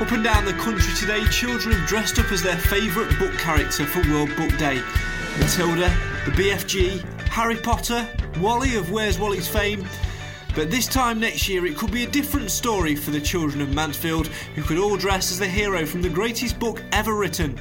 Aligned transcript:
Up 0.00 0.12
and 0.12 0.24
down 0.24 0.46
the 0.46 0.54
country 0.54 0.94
today, 0.94 1.22
children 1.26 1.74
have 1.74 1.86
dressed 1.86 2.18
up 2.18 2.32
as 2.32 2.42
their 2.42 2.56
favourite 2.56 3.16
book 3.18 3.34
character 3.34 3.84
for 3.84 4.00
World 4.10 4.34
Book 4.34 4.48
Day. 4.56 4.82
Matilda, 5.38 5.94
the 6.24 6.32
BFG, 6.32 7.02
Harry 7.28 7.56
Potter, 7.56 8.08
Wally 8.38 8.76
of 8.76 8.90
Where's 8.90 9.18
Wally's 9.18 9.46
fame. 9.46 9.86
But 10.54 10.70
this 10.70 10.86
time 10.86 11.20
next 11.20 11.50
year, 11.50 11.66
it 11.66 11.76
could 11.76 11.92
be 11.92 12.04
a 12.04 12.10
different 12.10 12.50
story 12.50 12.96
for 12.96 13.10
the 13.10 13.20
children 13.20 13.60
of 13.60 13.74
Mansfield, 13.74 14.28
who 14.28 14.62
could 14.62 14.78
all 14.78 14.96
dress 14.96 15.30
as 15.30 15.38
the 15.38 15.46
hero 15.46 15.84
from 15.84 16.00
the 16.00 16.08
greatest 16.08 16.58
book 16.58 16.82
ever 16.92 17.14
written 17.14 17.60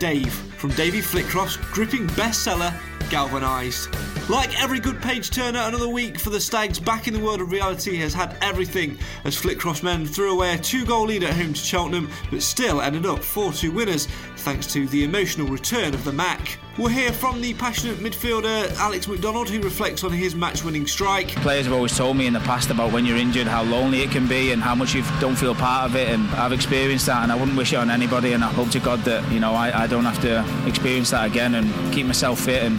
Dave, 0.00 0.32
from 0.32 0.70
Davey 0.70 1.02
Flitcroft's 1.02 1.56
gripping 1.56 2.06
bestseller, 2.08 2.74
Galvanised. 3.10 3.94
Like 4.30 4.62
every 4.62 4.80
good 4.80 5.02
page 5.02 5.30
turner, 5.30 5.58
another 5.58 5.88
week 5.88 6.18
for 6.18 6.30
the 6.30 6.40
Stags 6.40 6.78
back 6.78 7.06
in 7.06 7.12
the 7.12 7.20
world 7.20 7.40
of 7.40 7.52
reality 7.52 7.96
has 7.96 8.14
had 8.14 8.36
everything 8.40 8.96
as 9.24 9.36
Flitcroft's 9.36 9.82
men 9.82 10.06
threw 10.06 10.32
away 10.32 10.54
a 10.54 10.58
two 10.58 10.86
goal 10.86 11.06
lead 11.06 11.24
at 11.24 11.34
home 11.34 11.52
to 11.52 11.60
Cheltenham, 11.60 12.10
but 12.30 12.40
still 12.40 12.80
ended 12.80 13.04
up 13.04 13.22
4 13.22 13.52
2 13.52 13.70
winners 13.72 14.06
thanks 14.36 14.66
to 14.72 14.86
the 14.86 15.04
emotional 15.04 15.46
return 15.48 15.92
of 15.92 16.02
the 16.04 16.12
Mac. 16.12 16.58
We'll 16.78 16.88
hear 16.88 17.12
from 17.12 17.42
the 17.42 17.52
passionate 17.54 17.98
midfielder 17.98 18.74
Alex 18.78 19.06
McDonald, 19.06 19.50
who 19.50 19.60
reflects 19.60 20.02
on 20.02 20.12
his 20.12 20.34
match 20.34 20.64
winning 20.64 20.86
strike. 20.86 21.28
Players 21.28 21.66
have 21.66 21.74
always 21.74 21.94
told 21.94 22.16
me 22.16 22.26
in 22.26 22.32
the 22.32 22.40
past 22.40 22.70
about 22.70 22.92
when 22.92 23.04
you're 23.04 23.18
injured, 23.18 23.46
how 23.46 23.64
lonely 23.64 24.00
it 24.00 24.10
can 24.10 24.26
be, 24.26 24.52
and 24.52 24.62
how 24.62 24.74
much 24.74 24.94
you 24.94 25.02
don't 25.20 25.36
feel 25.36 25.54
part 25.54 25.90
of 25.90 25.96
it. 25.96 26.08
And 26.08 26.26
I've 26.30 26.52
experienced 26.52 27.04
that, 27.06 27.22
and 27.22 27.30
I 27.30 27.34
wouldn't 27.34 27.56
wish 27.56 27.74
it 27.74 27.76
on 27.76 27.90
anybody. 27.90 28.32
And 28.32 28.42
I 28.42 28.48
hope 28.48 28.70
to 28.70 28.80
God 28.80 29.00
that 29.00 29.30
you 29.30 29.40
know 29.40 29.52
I, 29.52 29.82
I 29.82 29.86
don't 29.90 30.04
have 30.04 30.20
to 30.22 30.68
experience 30.68 31.10
that 31.10 31.26
again, 31.26 31.56
and 31.56 31.92
keep 31.92 32.06
myself 32.06 32.40
fit 32.40 32.62
and 32.62 32.78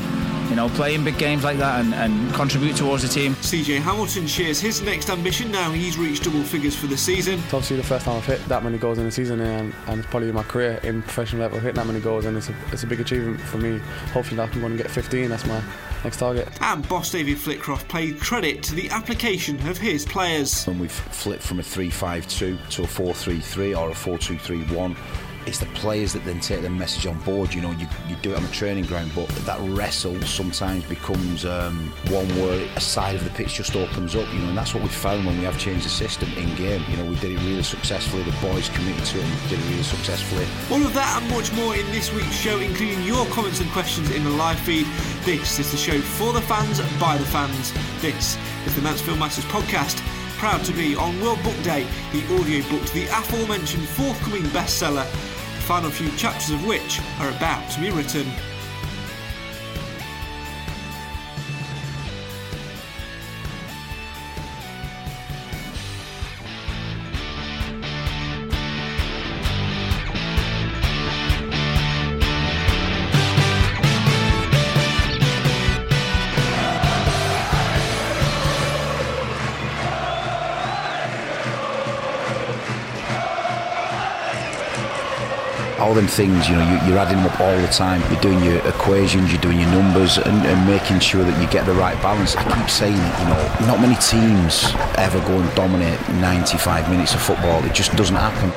you 0.52 0.58
know, 0.58 0.67
play 0.67 0.95
in 0.95 1.04
big 1.06 1.17
games 1.17 1.45
like 1.45 1.58
that 1.59 1.80
and, 1.80 1.94
and 1.95 2.34
contribute 2.34 2.76
towards 2.76 3.04
the 3.04 3.08
team. 3.08 3.36
CJ 3.36 3.80
Hamilton 3.80 4.28
shares 4.28 4.59
his 4.59 4.81
next 4.81 5.09
ambition 5.09 5.50
now 5.50 5.72
he's 5.72 5.98
reached 5.98 6.26
double 6.26 6.44
figures 6.44 6.76
for 6.76 6.88
the 6.88 6.98
season. 6.98 7.39
It's 7.39 7.54
obviously 7.54 7.78
the 7.78 7.84
first 7.84 8.04
time 8.04 8.17
I've 8.17 8.26
hit 8.26 8.45
that 8.50 8.62
many 8.62 8.78
goals 8.78 8.98
in 8.98 9.06
a 9.06 9.12
season 9.12 9.39
and, 9.39 9.73
and 9.88 10.00
it's 10.02 10.09
probably 10.09 10.30
my 10.34 10.44
career 10.44 10.77
in 10.83 11.04
professional 11.04 11.44
level 11.44 11.58
hitting 11.58 11.77
that 11.77 11.88
many 11.88 12.02
goals 12.02 12.26
and 12.26 12.36
it's 12.36 12.49
a, 12.49 12.55
it's 12.73 12.83
a 12.83 12.88
big 12.88 12.99
achievement 12.99 13.39
for 13.39 13.60
me. 13.60 13.80
Hopefully 14.11 14.42
I 14.42 14.48
can 14.48 14.60
go 14.60 14.67
and 14.67 14.78
get 14.78 14.92
15, 14.92 15.30
that's 15.30 15.45
my 15.45 15.64
next 16.04 16.17
target. 16.17 16.49
And 16.60 16.86
boss 16.89 17.11
David 17.11 17.38
Flitcroft 17.38 17.88
paid 17.88 18.20
credit 18.20 18.61
to 18.64 18.76
the 18.76 18.89
application 18.89 19.66
of 19.70 19.78
his 19.78 20.05
players. 20.05 20.66
When 20.66 20.80
we've 20.80 20.92
flipped 20.92 21.43
from 21.43 21.60
a 21.60 21.64
3-5-2 21.64 22.70
to 22.72 22.83
a 22.83 22.88
4-3-3 22.88 23.80
or 23.80 23.92
a 23.92 23.93
4-2-3-1 23.93 24.98
it's 25.46 25.60
the 25.60 25.66
players 25.68 26.14
that 26.14 26.24
then 26.26 26.40
take 26.40 26.62
the 26.62 26.70
message 26.70 27.08
on 27.08 27.18
board. 27.20 27.54
You 27.54 27.62
know, 27.62 27.72
you, 27.72 27.88
you 28.08 28.16
do 28.18 28.32
it 28.32 28.38
on 28.38 28.44
the 28.44 28.52
training 28.52 28.86
ground, 28.86 29.12
but 29.16 29.28
that 29.30 29.60
wrestle 29.62 30.20
sometimes 30.22 30.84
becomes 30.86 31.46
um, 31.46 31.92
one 32.10 32.28
where 32.40 32.68
a 32.76 32.82
side 32.82 33.16
of 33.16 33.24
the 33.24 33.30
pitch 33.32 33.56
just 33.56 33.76
opens 33.76 34.16
up. 34.16 34.32
You 34.34 34.40
know, 34.40 34.50
and 34.50 34.58
that's 34.58 34.74
what 34.74 34.84
we 34.84 34.90
found 34.90 35.26
when 35.26 35.38
we 35.38 35.44
have 35.44 35.58
changed 35.58 35.86
the 35.86 35.90
system 35.90 36.30
in 36.34 36.56
game. 36.56 36.84
You 36.90 36.98
know, 36.98 37.06
we 37.06 37.16
did 37.16 37.32
it 37.32 37.40
really 37.40 37.64
successfully. 37.64 38.24
The 38.24 38.36
boys 38.42 38.70
committed 38.70 39.04
to 39.06 39.20
it 39.20 39.24
and 39.24 39.50
did 39.50 39.60
it 39.60 39.70
really 39.70 39.84
successfully. 39.84 40.46
All 40.72 40.86
of 40.86 40.94
that 40.94 41.22
and 41.22 41.32
much 41.32 41.52
more 41.54 41.76
in 41.76 41.86
this 41.92 42.14
week's 42.14 42.36
show, 42.36 42.60
including 42.60 43.02
your 43.04 43.26
comments 43.28 43.60
and 43.62 43.70
questions 43.72 44.12
in 44.12 44.23
the 44.23 44.30
live 44.32 44.60
feed. 44.60 44.86
This 45.23 45.60
is 45.60 45.72
the 45.72 45.78
show 45.78 46.00
for 46.00 46.34
the 46.34 46.42
fans 46.42 46.80
by 47.00 47.18
the 47.18 47.26
fans. 47.26 47.73
This 48.02 48.38
is 48.66 48.76
the 48.76 48.82
Mansfield 48.82 49.20
Matters 49.20 49.46
podcast 49.46 50.02
proud 50.42 50.66
to 50.66 50.73
be 50.73 50.96
on 50.96 51.22
World 51.22 51.38
Book 51.44 51.54
Day, 51.62 51.86
the 52.12 52.26
audio 52.34 52.68
book 52.68 52.84
to 52.88 52.94
the 52.96 53.06
aforementioned 53.06 53.88
forthcoming 53.90 54.42
bestseller, 54.46 55.06
final 55.71 55.89
few 55.89 56.11
chapters 56.17 56.49
of 56.49 56.67
which 56.67 56.99
are 57.21 57.30
about 57.30 57.71
to 57.71 57.80
be 57.80 57.89
written. 57.92 58.27
Things, 86.08 86.48
you 86.50 86.56
know, 86.56 86.86
you, 86.86 86.94
are 86.94 87.00
adding 87.00 87.17
them 87.17 87.26
up 87.26 87.39
all 87.39 87.58
the 87.58 87.67
time. 87.67 88.02
You're 88.12 88.22
doing 88.22 88.44
your 88.44 88.58
equations, 88.67 89.32
you're 89.32 89.42
doing 89.42 89.60
your 89.60 89.70
numbers, 89.70 90.17
and, 90.17 90.45
and, 90.45 90.67
making 90.67 91.00
sure 91.00 91.23
that 91.23 91.42
you 91.42 91.48
get 91.50 91.66
the 91.66 91.73
right 91.73 92.00
balance. 92.02 92.36
I 92.36 92.44
keep 92.44 92.70
saying 92.70 92.95
you 92.95 93.26
know, 93.26 93.67
not 93.67 93.82
many 93.82 93.95
teams 93.95 94.73
ever 94.98 95.20
go 95.22 95.40
and 95.40 95.56
dominate 95.56 96.00
95 96.22 96.90
minutes 96.90 97.14
of 97.14 97.22
football. 97.22 97.64
It 97.66 97.73
just 97.73 97.95
doesn't 97.95 98.16
happen. 98.16 98.52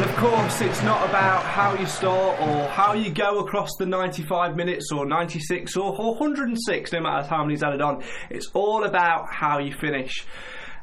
But 0.00 0.08
of 0.08 0.16
course, 0.16 0.60
it's 0.62 0.82
not 0.82 1.08
about 1.08 1.44
how 1.44 1.74
you 1.74 1.86
start 1.86 2.40
or 2.40 2.66
how 2.68 2.94
you 2.94 3.10
go 3.10 3.40
across 3.40 3.76
the 3.78 3.86
95 3.86 4.56
minutes 4.56 4.90
or 4.92 5.04
96 5.04 5.76
or 5.76 5.92
106, 5.94 6.92
no 6.92 7.00
matter 7.00 7.28
how 7.28 7.44
many's 7.44 7.62
added 7.62 7.82
on. 7.82 8.02
It's 8.30 8.48
all 8.54 8.84
about 8.84 9.26
how 9.30 9.58
you 9.58 9.74
finish 9.74 10.24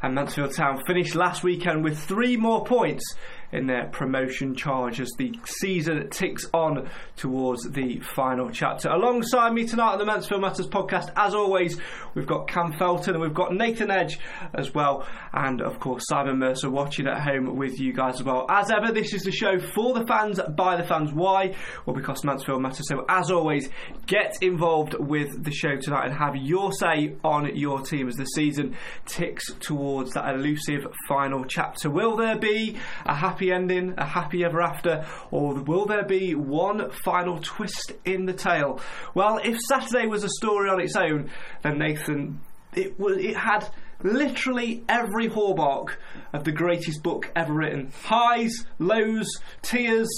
and 0.02 0.16
Mansfield 0.16 0.56
Town. 0.56 0.84
Finished 0.86 1.16
last 1.16 1.44
weekend 1.44 1.84
with 1.84 1.98
three 1.98 2.38
more 2.38 2.64
points 2.64 3.16
in 3.52 3.68
their 3.68 3.88
promotion 3.88 4.56
charge 4.56 5.00
as 5.00 5.10
the 5.18 5.34
season 5.46 6.10
ticks 6.10 6.46
on 6.54 6.90
towards 7.16 7.64
the 7.72 8.00
final 8.00 8.50
chapter. 8.50 8.90
Alongside 8.90 9.54
me 9.54 9.66
tonight 9.66 9.94
on 9.94 10.00
the 10.00 10.06
Mansfield 10.06 10.42
Matters 10.42 10.68
podcast, 10.68 11.12
as 11.16 11.34
always, 11.34 11.80
we've 12.14 12.28
got 12.28 12.48
Cam 12.48 12.74
Felton 12.74 13.16
and 13.16 13.24
we've 13.24 13.34
got 13.34 13.54
Nathan 13.54 13.90
Edge 13.90 14.20
as 14.54 14.74
well, 14.74 15.08
and 15.34 15.62
of 15.62 15.80
course 15.80 16.04
Simon 16.08 16.40
Mercer 16.40 16.70
watching 16.70 17.08
at 17.08 17.22
home 17.22 17.56
with 17.56 17.80
you 17.80 17.94
guys 17.94 18.16
as 18.16 18.24
well. 18.24 18.46
As 18.50 18.70
ever, 18.72 18.92
this 18.92 19.14
is 19.14 19.24
the 19.24 19.32
show 19.32 19.60
for 19.60 19.94
the 19.94 20.06
fans, 20.06 20.40
by 20.56 20.76
the 20.76 20.84
fans. 20.84 21.14
Why? 21.14 21.56
Well, 21.86 21.96
because 21.96 22.24
Mansfield 22.24 22.62
matters. 22.62 22.88
So, 22.88 23.06
as 23.08 23.32
always, 23.32 23.70
get 24.06 24.38
involved 24.42 24.96
with 25.00 25.44
the 25.44 25.52
show 25.52 25.78
tonight 25.78 26.06
and 26.08 26.18
have 26.18 26.36
your 26.36 26.72
say 26.74 27.16
on 27.24 27.56
your 27.56 27.82
team 27.82 28.08
as 28.08 28.16
the 28.16 28.26
season 28.26 28.76
ticks 29.06 29.54
towards 29.60 30.14
that 30.14 30.34
elusive 30.34 30.88
final 31.08 31.46
chapter. 31.46 31.90
Will 31.90 32.16
there 32.16 32.38
be 32.38 32.78
a 33.06 33.16
happy 33.16 33.37
happy 33.38 33.52
ending, 33.52 33.94
a 34.00 34.06
happy 34.06 34.44
ever 34.44 34.60
after, 34.60 35.06
or 35.30 35.54
will 35.62 35.86
there 35.86 36.04
be 36.04 36.34
one 36.34 36.90
final 37.06 37.40
twist 37.40 37.92
in 38.04 38.26
the 38.26 38.34
tale? 38.34 38.82
Well, 39.14 39.40
if 39.44 39.60
Saturday 39.60 40.08
was 40.08 40.24
a 40.24 40.30
story 40.30 40.72
on 40.72 40.82
its 40.82 40.96
own, 40.96 41.30
then 41.62 41.78
Nathan, 41.78 42.42
it 42.76 43.00
was 43.00 43.18
it 43.20 43.38
had 43.38 43.70
literally 44.02 44.84
every 44.90 45.28
hallmark 45.28 46.00
of 46.34 46.46
the 46.46 46.52
greatest 46.52 47.04
book 47.04 47.32
ever 47.36 47.54
written. 47.54 47.92
Highs, 48.06 48.66
lows, 48.80 49.28
tears, 49.62 50.10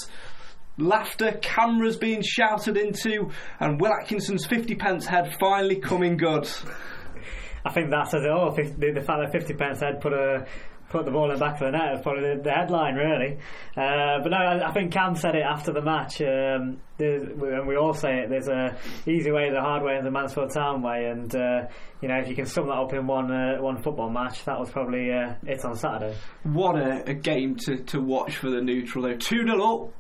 laughter, 0.78 1.34
cameras 1.42 1.98
being 1.98 2.22
shouted 2.22 2.78
into, 2.78 3.32
and 3.60 3.82
Will 3.82 3.92
Atkinson's 3.92 4.46
50 4.46 4.76
pence 4.76 5.06
head 5.06 5.36
finally 5.42 5.76
coming 5.76 6.16
good. 6.16 6.50
I 7.66 7.74
think 7.74 7.90
that 7.90 8.10
says 8.10 8.24
it 8.24 8.32
all. 8.32 8.56
The, 8.56 9.04
fact 9.06 9.20
that 9.22 9.30
50 9.34 9.54
pence 9.56 9.82
head 9.82 10.00
put 10.00 10.14
a 10.14 10.46
put 10.90 11.06
the 11.06 11.12
ball 11.12 11.32
in 11.32 11.38
the 11.38 11.40
back 11.40 11.62
of 11.62 11.72
the 11.72 11.72
net 11.72 11.94
was 11.94 12.02
probably 12.02 12.36
the, 12.36 12.42
the 12.42 12.52
headline, 12.52 12.96
really. 12.96 13.38
Uh, 13.78 14.20
but 14.22 14.30
no, 14.30 14.38
I, 14.38 14.70
I 14.70 14.72
think 14.72 14.92
Cam 14.92 15.16
said 15.16 15.36
it 15.36 15.44
after 15.44 15.72
the 15.72 15.82
match, 15.82 16.22
um, 16.22 16.82
and 17.00 17.68
we 17.68 17.78
all 17.78 17.94
say 17.94 18.20
it. 18.20 18.30
There's 18.30 18.48
a 18.48 18.76
easy 19.08 19.32
way, 19.32 19.50
the 19.52 19.62
hard 19.62 19.84
way, 19.84 19.96
and 19.96 20.06
the 20.06 20.12
Mansfield 20.12 20.52
Town 20.54 20.82
way. 20.82 21.06
And 21.06 21.34
uh, 21.36 21.68
you 22.02 22.08
know, 22.08 22.18
if 22.18 22.28
you 22.28 22.36
can 22.36 22.46
sum 22.46 22.68
that 22.68 22.74
up 22.74 22.94
in 22.94 23.08
one 23.08 23.32
uh, 23.32 23.58
one 23.62 23.82
football 23.82 24.10
match, 24.10 24.44
that 24.46 24.60
was 24.60 24.70
probably 24.70 25.12
uh, 25.12 25.34
it 25.46 25.64
on 25.64 25.76
Saturday. 25.76 26.16
What 26.44 26.76
a, 26.76 27.10
a 27.10 27.14
game 27.14 27.56
to, 27.66 27.78
to 27.78 28.02
watch 28.02 28.38
for 28.38 28.50
the 28.50 28.62
neutral, 28.62 29.04
though. 29.04 29.16
Two 29.16 29.46
0 29.46 29.62
up, 29.62 29.94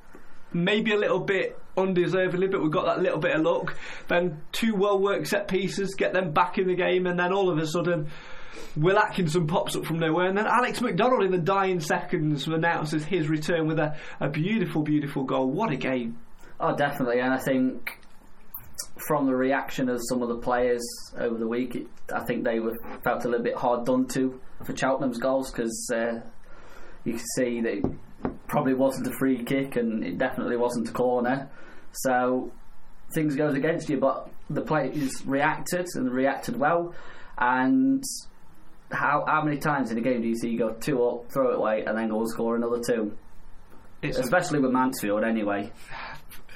maybe 0.54 0.94
a 0.94 0.98
little 0.98 1.20
bit 1.20 1.58
undeservedly, 1.78 2.48
but 2.48 2.62
we've 2.62 2.72
got 2.72 2.86
that 2.86 3.02
little 3.02 3.20
bit 3.20 3.36
of 3.36 3.44
luck. 3.44 3.78
Then 4.08 4.42
two 4.52 4.76
well 4.76 5.00
worked 5.00 5.28
set 5.28 5.48
pieces, 5.48 5.96
get 5.96 6.14
them 6.14 6.32
back 6.34 6.58
in 6.58 6.68
the 6.68 6.76
game, 6.76 7.06
and 7.06 7.20
then 7.20 7.32
all 7.32 7.50
of 7.50 7.58
a 7.58 7.68
sudden. 7.68 8.10
Will 8.76 8.98
Atkinson 8.98 9.48
pops 9.48 9.76
up 9.76 9.86
from 9.86 10.00
nowhere, 10.00 10.28
and 10.28 10.38
then 10.38 10.48
Alex 10.48 10.82
McDonald 10.82 11.24
in 11.24 11.32
the 11.32 11.38
dying 11.38 11.80
seconds 11.80 12.48
announces 12.48 13.06
his 13.06 13.28
return 13.28 13.68
with 13.68 13.80
a, 13.80 13.96
a 14.20 14.30
beautiful, 14.30 14.84
beautiful 14.84 15.24
goal. 15.24 15.50
What 15.50 15.72
a 15.72 15.76
game! 15.76 16.18
Oh, 16.60 16.76
definitely, 16.76 17.20
and 17.20 17.34
I 17.34 17.38
think 17.38 18.00
from 19.08 19.26
the 19.26 19.36
reaction 19.36 19.90
of 19.90 20.00
some 20.10 20.22
of 20.22 20.30
the 20.30 20.38
players 20.38 20.82
over 21.18 21.38
the 21.38 21.48
week, 21.48 21.76
it, 21.76 21.88
I 22.14 22.24
think 22.26 22.44
they 22.44 22.60
were 22.60 22.76
felt 23.04 23.26
a 23.26 23.30
little 23.30 23.44
bit 23.44 23.56
hard 23.56 23.86
done 23.86 24.08
to 24.10 24.40
for 24.64 24.76
Cheltenham's 24.76 25.20
goals 25.20 25.52
because 25.52 25.90
uh, 25.94 26.20
you 27.04 27.14
can 27.14 27.26
see 27.36 27.62
that 27.62 27.74
it 27.74 27.86
probably 28.48 28.74
wasn't 28.74 29.08
a 29.08 29.18
free 29.18 29.44
kick 29.44 29.76
and 29.76 30.04
it 30.04 30.18
definitely 30.18 30.58
wasn't 30.58 30.90
a 30.90 30.92
corner. 30.92 31.50
So 31.92 32.52
things 33.14 33.36
goes 33.36 33.56
against 33.56 33.90
you, 33.90 33.98
but 33.98 34.30
the 34.50 34.62
players 34.62 35.26
reacted 35.26 35.88
and 35.96 36.12
reacted 36.12 36.58
well. 36.58 36.94
And 37.38 38.04
how 38.92 39.24
how 39.28 39.44
many 39.44 39.58
times 39.58 39.92
in 39.92 39.98
a 39.98 40.02
game 40.02 40.22
do 40.22 40.28
you 40.28 40.36
see 40.36 40.50
you 40.50 40.60
go 40.60 40.72
two 40.72 41.04
up, 41.04 41.32
throw 41.32 41.52
it 41.52 41.58
away, 41.58 41.84
and 41.86 41.98
then 41.98 42.10
go 42.10 42.20
and 42.20 42.30
score 42.30 42.56
another 42.56 42.80
two? 42.80 43.16
It's 44.02 44.18
Especially 44.18 44.60
with 44.60 44.72
Mansfield, 44.72 45.24
anyway 45.24 45.72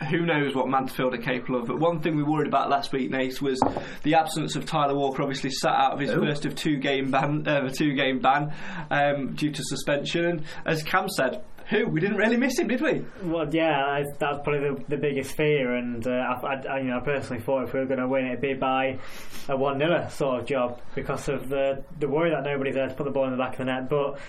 who 0.09 0.25
knows 0.25 0.55
what 0.55 0.67
Mansfield 0.67 1.13
are 1.13 1.17
capable 1.17 1.59
of. 1.59 1.67
But 1.67 1.79
one 1.79 2.01
thing 2.01 2.15
we 2.15 2.23
worried 2.23 2.47
about 2.47 2.69
last 2.69 2.91
week, 2.91 3.09
Nate, 3.09 3.41
was 3.41 3.59
the 4.03 4.15
absence 4.15 4.55
of 4.55 4.65
Tyler 4.65 4.95
Walker. 4.95 5.21
Obviously, 5.21 5.49
sat 5.49 5.73
out 5.73 5.93
of 5.93 5.99
his 5.99 6.11
Ooh. 6.11 6.19
first 6.19 6.45
of 6.45 6.55
two 6.55 6.77
game 6.77 7.11
ban, 7.11 7.47
uh, 7.47 7.69
two 7.69 7.93
game 7.93 8.19
ban 8.19 8.53
um, 8.89 9.33
due 9.33 9.51
to 9.51 9.63
suspension. 9.63 10.25
And 10.25 10.45
as 10.65 10.83
Cam 10.83 11.09
said, 11.09 11.43
who 11.69 11.87
we 11.87 11.99
didn't 11.99 12.17
really 12.17 12.37
miss 12.37 12.59
him, 12.59 12.67
did 12.67 12.81
we? 12.81 13.05
Well, 13.23 13.47
yeah, 13.53 14.03
that's 14.19 14.39
probably 14.43 14.59
the, 14.59 14.83
the 14.89 14.97
biggest 14.97 15.35
fear. 15.35 15.75
And 15.75 16.05
uh, 16.05 16.11
I, 16.11 16.55
I, 16.69 16.77
you 16.79 16.85
know, 16.85 16.97
I 16.97 16.99
personally 17.01 17.41
thought 17.41 17.63
if 17.63 17.73
we 17.73 17.79
were 17.79 17.85
going 17.85 17.99
to 17.99 18.07
win, 18.07 18.25
it'd 18.25 18.41
be 18.41 18.53
by 18.53 18.99
a 19.47 19.55
one 19.55 19.79
0 19.79 20.07
sort 20.09 20.41
of 20.41 20.47
job 20.47 20.81
because 20.95 21.29
of 21.29 21.49
the 21.49 21.83
the 21.99 22.07
worry 22.07 22.31
that 22.31 22.43
nobody's 22.43 22.75
there 22.75 22.87
to 22.87 22.93
put 22.93 23.05
the 23.05 23.11
ball 23.11 23.25
in 23.25 23.31
the 23.31 23.37
back 23.37 23.53
of 23.53 23.59
the 23.59 23.65
net. 23.65 23.89
But 23.89 24.19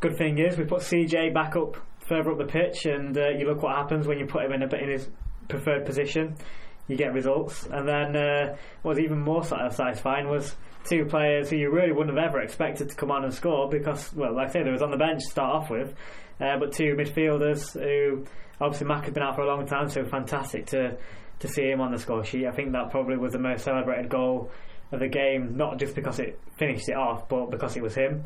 good 0.00 0.16
thing 0.16 0.38
is 0.38 0.56
we 0.56 0.64
put 0.64 0.82
CJ 0.82 1.34
back 1.34 1.56
up 1.56 1.76
further 1.98 2.32
up 2.32 2.38
the 2.38 2.44
pitch, 2.44 2.86
and 2.86 3.16
uh, 3.16 3.30
you 3.30 3.46
look 3.46 3.62
what 3.62 3.76
happens 3.76 4.06
when 4.06 4.18
you 4.18 4.26
put 4.26 4.44
him 4.44 4.52
in 4.52 4.62
a 4.62 4.76
in 4.76 4.90
his 4.90 5.08
preferred 5.48 5.84
position. 5.84 6.36
You 6.88 6.96
get 6.96 7.14
results, 7.14 7.66
and 7.66 7.88
then 7.88 8.16
uh, 8.16 8.56
what 8.82 8.96
was 8.96 8.98
even 8.98 9.20
more 9.20 9.44
satisfying 9.44 10.28
was 10.28 10.56
two 10.84 11.04
players 11.04 11.50
who 11.50 11.56
you 11.56 11.70
really 11.70 11.92
wouldn't 11.92 12.16
have 12.16 12.24
ever 12.24 12.40
expected 12.40 12.90
to 12.90 12.94
come 12.94 13.10
on 13.10 13.24
and 13.24 13.32
score 13.32 13.68
because, 13.68 14.12
well, 14.14 14.34
like 14.34 14.50
I 14.50 14.52
say, 14.52 14.62
they 14.62 14.70
was 14.70 14.82
on 14.82 14.90
the 14.90 14.96
bench 14.96 15.22
to 15.22 15.30
start 15.30 15.54
off 15.54 15.70
with, 15.70 15.94
uh, 16.40 16.58
but 16.58 16.72
two 16.72 16.94
midfielders 16.94 17.72
who 17.72 18.24
obviously 18.60 18.86
Mac 18.86 19.04
has 19.04 19.14
been 19.14 19.22
out 19.22 19.34
for 19.34 19.42
a 19.42 19.46
long 19.46 19.66
time, 19.66 19.88
so 19.88 20.04
fantastic 20.04 20.66
to 20.66 20.96
to 21.40 21.48
see 21.48 21.68
him 21.68 21.80
on 21.80 21.90
the 21.90 21.98
score 21.98 22.22
sheet. 22.22 22.46
I 22.46 22.52
think 22.52 22.70
that 22.72 22.90
probably 22.90 23.16
was 23.16 23.32
the 23.32 23.38
most 23.40 23.64
celebrated 23.64 24.08
goal 24.08 24.52
of 24.92 25.00
the 25.00 25.08
game, 25.08 25.56
not 25.56 25.78
just 25.78 25.94
because 25.96 26.20
it 26.20 26.38
finished 26.56 26.88
it 26.88 26.96
off, 26.96 27.28
but 27.28 27.50
because 27.50 27.76
it 27.76 27.82
was 27.82 27.94
him 27.94 28.22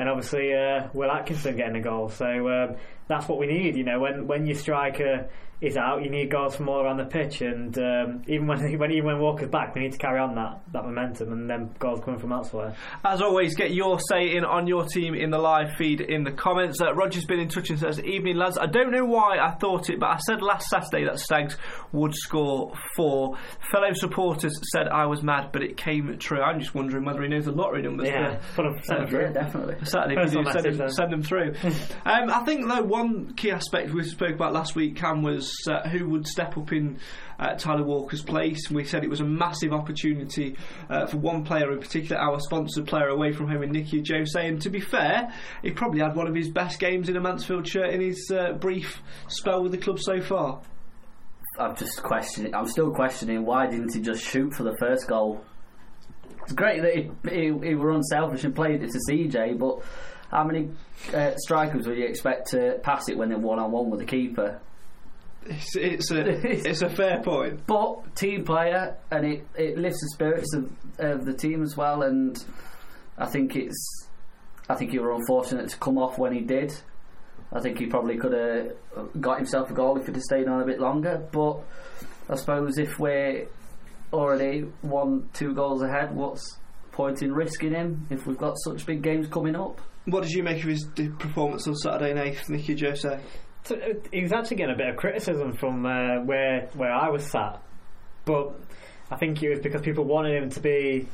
and 0.00 0.08
obviously 0.08 0.54
uh, 0.54 0.88
Will 0.94 1.10
Atkinson 1.10 1.56
getting 1.56 1.76
a 1.76 1.82
goal. 1.82 2.08
So 2.08 2.26
um, 2.26 2.76
that's 3.10 3.28
what 3.28 3.38
we 3.38 3.46
need. 3.46 3.76
You 3.76 3.84
know, 3.84 4.00
when 4.00 4.26
when 4.26 4.46
your 4.46 4.54
striker 4.54 5.28
is 5.60 5.76
out, 5.76 6.02
you 6.02 6.08
need 6.08 6.30
goals 6.30 6.56
from 6.56 6.68
all 6.70 6.80
around 6.80 6.96
the 6.96 7.04
pitch, 7.04 7.42
and 7.42 7.76
um, 7.78 8.22
even 8.26 8.46
when 8.46 8.60
when 8.78 8.90
even 8.92 9.06
when 9.06 9.18
Walker's 9.18 9.50
back, 9.50 9.74
we 9.74 9.82
need 9.82 9.92
to 9.92 9.98
carry 9.98 10.18
on 10.18 10.34
that, 10.36 10.60
that 10.72 10.84
momentum, 10.84 11.32
and 11.32 11.50
then 11.50 11.70
goals 11.78 12.00
coming 12.02 12.18
from 12.18 12.32
elsewhere. 12.32 12.74
As 13.04 13.20
always, 13.20 13.54
get 13.54 13.72
your 13.72 13.98
say 13.98 14.36
in 14.36 14.44
on 14.44 14.66
your 14.66 14.86
team 14.86 15.14
in 15.14 15.30
the 15.30 15.38
live 15.38 15.74
feed 15.76 16.00
in 16.00 16.24
the 16.24 16.32
comments. 16.32 16.80
Uh, 16.80 16.94
Roger's 16.94 17.26
been 17.26 17.40
in 17.40 17.48
touch 17.48 17.68
and 17.68 17.78
says, 17.78 18.00
"Evening 18.00 18.36
lads, 18.36 18.56
I 18.56 18.66
don't 18.66 18.90
know 18.90 19.04
why 19.04 19.38
I 19.38 19.50
thought 19.56 19.90
it, 19.90 20.00
but 20.00 20.06
I 20.06 20.18
said 20.18 20.40
last 20.40 20.68
Saturday 20.68 21.04
that 21.04 21.18
Stags 21.18 21.56
would 21.92 22.14
score 22.14 22.72
four. 22.96 23.36
Fellow 23.70 23.92
supporters 23.92 24.58
said 24.72 24.88
I 24.88 25.06
was 25.06 25.22
mad, 25.22 25.50
but 25.52 25.62
it 25.62 25.76
came 25.76 26.16
true. 26.18 26.40
I'm 26.40 26.60
just 26.60 26.74
wondering 26.74 27.04
whether 27.04 27.22
he 27.22 27.28
knows 27.28 27.44
the 27.44 27.52
lottery 27.52 27.82
numbers. 27.82 28.08
Yeah, 28.08 28.38
for, 28.54 28.72
for, 28.84 29.20
yeah 29.20 29.32
definitely. 29.32 29.76
Saturday, 29.84 30.14
do, 30.14 30.44
send, 30.44 30.78
them, 30.78 30.90
send, 30.90 31.12
them, 31.12 31.22
through. 31.22 31.54
um, 32.04 32.30
I 32.30 32.42
think 32.44 32.66
though 32.66 32.82
one 32.82 32.99
key 33.34 33.50
aspect 33.50 33.92
we 33.92 34.04
spoke 34.04 34.34
about 34.34 34.52
last 34.52 34.74
week, 34.74 34.96
Cam, 34.96 35.22
was 35.22 35.52
uh, 35.68 35.88
who 35.88 36.08
would 36.10 36.26
step 36.26 36.56
up 36.56 36.72
in 36.72 36.98
uh, 37.38 37.54
Tyler 37.54 37.84
Walker's 37.84 38.22
place. 38.22 38.70
We 38.70 38.84
said 38.84 39.04
it 39.04 39.10
was 39.10 39.20
a 39.20 39.24
massive 39.24 39.72
opportunity 39.72 40.56
uh, 40.88 41.06
for 41.06 41.18
one 41.18 41.44
player 41.44 41.72
in 41.72 41.78
particular, 41.78 42.20
our 42.20 42.38
sponsored 42.40 42.86
player 42.86 43.08
away 43.08 43.32
from 43.32 43.48
home 43.48 43.62
in 43.62 43.72
Nicky 43.72 44.02
Ajose. 44.02 44.34
And 44.36 44.60
to 44.62 44.70
be 44.70 44.80
fair, 44.80 45.32
he 45.62 45.70
probably 45.70 46.00
had 46.00 46.14
one 46.14 46.26
of 46.26 46.34
his 46.34 46.48
best 46.48 46.78
games 46.78 47.08
in 47.08 47.16
a 47.16 47.20
Mansfield 47.20 47.66
shirt 47.66 47.90
in 47.90 48.00
his 48.00 48.30
uh, 48.34 48.52
brief 48.52 49.02
spell 49.28 49.62
with 49.62 49.72
the 49.72 49.78
club 49.78 49.98
so 49.98 50.20
far. 50.20 50.60
I'm 51.58 51.76
just 51.76 52.02
questioning. 52.02 52.54
I'm 52.54 52.66
still 52.66 52.90
questioning 52.90 53.44
why 53.44 53.66
didn't 53.66 53.94
he 53.94 54.00
just 54.00 54.22
shoot 54.22 54.54
for 54.54 54.62
the 54.62 54.76
first 54.78 55.08
goal? 55.08 55.44
It's 56.42 56.52
great 56.52 56.82
that 56.82 56.94
he, 56.94 57.10
he, 57.28 57.68
he 57.68 57.74
were 57.74 57.92
unselfish 57.92 58.44
and 58.44 58.54
played 58.54 58.82
it 58.82 58.90
to 58.90 58.98
CJ, 59.08 59.58
but 59.58 59.82
how 60.30 60.44
many 60.44 60.70
uh, 61.12 61.32
strikers 61.36 61.86
would 61.86 61.98
you 61.98 62.06
expect 62.06 62.50
to 62.50 62.78
pass 62.82 63.08
it 63.08 63.16
when 63.16 63.28
they're 63.28 63.38
one 63.38 63.58
on 63.58 63.72
one 63.72 63.90
with 63.90 64.00
the 64.00 64.06
keeper? 64.06 64.60
It's, 65.44 65.74
it's 65.76 66.10
a 66.10 66.20
it's 66.68 66.82
a 66.82 66.88
fair 66.88 67.20
point. 67.22 67.66
But 67.66 68.14
team 68.14 68.44
player, 68.44 68.96
and 69.10 69.26
it, 69.26 69.46
it 69.56 69.78
lifts 69.78 70.00
the 70.00 70.10
spirits 70.14 70.54
of, 70.54 70.70
of 70.98 71.24
the 71.24 71.34
team 71.34 71.62
as 71.62 71.76
well. 71.76 72.02
And 72.02 72.42
I 73.18 73.26
think 73.26 73.56
it's 73.56 74.08
I 74.68 74.74
think 74.74 74.92
he 74.92 74.98
was 74.98 75.18
unfortunate 75.20 75.68
to 75.70 75.78
come 75.78 75.98
off 75.98 76.18
when 76.18 76.32
he 76.32 76.40
did. 76.40 76.72
I 77.52 77.60
think 77.60 77.78
he 77.78 77.86
probably 77.86 78.16
could 78.16 78.32
have 78.32 79.20
got 79.20 79.38
himself 79.38 79.70
a 79.70 79.74
goal 79.74 79.98
if 79.98 80.06
he'd 80.06 80.14
have 80.14 80.22
stayed 80.22 80.46
on 80.46 80.62
a 80.62 80.64
bit 80.64 80.78
longer. 80.78 81.26
But 81.32 81.58
I 82.28 82.36
suppose 82.36 82.78
if 82.78 82.96
we're 83.00 83.48
already 84.12 84.60
one, 84.82 85.28
two 85.32 85.54
goals 85.54 85.82
ahead, 85.82 86.14
what's 86.14 86.58
point 86.92 87.22
in 87.22 87.32
risking 87.32 87.72
him 87.72 88.06
if 88.10 88.26
we've 88.26 88.38
got 88.38 88.56
such 88.58 88.86
big 88.86 89.02
games 89.02 89.26
coming 89.26 89.56
up? 89.56 89.80
What 90.06 90.22
did 90.22 90.32
you 90.32 90.42
make 90.42 90.62
of 90.62 90.68
his 90.68 90.84
performance 91.18 91.66
on 91.68 91.76
Saturday 91.76 92.14
night, 92.14 92.42
Nicky 92.48 92.74
Ajose? 92.74 93.20
So, 93.64 93.76
uh, 93.76 93.78
he 94.12 94.22
was 94.22 94.32
actually 94.32 94.56
getting 94.56 94.74
a 94.74 94.78
bit 94.78 94.88
of 94.88 94.96
criticism 94.96 95.52
from 95.52 95.84
uh, 95.84 96.24
where 96.24 96.70
where 96.74 96.92
I 96.92 97.10
was 97.10 97.26
sat, 97.26 97.62
but 98.24 98.54
I 99.10 99.16
think 99.16 99.42
it 99.42 99.50
was 99.50 99.60
because 99.60 99.82
people 99.82 100.04
wanted 100.04 100.42
him 100.42 100.50
to 100.50 100.60
be 100.60 101.06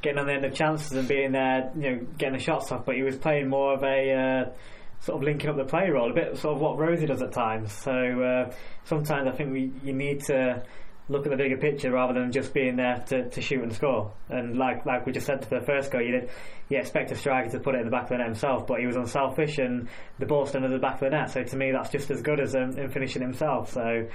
getting 0.00 0.18
on 0.18 0.26
the 0.26 0.32
end 0.34 0.44
of 0.44 0.54
chances 0.54 0.92
and 0.92 1.08
being 1.08 1.32
there, 1.32 1.72
you 1.74 1.90
know, 1.90 2.06
getting 2.16 2.38
the 2.38 2.42
shots 2.42 2.70
off. 2.70 2.84
But 2.84 2.94
he 2.94 3.02
was 3.02 3.16
playing 3.16 3.48
more 3.48 3.74
of 3.74 3.82
a 3.82 4.12
uh, 4.12 4.50
sort 5.00 5.18
of 5.18 5.24
linking 5.24 5.50
up 5.50 5.56
the 5.56 5.64
play 5.64 5.90
role, 5.90 6.10
a 6.10 6.14
bit 6.14 6.38
sort 6.38 6.54
of 6.54 6.60
what 6.60 6.78
Rosie 6.78 7.06
does 7.06 7.22
at 7.22 7.32
times. 7.32 7.72
So 7.72 7.92
uh, 7.92 8.54
sometimes 8.84 9.28
I 9.28 9.36
think 9.36 9.52
we 9.52 9.72
you 9.82 9.92
need 9.92 10.24
to 10.26 10.62
look 11.08 11.24
at 11.24 11.30
the 11.30 11.36
bigger 11.36 11.56
picture 11.56 11.90
rather 11.90 12.12
than 12.12 12.30
just 12.30 12.52
being 12.52 12.76
there 12.76 13.02
to, 13.08 13.28
to 13.30 13.40
shoot 13.40 13.62
and 13.62 13.74
score. 13.74 14.12
And 14.28 14.56
like 14.56 14.84
like 14.84 15.06
we 15.06 15.12
just 15.12 15.26
said 15.26 15.46
for 15.46 15.58
the 15.58 15.64
first 15.64 15.90
goal, 15.90 16.02
you 16.02 16.12
did 16.12 16.30
you 16.68 16.78
expect 16.78 17.10
a 17.10 17.16
striker 17.16 17.50
to 17.50 17.60
put 17.60 17.74
it 17.74 17.78
in 17.78 17.84
the 17.84 17.90
back 17.90 18.04
of 18.04 18.08
the 18.10 18.18
net 18.18 18.26
himself, 18.26 18.66
but 18.66 18.80
he 18.80 18.86
was 18.86 18.96
unselfish 18.96 19.58
and 19.58 19.88
the 20.18 20.26
ball 20.26 20.44
stood 20.46 20.64
at 20.64 20.70
the 20.70 20.78
back 20.78 20.94
of 20.94 21.00
the 21.00 21.10
net. 21.10 21.30
So 21.30 21.42
to 21.42 21.56
me, 21.56 21.72
that's 21.72 21.90
just 21.90 22.10
as 22.10 22.20
good 22.20 22.40
as 22.40 22.54
um, 22.54 22.78
in 22.78 22.90
finishing 22.90 23.22
himself. 23.22 23.72
So 23.72 24.06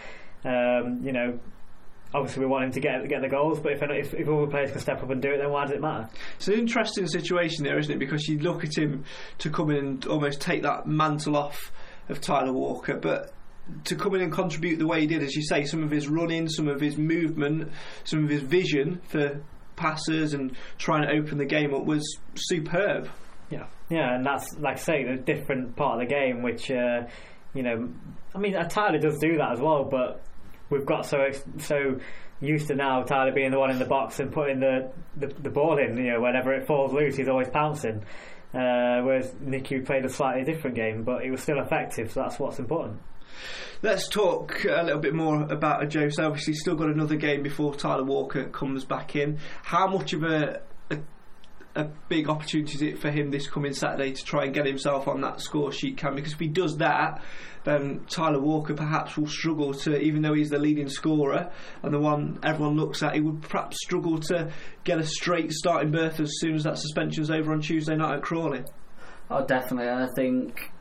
um, 0.45 0.99
you 1.03 1.11
know. 1.11 1.39
Obviously, 2.15 2.41
we 2.41 2.45
want 2.45 2.65
him 2.65 2.71
to 2.73 2.79
get 2.79 3.09
get 3.09 3.23
the 3.23 3.27
goals, 3.27 3.59
but 3.59 3.71
if 3.71 3.81
if, 3.81 4.13
if 4.13 4.29
other 4.29 4.45
players 4.45 4.69
can 4.69 4.79
step 4.79 5.01
up 5.01 5.09
and 5.09 5.19
do 5.19 5.31
it, 5.31 5.39
then 5.39 5.49
why 5.49 5.65
does 5.65 5.71
it 5.73 5.81
matter? 5.81 6.07
It's 6.35 6.47
an 6.47 6.53
interesting 6.53 7.07
situation 7.07 7.63
there, 7.63 7.79
isn't 7.79 7.91
it? 7.91 7.97
Because 7.97 8.27
you 8.27 8.37
look 8.37 8.63
at 8.63 8.77
him 8.77 9.03
to 9.39 9.49
come 9.49 9.71
in 9.71 9.77
and 9.77 10.05
almost 10.05 10.39
take 10.39 10.61
that 10.61 10.85
mantle 10.85 11.35
off 11.35 11.71
of 12.09 12.21
Tyler 12.21 12.53
Walker, 12.53 12.97
but 12.97 13.33
to 13.85 13.95
come 13.95 14.15
in 14.15 14.21
and 14.21 14.31
contribute 14.31 14.77
the 14.77 14.87
way 14.87 15.01
he 15.01 15.07
did, 15.07 15.23
as 15.23 15.35
you 15.35 15.43
say, 15.43 15.63
some 15.63 15.83
of 15.83 15.91
his 15.91 16.07
running, 16.07 16.49
some 16.49 16.67
of 16.67 16.81
his 16.81 16.97
movement, 16.97 17.71
some 18.03 18.23
of 18.23 18.29
his 18.29 18.41
vision 18.41 19.01
for 19.07 19.41
passes 19.75 20.33
and 20.33 20.55
trying 20.77 21.07
to 21.07 21.13
open 21.13 21.37
the 21.37 21.45
game 21.45 21.73
up 21.73 21.85
was 21.85 22.17
superb. 22.35 23.09
Yeah, 23.49 23.67
yeah, 23.89 24.15
and 24.15 24.25
that's 24.25 24.57
like 24.59 24.77
I 24.77 24.79
say, 24.79 25.03
a 25.03 25.17
different 25.17 25.75
part 25.75 26.01
of 26.01 26.07
the 26.07 26.13
game, 26.13 26.41
which 26.41 26.69
uh, 26.71 27.03
you 27.53 27.63
know, 27.63 27.89
I 28.35 28.37
mean, 28.37 28.55
uh, 28.55 28.67
Tyler 28.67 28.99
does 28.99 29.19
do 29.19 29.37
that 29.37 29.53
as 29.53 29.59
well, 29.59 29.83
but 29.83 30.23
we've 30.69 30.85
got 30.85 31.05
so 31.05 31.29
so 31.59 31.99
used 32.41 32.67
to 32.67 32.75
now 32.75 33.03
Tyler 33.03 33.31
being 33.31 33.51
the 33.51 33.59
one 33.59 33.71
in 33.71 33.79
the 33.79 33.85
box 33.85 34.19
and 34.19 34.31
putting 34.31 34.59
the, 34.59 34.91
the, 35.15 35.27
the 35.27 35.49
ball 35.49 35.77
in. 35.77 35.97
You 35.97 36.13
know, 36.13 36.21
whenever 36.21 36.53
it 36.53 36.67
falls 36.67 36.93
loose, 36.93 37.15
he's 37.15 37.29
always 37.29 37.49
pouncing. 37.49 38.03
Uh, 38.53 39.01
whereas 39.01 39.33
Nicky 39.39 39.79
played 39.79 40.05
a 40.05 40.09
slightly 40.09 40.43
different 40.43 40.75
game, 40.75 41.03
but 41.03 41.23
it 41.23 41.31
was 41.31 41.41
still 41.41 41.59
effective. 41.59 42.11
So 42.11 42.21
that's 42.21 42.37
what's 42.37 42.59
important. 42.59 42.99
Let's 43.81 44.07
talk 44.07 44.63
a 44.65 44.83
little 44.83 45.01
bit 45.01 45.13
more 45.13 45.43
about 45.43 45.87
Joe. 45.89 46.09
Obviously, 46.19 46.53
still 46.53 46.75
got 46.75 46.89
another 46.89 47.15
game 47.15 47.43
before 47.43 47.75
Tyler 47.75 48.03
Walker 48.03 48.45
comes 48.45 48.85
back 48.85 49.15
in. 49.15 49.39
How 49.63 49.87
much 49.87 50.13
of 50.13 50.23
a, 50.23 50.61
a 50.89 50.99
a 51.75 51.85
big 52.07 52.29
opportunity 52.29 52.75
is 52.75 52.81
it 52.81 52.99
for 52.99 53.09
him 53.09 53.31
this 53.31 53.49
coming 53.49 53.73
Saturday 53.73 54.11
to 54.11 54.23
try 54.23 54.45
and 54.45 54.53
get 54.53 54.65
himself 54.65 55.07
on 55.07 55.21
that 55.21 55.41
score 55.41 55.71
sheet, 55.71 55.97
Cam? 55.97 56.15
Because 56.15 56.33
if 56.33 56.39
he 56.39 56.47
does 56.47 56.77
that, 56.77 57.21
then 57.63 58.05
Tyler 58.07 58.39
Walker 58.39 58.73
perhaps 58.73 59.17
will 59.17 59.27
struggle 59.27 59.73
to, 59.73 59.99
even 59.99 60.21
though 60.21 60.33
he's 60.33 60.49
the 60.49 60.59
leading 60.59 60.89
scorer 60.89 61.51
and 61.81 61.93
the 61.93 61.99
one 61.99 62.39
everyone 62.43 62.75
looks 62.75 63.01
at, 63.01 63.15
he 63.15 63.21
would 63.21 63.41
perhaps 63.41 63.77
struggle 63.81 64.19
to 64.19 64.51
get 64.83 64.99
a 64.99 65.05
straight 65.05 65.51
starting 65.51 65.91
berth 65.91 66.19
as 66.19 66.31
soon 66.39 66.55
as 66.55 66.63
that 66.63 66.77
suspension's 66.77 67.31
over 67.31 67.51
on 67.51 67.61
Tuesday 67.61 67.95
night 67.95 68.15
at 68.15 68.21
Crawley. 68.21 68.63
Oh, 69.29 69.45
definitely. 69.45 69.89
I 69.89 70.07
think 70.15 70.71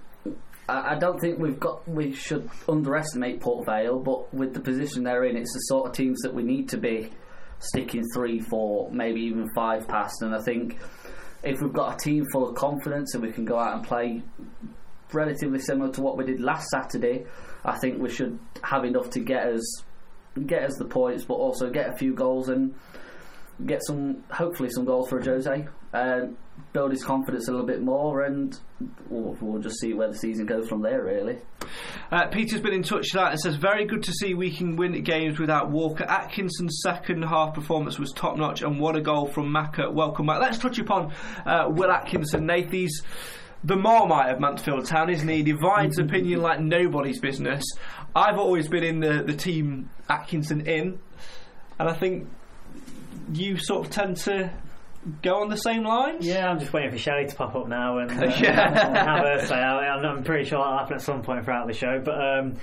I, 0.68 0.96
don't 0.96 1.20
think 1.20 1.38
we've 1.38 1.58
got 1.58 1.86
we 1.88 2.12
should 2.12 2.48
underestimate 2.68 3.40
Port 3.40 3.66
Vale, 3.66 3.98
but 3.98 4.32
with 4.32 4.54
the 4.54 4.60
position 4.60 5.02
they're 5.02 5.24
in, 5.24 5.36
it's 5.36 5.52
the 5.52 5.60
sort 5.60 5.88
of 5.88 5.92
teams 5.92 6.20
that 6.20 6.32
we 6.32 6.42
need 6.42 6.68
to 6.70 6.78
be 6.78 7.10
sticking 7.58 8.04
three, 8.14 8.40
four, 8.40 8.90
maybe 8.90 9.20
even 9.22 9.48
five 9.54 9.86
past. 9.88 10.22
And 10.22 10.34
I 10.34 10.40
think 10.40 10.78
if 11.42 11.60
we've 11.60 11.72
got 11.72 11.94
a 11.94 11.98
team 11.98 12.24
full 12.32 12.48
of 12.48 12.54
confidence 12.54 13.14
and 13.14 13.22
we 13.22 13.32
can 13.32 13.44
go 13.44 13.58
out 13.58 13.74
and 13.74 13.84
play 13.84 14.22
relatively 15.12 15.58
similar 15.58 15.92
to 15.92 16.00
what 16.00 16.16
we 16.16 16.24
did 16.24 16.40
last 16.40 16.68
Saturday, 16.68 17.26
I 17.64 17.78
think 17.78 18.00
we 18.00 18.10
should 18.10 18.38
have 18.62 18.84
enough 18.84 19.10
to 19.10 19.20
get 19.20 19.46
us 19.46 19.84
get 20.46 20.62
us 20.62 20.76
the 20.78 20.86
points, 20.86 21.24
but 21.24 21.34
also 21.34 21.68
get 21.70 21.90
a 21.92 21.96
few 21.96 22.14
goals 22.14 22.48
and 22.48 22.74
get 23.66 23.84
some 23.84 24.24
hopefully 24.30 24.70
some 24.70 24.84
goals 24.84 25.08
for 25.08 25.20
Jose. 25.20 25.66
Uh, 25.92 26.20
build 26.72 26.90
his 26.90 27.04
confidence 27.04 27.48
a 27.48 27.50
little 27.50 27.66
bit 27.66 27.82
more, 27.82 28.22
and 28.22 28.58
we'll, 29.08 29.36
we'll 29.40 29.62
just 29.62 29.80
see 29.80 29.94
where 29.94 30.08
the 30.08 30.16
season 30.16 30.46
goes 30.46 30.68
from 30.68 30.82
there. 30.82 31.02
Really. 31.02 31.38
Uh, 32.10 32.26
Peter's 32.28 32.60
been 32.60 32.74
in 32.74 32.82
touch 32.82 33.08
with 33.12 33.22
that 33.22 33.32
and 33.32 33.40
says, 33.40 33.56
Very 33.56 33.86
good 33.86 34.02
to 34.04 34.12
see 34.12 34.34
we 34.34 34.54
can 34.54 34.76
win 34.76 35.00
games 35.02 35.38
without 35.38 35.70
Walker. 35.70 36.04
Atkinson's 36.04 36.80
second 36.82 37.22
half 37.22 37.54
performance 37.54 37.98
was 37.98 38.12
top 38.12 38.36
notch, 38.36 38.62
and 38.62 38.80
what 38.80 38.96
a 38.96 39.00
goal 39.00 39.26
from 39.26 39.50
Maka. 39.50 39.90
Welcome 39.90 40.26
back. 40.26 40.40
Let's 40.40 40.58
touch 40.58 40.78
upon 40.78 41.12
uh, 41.46 41.66
Will 41.68 41.90
Atkinson. 41.90 42.46
Nathan's 42.46 43.02
the 43.64 43.76
Marmite 43.76 44.30
of 44.30 44.40
Mansfield 44.40 44.86
Town, 44.86 45.08
isn't 45.08 45.28
he? 45.28 45.42
Divides 45.42 45.98
opinion 45.98 46.40
like 46.40 46.60
nobody's 46.60 47.20
business. 47.20 47.64
I've 48.14 48.38
always 48.38 48.68
been 48.68 48.82
in 48.82 49.00
the, 49.00 49.22
the 49.22 49.34
team 49.34 49.90
Atkinson 50.08 50.66
in, 50.66 50.98
and 51.78 51.88
I 51.88 51.94
think 51.94 52.28
you 53.32 53.56
sort 53.56 53.86
of 53.86 53.92
tend 53.92 54.16
to 54.16 54.52
go 55.22 55.40
on 55.42 55.48
the 55.48 55.56
same 55.56 55.84
lines. 55.84 56.26
Yeah, 56.26 56.48
I'm 56.48 56.58
just 56.58 56.72
waiting 56.72 56.90
for 56.90 56.98
Shelley 56.98 57.26
to 57.26 57.34
pop 57.34 57.54
up 57.54 57.68
now 57.68 57.98
and, 57.98 58.10
uh, 58.22 58.24
Yeah. 58.40 59.04
have 59.04 59.24
her 59.40 59.46
say. 59.46 59.54
I, 59.56 59.94
I'm 59.94 60.22
pretty 60.24 60.48
sure 60.48 60.58
that'll 60.58 60.78
happen 60.78 60.94
at 60.94 61.02
some 61.02 61.22
point 61.22 61.44
throughout 61.44 61.66
the 61.66 61.72
show. 61.74 62.00
But 62.04 62.14
um, 62.20 62.54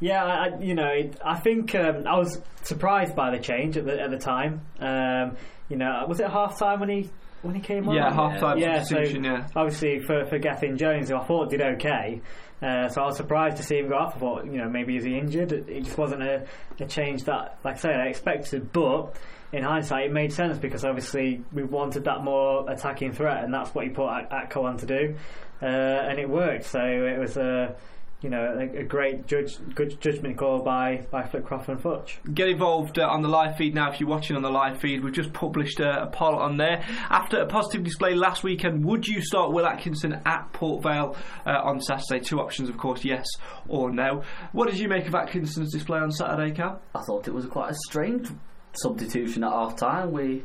yeah, 0.00 0.24
I, 0.24 0.58
you 0.60 0.74
know, 0.74 0.90
I 1.24 1.38
think 1.40 1.74
um, 1.74 2.06
I 2.06 2.16
was 2.18 2.40
surprised 2.62 3.14
by 3.14 3.30
the 3.36 3.42
change 3.42 3.76
at 3.76 3.84
the 3.84 4.00
at 4.00 4.10
the 4.10 4.18
time. 4.18 4.62
Um, 4.78 5.36
you 5.68 5.76
know, 5.76 6.04
was 6.08 6.20
it 6.20 6.28
half 6.30 6.58
time 6.58 6.80
when 6.80 6.88
he 6.88 7.10
when 7.42 7.54
he 7.54 7.60
came 7.60 7.88
on? 7.88 7.94
Yeah, 7.94 8.12
half-time 8.12 8.58
Yeah, 8.58 8.82
so 8.82 8.98
yeah. 9.00 9.46
obviously 9.56 10.00
for 10.00 10.26
for 10.26 10.38
Gethin 10.38 10.76
Jones, 10.76 11.08
who 11.10 11.16
I 11.16 11.24
thought 11.24 11.50
did 11.50 11.60
okay. 11.62 12.20
Uh, 12.62 12.88
so 12.88 13.00
I 13.00 13.06
was 13.06 13.16
surprised 13.16 13.56
to 13.56 13.62
see 13.62 13.78
him 13.78 13.88
go 13.88 13.94
off. 13.96 14.16
I 14.16 14.18
thought, 14.18 14.44
you 14.44 14.58
know, 14.58 14.68
maybe 14.68 14.94
is 14.96 15.04
he 15.04 15.16
injured? 15.16 15.50
It, 15.52 15.68
it 15.70 15.84
just 15.84 15.96
wasn't 15.96 16.22
a, 16.22 16.46
a 16.78 16.84
change 16.86 17.24
that, 17.24 17.58
like 17.64 17.76
I 17.76 17.78
say, 17.78 17.88
I 17.88 18.08
expected. 18.08 18.70
But 18.70 19.16
in 19.52 19.62
hindsight, 19.64 20.06
it 20.06 20.12
made 20.12 20.32
sense 20.32 20.58
because 20.58 20.84
obviously 20.84 21.42
we 21.52 21.64
wanted 21.64 22.04
that 22.04 22.22
more 22.22 22.70
attacking 22.70 23.12
threat, 23.12 23.42
and 23.44 23.52
that's 23.52 23.74
what 23.74 23.84
he 23.84 23.90
put 23.90 24.08
At- 24.08 24.30
Atco 24.30 24.64
on 24.64 24.76
to 24.78 24.86
do, 24.86 25.14
uh, 25.62 25.66
and 25.66 26.18
it 26.18 26.28
worked. 26.28 26.64
So 26.64 26.78
it 26.80 27.18
was 27.18 27.36
a, 27.36 27.74
you 28.22 28.28
know, 28.30 28.42
a, 28.58 28.80
a 28.80 28.84
great 28.84 29.26
judge, 29.26 29.56
good 29.74 30.00
judgment 30.00 30.36
call 30.36 30.62
by 30.62 31.06
by 31.10 31.22
Flitcroft 31.22 31.68
and 31.68 31.80
Futch. 31.82 32.18
Get 32.34 32.48
involved 32.48 32.98
uh, 32.98 33.06
on 33.08 33.22
the 33.22 33.28
live 33.28 33.56
feed 33.56 33.74
now 33.74 33.90
if 33.90 33.98
you're 33.98 34.08
watching 34.08 34.36
on 34.36 34.42
the 34.42 34.50
live 34.50 34.78
feed. 34.78 35.02
We've 35.02 35.12
just 35.12 35.32
published 35.32 35.80
uh, 35.80 36.02
a 36.02 36.06
poll 36.06 36.36
on 36.36 36.56
there. 36.56 36.84
After 37.08 37.38
a 37.38 37.46
positive 37.46 37.82
display 37.82 38.14
last 38.14 38.44
weekend, 38.44 38.84
would 38.84 39.06
you 39.06 39.20
start 39.22 39.52
Will 39.52 39.66
Atkinson 39.66 40.20
at 40.26 40.52
Port 40.52 40.82
Vale 40.82 41.16
uh, 41.46 41.50
on 41.64 41.80
Saturday? 41.80 42.22
Two 42.22 42.38
options, 42.40 42.68
of 42.68 42.76
course, 42.78 43.04
yes 43.04 43.26
or 43.68 43.90
no. 43.90 44.22
What 44.52 44.68
did 44.68 44.78
you 44.78 44.88
make 44.88 45.08
of 45.08 45.14
Atkinson's 45.14 45.72
display 45.72 45.98
on 45.98 46.12
Saturday, 46.12 46.52
Cal? 46.54 46.80
I 46.94 47.00
thought 47.02 47.26
it 47.26 47.34
was 47.34 47.46
quite 47.46 47.70
a 47.70 47.74
strange 47.88 48.28
substitution 48.72 49.44
at 49.44 49.50
half 49.50 49.76
time. 49.76 50.12
We 50.12 50.44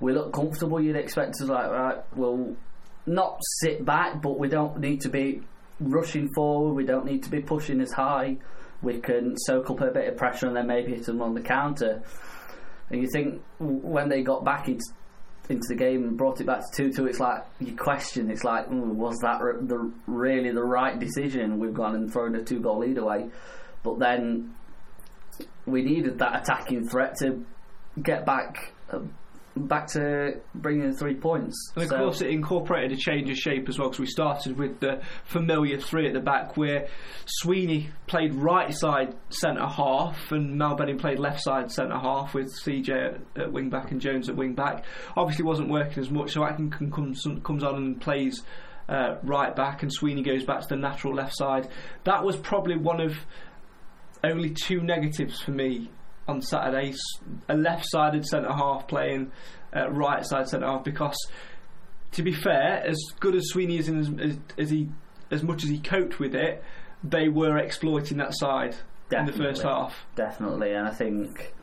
we 0.00 0.12
look 0.12 0.32
comfortable. 0.32 0.80
You'd 0.80 0.96
expect 0.96 1.40
us 1.40 1.48
like 1.48 1.70
right, 1.70 1.98
we'll 2.14 2.56
not 3.06 3.40
sit 3.60 3.84
back, 3.84 4.22
but 4.22 4.38
we 4.38 4.48
don't 4.48 4.78
need 4.78 5.00
to 5.02 5.08
be 5.08 5.42
rushing 5.80 6.28
forward. 6.34 6.74
We 6.74 6.84
don't 6.84 7.04
need 7.04 7.22
to 7.24 7.30
be 7.30 7.40
pushing 7.40 7.80
as 7.80 7.92
high. 7.92 8.36
We 8.82 9.00
can 9.00 9.36
soak 9.36 9.70
up 9.70 9.80
a 9.80 9.90
bit 9.90 10.08
of 10.08 10.16
pressure 10.16 10.46
and 10.46 10.56
then 10.56 10.66
maybe 10.66 10.94
hit 10.94 11.06
them 11.06 11.20
on 11.20 11.34
the 11.34 11.40
counter. 11.40 12.02
And 12.90 13.02
you 13.02 13.08
think 13.12 13.42
when 13.58 14.08
they 14.08 14.22
got 14.22 14.44
back 14.44 14.68
into 14.68 14.84
into 15.48 15.68
the 15.68 15.74
game 15.74 16.04
and 16.04 16.16
brought 16.16 16.40
it 16.40 16.46
back 16.46 16.60
to 16.60 16.76
two 16.76 16.92
two, 16.92 17.06
it's 17.06 17.20
like 17.20 17.44
you 17.58 17.74
question. 17.74 18.30
It's 18.30 18.44
like, 18.44 18.70
"Ooh, 18.70 18.92
was 18.92 19.16
that 19.18 19.40
the 19.62 19.90
really 20.06 20.50
the 20.50 20.62
right 20.62 20.98
decision? 20.98 21.58
We've 21.58 21.74
gone 21.74 21.94
and 21.94 22.12
thrown 22.12 22.34
a 22.34 22.44
two 22.44 22.60
goal 22.60 22.78
lead 22.80 22.98
away, 22.98 23.30
but 23.82 23.98
then 23.98 24.54
we 25.66 25.82
needed 25.82 26.18
that 26.18 26.42
attacking 26.42 26.88
threat 26.88 27.16
to 27.20 27.44
get 28.02 28.24
back 28.24 28.72
uh, 28.92 29.00
back 29.56 29.88
to 29.88 30.40
bringing 30.54 30.92
three 30.94 31.16
points. 31.16 31.72
And 31.74 31.82
of 31.82 31.90
So- 31.90 31.96
course, 31.98 32.20
it 32.22 32.30
incorporated 32.30 32.92
a 32.92 32.96
change 33.00 33.28
of 33.28 33.36
shape 33.36 33.68
as 33.68 33.76
well 33.76 33.88
because 33.88 33.98
we 34.00 34.06
started 34.06 34.56
with 34.56 34.78
the 34.78 35.00
familiar 35.24 35.78
three 35.78 36.06
at 36.06 36.12
the 36.14 36.20
back 36.20 36.56
where 36.56 36.86
Sweeney 37.26 37.90
played 38.06 38.34
right 38.34 38.72
side 38.72 39.16
centre 39.30 39.66
half 39.66 40.30
and 40.30 40.56
Mal 40.56 40.76
Benning 40.76 40.98
played 40.98 41.18
left 41.18 41.42
side 41.42 41.72
centre 41.72 41.98
half 41.98 42.34
with 42.34 42.46
CJ 42.64 42.88
at, 43.36 43.42
at 43.42 43.52
wing 43.52 43.68
back 43.68 43.90
and 43.90 44.00
Jones 44.00 44.28
at 44.28 44.36
wing 44.36 44.54
back. 44.54 44.84
Obviously, 45.16 45.44
wasn't 45.44 45.70
working 45.70 45.98
as 45.98 46.10
much, 46.10 46.32
so 46.34 46.44
Atkinson 46.44 46.92
comes, 46.92 47.26
comes 47.42 47.64
on 47.64 47.74
and 47.74 48.00
plays. 48.00 48.42
Uh, 48.88 49.18
right 49.22 49.54
back 49.54 49.82
and 49.82 49.92
Sweeney 49.92 50.22
goes 50.22 50.44
back 50.44 50.62
to 50.62 50.66
the 50.70 50.76
natural 50.76 51.14
left 51.14 51.36
side. 51.36 51.68
That 52.04 52.24
was 52.24 52.36
probably 52.38 52.78
one 52.78 53.02
of 53.02 53.12
only 54.24 54.50
two 54.50 54.80
negatives 54.82 55.40
for 55.40 55.52
me 55.52 55.90
on 56.26 56.42
Saturday. 56.42 56.94
a 57.48 57.56
left-sided 57.56 58.26
centre 58.26 58.52
half 58.52 58.86
playing 58.86 59.32
uh, 59.74 59.90
right-side 59.90 60.48
centre 60.48 60.66
half 60.66 60.84
because, 60.84 61.16
to 62.12 62.22
be 62.22 62.32
fair, 62.32 62.82
as 62.86 62.98
good 63.20 63.34
as 63.34 63.48
Sweeney 63.48 63.78
is, 63.78 63.88
in 63.88 63.98
as, 63.98 64.10
as, 64.20 64.38
as 64.58 64.70
he 64.70 64.88
as 65.30 65.42
much 65.42 65.62
as 65.62 65.68
he 65.68 65.78
coped 65.78 66.18
with 66.18 66.34
it, 66.34 66.62
they 67.04 67.28
were 67.28 67.58
exploiting 67.58 68.16
that 68.18 68.34
side 68.34 68.74
in 69.12 69.26
the 69.26 69.32
first 69.32 69.62
half. 69.62 70.06
definitely, 70.14 70.72
and 70.72 70.86
I 70.86 70.90
think 70.90 71.54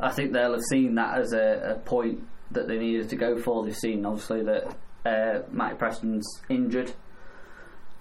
I 0.00 0.10
think 0.10 0.32
they'll 0.32 0.52
have 0.52 0.62
seen 0.70 0.94
that 0.94 1.18
as 1.18 1.32
a, 1.32 1.76
a 1.76 1.78
point 1.78 2.26
that 2.50 2.68
they 2.68 2.78
needed 2.78 3.08
to 3.10 3.16
go 3.16 3.38
for. 3.38 3.64
They've 3.64 3.76
seen 3.76 4.06
obviously 4.06 4.42
that 4.44 4.76
uh, 5.04 5.42
Matty 5.50 5.76
Preston's 5.76 6.26
injured. 6.48 6.92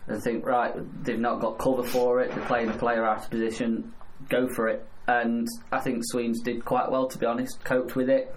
They 0.08 0.20
think 0.20 0.46
right, 0.46 0.74
they've 1.04 1.20
not 1.20 1.42
got 1.42 1.58
cover 1.58 1.84
for 1.84 2.22
it. 2.22 2.34
They're 2.34 2.46
playing 2.46 2.72
the 2.72 2.78
player 2.78 3.06
out 3.06 3.24
of 3.24 3.30
position. 3.30 3.94
Go 4.30 4.48
for 4.48 4.70
it. 4.70 4.88
And 5.08 5.48
I 5.72 5.80
think 5.80 6.04
Sweens 6.06 6.42
did 6.42 6.66
quite 6.66 6.90
well, 6.90 7.08
to 7.08 7.18
be 7.18 7.26
honest. 7.26 7.64
Coped 7.64 7.96
with 7.96 8.10
it. 8.10 8.34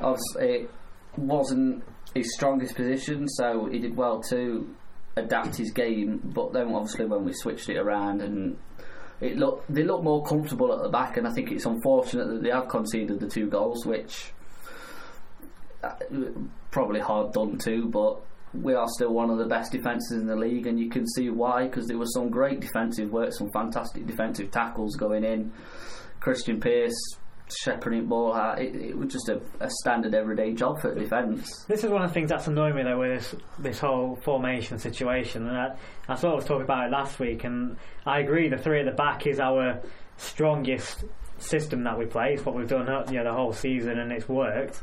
Obviously, 0.00 0.48
it 0.48 0.70
wasn't 1.16 1.84
his 2.14 2.32
strongest 2.34 2.76
position, 2.76 3.28
so 3.28 3.66
he 3.66 3.78
did 3.78 3.96
well 3.96 4.20
to 4.30 4.74
adapt 5.16 5.56
his 5.56 5.72
game. 5.72 6.20
But 6.24 6.52
then, 6.52 6.72
obviously, 6.72 7.06
when 7.06 7.24
we 7.24 7.32
switched 7.32 7.68
it 7.68 7.78
around 7.78 8.20
and 8.20 8.56
it 9.20 9.36
looked, 9.36 9.72
they 9.72 9.82
look 9.84 10.02
more 10.02 10.24
comfortable 10.24 10.72
at 10.72 10.82
the 10.82 10.88
back, 10.88 11.16
and 11.16 11.26
I 11.26 11.32
think 11.32 11.50
it's 11.50 11.66
unfortunate 11.66 12.28
that 12.28 12.42
they 12.42 12.50
have 12.50 12.68
conceded 12.68 13.20
the 13.20 13.28
two 13.28 13.46
goals, 13.48 13.86
which 13.86 14.32
uh, 15.82 15.94
probably 16.70 17.00
hard 17.00 17.32
done 17.32 17.58
to, 17.58 17.88
but 17.88 18.20
we 18.54 18.74
are 18.74 18.88
still 18.88 19.12
one 19.12 19.30
of 19.30 19.38
the 19.38 19.46
best 19.46 19.72
defences 19.72 20.20
in 20.20 20.26
the 20.26 20.36
league, 20.36 20.66
and 20.66 20.78
you 20.78 20.90
can 20.90 21.06
see 21.06 21.30
why 21.30 21.64
because 21.64 21.86
there 21.86 21.98
was 21.98 22.12
some 22.14 22.30
great 22.30 22.60
defensive 22.60 23.10
work, 23.10 23.32
some 23.32 23.50
fantastic 23.52 24.06
defensive 24.06 24.50
tackles 24.50 24.96
going 24.96 25.24
in. 25.24 25.52
Krystian 26.20 26.60
Pearce 26.60 26.94
shepherding 27.60 28.06
ball 28.06 28.34
out. 28.34 28.60
It, 28.60 28.74
it 28.76 28.98
was 28.98 29.12
just 29.12 29.28
a, 29.28 29.40
a 29.60 29.70
standard 29.70 30.14
everyday 30.14 30.52
job 30.52 30.80
for 30.80 30.94
defence. 30.94 31.64
This 31.68 31.84
is 31.84 31.90
one 31.90 32.02
of 32.02 32.10
the 32.10 32.14
things 32.14 32.30
that's 32.30 32.46
annoying 32.46 32.76
me 32.76 32.82
though 32.82 32.98
with 32.98 33.18
this 33.18 33.34
this 33.58 33.78
whole 33.78 34.16
formation 34.16 34.78
situation. 34.78 35.46
And 35.48 35.56
I, 35.56 35.76
I 36.08 36.14
sort 36.14 36.34
of 36.34 36.40
was 36.40 36.44
talking 36.46 36.64
about 36.64 36.86
it 36.86 36.92
last 36.92 37.18
week, 37.18 37.44
and 37.44 37.76
I 38.06 38.20
agree. 38.20 38.48
The 38.48 38.58
three 38.58 38.80
at 38.80 38.86
the 38.86 38.92
back 38.92 39.26
is 39.26 39.40
our 39.40 39.80
strongest 40.16 41.04
system 41.38 41.84
that 41.84 41.98
we 41.98 42.06
play. 42.06 42.34
It's 42.34 42.44
what 42.44 42.54
we've 42.54 42.68
done, 42.68 42.88
uh, 42.88 43.04
you 43.08 43.18
know, 43.18 43.24
the 43.24 43.32
whole 43.32 43.52
season, 43.52 43.98
and 43.98 44.12
it's 44.12 44.28
worked. 44.28 44.82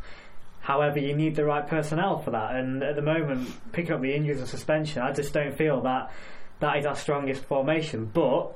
However, 0.70 1.00
you 1.00 1.16
need 1.16 1.36
the 1.36 1.46
right 1.46 1.68
personnel 1.68 2.20
for 2.20 2.30
that. 2.30 2.56
And 2.56 2.84
at 2.84 2.96
the 2.96 3.02
moment, 3.02 3.50
picking 3.72 3.92
up 3.92 4.02
the 4.02 4.14
injuries 4.14 4.38
and 4.38 4.48
suspension, 4.48 5.02
I 5.02 5.12
just 5.12 5.34
don't 5.34 5.58
feel 5.58 5.82
that 5.82 6.12
that 6.60 6.78
is 6.78 6.86
our 6.86 6.96
strongest 6.96 7.44
formation. 7.46 8.06
But 8.06 8.52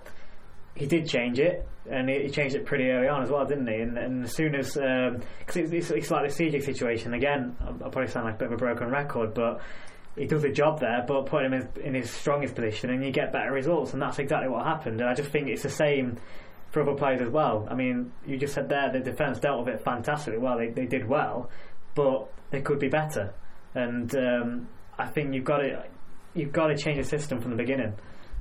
he 0.75 0.85
did 0.85 1.07
change 1.07 1.39
it, 1.39 1.67
and 1.89 2.07
he 2.07 2.29
changed 2.29 2.53
it 2.53 2.67
pretty 2.67 2.87
early 2.91 3.07
on 3.07 3.23
as 3.23 3.31
well, 3.31 3.47
didn't 3.47 3.65
he? 3.65 3.77
And, 3.77 3.97
and 3.97 4.25
as 4.25 4.35
soon 4.35 4.53
as 4.53 4.77
um, 4.77 5.23
because 5.39 5.55
it's, 5.55 5.71
it's, 5.71 5.89
it's 5.89 6.11
like 6.11 6.29
the 6.29 6.43
CJ 6.43 6.61
situation 6.61 7.15
again, 7.15 7.57
I'll 7.59 7.89
probably 7.89 8.05
sound 8.05 8.25
like 8.25 8.35
a 8.35 8.37
bit 8.37 8.45
of 8.45 8.53
a 8.53 8.57
broken 8.57 8.91
record, 8.91 9.33
but 9.33 9.61
he 10.15 10.27
does 10.27 10.43
a 10.43 10.51
job 10.51 10.81
there, 10.81 11.03
but 11.07 11.25
put 11.25 11.43
him 11.43 11.53
in, 11.53 11.67
in 11.83 11.95
his 11.95 12.11
strongest 12.11 12.53
position, 12.53 12.91
and 12.91 13.03
you 13.03 13.09
get 13.09 13.33
better 13.33 13.51
results, 13.51 13.93
and 13.93 14.01
that's 14.03 14.19
exactly 14.19 14.49
what 14.49 14.67
happened. 14.67 15.01
And 15.01 15.09
I 15.09 15.15
just 15.15 15.31
think 15.31 15.47
it's 15.47 15.63
the 15.63 15.69
same 15.69 16.19
for 16.69 16.83
other 16.83 16.93
players 16.93 17.21
as 17.21 17.29
well. 17.29 17.67
I 17.69 17.73
mean, 17.73 18.11
you 18.25 18.37
just 18.37 18.53
said 18.53 18.69
there 18.69 18.91
the 18.91 18.99
defence 18.99 19.39
dealt 19.39 19.65
with 19.65 19.73
it 19.75 19.83
fantastically 19.83 20.39
well. 20.39 20.59
They, 20.59 20.69
they 20.69 20.85
did 20.85 21.07
well, 21.07 21.49
but 21.95 22.29
it 22.51 22.63
could 22.65 22.79
be 22.79 22.89
better. 22.89 23.33
and 23.75 24.15
um, 24.15 24.67
I 24.97 25.07
think 25.07 25.33
you've 25.33 25.45
got 25.45 25.57
to 25.57 25.83
you've 26.33 26.51
got 26.51 26.67
to 26.67 26.77
change 26.77 26.97
the 26.97 27.03
system 27.03 27.41
from 27.41 27.51
the 27.51 27.57
beginning. 27.57 27.93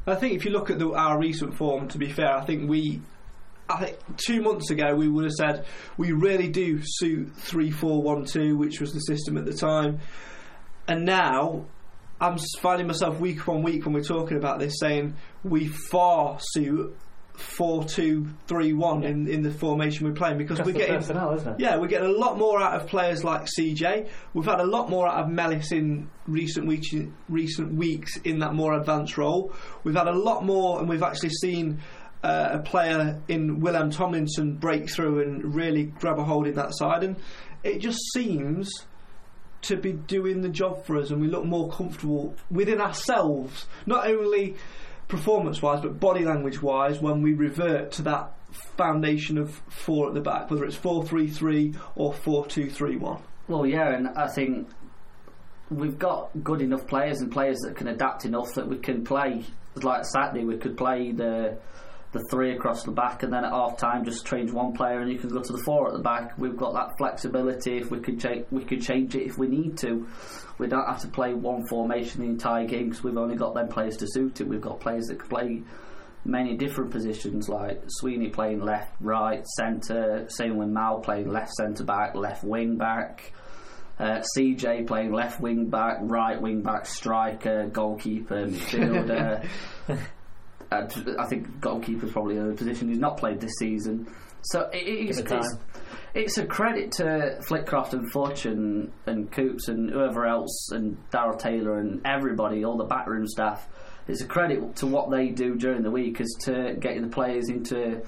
I 0.07 0.15
think 0.17 0.35
if 0.35 0.45
you 0.45 0.51
look 0.51 0.71
at 0.71 0.79
the, 0.79 0.93
our 0.93 1.19
recent 1.19 1.55
form, 1.55 1.89
to 1.89 1.99
be 1.99 2.11
fair, 2.11 2.33
I 2.37 2.45
think 2.45 2.69
we. 2.69 3.01
I 3.69 3.85
think 3.85 3.97
two 4.17 4.43
months 4.43 4.71
ago 4.71 4.95
we 4.95 5.09
would 5.09 5.25
have 5.25 5.33
said 5.33 5.65
we 5.97 6.13
really 6.13 6.49
do 6.49 6.81
suit 6.83 7.33
three 7.37 7.71
four 7.71 8.03
one 8.03 8.25
two, 8.25 8.57
which 8.57 8.81
was 8.81 8.93
the 8.93 9.01
system 9.01 9.39
at 9.39 9.47
the 9.47 9.55
time, 9.55 10.01
and 10.89 11.05
now 11.05 11.65
I'm 12.21 12.37
finding 12.61 12.87
myself 12.87 13.19
week 13.19 13.49
on 13.49 13.63
week 13.63 13.85
when 13.85 13.95
we're 13.95 14.03
talking 14.03 14.37
about 14.37 14.59
this 14.59 14.75
saying 14.79 15.17
we 15.43 15.69
far 15.69 16.39
suit 16.41 16.95
four 17.35 17.85
two 17.85 18.27
three 18.47 18.73
one 18.73 19.05
in 19.05 19.27
in 19.27 19.43
the 19.43 19.51
formation 19.51 20.07
we're 20.07 20.15
playing 20.15 20.39
because 20.39 20.61
we're 20.61 20.73
getting 20.73 20.97
personnel, 20.97 21.35
isn't 21.35 21.55
it? 21.55 21.61
yeah, 21.61 21.77
we're 21.77 21.87
getting 21.87 22.09
a 22.09 22.19
lot 22.19 22.39
more 22.39 22.61
out 22.61 22.81
of 22.81 22.87
players 22.87 23.25
like 23.25 23.47
CJ. 23.59 24.09
We've 24.35 24.45
had 24.45 24.61
a 24.61 24.67
lot 24.67 24.91
more 24.91 25.09
out 25.09 25.25
of 25.25 25.31
Mellis 25.31 25.73
in 25.73 26.11
recent 26.27 26.67
weeks. 26.67 26.89
Recent 27.29 27.75
weeks 27.75 28.17
in 28.19 28.41
that 28.41 28.55
more 28.55 28.75
advanced 28.75 29.17
role. 29.17 29.53
We've 29.85 29.97
had 29.97 30.09
a 30.09 30.17
lot 30.17 30.45
more, 30.45 30.79
and 30.79 30.89
we've 30.89 31.03
actually 31.03 31.31
seen 31.31 31.81
uh, 32.23 32.51
a 32.53 32.59
player 32.61 33.21
in 33.29 33.61
Willem 33.61 33.91
Tomlinson 33.91 34.57
break 34.57 34.91
through 34.91 35.23
and 35.23 35.55
really 35.55 35.85
grab 35.85 36.19
a 36.19 36.25
hold 36.25 36.47
in 36.47 36.55
that 36.55 36.71
side. 36.75 37.03
And 37.03 37.17
it 37.65 37.79
just 37.79 37.99
seems 38.13 38.71
to 39.63 39.77
be 39.77 39.93
doing 39.93 40.43
the 40.43 40.49
job 40.49 40.85
for 40.85 40.97
us, 40.99 41.11
and 41.11 41.21
we 41.21 41.29
look 41.29 41.45
more 41.45 41.71
comfortable 41.71 42.35
within 42.51 42.81
ourselves. 42.81 43.67
Not 43.87 44.07
only 44.07 44.57
performance-wise, 45.09 45.81
but 45.83 46.01
body 46.01 46.25
language-wise, 46.25 47.01
when 47.01 47.23
we 47.23 47.35
revert 47.35 47.93
to 47.93 48.03
that 48.03 48.35
foundation 48.77 49.39
of 49.39 49.61
four 49.69 50.09
at 50.09 50.15
the 50.15 50.21
back, 50.21 50.51
whether 50.51 50.65
it's 50.65 50.77
four-three-three 50.77 51.75
or 51.97 52.13
four-two-three-one. 52.13 53.23
Well, 53.49 53.67
yeah, 53.67 53.95
and 53.95 54.09
I 54.09 54.29
think 54.29 54.69
we've 55.71 55.99
got 55.99 56.31
good 56.43 56.61
enough 56.61 56.87
players 56.87 57.21
and 57.21 57.33
players 57.33 57.59
that 57.61 57.77
can 57.77 57.89
adapt 57.89 58.25
enough 58.25 58.55
that 58.55 58.69
we 58.69 58.79
can 58.79 59.05
play. 59.05 59.45
Like 59.75 60.05
Saturday, 60.05 60.45
we 60.45 60.59
could 60.59 60.77
play 60.77 61.13
the 61.13 61.59
the 62.13 62.23
three 62.31 62.55
across 62.55 62.85
the 62.85 62.93
back, 62.93 63.23
and 63.23 63.33
then 63.33 63.45
at 63.45 63.53
half 63.53 63.79
time 63.79 64.05
just 64.05 64.27
change 64.27 64.53
one 64.53 64.73
player, 64.73 65.01
and 65.01 65.11
you 65.11 65.19
can 65.19 65.31
go 65.31 65.41
to 65.41 65.53
the 65.53 65.63
four 65.65 65.89
at 65.89 65.95
the 65.95 66.03
back. 66.03 66.37
We've 66.37 66.57
got 66.57 66.75
that 66.75 66.97
flexibility. 66.99 67.79
If 67.79 67.91
we 67.91 68.01
could 68.01 68.21
change, 68.21 68.47
we 68.51 68.65
could 68.65 68.83
change 68.83 69.15
it 69.15 69.27
if 69.27 69.39
we 69.39 69.49
need 69.49 69.79
to. 69.79 70.07
We 70.59 70.67
don't 70.69 70.87
have 70.87 71.01
to 71.01 71.09
play 71.09 71.33
one 71.33 71.67
formation 71.67 72.21
the 72.21 72.29
entire 72.29 72.67
game 72.67 72.91
because 72.91 73.03
we've 73.03 73.17
only 73.17 73.37
got 73.37 73.55
them 73.55 73.69
players 73.69 73.97
to 73.99 74.07
suit 74.07 74.41
it. 74.41 74.49
We've 74.49 74.61
got 74.61 74.79
players 74.79 75.07
that 75.07 75.21
can 75.21 75.29
play 75.29 75.63
many 76.25 76.57
different 76.57 76.91
positions, 76.91 77.49
like 77.49 77.83
Sweeney 77.89 78.29
playing 78.29 78.61
left, 78.61 78.95
right, 79.01 79.47
centre. 79.57 80.27
Same 80.29 80.59
with 80.59 80.69
Mal 80.69 81.01
playing 81.01 81.31
left 81.31 81.53
centre 81.55 81.85
back, 81.85 82.15
left 82.15 82.45
wing 82.45 82.77
back. 82.77 83.33
Uh, 83.99 84.23
CJ 84.37 84.87
playing 84.87 85.13
left 85.13 85.41
wing 85.41 85.71
back, 85.71 85.99
right 86.01 86.41
wing 86.41 86.63
back, 86.63 86.87
striker, 86.87 87.69
goalkeeper, 87.69 88.47
midfielder. 88.47 89.49
Uh, 90.73 90.89
and 90.97 91.21
I 91.21 91.27
think 91.27 91.61
goalkeeper's 91.61 92.13
probably 92.13 92.39
a 92.39 92.53
position 92.53 92.89
he's 92.89 92.99
not 92.99 93.19
played 93.19 93.41
this 93.41 93.53
season. 93.59 94.07
So 94.43 94.69
it, 94.73 94.79
it's, 94.79 95.19
it's, 95.19 95.57
it's 96.15 96.39
a 96.39 96.47
credit 96.47 96.93
to 96.93 97.39
Flitcroft 97.49 97.93
and 97.93 98.11
Futch 98.13 98.51
and, 98.51 98.91
and 99.07 99.31
Coops 99.31 99.69
and 99.69 99.91
whoever 99.91 100.27
else 100.27 100.71
and 100.73 100.97
Daryl 101.11 101.39
Taylor 101.39 101.79
and 101.79 102.01
everybody, 102.05 102.65
all 102.65 102.77
the 102.77 102.85
backroom 102.85 103.27
staff. 103.27 103.69
It's 104.09 104.21
a 104.21 104.27
credit 104.27 104.77
to 104.77 104.87
what 104.87 105.11
they 105.11 105.29
do 105.29 105.55
during 105.55 105.83
the 105.83 105.91
week 105.91 106.21
is 106.21 106.37
to 106.45 106.75
getting 106.81 107.03
the 107.03 107.09
players 107.09 107.49
into 107.49 108.03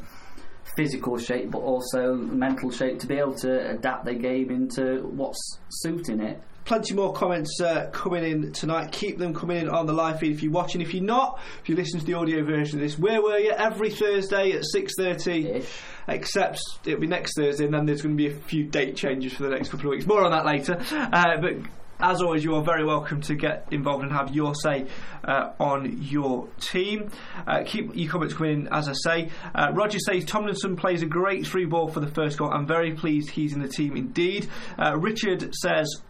physical 0.77 1.19
shape 1.19 1.51
but 1.51 1.59
also 1.59 2.15
mental 2.15 2.71
shape 2.71 2.99
to 2.99 3.07
be 3.07 3.17
able 3.17 3.35
to 3.35 3.71
adapt 3.71 4.05
their 4.05 4.15
game 4.15 4.51
into 4.51 5.07
what's 5.13 5.59
suiting 5.69 6.21
it. 6.21 6.43
Plenty 6.65 6.95
more 6.95 7.13
comments 7.13 7.61
uh, 7.61 7.91
coming 7.93 8.25
in 8.25 8.53
tonight. 8.53 8.91
Keep 8.91 9.19
them 9.19 9.35
coming 9.35 9.59
in 9.59 9.69
on 9.69 9.85
the 9.85 9.93
live 9.93 10.19
feed 10.19 10.33
if 10.33 10.43
you're 10.43 10.51
watching. 10.53 10.81
If 10.81 10.95
you're 10.95 11.05
not, 11.05 11.39
if 11.61 11.69
you 11.69 11.77
listen 11.77 12.01
to 12.01 12.07
the 12.07 12.15
audio 12.15 12.43
version 12.43 12.79
of 12.79 12.85
this, 12.85 12.99
where 12.99 13.21
were 13.21 13.39
you? 13.39 13.51
Every 13.51 13.91
Thursday 13.91 14.53
at 14.53 14.63
6.30. 14.75 15.67
Except 16.09 16.59
it'll 16.87 17.01
be 17.01 17.07
next 17.07 17.37
Thursday, 17.37 17.67
and 17.67 17.75
then 17.75 17.85
there's 17.85 18.01
going 18.01 18.17
to 18.17 18.23
be 18.23 18.35
a 18.35 18.35
few 18.35 18.65
date 18.65 18.97
changes 18.97 19.35
for 19.35 19.43
the 19.43 19.51
next 19.51 19.69
couple 19.69 19.87
of 19.87 19.91
weeks. 19.91 20.07
More 20.07 20.25
on 20.25 20.31
that 20.31 20.47
later. 20.47 20.79
Uh, 20.91 21.41
but 21.41 21.55
as 22.01 22.21
always, 22.21 22.43
you 22.43 22.55
are 22.55 22.63
very 22.63 22.85
welcome 22.85 23.21
to 23.23 23.35
get 23.35 23.67
involved 23.71 24.03
and 24.03 24.13
have 24.13 24.35
your 24.35 24.55
say 24.55 24.87
uh, 25.23 25.53
on 25.61 26.03
your 26.03 26.49
team. 26.61 27.11
Uh, 27.47 27.63
keep 27.65 27.95
your 27.95 28.11
comments 28.11 28.35
coming 28.35 28.53
in, 28.53 28.69
as 28.69 28.89
I 28.89 28.95
say. 28.95 29.31
Uh, 29.55 29.71
Roger 29.73 29.99
says 29.99 30.25
Tomlinson 30.25 30.77
plays 30.77 31.03
a 31.03 31.07
great 31.07 31.47
through 31.47 31.69
ball 31.69 31.89
for 31.89 32.01
the 32.01 32.11
first 32.11 32.39
goal. 32.39 32.51
I'm 32.51 32.67
very 32.67 32.95
pleased 32.95 33.31
he's 33.31 33.53
in 33.53 33.61
the 33.61 33.69
team 33.69 33.97
indeed. 33.97 34.49
Uh, 34.79 34.97
Richard 34.99 35.55
says. 35.55 36.03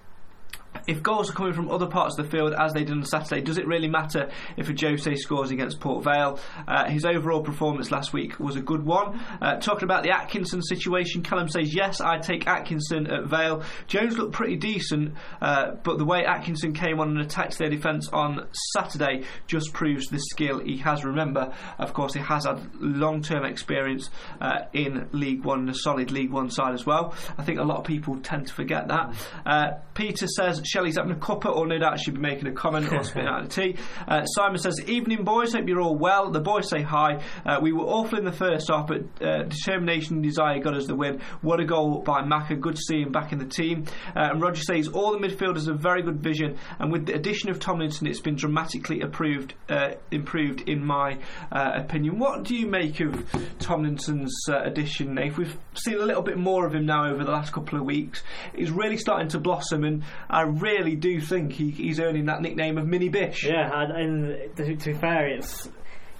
If 0.87 1.03
goals 1.03 1.31
are 1.31 1.33
coming 1.33 1.53
from 1.53 1.71
other 1.71 1.87
parts 1.87 2.19
of 2.19 2.25
the 2.25 2.31
field 2.31 2.53
as 2.53 2.73
they 2.73 2.85
did 2.85 2.93
on 2.93 3.05
Saturday, 3.05 3.41
does 3.41 3.59
it 3.59 3.67
really 3.67 3.89
matter 3.89 4.31
if 4.57 4.69
Ajose 4.69 5.17
scores 5.19 5.51
against 5.51 5.81
Port 5.81 6.05
Vale? 6.05 6.39
Uh, 6.69 6.89
his 6.89 7.05
overall 7.05 7.43
performance 7.43 7.91
last 7.91 8.13
week 8.13 8.39
was 8.39 8.57
a 8.57 8.61
good 8.61 8.85
one. 8.85 9.19
Uh, 9.41 9.57
talking 9.57 9.85
about 9.85 10.03
the 10.03 10.11
Atkinson 10.11 10.63
situation, 10.63 11.23
Callum 11.23 11.49
says 11.49 11.75
yes, 11.75 12.01
I'd 12.01 12.23
take 12.23 12.47
Atkinson 12.47 13.07
at 13.07 13.25
Vale. 13.25 13.63
Jones 13.87 14.19
looked 14.19 14.33
pretty 14.33 14.57
decent, 14.57 15.15
uh, 15.41 15.73
but 15.83 15.99
the 15.99 16.05
way 16.05 16.25
Atkinson 16.25 16.73
came 16.73 17.01
on 17.01 17.11
and 17.11 17.21
attacked 17.21 17.59
their 17.59 17.71
defence 17.71 18.09
on 18.09 18.47
Saturday 18.75 19.25
just 19.47 19.73
proves 19.73 20.09
the 20.09 20.19
skill 20.19 20.59
he 20.59 20.77
has. 20.79 21.05
Remember, 21.05 21.55
of 21.79 21.93
course, 21.95 22.15
he 22.15 22.21
has 22.21 22.45
had 22.45 22.61
long-term 22.81 23.45
experience 23.45 24.11
uh, 24.41 24.63
in 24.73 25.09
League 25.13 25.45
One, 25.45 25.69
a 25.69 25.75
solid 25.75 26.11
League 26.11 26.31
One 26.31 26.51
side 26.51 26.75
as 26.75 26.85
well. 26.85 27.15
I 27.39 27.45
think 27.45 27.59
a 27.59 27.65
lot 27.65 27.79
of 27.79 27.85
people 27.85 28.19
tend 28.21 28.49
to 28.49 28.55
forget 28.55 28.89
that. 28.89 29.15
Uh, 29.47 29.71
Peter 29.95 30.27
says 30.27 30.63
Shelley's 30.65 30.97
having 30.97 31.13
a 31.13 31.19
cuppa, 31.19 31.55
or 31.55 31.67
no 31.67 31.79
doubt 31.79 32.01
she'll 32.01 32.15
be 32.15 32.21
making 32.21 32.47
a 32.47 32.53
comment 32.53 32.93
or 32.93 33.03
spitting 33.05 33.29
out 33.29 33.45
a 33.45 33.49
tea. 33.49 33.77
Uh, 34.07 34.25
Simon 34.25 34.59
says, 34.59 34.81
Evening, 34.87 35.25
boys. 35.25 35.55
Hope 35.55 35.67
you're 35.67 35.81
all 35.81 35.97
well. 35.97 36.31
The 36.31 36.41
boys 36.41 36.69
say 36.69 36.83
hi. 36.83 37.23
Uh, 37.47 37.59
we 37.63 37.73
were 37.73 37.85
awful 37.85 38.19
in 38.19 38.25
the 38.25 38.33
first 38.33 38.69
half, 38.69 38.87
but 38.87 39.03
uh, 39.23 39.45
determination 39.45 40.17
and 40.17 40.23
desire 40.23 40.59
got 40.61 40.75
us 40.75 40.87
the 40.87 40.95
win. 40.95 41.21
What 41.41 41.61
a 41.61 41.65
goal 41.65 42.03
by 42.03 42.23
Maka. 42.23 42.57
Good 42.57 42.77
to 42.77 42.83
see 42.83 43.01
him 43.01 43.13
back 43.13 43.33
in 43.33 43.39
the 43.39 43.47
team. 43.47 43.85
Uh, 44.15 44.31
and 44.33 44.43
Roger 44.43 44.63
says, 44.63 44.89
All 44.89 45.13
the 45.13 45.27
midfielders 45.27 45.69
have 45.69 45.81
very 45.81 46.03
good 46.03 46.21
vision, 46.21 46.59
and 46.79 46.93
with 46.93 47.07
the 47.07 47.15
addition 47.15 47.51
of 47.51 47.59
Tomlinson, 47.61 48.07
it's 48.07 48.21
been 48.21 48.37
dramatically 48.37 49.01
improved, 49.01 49.55
uh, 49.69 49.93
improved 50.11 50.69
in 50.69 50.85
my 50.85 51.19
uh, 51.51 51.73
opinion. 51.75 52.19
What 52.19 52.45
do 52.45 52.55
you 52.55 52.67
make 52.67 53.01
of 53.01 53.25
Tomlinson's 53.59 54.35
uh, 54.49 54.63
addition, 54.63 55.15
Nate? 55.15 55.37
We've 55.37 55.57
seen 55.75 55.95
a 55.95 56.05
little 56.05 56.23
bit 56.23 56.37
more 56.37 56.67
of 56.67 56.75
him 56.75 56.87
now 56.87 57.11
over 57.11 57.25
the 57.25 57.31
last 57.31 57.53
couple 57.53 57.79
of 57.79 57.85
weeks. 57.85 58.23
He's 58.55 58.71
really 58.71 58.97
starting 58.97 59.29
to 59.29 59.39
blossom, 59.39 59.85
and 59.85 60.05
I 60.29 60.43
really 60.61 60.97
do 60.97 61.21
think 61.21 61.53
he, 61.53 61.71
he's 61.71 62.01
earning 62.01 62.27
that 62.27 62.43
nickname 62.43 62.79
of 62.79 62.87
Mini 62.87 63.09
Bish. 63.09 63.45
Yeah, 63.45 63.71
and, 63.73 63.93
and 63.93 64.57
to, 64.57 64.77
to 64.77 64.93
be 64.93 64.99
fair, 64.99 65.29
it's 65.29 65.69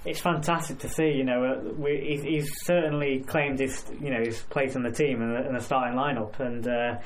it's 0.05 0.19
fantastic 0.19 0.79
to 0.79 0.89
see. 0.89 1.11
You 1.11 1.23
know, 1.23 1.43
uh, 1.43 1.73
we, 1.73 1.97
he's, 2.07 2.23
he's 2.23 2.49
certainly 2.63 3.19
claimed 3.19 3.59
his 3.59 3.83
you 3.99 4.11
know 4.11 4.21
his 4.23 4.39
place 4.41 4.75
in 4.75 4.83
the 4.83 4.91
team 4.91 5.21
and 5.21 5.35
the, 5.35 5.51
the 5.51 5.59
starting 5.59 5.97
lineup, 5.97 6.39
and 6.39 6.67
uh, 6.67 6.99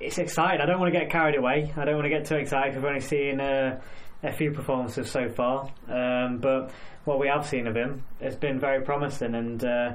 it's 0.00 0.18
exciting. 0.18 0.60
I 0.60 0.66
don't 0.66 0.80
want 0.80 0.92
to 0.92 0.98
get 0.98 1.10
carried 1.10 1.36
away. 1.36 1.72
I 1.76 1.84
don't 1.84 1.96
want 1.96 2.06
to 2.06 2.10
get 2.10 2.26
too 2.26 2.36
excited. 2.36 2.74
We've 2.74 2.84
only 2.84 3.00
seen 3.00 3.40
uh, 3.40 3.80
a 4.22 4.32
few 4.32 4.52
performances 4.52 5.10
so 5.10 5.28
far, 5.28 5.70
um, 5.88 6.38
but 6.38 6.70
what 7.04 7.18
we 7.20 7.28
have 7.28 7.46
seen 7.46 7.66
of 7.66 7.76
him 7.76 8.02
has 8.22 8.36
been 8.36 8.58
very 8.58 8.82
promising. 8.82 9.34
And 9.34 9.62
uh, 9.64 9.94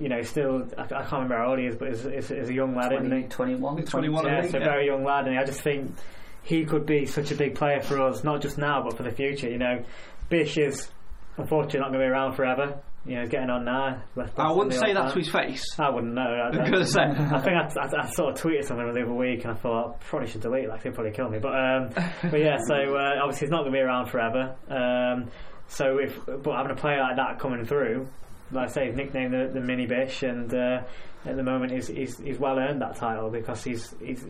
you 0.00 0.08
know, 0.08 0.22
still, 0.22 0.68
I, 0.76 0.82
I 0.82 0.86
can't 0.86 1.12
remember 1.12 1.36
how 1.38 1.50
old 1.50 1.58
he 1.58 1.66
is, 1.66 1.76
but 1.76 1.88
he's, 1.88 2.02
he's, 2.02 2.28
he's 2.28 2.48
a 2.50 2.54
young 2.54 2.74
lad, 2.74 2.92
isn't 2.92 3.12
he? 3.22 3.28
21. 3.28 3.84
21, 3.84 4.26
I 4.26 4.28
Yeah, 4.28 4.34
think, 4.36 4.44
it's 4.46 4.54
a 4.54 4.58
yeah. 4.58 4.64
very 4.64 4.86
young 4.86 5.04
lad, 5.04 5.26
and 5.28 5.38
I 5.38 5.44
just 5.44 5.60
think 5.62 5.92
he 6.42 6.64
could 6.64 6.86
be 6.86 7.06
such 7.06 7.30
a 7.30 7.34
big 7.34 7.54
player 7.54 7.80
for 7.80 8.00
us, 8.00 8.24
not 8.24 8.40
just 8.42 8.58
now, 8.58 8.82
but 8.82 8.96
for 8.96 9.02
the 9.02 9.10
future. 9.12 9.48
You 9.48 9.58
know, 9.58 9.84
Bish 10.28 10.56
is 10.58 10.90
unfortunately 11.36 11.80
not 11.80 11.88
going 11.90 12.00
to 12.00 12.06
be 12.06 12.10
around 12.10 12.34
forever. 12.34 12.80
You 13.06 13.14
know, 13.14 13.20
he's 13.22 13.30
getting 13.30 13.48
on 13.48 13.64
now. 13.64 14.02
I 14.36 14.52
wouldn't 14.52 14.74
say 14.74 14.92
that 14.92 15.04
man. 15.04 15.12
to 15.12 15.18
his 15.18 15.30
face. 15.30 15.64
I 15.78 15.88
wouldn't 15.88 16.12
know. 16.12 16.20
I, 16.22 16.48
I 16.56 16.60
was 16.60 16.70
gonna 16.70 16.84
say. 16.84 17.00
I 17.02 17.40
think 17.40 17.54
I, 17.56 17.68
I, 17.80 18.02
I 18.02 18.10
sort 18.10 18.34
of 18.36 18.42
tweeted 18.42 18.64
something 18.64 18.92
the 18.92 19.02
other 19.02 19.14
week, 19.14 19.44
and 19.44 19.52
I 19.52 19.54
thought 19.54 19.90
I 19.90 20.04
probably 20.04 20.28
should 20.28 20.40
delete 20.42 20.66
that. 20.66 20.74
'cause 20.74 20.82
He'll 20.82 20.92
probably 20.92 21.12
kill 21.12 21.30
me. 21.30 21.38
But 21.38 21.54
um, 21.54 21.90
but 22.30 22.40
yeah, 22.40 22.56
so 22.66 22.74
uh, 22.74 23.20
obviously 23.22 23.46
he's 23.46 23.50
not 23.50 23.60
going 23.60 23.72
to 23.72 23.76
be 23.76 23.80
around 23.80 24.06
forever. 24.10 24.56
Um, 24.68 25.30
so 25.68 25.98
if 25.98 26.18
but 26.26 26.56
having 26.56 26.72
a 26.72 26.76
player 26.76 27.00
like 27.00 27.16
that 27.16 27.38
coming 27.38 27.64
through, 27.64 28.08
like 28.50 28.68
I 28.68 28.72
say, 28.72 28.86
he's 28.86 28.96
nicknamed 28.96 29.32
the, 29.32 29.50
the 29.52 29.60
Mini 29.60 29.86
Bish, 29.86 30.22
and 30.22 30.52
uh, 30.52 30.82
at 31.24 31.36
the 31.36 31.42
moment 31.42 31.72
he's, 31.72 31.88
he's 31.88 32.18
he's 32.18 32.38
well 32.38 32.58
earned 32.58 32.80
that 32.82 32.96
title 32.96 33.30
because 33.30 33.62
he's 33.64 33.94
he's. 34.02 34.24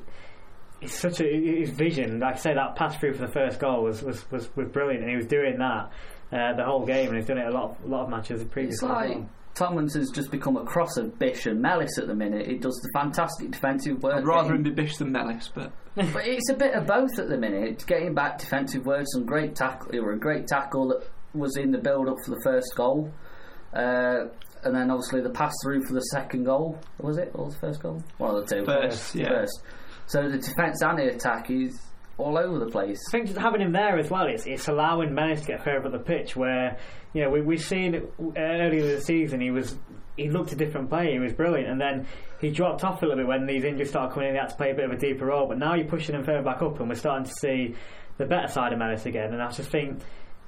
He's 0.80 0.94
such 0.94 1.20
a 1.20 1.24
his 1.24 1.70
vision. 1.70 2.20
Like 2.20 2.36
I 2.36 2.38
say, 2.38 2.54
that 2.54 2.76
pass 2.76 2.96
through 2.98 3.14
for 3.14 3.26
the 3.26 3.32
first 3.32 3.58
goal 3.58 3.82
was, 3.82 4.00
was, 4.00 4.30
was, 4.30 4.48
was 4.54 4.68
brilliant, 4.68 5.00
and 5.02 5.10
he 5.10 5.16
was 5.16 5.26
doing 5.26 5.58
that 5.58 5.90
uh, 6.30 6.52
the 6.54 6.62
whole 6.64 6.86
game, 6.86 7.08
and 7.08 7.16
he's 7.16 7.26
done 7.26 7.36
it 7.38 7.48
a 7.48 7.50
lot 7.50 7.70
of, 7.70 7.84
a 7.84 7.88
lot 7.88 8.04
of 8.04 8.10
matches 8.10 8.42
It's 8.42 8.50
previously. 8.52 8.88
as 8.88 8.94
like 8.94 9.08
well. 9.16 9.28
Tomlinson's 9.56 10.12
just 10.12 10.30
become 10.30 10.56
a 10.56 10.62
cross 10.64 10.96
of 10.96 11.18
Bish 11.18 11.46
and 11.46 11.60
Mellis 11.60 11.98
at 11.98 12.06
the 12.06 12.14
minute. 12.14 12.46
He 12.46 12.58
does 12.58 12.76
the 12.76 12.90
fantastic 12.94 13.50
defensive 13.50 14.00
work. 14.04 14.18
I'd 14.18 14.24
rather 14.24 14.54
him 14.54 14.62
getting- 14.62 14.76
be 14.76 14.82
Bish 14.84 14.98
than 14.98 15.10
Mellis, 15.10 15.50
but 15.52 15.72
But 15.96 16.28
it's 16.28 16.48
a 16.48 16.54
bit 16.54 16.74
of 16.74 16.86
both 16.86 17.18
at 17.18 17.28
the 17.28 17.36
minute. 17.38 17.84
Getting 17.88 18.14
back 18.14 18.38
defensive 18.38 18.86
work, 18.86 19.04
some 19.08 19.26
great 19.26 19.56
tackle. 19.56 19.90
It 19.90 19.98
were 19.98 20.12
a 20.12 20.18
great 20.18 20.46
tackle 20.46 20.86
that 20.90 21.08
was 21.34 21.56
in 21.56 21.70
the 21.70 21.78
build 21.78 22.08
up 22.08 22.16
for 22.24 22.32
the 22.32 22.40
first 22.42 22.74
goal, 22.76 23.12
uh, 23.74 24.24
and 24.64 24.74
then 24.74 24.90
obviously 24.90 25.20
the 25.20 25.30
pass 25.30 25.54
through 25.62 25.84
for 25.86 25.94
the 25.94 26.00
second 26.00 26.44
goal. 26.44 26.78
Was 26.98 27.18
it 27.18 27.30
or 27.34 27.46
was 27.46 27.54
the 27.54 27.60
first 27.60 27.82
goal? 27.82 28.02
One 28.18 28.34
of 28.34 28.48
the 28.48 28.56
two. 28.56 28.64
First, 28.64 29.14
yeah. 29.14 29.28
First. 29.28 29.62
So 30.06 30.28
the 30.28 30.38
defence 30.38 30.82
and 30.82 30.98
the 30.98 31.08
attack, 31.14 31.50
is 31.50 31.78
all 32.16 32.36
over 32.36 32.58
the 32.58 32.70
place. 32.70 32.98
I 33.08 33.10
think 33.12 33.26
just 33.26 33.38
having 33.38 33.60
him 33.60 33.72
there 33.72 33.98
as 33.98 34.10
well, 34.10 34.26
it's, 34.26 34.46
it's 34.46 34.68
allowing 34.68 35.14
Menace 35.14 35.42
to 35.42 35.46
get 35.46 35.64
further 35.64 35.86
up 35.86 35.92
the 35.92 35.98
pitch. 35.98 36.34
Where 36.34 36.78
you 37.12 37.22
know 37.22 37.30
we 37.30 37.40
we've 37.40 37.62
seen 37.62 37.94
it 37.94 38.12
earlier 38.36 38.82
this 38.82 39.04
season 39.04 39.40
he 39.40 39.50
was 39.50 39.76
he 40.16 40.28
looked 40.28 40.52
a 40.52 40.56
different 40.56 40.90
player. 40.90 41.12
He 41.12 41.18
was 41.18 41.32
brilliant, 41.32 41.70
and 41.70 41.80
then 41.80 42.06
he 42.40 42.50
dropped 42.50 42.84
off 42.84 43.02
a 43.02 43.06
little 43.06 43.20
bit 43.20 43.26
when 43.26 43.46
these 43.46 43.64
injuries 43.64 43.90
started 43.90 44.12
coming 44.12 44.30
in. 44.30 44.34
He 44.34 44.40
had 44.40 44.50
to 44.50 44.56
play 44.56 44.72
a 44.72 44.74
bit 44.74 44.84
of 44.84 44.90
a 44.90 44.96
deeper 44.96 45.26
role, 45.26 45.46
but 45.46 45.58
now 45.58 45.74
you're 45.74 45.86
pushing 45.86 46.14
him 46.14 46.24
further 46.24 46.42
back 46.42 46.60
up, 46.60 46.80
and 46.80 46.88
we're 46.88 46.96
starting 46.96 47.26
to 47.26 47.34
see 47.34 47.76
the 48.18 48.26
better 48.26 48.48
side 48.48 48.72
of 48.72 48.78
Menace 48.78 49.06
again. 49.06 49.32
And 49.32 49.40
I 49.40 49.50
just 49.50 49.70
think 49.70 50.00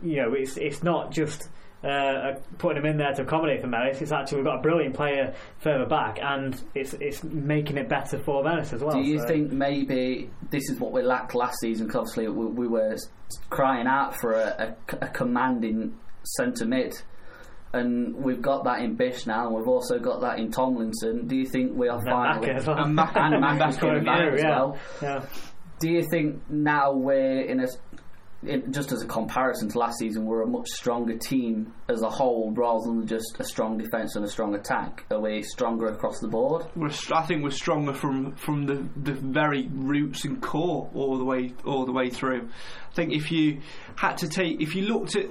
you 0.03 0.17
know 0.17 0.33
it's 0.35 0.57
it's 0.57 0.83
not 0.83 1.13
just. 1.13 1.49
Uh, 1.83 2.39
putting 2.59 2.77
him 2.77 2.85
in 2.85 2.99
there 2.99 3.15
to 3.15 3.23
accommodate 3.23 3.63
for 3.63 3.67
Menace. 3.67 4.03
It's 4.03 4.13
actually 4.13 4.37
we've 4.37 4.45
got 4.45 4.59
a 4.59 4.61
brilliant 4.61 4.95
player 4.95 5.35
further 5.61 5.87
back, 5.87 6.19
and 6.21 6.63
it's 6.75 6.93
it's 7.01 7.25
making 7.25 7.79
it 7.79 7.89
better 7.89 8.19
for 8.19 8.45
Menace 8.45 8.75
as 8.75 8.83
well. 8.83 8.93
Do 8.93 9.01
you 9.01 9.19
so. 9.21 9.27
think 9.27 9.51
maybe 9.51 10.29
this 10.51 10.69
is 10.69 10.79
what 10.79 10.93
we 10.93 11.01
lacked 11.01 11.35
last 11.35 11.59
season? 11.59 11.87
Because 11.87 12.01
obviously 12.01 12.29
we, 12.29 12.45
we 12.49 12.69
were 12.69 12.99
crying 13.49 13.87
out 13.87 14.15
for 14.21 14.35
a, 14.35 14.77
a, 14.91 15.07
a 15.07 15.09
commanding 15.09 15.97
centre 16.23 16.67
mid, 16.67 17.01
and 17.73 18.17
we've 18.17 18.43
got 18.43 18.65
that 18.65 18.81
in 18.81 18.97
Bish 18.97 19.27
now, 19.27 19.47
and 19.47 19.57
we've 19.57 19.69
also 19.69 19.99
got 19.99 20.21
that 20.23 20.39
in 20.39 20.51
Tomlinson. 20.51 21.27
Do 21.27 21.37
you 21.37 21.47
think 21.47 21.77
we 21.77 21.89
are 21.89 22.01
finally 22.03 22.53
well. 22.67 22.79
and 22.79 22.95
Maka, 22.95 23.21
and 23.21 23.35
coming 23.79 24.05
back 24.05 24.33
as 24.33 24.43
well? 24.43 24.79
Yeah. 25.01 25.25
Do 25.79 25.91
you 25.91 26.03
think 26.11 26.43
now 26.51 26.93
we're 26.93 27.41
in 27.41 27.61
a 27.61 27.69
in, 28.43 28.73
just 28.73 28.93
as 28.93 29.03
a 29.03 29.07
comparison 29.07 29.69
to 29.69 29.79
last 29.79 29.99
season, 29.99 30.25
we're 30.25 30.43
a 30.43 30.47
much 30.47 30.69
stronger 30.69 31.17
team 31.17 31.75
as 31.89 32.03
a 32.03 32.09
whole 32.09 32.53
rather 32.53 32.87
than 32.87 33.07
just 33.07 33.37
a 33.39 33.45
strong 33.45 33.77
defence 33.77 34.17
and 34.17 34.25
a 34.25 34.29
strong 34.29 34.55
attack? 34.55 35.05
Are 35.11 35.21
we 35.21 35.43
stronger 35.43 35.87
across 35.87 36.21
the 36.21 36.29
board? 36.29 36.67
We're, 36.75 36.91
I 37.13 37.23
think 37.27 37.43
we're 37.43 37.51
stronger 37.51 37.93
from 37.93 38.35
from 38.37 38.67
the, 38.67 38.89
the 38.97 39.13
very 39.13 39.69
roots 39.69 40.25
and 40.25 40.41
core 40.41 40.91
all 40.95 41.19
the 41.19 41.25
way 41.25 41.53
all 41.65 41.85
the 41.85 41.93
way 41.93 42.09
through. 42.09 42.49
I 42.91 42.95
think 42.95 43.13
if 43.13 43.31
you 43.31 43.61
had 43.97 44.17
to 44.19 44.29
take 44.29 44.61
if 44.61 44.75
you 44.75 44.83
looked 44.83 45.17
at 45.17 45.27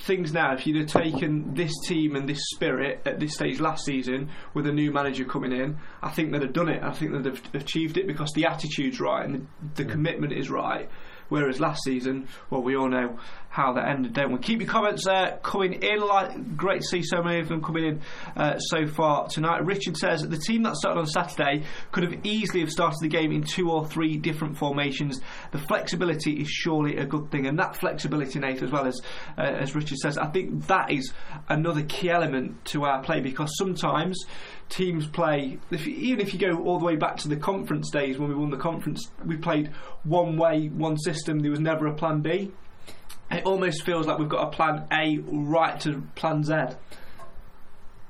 things 0.00 0.32
now, 0.32 0.52
if 0.52 0.66
you'd 0.66 0.76
have 0.76 1.02
taken 1.02 1.54
this 1.54 1.72
team 1.86 2.16
and 2.16 2.28
this 2.28 2.50
spirit 2.54 3.00
at 3.06 3.18
this 3.18 3.34
stage 3.34 3.60
last 3.60 3.84
season 3.84 4.30
with 4.54 4.66
a 4.66 4.72
new 4.72 4.92
manager 4.92 5.24
coming 5.24 5.52
in, 5.52 5.78
I 6.02 6.10
think 6.10 6.32
they'd 6.32 6.42
have 6.42 6.52
done 6.52 6.68
it. 6.68 6.82
I 6.82 6.92
think 6.92 7.12
they'd 7.12 7.24
have 7.24 7.42
achieved 7.54 7.96
it 7.96 8.06
because 8.06 8.32
the 8.32 8.46
attitude's 8.46 9.00
right 9.00 9.24
and 9.24 9.48
the, 9.74 9.82
the 9.82 9.88
mm. 9.88 9.92
commitment 9.92 10.32
is 10.32 10.50
right. 10.50 10.88
Whereas 11.28 11.60
last 11.60 11.82
season, 11.82 12.28
well, 12.50 12.62
we 12.62 12.76
all 12.76 12.88
know 12.88 13.18
how 13.56 13.72
that 13.72 13.88
ended, 13.88 14.12
don't 14.12 14.32
we? 14.32 14.38
Keep 14.38 14.60
your 14.60 14.68
comments 14.68 15.06
uh, 15.06 15.38
coming 15.42 15.82
in. 15.82 15.98
Like, 15.98 16.58
great 16.58 16.82
to 16.82 16.86
see 16.86 17.02
so 17.02 17.22
many 17.22 17.40
of 17.40 17.48
them 17.48 17.62
coming 17.62 17.86
in 17.86 18.02
uh, 18.36 18.58
so 18.58 18.86
far 18.86 19.28
tonight. 19.28 19.64
Richard 19.64 19.96
says 19.96 20.20
the 20.20 20.36
team 20.36 20.62
that 20.64 20.76
started 20.76 21.00
on 21.00 21.06
Saturday 21.06 21.64
could 21.90 22.04
have 22.04 22.26
easily 22.26 22.60
have 22.60 22.68
started 22.70 22.98
the 23.00 23.08
game 23.08 23.32
in 23.32 23.42
two 23.42 23.70
or 23.70 23.86
three 23.86 24.18
different 24.18 24.58
formations. 24.58 25.22
The 25.52 25.58
flexibility 25.58 26.34
is 26.34 26.50
surely 26.50 26.98
a 26.98 27.06
good 27.06 27.30
thing, 27.30 27.46
and 27.46 27.58
that 27.58 27.76
flexibility, 27.76 28.38
Nate, 28.38 28.60
as 28.60 28.70
well 28.70 28.86
as 28.86 29.00
uh, 29.38 29.40
as 29.40 29.74
Richard 29.74 29.96
says, 29.98 30.18
I 30.18 30.26
think 30.26 30.66
that 30.66 30.90
is 30.90 31.14
another 31.48 31.82
key 31.82 32.10
element 32.10 32.62
to 32.66 32.84
our 32.84 33.02
play 33.02 33.20
because 33.20 33.56
sometimes 33.56 34.22
teams 34.68 35.06
play. 35.06 35.58
If 35.70 35.88
even 35.88 36.20
if 36.20 36.34
you 36.34 36.38
go 36.38 36.62
all 36.62 36.78
the 36.78 36.84
way 36.84 36.96
back 36.96 37.16
to 37.18 37.28
the 37.28 37.36
conference 37.36 37.90
days 37.90 38.18
when 38.18 38.28
we 38.28 38.34
won 38.34 38.50
the 38.50 38.58
conference, 38.58 39.10
we 39.24 39.38
played 39.38 39.72
one 40.04 40.36
way, 40.36 40.66
one 40.68 40.98
system. 40.98 41.38
There 41.38 41.50
was 41.50 41.60
never 41.60 41.86
a 41.86 41.94
plan 41.94 42.20
B. 42.20 42.52
It 43.30 43.44
almost 43.44 43.84
feels 43.84 44.06
like 44.06 44.18
we've 44.18 44.28
got 44.28 44.48
a 44.48 44.50
plan 44.50 44.86
A 44.92 45.18
right 45.18 45.78
to 45.80 46.02
plan 46.14 46.44
Z. 46.44 46.54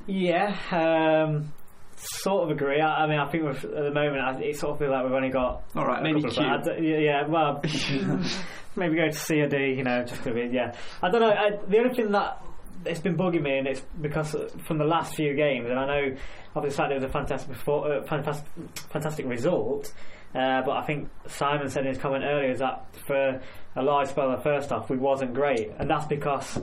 Yeah, 0.07 0.57
um, 0.71 1.53
sort 1.97 2.45
of 2.45 2.51
agree. 2.57 2.81
I, 2.81 3.05
I 3.05 3.07
mean, 3.09 3.19
I 3.19 3.29
think 3.29 3.45
we've, 3.45 3.65
at 3.65 3.71
the 3.85 3.91
moment 3.93 4.21
I, 4.21 4.39
it 4.41 4.57
sort 4.59 4.73
of 4.73 4.79
feels 4.79 4.91
like 4.91 5.05
we've 5.05 5.13
only 5.13 5.31
got 5.31 5.63
All 5.75 5.87
right, 5.87 6.03
maybe 6.03 6.23
Q. 6.23 6.29
of- 6.45 6.67
yeah, 6.83 6.99
yeah, 6.99 7.27
well, 7.27 7.61
maybe 8.77 8.97
go 8.97 9.07
to 9.07 9.13
C 9.13 9.41
or 9.41 9.49
D. 9.49 9.75
You 9.77 9.83
know, 9.85 10.05
just 10.05 10.23
gonna 10.23 10.37
be 10.37 10.55
yeah. 10.55 10.75
I 11.03 11.11
don't 11.11 11.21
know. 11.21 11.31
I, 11.31 11.51
the 11.67 11.79
only 11.79 11.95
thing 11.95 12.13
that 12.13 12.43
it's 12.85 13.01
been 13.01 13.17
bugging 13.17 13.43
me, 13.43 13.59
and 13.59 13.67
it's 13.67 13.81
because 14.01 14.37
from 14.67 14.79
the 14.79 14.85
last 14.85 15.15
few 15.17 15.35
games, 15.35 15.69
and 15.69 15.79
I 15.79 15.87
know 15.87 16.17
obviously 16.55 16.77
Saturday 16.77 16.95
was 16.97 17.05
a 17.05 17.09
fantastic, 17.09 17.49
before, 17.51 17.93
uh, 17.93 18.03
fantastic, 18.05 18.47
fantastic 18.91 19.27
result. 19.27 19.93
Uh, 20.37 20.61
but 20.63 20.73
I 20.73 20.83
think 20.83 21.09
Simon 21.29 21.71
said 21.71 21.87
in 21.87 21.95
his 21.95 21.99
comment 21.99 22.25
earlier 22.25 22.51
is 22.51 22.59
that 22.59 22.85
for 23.07 23.41
a 23.75 23.83
large 23.83 24.09
spell 24.09 24.31
of 24.31 24.39
the 24.39 24.43
first 24.45 24.69
half, 24.69 24.91
we 24.91 24.99
wasn't 24.99 25.33
great, 25.33 25.71
and 25.79 25.89
that's 25.89 26.07
because 26.07 26.61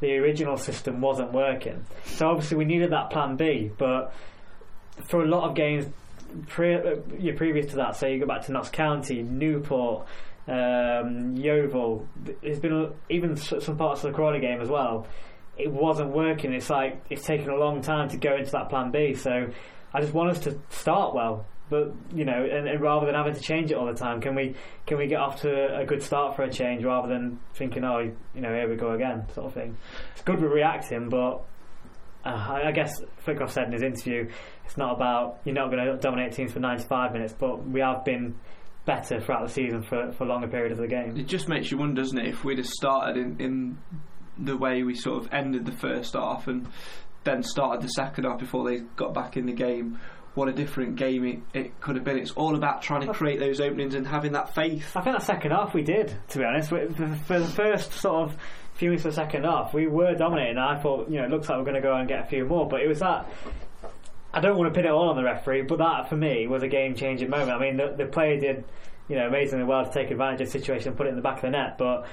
the 0.00 0.16
original 0.16 0.56
system 0.56 1.00
wasn't 1.00 1.32
working. 1.32 1.84
So 2.04 2.28
obviously 2.28 2.56
we 2.56 2.64
needed 2.64 2.90
that 2.90 3.10
plan 3.10 3.36
B, 3.36 3.70
but 3.78 4.12
for 5.06 5.22
a 5.22 5.26
lot 5.26 5.48
of 5.48 5.54
games 5.54 5.86
pre- 6.48 6.74
uh, 6.74 6.96
previous 7.36 7.66
to 7.66 7.76
that, 7.76 7.94
say 7.94 8.12
you 8.12 8.18
go 8.18 8.26
back 8.26 8.44
to 8.46 8.52
Notts 8.52 8.70
County, 8.70 9.22
Newport, 9.22 10.06
um, 10.48 11.36
Yeovil, 11.36 12.08
th- 12.24 12.38
there's 12.42 12.58
been 12.58 12.72
a, 12.72 12.90
even 13.08 13.36
some 13.36 13.76
parts 13.76 14.02
of 14.02 14.10
the 14.10 14.16
Crawley 14.16 14.40
game 14.40 14.60
as 14.60 14.68
well. 14.68 15.06
It 15.56 15.70
wasn't 15.70 16.10
working. 16.10 16.52
It's 16.52 16.70
like 16.70 17.04
it's 17.08 17.24
taken 17.24 17.50
a 17.50 17.56
long 17.56 17.82
time 17.82 18.08
to 18.08 18.16
go 18.16 18.34
into 18.34 18.50
that 18.52 18.68
plan 18.68 18.90
B. 18.90 19.14
So 19.14 19.48
I 19.94 20.00
just 20.00 20.12
want 20.12 20.30
us 20.30 20.40
to 20.40 20.58
start 20.70 21.14
well, 21.14 21.46
but 21.70 21.94
you 22.14 22.24
know, 22.24 22.44
and, 22.44 22.68
and 22.68 22.80
rather 22.80 23.06
than 23.06 23.14
having 23.14 23.34
to 23.34 23.40
change 23.40 23.70
it 23.70 23.74
all 23.74 23.86
the 23.86 23.94
time, 23.94 24.20
can 24.20 24.34
we 24.34 24.54
can 24.86 24.98
we 24.98 25.06
get 25.06 25.20
off 25.20 25.40
to 25.42 25.78
a 25.78 25.84
good 25.84 26.02
start 26.02 26.36
for 26.36 26.42
a 26.42 26.50
change 26.50 26.84
rather 26.84 27.08
than 27.08 27.38
thinking, 27.54 27.84
oh, 27.84 28.00
you 28.34 28.40
know, 28.40 28.52
here 28.52 28.68
we 28.68 28.76
go 28.76 28.92
again, 28.92 29.26
sort 29.34 29.46
of 29.46 29.54
thing. 29.54 29.76
It's 30.12 30.22
good 30.22 30.40
we're 30.40 30.52
reacting, 30.52 31.08
but 31.08 31.44
uh, 32.24 32.60
I, 32.64 32.72
guess 32.72 33.02
Flitcroft 33.24 33.50
said 33.50 33.66
in 33.66 33.72
his 33.72 33.82
interview, 33.82 34.30
it's 34.64 34.76
not 34.76 34.94
about 34.94 35.40
you're 35.44 35.54
not 35.54 35.70
going 35.70 35.84
to 35.84 35.96
dominate 35.96 36.32
teams 36.32 36.52
for 36.52 36.60
95 36.60 37.12
minutes, 37.12 37.34
but 37.36 37.66
we 37.66 37.80
have 37.80 38.04
been 38.04 38.36
better 38.84 39.20
throughout 39.20 39.46
the 39.46 39.52
season 39.52 39.82
for, 39.82 40.12
for 40.12 40.26
longer 40.26 40.48
period 40.48 40.72
of 40.72 40.78
the 40.78 40.86
game. 40.86 41.16
It 41.16 41.26
just 41.26 41.48
makes 41.48 41.70
you 41.70 41.78
wonder, 41.78 42.00
doesn't 42.00 42.18
it, 42.18 42.26
if 42.26 42.44
we'd 42.44 42.58
have 42.58 42.66
started 42.66 43.16
in, 43.16 43.40
in 43.40 43.78
the 44.38 44.56
way 44.56 44.82
we 44.82 44.94
sort 44.94 45.24
of 45.24 45.32
ended 45.32 45.66
the 45.66 45.72
first 45.72 46.14
half 46.14 46.48
and 46.48 46.66
then 47.24 47.42
started 47.42 47.82
the 47.82 47.88
second 47.88 48.24
half 48.24 48.38
before 48.38 48.68
they 48.68 48.80
got 48.96 49.14
back 49.14 49.36
in 49.36 49.46
the 49.46 49.52
game. 49.52 49.98
What 50.34 50.48
a 50.48 50.52
different 50.52 50.96
game 50.96 51.24
it, 51.26 51.40
it 51.52 51.80
could 51.80 51.96
have 51.96 52.04
been. 52.04 52.18
It's 52.18 52.30
all 52.32 52.56
about 52.56 52.80
trying 52.80 53.06
to 53.06 53.12
create 53.12 53.38
those 53.38 53.60
openings 53.60 53.94
and 53.94 54.06
having 54.06 54.32
that 54.32 54.54
faith. 54.54 54.96
I 54.96 55.02
think 55.02 55.16
that 55.16 55.22
second 55.26 55.50
half 55.50 55.74
we 55.74 55.82
did, 55.82 56.16
to 56.30 56.38
be 56.38 56.44
honest. 56.44 56.70
For 56.70 56.86
the 56.86 57.52
first 57.54 57.92
sort 57.92 58.30
of 58.30 58.36
few 58.74 58.90
minutes 58.90 59.04
of 59.04 59.14
the 59.14 59.16
second 59.16 59.44
half, 59.44 59.74
we 59.74 59.86
were 59.86 60.14
dominating. 60.14 60.58
I 60.58 60.80
thought, 60.80 61.10
you 61.10 61.18
know, 61.18 61.24
it 61.24 61.30
looks 61.30 61.48
like 61.48 61.58
we're 61.58 61.64
going 61.64 61.76
to 61.76 61.82
go 61.82 61.94
and 61.94 62.08
get 62.08 62.20
a 62.20 62.26
few 62.26 62.44
more, 62.44 62.66
but 62.68 62.80
it 62.80 62.88
was 62.88 63.00
that. 63.00 63.28
I 64.34 64.40
don't 64.40 64.56
want 64.56 64.72
to 64.72 64.74
pin 64.74 64.86
it 64.86 64.90
all 64.90 65.10
on 65.10 65.16
the 65.16 65.22
referee, 65.22 65.62
but 65.62 65.78
that 65.78 66.08
for 66.08 66.16
me 66.16 66.46
was 66.46 66.62
a 66.62 66.68
game 66.68 66.94
changing 66.94 67.28
moment. 67.28 67.50
I 67.50 67.58
mean, 67.60 67.76
the, 67.76 67.94
the 67.96 68.06
player 68.06 68.40
did, 68.40 68.64
you 69.08 69.16
know, 69.16 69.26
amazingly 69.26 69.66
well 69.66 69.84
to 69.84 69.92
take 69.92 70.10
advantage 70.10 70.40
of 70.40 70.46
the 70.50 70.58
situation 70.58 70.88
and 70.88 70.96
put 70.96 71.06
it 71.06 71.10
in 71.10 71.16
the 71.16 71.22
back 71.22 71.36
of 71.36 71.42
the 71.42 71.50
net, 71.50 71.76
but 71.76 72.06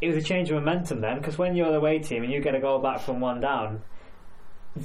it 0.00 0.08
was 0.08 0.16
a 0.16 0.22
change 0.22 0.50
of 0.50 0.54
momentum 0.56 1.00
then 1.00 1.18
because 1.18 1.36
when 1.36 1.54
you're 1.54 1.70
the 1.70 1.76
away 1.76 1.98
team 1.98 2.22
and 2.22 2.32
you 2.32 2.40
get 2.40 2.54
a 2.54 2.60
goal 2.60 2.78
back 2.78 3.00
from 3.00 3.20
one 3.20 3.40
down, 3.40 3.82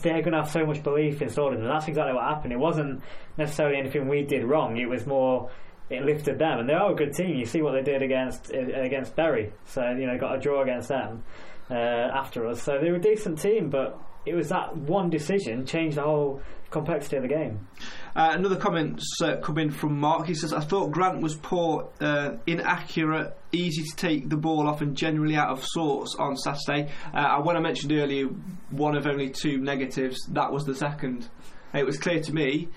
they're 0.02 0.22
going 0.22 0.34
to 0.34 0.42
have 0.42 0.52
so 0.52 0.66
much 0.66 0.84
belief 0.84 1.22
installed 1.22 1.54
in 1.54 1.60
them. 1.60 1.70
That's 1.70 1.88
exactly 1.88 2.14
what 2.14 2.24
happened. 2.24 2.54
It 2.54 2.60
wasn't 2.60 3.02
necessarily 3.38 3.78
anything 3.78 4.08
we 4.08 4.24
did 4.24 4.44
wrong. 4.44 4.78
It 4.78 4.90
was 4.90 5.06
more 5.06 5.50
it 5.90 6.04
lifted 6.04 6.40
them, 6.40 6.60
and 6.60 6.70
they 6.70 6.74
are 6.74 6.92
a 6.92 6.96
good 6.96 7.14
team. 7.14 7.38
You 7.38 7.46
see 7.46 7.62
what 7.62 7.74
they 7.74 7.82
did 7.82 8.02
against 8.02 8.52
against 8.52 9.16
Bury. 9.16 9.54
So 9.66 9.92
you 9.92 10.08
know, 10.08 10.18
got 10.18 10.36
a 10.36 10.40
draw 10.40 10.62
against 10.64 10.90
them 10.90 11.24
uh, 11.70 11.74
after 11.74 12.48
us. 12.48 12.62
So 12.62 12.80
they 12.80 12.90
were 12.90 12.98
a 12.98 13.02
decent 13.02 13.40
team, 13.40 13.70
but 13.70 14.00
it 14.26 14.36
was 14.36 14.50
that 14.50 14.76
one 14.76 15.10
decision 15.10 15.66
changed 15.66 15.98
the 15.98 16.04
whole 16.04 16.42
complexity 16.70 17.18
of 17.18 17.22
the 17.24 17.30
game. 17.30 17.68
Uh, 18.16 18.32
another 18.34 18.56
comment 18.56 19.02
uh, 19.22 19.38
from 19.72 20.00
Mark. 20.00 20.28
He 20.28 20.34
says, 20.34 20.54
"I 20.54 20.60
thought 20.60 20.92
Grant 20.92 21.22
was 21.22 21.36
poor, 21.36 21.90
uh, 22.02 22.32
inaccurate, 22.48 23.38
easy 23.52 23.84
to 23.84 23.96
take 23.96 24.30
the 24.30 24.38
ball 24.38 24.68
off, 24.68 24.82
and 24.82 24.96
generally 24.96 25.36
out 25.36 25.50
of 25.50 25.64
sorts 25.64 26.16
on 26.16 26.36
Saturday." 26.36 26.92
Uh, 27.14 27.42
when 27.42 27.56
I 27.56 27.60
mentioned 27.60 27.92
earlier 27.92 28.26
one 28.72 28.96
of 28.96 29.08
only 29.08 29.30
two 29.30 29.60
negatives, 29.60 30.20
that 30.32 30.52
was 30.52 30.66
the 30.66 30.76
second. 30.76 31.30
It 31.74 31.86
was 31.86 31.98
clear 31.98 32.22
to 32.22 32.34
me 32.34 32.70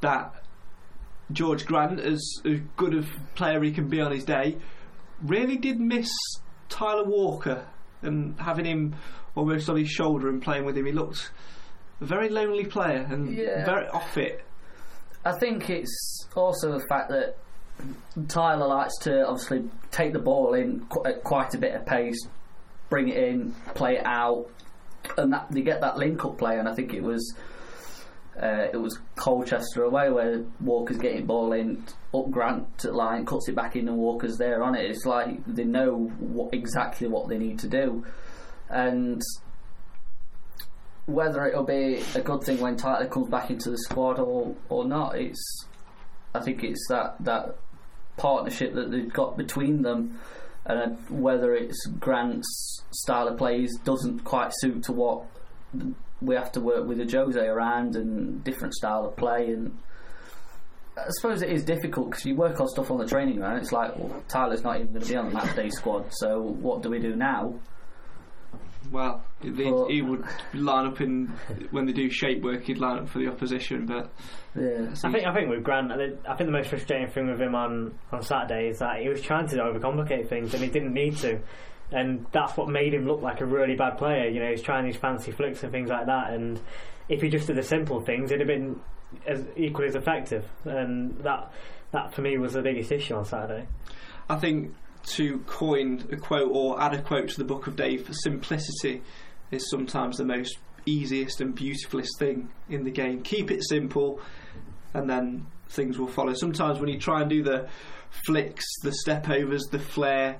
that 0.00 0.32
George 1.32 1.64
Grant, 1.64 2.00
as, 2.00 2.22
as 2.44 2.60
good 2.76 2.94
a 2.94 3.02
player 3.34 3.62
he 3.62 3.72
can 3.72 3.88
be 3.88 4.00
on 4.00 4.12
his 4.12 4.24
day, 4.24 4.58
really 5.22 5.56
did 5.56 5.80
miss 5.80 6.10
Tyler 6.68 7.04
Walker 7.04 7.66
and 8.02 8.38
having 8.38 8.66
him 8.66 8.94
almost 9.34 9.68
on 9.68 9.76
his 9.76 9.88
shoulder 9.90 10.28
and 10.28 10.40
playing 10.42 10.64
with 10.64 10.76
him. 10.76 10.86
He 10.86 10.92
looked 10.92 11.30
a 12.00 12.04
very 12.04 12.28
lonely 12.28 12.64
player 12.64 13.06
and 13.10 13.34
Yeah. 13.34 13.64
very 13.64 13.88
off 13.88 14.16
it. 14.16 14.44
I 15.24 15.32
think 15.38 15.70
it's 15.70 16.28
also 16.36 16.72
the 16.78 16.84
fact 16.88 17.08
that 17.10 17.36
Tyler 18.28 18.66
likes 18.68 18.96
to 19.02 19.26
obviously 19.26 19.68
take 19.90 20.12
the 20.12 20.18
ball 20.18 20.54
in 20.54 20.80
qu- 20.88 21.04
at 21.06 21.24
quite 21.24 21.54
a 21.54 21.58
bit 21.58 21.74
of 21.74 21.84
pace, 21.86 22.28
bring 22.88 23.08
it 23.08 23.16
in, 23.16 23.52
play 23.74 23.96
it 23.96 24.06
out, 24.06 24.46
and 25.18 25.32
that 25.32 25.46
they 25.50 25.62
get 25.62 25.80
that 25.80 25.96
link 25.96 26.24
up 26.24 26.38
play. 26.38 26.58
And 26.58 26.68
I 26.68 26.74
think 26.74 26.94
it 26.94 27.02
was 27.02 27.34
uh, 28.40 28.66
it 28.72 28.76
was 28.76 28.98
Colchester 29.16 29.84
away 29.84 30.10
where 30.10 30.44
Walker's 30.60 30.98
getting 30.98 31.24
ball 31.24 31.52
in 31.52 31.84
up 32.12 32.30
Grant 32.30 32.78
to 32.78 32.90
line, 32.92 33.24
cuts 33.24 33.48
it 33.48 33.54
back 33.54 33.76
in, 33.76 33.88
and 33.88 33.96
Walker's 33.96 34.36
there 34.36 34.62
on 34.62 34.74
it. 34.74 34.90
It's 34.90 35.04
like 35.06 35.44
they 35.46 35.64
know 35.64 36.10
what, 36.18 36.52
exactly 36.52 37.06
what 37.08 37.28
they 37.28 37.38
need 37.38 37.60
to 37.60 37.68
do, 37.68 38.04
and 38.74 39.22
whether 41.06 41.46
it'll 41.46 41.64
be 41.64 42.02
a 42.14 42.20
good 42.20 42.42
thing 42.42 42.58
when 42.60 42.76
Tyler 42.76 43.06
comes 43.06 43.28
back 43.28 43.48
into 43.50 43.70
the 43.70 43.78
squad 43.78 44.18
or 44.18 44.54
or 44.68 44.84
not, 44.84 45.16
it's 45.16 45.66
I 46.34 46.40
think 46.40 46.64
it's 46.64 46.84
that 46.88 47.16
that 47.20 47.56
partnership 48.16 48.74
that 48.74 48.90
they've 48.90 49.12
got 49.12 49.36
between 49.36 49.82
them, 49.82 50.18
and 50.66 50.78
uh, 50.78 50.86
whether 51.08 51.54
it's 51.54 51.86
Grant's 52.00 52.82
style 52.90 53.28
of 53.28 53.38
plays 53.38 53.76
doesn't 53.84 54.24
quite 54.24 54.52
suit 54.54 54.82
to 54.84 54.92
what 54.92 55.24
we 56.20 56.34
have 56.34 56.50
to 56.52 56.60
work 56.60 56.86
with 56.86 56.98
Ajose 56.98 57.36
around 57.36 57.96
and 57.96 58.42
different 58.44 58.74
style 58.74 59.06
of 59.06 59.16
play 59.16 59.52
and. 59.52 59.78
I 60.96 61.06
suppose 61.08 61.42
it 61.42 61.50
is 61.50 61.64
difficult 61.64 62.10
because 62.10 62.24
you 62.24 62.36
work 62.36 62.60
on 62.60 62.68
stuff 62.68 62.88
on 62.88 62.98
the 62.98 63.06
training 63.06 63.38
ground. 63.38 63.58
It's 63.58 63.72
like, 63.72 63.98
well, 63.98 64.22
Tyler's 64.28 64.62
not 64.62 64.76
even 64.76 64.92
going 64.92 65.02
to 65.02 65.08
be 65.08 65.16
on 65.16 65.26
the 65.26 65.34
match 65.34 65.56
day 65.56 65.68
squad, 65.68 66.04
so 66.12 66.40
what 66.40 66.82
do 66.82 66.88
we 66.88 67.00
do 67.00 67.16
now? 67.16 67.58
Well, 68.90 69.22
he, 69.42 69.50
But- 69.50 69.86
he 69.88 70.02
would 70.02 70.24
line 70.52 70.86
up 70.86 71.00
in 71.00 71.26
when 71.70 71.86
they 71.86 71.92
do 71.92 72.10
shape 72.10 72.42
work. 72.42 72.64
He'd 72.64 72.78
line 72.78 72.98
up 72.98 73.08
for 73.08 73.18
the 73.18 73.28
opposition, 73.28 73.86
but 73.86 74.10
Yeah. 74.54 74.88
I 75.04 75.10
think 75.12 75.26
I 75.26 75.34
think 75.34 75.48
with 75.50 75.64
Grant, 75.64 75.90
I 75.92 75.96
think 76.36 76.46
the 76.48 76.52
most 76.52 76.68
frustrating 76.68 77.08
thing 77.08 77.28
with 77.30 77.40
him 77.40 77.54
on, 77.54 77.94
on 78.12 78.22
Saturday 78.22 78.68
is 78.68 78.78
that 78.80 79.00
he 79.00 79.08
was 79.08 79.20
trying 79.22 79.46
to 79.48 79.56
overcomplicate 79.56 80.28
things 80.28 80.54
and 80.54 80.62
he 80.62 80.68
didn't 80.70 80.92
need 80.94 81.16
to, 81.18 81.40
and 81.92 82.26
that's 82.32 82.56
what 82.56 82.68
made 82.68 82.94
him 82.94 83.06
look 83.06 83.22
like 83.22 83.40
a 83.40 83.46
really 83.46 83.74
bad 83.74 83.98
player. 83.98 84.28
You 84.28 84.40
know, 84.40 84.50
he's 84.50 84.62
trying 84.62 84.84
these 84.84 84.96
fancy 84.96 85.32
flicks 85.32 85.62
and 85.62 85.72
things 85.72 85.90
like 85.90 86.06
that, 86.06 86.32
and 86.32 86.60
if 87.08 87.20
he 87.20 87.28
just 87.28 87.46
did 87.46 87.56
the 87.56 87.62
simple 87.62 88.00
things, 88.00 88.30
it'd 88.30 88.46
have 88.46 88.58
been 88.58 88.80
as 89.26 89.44
equally 89.56 89.88
as 89.88 89.94
effective. 89.96 90.44
And 90.64 91.16
that 91.22 91.50
that 91.92 92.12
for 92.14 92.22
me 92.22 92.36
was 92.38 92.52
the 92.54 92.62
biggest 92.62 92.90
issue 92.92 93.14
on 93.14 93.24
Saturday. 93.24 93.66
I 94.28 94.36
think 94.36 94.74
to 95.06 95.38
coin 95.40 96.06
a 96.10 96.16
quote 96.16 96.50
or 96.52 96.80
add 96.80 96.94
a 96.94 97.02
quote 97.02 97.28
to 97.30 97.38
the 97.38 97.44
book 97.44 97.66
of 97.66 97.76
Dave, 97.76 98.08
simplicity 98.12 99.02
is 99.50 99.68
sometimes 99.70 100.16
the 100.16 100.24
most 100.24 100.58
easiest 100.86 101.40
and 101.40 101.54
beautifulest 101.54 102.18
thing 102.18 102.50
in 102.68 102.84
the 102.84 102.90
game. 102.90 103.22
Keep 103.22 103.50
it 103.50 103.62
simple, 103.64 104.20
and 104.92 105.08
then 105.08 105.46
things 105.68 105.98
will 105.98 106.08
follow. 106.08 106.34
Sometimes 106.34 106.78
when 106.80 106.88
you 106.88 106.98
try 106.98 107.20
and 107.20 107.30
do 107.30 107.42
the 107.42 107.68
flicks, 108.26 108.64
the 108.82 108.92
step 108.92 109.28
overs, 109.28 109.64
the 109.70 109.78
flair, 109.78 110.38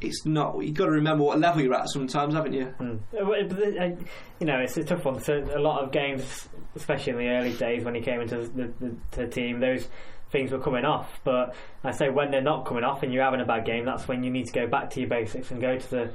it's 0.00 0.26
not. 0.26 0.62
You've 0.62 0.74
got 0.74 0.86
to 0.86 0.92
remember 0.92 1.24
what 1.24 1.38
level 1.38 1.62
you're 1.62 1.74
at. 1.74 1.88
Sometimes, 1.88 2.34
haven't 2.34 2.52
you? 2.52 2.74
Mm. 2.78 3.00
Well, 3.12 3.48
but, 3.48 4.06
You 4.38 4.46
know, 4.46 4.58
it's 4.58 4.76
a 4.76 4.84
tough 4.84 5.04
one. 5.04 5.20
So 5.20 5.34
a 5.54 5.58
lot 5.58 5.82
of 5.82 5.92
games, 5.92 6.48
especially 6.76 7.12
in 7.12 7.18
the 7.18 7.28
early 7.28 7.52
days 7.54 7.84
when 7.84 7.94
he 7.94 8.00
came 8.00 8.20
into 8.20 8.48
the, 8.48 8.72
the, 8.80 8.96
the 9.12 9.26
team, 9.26 9.60
those 9.60 9.88
things 10.30 10.50
were 10.50 10.58
coming 10.58 10.84
off. 10.84 11.20
But 11.24 11.54
I 11.84 11.92
say 11.92 12.08
when 12.08 12.30
they're 12.30 12.40
not 12.42 12.66
coming 12.66 12.84
off 12.84 13.02
and 13.02 13.12
you're 13.12 13.24
having 13.24 13.40
a 13.40 13.46
bad 13.46 13.64
game, 13.64 13.84
that's 13.84 14.08
when 14.08 14.22
you 14.22 14.30
need 14.30 14.46
to 14.46 14.52
go 14.52 14.66
back 14.66 14.90
to 14.90 15.00
your 15.00 15.08
basics 15.08 15.50
and 15.50 15.60
go 15.60 15.78
to 15.78 15.90
the, 15.90 16.10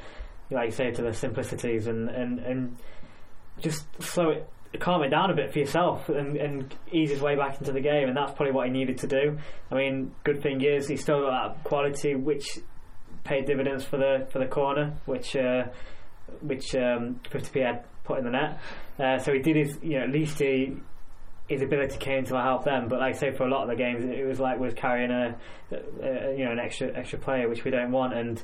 like 0.51 0.67
you 0.67 0.71
say, 0.71 0.91
to 0.91 1.01
the 1.01 1.13
simplicities 1.13 1.87
and 1.87 2.09
and, 2.09 2.39
and 2.39 2.77
just 3.59 3.85
slow 4.01 4.29
it. 4.29 4.49
Calm 4.79 5.03
it 5.03 5.09
down 5.09 5.29
a 5.29 5.35
bit 5.35 5.53
for 5.53 5.59
yourself 5.59 6.09
and, 6.09 6.35
and 6.35 6.73
ease 6.91 7.11
his 7.11 7.21
way 7.21 7.35
back 7.35 7.59
into 7.59 7.71
the 7.71 7.79
game, 7.79 8.07
and 8.07 8.17
that's 8.17 8.31
probably 8.31 8.51
what 8.51 8.65
he 8.65 8.73
needed 8.73 8.97
to 8.97 9.05
do. 9.05 9.37
I 9.69 9.75
mean, 9.75 10.15
good 10.23 10.41
thing 10.41 10.61
is 10.63 10.87
he's 10.87 11.03
still 11.03 11.21
got 11.21 11.53
that 11.53 11.63
quality 11.63 12.15
which 12.15 12.57
paid 13.23 13.45
dividends 13.45 13.83
for 13.83 13.97
the 13.97 14.27
for 14.31 14.39
the 14.39 14.47
corner, 14.47 14.95
which 15.05 15.35
uh, 15.35 15.65
which 16.41 16.73
um, 16.73 17.19
50p 17.29 17.63
had 17.63 17.83
put 18.03 18.19
in 18.19 18.25
the 18.25 18.31
net. 18.31 18.59
Uh, 18.99 19.17
so 19.17 19.33
he 19.33 19.39
did 19.39 19.55
his, 19.55 19.77
you 19.81 19.97
know, 19.97 20.05
at 20.05 20.11
least 20.11 20.39
he, 20.39 20.75
his 21.47 21.61
ability 21.61 21.97
came 21.97 22.25
to 22.25 22.41
help 22.41 22.63
them. 22.65 22.87
But 22.87 22.99
like 22.99 23.15
I 23.15 23.17
say, 23.17 23.31
for 23.31 23.43
a 23.45 23.49
lot 23.49 23.63
of 23.63 23.69
the 23.69 23.75
games, 23.75 24.03
it 24.05 24.25
was 24.25 24.39
like 24.39 24.59
was 24.59 24.73
carrying 24.73 25.11
a, 25.11 25.35
a 25.71 26.35
you 26.37 26.45
know 26.45 26.51
an 26.51 26.59
extra 26.59 26.91
extra 26.95 27.19
player, 27.19 27.49
which 27.49 27.63
we 27.63 27.71
don't 27.71 27.91
want. 27.91 28.13
And 28.13 28.41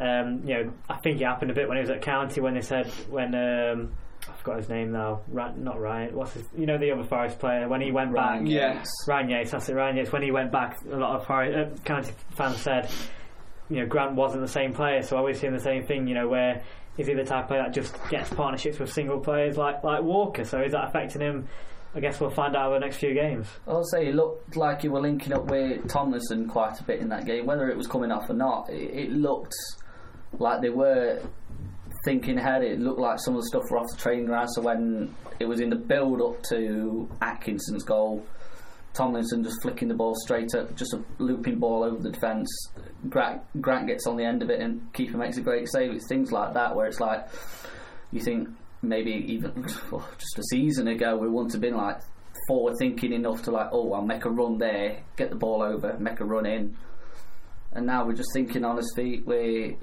um, 0.00 0.40
you 0.44 0.54
know, 0.54 0.72
I 0.88 0.96
think 0.96 1.20
it 1.20 1.24
happened 1.24 1.50
a 1.50 1.54
bit 1.54 1.68
when 1.68 1.76
he 1.76 1.80
was 1.82 1.90
at 1.90 2.02
County 2.02 2.40
when 2.40 2.54
they 2.54 2.62
said 2.62 2.86
when. 3.08 3.34
Um, 3.34 3.92
I 4.26 4.32
forgot 4.38 4.56
his 4.56 4.70
name 4.70 4.90
now. 4.90 5.20
Ra- 5.28 5.52
not 5.54 5.78
Ryan. 5.78 6.14
What's 6.16 6.32
his? 6.32 6.44
You 6.56 6.64
know 6.64 6.78
the 6.78 6.90
other 6.92 7.04
Forest 7.04 7.38
player. 7.38 7.68
When 7.68 7.82
he 7.82 7.92
went 7.92 8.10
Ryan 8.10 8.44
back, 8.44 8.50
Yes. 8.50 8.88
Ryan 9.06 9.28
Yates. 9.28 9.50
That's 9.50 9.68
it. 9.68 9.74
Ryan 9.74 9.98
Yates. 9.98 10.12
When 10.12 10.22
he 10.22 10.30
went 10.30 10.50
back, 10.50 10.78
a 10.90 10.96
lot 10.96 11.20
of 11.20 11.26
Forest, 11.26 11.58
uh, 11.58 11.82
County 11.84 12.10
fans 12.34 12.56
said, 12.62 12.88
you 13.68 13.80
know, 13.80 13.86
Grant 13.86 14.14
wasn't 14.14 14.40
the 14.40 14.48
same 14.48 14.72
player. 14.72 15.02
So 15.02 15.18
I 15.18 15.20
was 15.20 15.38
seeing 15.38 15.52
the 15.52 15.60
same 15.60 15.84
thing. 15.84 16.06
You 16.08 16.14
know, 16.14 16.26
where 16.28 16.62
is 16.96 17.06
he 17.06 17.12
the 17.12 17.22
type 17.24 17.42
of 17.42 17.48
player 17.48 17.64
that 17.64 17.74
just 17.74 17.94
gets 18.08 18.30
partnerships 18.32 18.78
with 18.78 18.90
single 18.90 19.20
players 19.20 19.58
like 19.58 19.84
like 19.84 20.02
Walker? 20.02 20.44
So 20.44 20.62
is 20.62 20.72
that 20.72 20.88
affecting 20.88 21.20
him? 21.20 21.46
I 21.94 22.00
guess 22.00 22.20
we'll 22.20 22.30
find 22.30 22.56
out 22.56 22.66
over 22.66 22.74
the 22.74 22.80
next 22.80 22.96
few 22.96 23.14
games. 23.14 23.46
I'll 23.68 23.84
say 23.84 24.08
it 24.08 24.14
looked 24.16 24.56
like 24.56 24.82
you 24.82 24.90
were 24.90 25.00
linking 25.00 25.32
up 25.32 25.44
with 25.44 25.88
Tomlinson 25.88 26.48
quite 26.48 26.80
a 26.80 26.84
bit 26.84 27.00
in 27.00 27.08
that 27.10 27.24
game. 27.24 27.46
Whether 27.46 27.68
it 27.68 27.76
was 27.76 27.86
coming 27.86 28.10
off 28.10 28.28
or 28.28 28.34
not, 28.34 28.68
it, 28.68 28.90
it 28.94 29.12
looked 29.12 29.54
like 30.38 30.60
they 30.60 30.70
were 30.70 31.22
thinking 32.04 32.38
ahead. 32.38 32.64
It 32.64 32.80
looked 32.80 32.98
like 32.98 33.20
some 33.20 33.36
of 33.36 33.42
the 33.42 33.46
stuff 33.46 33.62
were 33.70 33.78
off 33.78 33.86
the 33.90 33.96
training 33.96 34.26
ground. 34.26 34.48
So 34.54 34.62
when 34.62 35.14
it 35.38 35.44
was 35.44 35.60
in 35.60 35.70
the 35.70 35.76
build 35.76 36.20
up 36.20 36.42
to 36.50 37.08
Atkinson's 37.22 37.84
goal, 37.84 38.26
Tomlinson 38.92 39.44
just 39.44 39.62
flicking 39.62 39.88
the 39.88 39.94
ball 39.94 40.14
straight 40.16 40.54
up, 40.54 40.74
just 40.76 40.94
a 40.94 41.04
looping 41.18 41.60
ball 41.60 41.84
over 41.84 42.02
the 42.02 42.10
defence. 42.10 42.48
Grant, 43.08 43.42
Grant 43.60 43.86
gets 43.86 44.06
on 44.06 44.16
the 44.16 44.24
end 44.24 44.42
of 44.42 44.50
it 44.50 44.60
and 44.60 44.92
keeper 44.92 45.16
makes 45.16 45.36
a 45.36 45.40
great 45.40 45.68
save. 45.70 45.92
It's 45.92 46.08
things 46.08 46.32
like 46.32 46.54
that 46.54 46.74
where 46.74 46.86
it's 46.86 47.00
like 47.00 47.26
you 48.12 48.20
think 48.20 48.48
maybe 48.88 49.10
even 49.28 49.52
oh, 49.92 50.08
just 50.18 50.38
a 50.38 50.42
season 50.50 50.88
ago 50.88 51.16
we 51.16 51.28
wouldn't 51.28 51.52
have 51.52 51.60
been 51.60 51.76
like 51.76 52.00
forward 52.48 52.74
thinking 52.78 53.12
enough 53.12 53.42
to 53.42 53.50
like 53.50 53.68
oh 53.72 53.92
I'll 53.92 54.02
make 54.02 54.24
a 54.24 54.30
run 54.30 54.58
there, 54.58 55.02
get 55.16 55.30
the 55.30 55.36
ball 55.36 55.62
over, 55.62 55.96
make 55.98 56.20
a 56.20 56.24
run 56.24 56.46
in, 56.46 56.76
and 57.72 57.86
now 57.86 58.06
we're 58.06 58.14
just 58.14 58.32
thinking 58.32 58.64
on 58.64 58.76
his 58.76 58.92
feet. 58.94 59.26
We're 59.26 59.76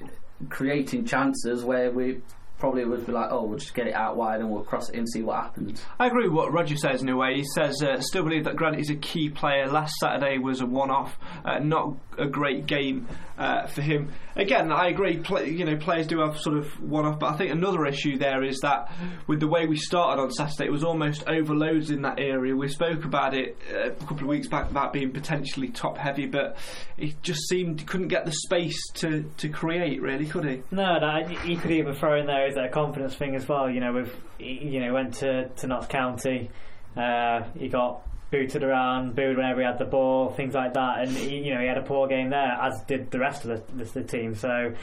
creating 0.48 1.06
chances 1.06 1.64
where 1.64 1.90
we 1.90 2.20
probably 2.58 2.84
would 2.84 3.04
be 3.04 3.10
like 3.10 3.28
oh 3.32 3.44
we'll 3.44 3.58
just 3.58 3.74
get 3.74 3.88
it 3.88 3.94
out 3.94 4.16
wide 4.16 4.38
and 4.38 4.48
we'll 4.48 4.62
cross 4.62 4.88
it 4.88 4.94
in 4.94 5.06
see 5.06 5.22
what 5.22 5.36
happens. 5.42 5.84
I 5.98 6.06
agree 6.06 6.28
with 6.28 6.36
what 6.36 6.52
Roger 6.52 6.76
says 6.76 7.02
in 7.02 7.08
a 7.08 7.16
way. 7.16 7.34
He 7.34 7.44
says, 7.56 7.82
uh, 7.82 8.00
still 8.00 8.22
believe 8.22 8.44
that 8.44 8.56
Grant 8.56 8.78
is 8.78 8.90
a 8.90 8.94
key 8.94 9.30
player. 9.30 9.66
Last 9.66 9.94
Saturday 10.00 10.38
was 10.38 10.60
a 10.60 10.66
one 10.66 10.90
off, 10.90 11.18
uh, 11.44 11.58
not 11.58 11.96
a 12.18 12.26
great 12.26 12.66
game 12.66 13.08
uh, 13.36 13.66
for 13.66 13.82
him. 13.82 14.12
Again, 14.36 14.72
I 14.72 14.88
agree, 14.88 15.18
play, 15.18 15.50
you 15.50 15.64
know, 15.64 15.76
players 15.76 16.06
do 16.06 16.20
have 16.20 16.38
sort 16.38 16.56
of 16.56 16.66
one 16.80 17.04
off, 17.04 17.18
but 17.18 17.34
I 17.34 17.36
think 17.36 17.52
another 17.52 17.86
issue 17.86 18.18
there 18.18 18.42
is 18.42 18.58
that 18.60 18.90
with 19.26 19.40
the 19.40 19.48
way 19.48 19.66
we 19.66 19.76
started 19.76 20.22
on 20.22 20.30
Saturday, 20.30 20.66
it 20.66 20.72
was 20.72 20.84
almost 20.84 21.28
overloads 21.28 21.90
in 21.90 22.02
that 22.02 22.18
area. 22.18 22.56
We 22.56 22.68
spoke 22.68 23.04
about 23.04 23.34
it 23.34 23.58
uh, 23.72 23.90
a 23.90 23.90
couple 23.90 24.20
of 24.20 24.26
weeks 24.26 24.48
back 24.48 24.70
about 24.70 24.92
being 24.92 25.12
potentially 25.12 25.68
top 25.68 25.98
heavy, 25.98 26.26
but 26.26 26.56
it 26.96 27.22
just 27.22 27.48
seemed 27.48 27.80
he 27.80 27.86
couldn't 27.86 28.08
get 28.08 28.24
the 28.24 28.32
space 28.32 28.80
to, 28.94 29.24
to 29.38 29.48
create, 29.48 30.00
really, 30.00 30.26
could 30.26 30.44
he? 30.44 30.62
No, 30.70 30.98
no, 30.98 31.28
you 31.44 31.56
could 31.56 31.70
even 31.70 31.94
throw 31.94 32.18
in 32.18 32.26
there 32.26 32.48
is 32.48 32.54
that 32.54 32.64
a 32.64 32.70
confidence 32.70 33.14
thing 33.14 33.34
as 33.34 33.48
well. 33.48 33.68
You 33.68 33.80
know, 33.80 33.92
with 33.92 34.14
you 34.38 34.80
know 34.80 34.92
went 34.92 35.14
to 35.14 35.48
to 35.48 35.66
Notts 35.66 35.86
County, 35.86 36.50
uh, 36.96 37.42
he 37.58 37.68
got 37.68 38.02
booted 38.32 38.64
around, 38.64 39.14
booed 39.14 39.36
whenever 39.36 39.60
he 39.60 39.66
had 39.66 39.78
the 39.78 39.84
ball, 39.84 40.30
things 40.30 40.54
like 40.54 40.74
that, 40.74 41.02
and 41.02 41.10
he, 41.10 41.36
you 41.36 41.54
know 41.54 41.60
he 41.60 41.68
had 41.68 41.78
a 41.78 41.82
poor 41.82 42.08
game 42.08 42.30
there, 42.30 42.58
as 42.60 42.82
did 42.88 43.12
the 43.12 43.20
rest 43.20 43.44
of 43.44 43.50
the, 43.50 43.84
the, 43.84 44.00
the 44.00 44.02
team. 44.02 44.34
So. 44.34 44.74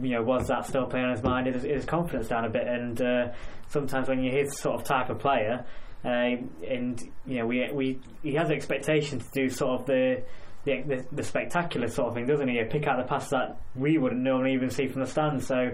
You 0.00 0.10
know, 0.10 0.22
was 0.22 0.46
that 0.46 0.64
still 0.64 0.86
playing 0.86 1.06
on 1.06 1.10
his 1.12 1.24
mind? 1.24 1.48
Is 1.48 1.64
his 1.64 1.84
confidence 1.84 2.28
down 2.28 2.44
a 2.44 2.48
bit? 2.48 2.66
And 2.66 3.02
uh, 3.02 3.32
sometimes 3.68 4.08
when 4.08 4.22
you're 4.22 4.32
his 4.32 4.56
sort 4.56 4.80
of 4.80 4.86
type 4.86 5.10
of 5.10 5.18
player, 5.18 5.66
uh, 6.04 6.36
and 6.66 7.00
you 7.26 7.38
know, 7.38 7.46
we 7.46 7.68
we 7.72 8.00
he 8.22 8.32
has 8.34 8.50
expectations 8.50 9.28
to 9.30 9.42
do 9.42 9.48
sort 9.50 9.80
of 9.80 9.86
the 9.86 10.22
the, 10.64 10.82
the, 10.82 11.06
the 11.12 11.22
spectacular 11.22 11.88
sort 11.88 12.08
of 12.08 12.14
thing, 12.14 12.26
doesn't 12.26 12.48
he? 12.48 12.62
Pick 12.70 12.86
out 12.86 12.98
the 12.98 13.08
pass 13.08 13.28
that 13.30 13.58
we 13.74 13.98
wouldn't 13.98 14.22
normally 14.22 14.54
even 14.54 14.70
see 14.70 14.86
from 14.86 15.00
the 15.00 15.06
stand. 15.06 15.42
So 15.42 15.72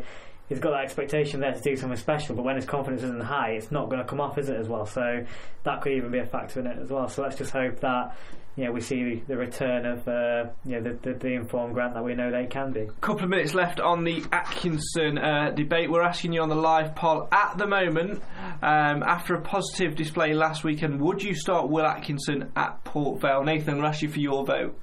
he's 0.48 0.58
got 0.58 0.70
that 0.70 0.84
expectation 0.84 1.40
there 1.40 1.52
to 1.52 1.60
do 1.60 1.76
something 1.76 1.98
special. 1.98 2.34
But 2.34 2.44
when 2.44 2.56
his 2.56 2.64
confidence 2.64 3.02
isn't 3.02 3.22
high, 3.22 3.52
it's 3.52 3.70
not 3.70 3.88
going 3.88 4.02
to 4.02 4.08
come 4.08 4.20
off, 4.20 4.38
is 4.38 4.48
it? 4.48 4.56
As 4.56 4.68
well. 4.68 4.86
So 4.86 5.24
that 5.64 5.80
could 5.80 5.92
even 5.92 6.10
be 6.10 6.18
a 6.18 6.26
factor 6.26 6.60
in 6.60 6.66
it 6.66 6.78
as 6.78 6.90
well. 6.90 7.08
So 7.08 7.22
let's 7.22 7.36
just 7.36 7.52
hope 7.52 7.80
that 7.80 8.16
know 8.64 8.72
we 8.72 8.80
see 8.80 9.22
the 9.26 9.36
return 9.36 9.86
of 9.86 10.00
uh, 10.08 10.50
the, 10.64 10.98
the, 11.02 11.14
the 11.14 11.28
informed 11.28 11.74
Grant 11.74 11.94
that 11.94 12.04
we 12.04 12.14
know 12.14 12.30
they 12.30 12.46
can 12.46 12.72
be. 12.72 12.80
A 12.80 12.92
couple 13.00 13.24
of 13.24 13.30
minutes 13.30 13.54
left 13.54 13.80
on 13.80 14.04
the 14.04 14.24
Atkinson 14.32 15.18
uh, 15.18 15.50
debate. 15.54 15.90
We're 15.90 16.02
asking 16.02 16.32
you 16.32 16.42
on 16.42 16.48
the 16.48 16.56
live 16.56 16.94
poll 16.94 17.28
at 17.30 17.56
the 17.56 17.66
moment. 17.66 18.22
Um, 18.60 19.02
after 19.02 19.34
a 19.34 19.40
positive 19.40 19.94
display 19.94 20.34
last 20.34 20.64
weekend, 20.64 21.00
would 21.00 21.22
you 21.22 21.34
start 21.34 21.68
Will 21.68 21.86
Atkinson 21.86 22.50
at 22.56 22.82
Port 22.84 23.20
Vale? 23.20 23.44
Nathan, 23.44 23.80
you 24.02 24.08
for 24.08 24.18
your 24.18 24.44
vote. 24.44 24.76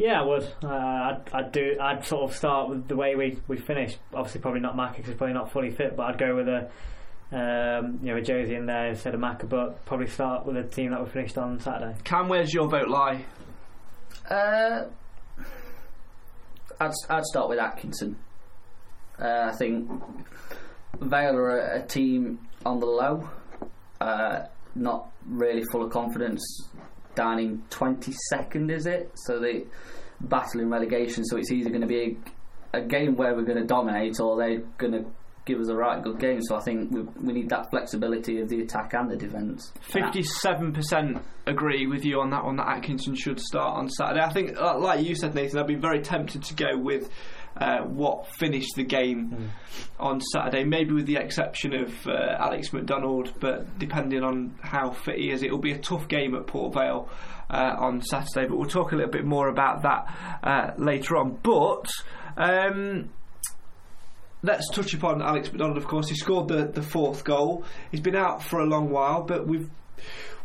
Yeah, 0.00 0.22
I 0.22 0.24
would. 0.24 0.44
Uh, 0.64 0.66
I'd, 0.68 1.20
I'd 1.30 1.52
do. 1.52 1.76
I'd 1.78 2.06
sort 2.06 2.30
of 2.30 2.34
start 2.34 2.70
with 2.70 2.88
the 2.88 2.96
way 2.96 3.16
we, 3.16 3.38
we 3.48 3.58
finished. 3.58 3.98
Obviously, 4.14 4.40
probably 4.40 4.60
not 4.60 4.74
Maka 4.74 4.94
because 4.94 5.08
he's 5.08 5.18
probably 5.18 5.34
not 5.34 5.52
fully 5.52 5.68
fit. 5.70 5.94
But 5.94 6.04
I'd 6.04 6.18
go 6.18 6.36
with 6.36 6.48
a 6.48 6.70
um, 7.32 7.98
you 8.02 8.10
know 8.10 8.16
a 8.16 8.22
Josie 8.22 8.54
in 8.54 8.64
there 8.64 8.88
instead 8.88 9.12
of 9.12 9.20
Maka. 9.20 9.44
But 9.44 9.84
probably 9.84 10.06
start 10.06 10.46
with 10.46 10.56
the 10.56 10.62
team 10.62 10.92
that 10.92 11.04
we 11.04 11.10
finished 11.10 11.36
on 11.36 11.60
Saturday. 11.60 11.94
Cam, 12.02 12.30
where's 12.30 12.54
your 12.54 12.66
vote 12.66 12.88
lie? 12.88 13.26
Uh, 14.30 14.84
I'd, 16.80 16.92
I'd 17.10 17.24
start 17.24 17.50
with 17.50 17.58
Atkinson. 17.58 18.16
Uh, 19.20 19.50
I 19.52 19.56
think 19.56 19.90
Vale 20.98 21.36
are 21.36 21.58
a, 21.58 21.82
a 21.82 21.86
team 21.86 22.38
on 22.64 22.80
the 22.80 22.86
low, 22.86 23.28
uh, 24.00 24.44
not 24.74 25.10
really 25.26 25.62
full 25.70 25.84
of 25.84 25.92
confidence. 25.92 26.40
In 27.20 27.62
22nd, 27.70 28.70
is 28.70 28.86
it? 28.86 29.10
So 29.14 29.38
they 29.38 29.64
battling 30.20 30.70
relegation. 30.70 31.24
So 31.24 31.36
it's 31.36 31.50
either 31.50 31.70
going 31.70 31.82
to 31.82 31.86
be 31.86 32.18
a, 32.72 32.78
a 32.78 32.82
game 32.82 33.16
where 33.16 33.34
we're 33.34 33.44
going 33.44 33.58
to 33.60 33.66
dominate, 33.66 34.20
or 34.20 34.36
they're 34.36 34.60
going 34.78 34.92
to 34.92 35.04
give 35.46 35.60
us 35.60 35.68
a 35.68 35.74
right 35.74 36.02
good 36.02 36.18
game. 36.18 36.40
So 36.42 36.56
I 36.56 36.60
think 36.60 36.90
we, 36.90 37.02
we 37.02 37.32
need 37.32 37.48
that 37.50 37.70
flexibility 37.70 38.40
of 38.40 38.48
the 38.48 38.60
attack 38.60 38.92
and 38.94 39.10
the 39.10 39.16
defence. 39.16 39.72
Fifty-seven 39.80 40.72
percent 40.72 41.18
agree 41.46 41.86
with 41.86 42.04
you 42.04 42.20
on 42.20 42.30
that 42.30 42.44
one. 42.44 42.56
That 42.56 42.68
Atkinson 42.68 43.14
should 43.14 43.40
start 43.40 43.78
on 43.78 43.88
Saturday. 43.88 44.20
I 44.20 44.32
think, 44.32 44.58
like 44.58 45.04
you 45.04 45.14
said, 45.14 45.34
Nathan, 45.34 45.58
I'd 45.58 45.66
be 45.66 45.74
very 45.74 46.00
tempted 46.00 46.42
to 46.44 46.54
go 46.54 46.76
with 46.76 47.10
uh, 47.56 47.78
what 47.80 48.26
finished 48.38 48.74
the 48.76 48.84
game 48.84 49.30
mm. 49.30 49.48
on 49.98 50.20
Saturday. 50.20 50.64
Maybe 50.64 50.92
with 50.92 51.06
the 51.06 51.16
exception 51.16 51.74
of 51.74 52.06
uh, 52.06 52.36
Alex 52.38 52.72
McDonald, 52.72 53.32
but 53.40 53.78
depending 53.78 54.22
on 54.22 54.58
how 54.62 54.90
fit 54.90 55.18
he 55.18 55.30
is, 55.30 55.42
it 55.42 55.50
will 55.50 55.58
be 55.58 55.72
a 55.72 55.78
tough 55.78 56.08
game 56.08 56.34
at 56.34 56.46
Port 56.46 56.74
Vale 56.74 57.08
uh, 57.50 57.76
on 57.78 58.02
Saturday. 58.02 58.46
But 58.48 58.58
we'll 58.58 58.68
talk 58.68 58.92
a 58.92 58.96
little 58.96 59.10
bit 59.10 59.24
more 59.24 59.48
about 59.48 59.82
that 59.82 60.40
uh, 60.42 60.70
later 60.76 61.16
on. 61.16 61.38
But. 61.42 61.90
Um, 62.36 63.10
let's 64.42 64.70
touch 64.70 64.94
upon 64.94 65.20
Alex 65.20 65.50
McDonald. 65.50 65.76
Of 65.76 65.86
course, 65.86 66.08
he 66.08 66.14
scored 66.14 66.48
the, 66.48 66.66
the 66.66 66.82
fourth 66.82 67.24
goal. 67.24 67.64
He's 67.90 68.00
been 68.00 68.16
out 68.16 68.42
for 68.42 68.60
a 68.60 68.64
long 68.64 68.88
while, 68.88 69.22
but 69.22 69.46
we've 69.46 69.68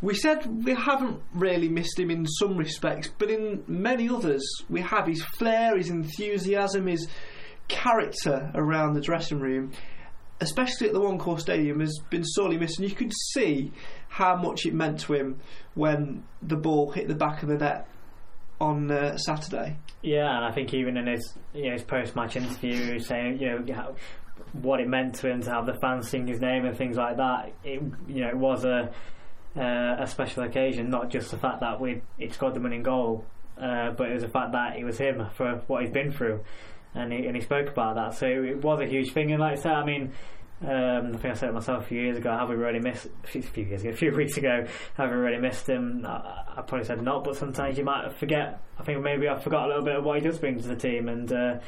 we 0.01 0.13
said 0.13 0.45
we 0.65 0.73
haven't 0.73 1.21
really 1.33 1.69
missed 1.69 1.99
him 1.99 2.11
in 2.11 2.25
some 2.25 2.57
respects, 2.57 3.09
but 3.17 3.29
in 3.29 3.63
many 3.67 4.09
others 4.09 4.45
we 4.69 4.81
have. 4.81 5.07
His 5.07 5.23
flair, 5.37 5.77
his 5.77 5.89
enthusiasm, 5.89 6.87
his 6.87 7.07
character 7.67 8.51
around 8.53 8.93
the 8.93 9.01
dressing 9.01 9.39
room, 9.39 9.71
especially 10.41 10.87
at 10.87 10.93
the 10.93 11.01
One 11.01 11.17
Call 11.17 11.37
Stadium, 11.37 11.79
has 11.79 11.97
been 12.09 12.23
sorely 12.23 12.57
missed. 12.57 12.79
And 12.79 12.89
you 12.89 12.95
could 12.95 13.13
see 13.31 13.71
how 14.09 14.35
much 14.35 14.65
it 14.65 14.73
meant 14.73 14.99
to 15.01 15.13
him 15.13 15.39
when 15.73 16.23
the 16.41 16.55
ball 16.55 16.91
hit 16.91 17.07
the 17.07 17.15
back 17.15 17.43
of 17.43 17.49
the 17.49 17.57
net 17.57 17.87
on 18.59 18.91
uh, 18.91 19.17
Saturday. 19.17 19.77
Yeah, 20.01 20.35
and 20.35 20.45
I 20.45 20.51
think 20.51 20.73
even 20.73 20.97
in 20.97 21.07
his 21.07 21.33
you 21.53 21.65
know, 21.65 21.73
his 21.73 21.83
post 21.83 22.15
match 22.15 22.35
interview, 22.35 22.99
saying 22.99 23.39
you 23.39 23.49
know 23.49 23.95
what 24.53 24.79
it 24.79 24.87
meant 24.87 25.15
to 25.15 25.29
him 25.29 25.41
to 25.41 25.49
have 25.49 25.65
the 25.65 25.73
fans 25.73 26.09
sing 26.09 26.27
his 26.27 26.39
name 26.39 26.65
and 26.65 26.77
things 26.77 26.95
like 26.97 27.17
that. 27.17 27.53
It 27.63 27.81
you 28.07 28.21
know 28.21 28.29
it 28.29 28.37
was 28.37 28.63
a 28.65 28.91
uh, 29.57 29.95
a 29.99 30.07
special 30.07 30.43
occasion, 30.43 30.89
not 30.89 31.09
just 31.09 31.31
the 31.31 31.37
fact 31.37 31.61
that 31.61 31.79
we 31.79 32.01
it 32.17 32.33
scored 32.33 32.53
the 32.53 32.59
winning 32.59 32.83
goal, 32.83 33.25
uh, 33.61 33.91
but 33.91 34.09
it 34.09 34.13
was 34.13 34.23
the 34.23 34.29
fact 34.29 34.51
that 34.51 34.77
it 34.77 34.83
was 34.83 34.97
him 34.97 35.25
for 35.35 35.61
what 35.67 35.83
he's 35.83 35.91
been 35.91 36.11
through, 36.11 36.43
and 36.93 37.11
he, 37.11 37.25
and 37.25 37.35
he 37.35 37.41
spoke 37.41 37.69
about 37.69 37.95
that. 37.95 38.13
So 38.15 38.27
it 38.27 38.61
was 38.61 38.81
a 38.81 38.85
huge 38.85 39.11
thing. 39.11 39.31
And 39.31 39.39
like 39.39 39.57
I 39.57 39.61
said, 39.61 39.73
I 39.73 39.85
mean. 39.85 40.13
Um, 40.61 41.13
I 41.13 41.17
think 41.17 41.25
I 41.25 41.33
said 41.33 41.49
it 41.49 41.51
myself 41.53 41.83
a 41.83 41.87
few 41.87 42.01
years 42.01 42.17
ago. 42.17 42.31
Have 42.31 42.47
we 42.47 42.55
really 42.55 42.79
missed 42.79 43.07
a 43.25 43.27
few 43.27 43.65
years 43.65 43.81
ago, 43.81 43.89
a 43.91 43.93
few 43.93 44.11
weeks 44.15 44.37
ago? 44.37 44.65
Have 44.95 45.09
we 45.09 45.17
really 45.17 45.37
missed 45.37 45.67
him? 45.67 46.05
I, 46.07 46.43
I 46.55 46.61
probably 46.61 46.85
said 46.85 47.01
not, 47.01 47.25
but 47.25 47.35
sometimes 47.35 47.77
you 47.77 47.83
might 47.83 48.13
forget. 48.13 48.61
I 48.79 48.83
think 48.83 49.03
maybe 49.03 49.27
I 49.27 49.37
forgot 49.37 49.65
a 49.65 49.67
little 49.67 49.83
bit 49.83 49.97
of 49.97 50.05
what 50.05 50.17
he 50.17 50.25
does 50.25 50.39
bring 50.39 50.57
to 50.57 50.65
the 50.65 50.77
team, 50.77 51.09
and 51.09 51.31
uh, 51.31 51.59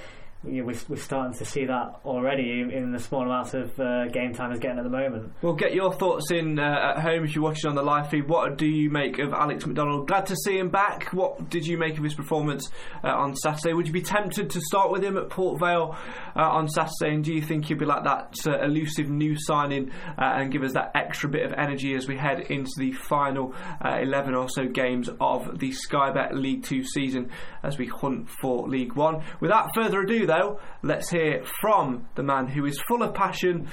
you 0.45 0.61
know, 0.61 0.73
we're, 0.87 0.97
starting 0.97 1.37
to 1.37 1.45
see 1.45 1.65
that 1.65 1.99
already 2.05 2.61
in 2.61 2.91
the 2.91 2.99
small 2.99 3.23
amount 3.23 3.53
of 3.53 3.79
uh, 3.79 4.05
game 4.07 4.33
time 4.33 4.51
he's 4.51 4.59
getting 4.59 4.77
at 4.77 4.83
the 4.83 4.89
moment. 4.89 5.31
Well, 5.41 5.53
get 5.53 5.73
your 5.73 5.91
thoughts 5.91 6.31
in 6.31 6.59
uh, 6.59 6.93
at 6.95 7.01
home 7.01 7.23
if 7.23 7.33
you're 7.33 7.43
watching 7.43 7.69
on 7.69 7.75
the 7.75 7.81
live 7.81 8.09
feed. 8.09 8.27
What 8.27 8.57
do 8.57 8.67
you 8.67 8.91
make 8.91 9.17
of 9.17 9.33
Alex 9.33 9.65
McDonald? 9.65 10.07
Glad 10.07 10.27
to 10.27 10.35
see 10.35 10.57
him 10.57 10.69
back. 10.69 11.11
What 11.11 11.49
did 11.49 11.65
you 11.65 11.77
make 11.77 11.97
of 11.97 12.03
his 12.03 12.13
performance 12.13 12.69
uh, 13.03 13.07
on 13.07 13.35
Saturday? 13.35 13.73
Would 13.73 13.87
you 13.87 13.93
be 13.93 14.01
tempted 14.01 14.51
to 14.51 14.61
start 14.61 14.91
with 14.91 15.03
him 15.03 15.17
at 15.17 15.29
Port 15.29 15.59
Vale 15.59 15.97
uh, 16.35 16.39
on 16.39 16.67
Saturday? 16.67 17.15
And 17.15 17.23
do 17.23 17.33
you 17.33 17.41
think 17.41 17.65
he'll 17.65 17.77
be 17.77 17.85
like 17.85 18.03
that 18.03 18.35
uh, 18.45 18.63
elusive 18.63 19.09
new 19.09 19.35
signing 19.39 19.91
uh, 20.19 20.35
and 20.37 20.51
give 20.51 20.61
us 20.61 20.73
that 20.73 20.91
extra 20.93 21.29
bit 21.29 21.45
of 21.45 21.53
energy 21.53 21.95
as 21.95 22.07
we 22.07 22.15
head 22.15 22.41
into 22.51 22.71
the 22.77 22.91
final 22.91 23.55
11 23.83 24.35
or 24.35 24.49
so 24.49 24.67
games 24.67 25.09
of 25.19 25.57
the 25.57 25.71
Sky 25.71 26.11
Bet 26.11 26.35
League 26.35 26.63
Two 26.63 26.83
season 26.83 27.31
as 27.63 27.77
we 27.77 27.87
hunt 27.87 28.29
for 28.39 28.67
League 28.67 28.93
One? 28.93 29.23
Without 29.39 29.69
further 29.73 30.01
ado, 30.01 30.26
though, 30.27 30.59
let's 30.83 31.09
hear 31.09 31.43
from 31.61 32.07
the 32.15 32.23
man 32.23 32.47
who 32.47 32.65
is 32.65 32.79
full 32.87 33.01
of 33.01 33.13
passion, 33.13 33.67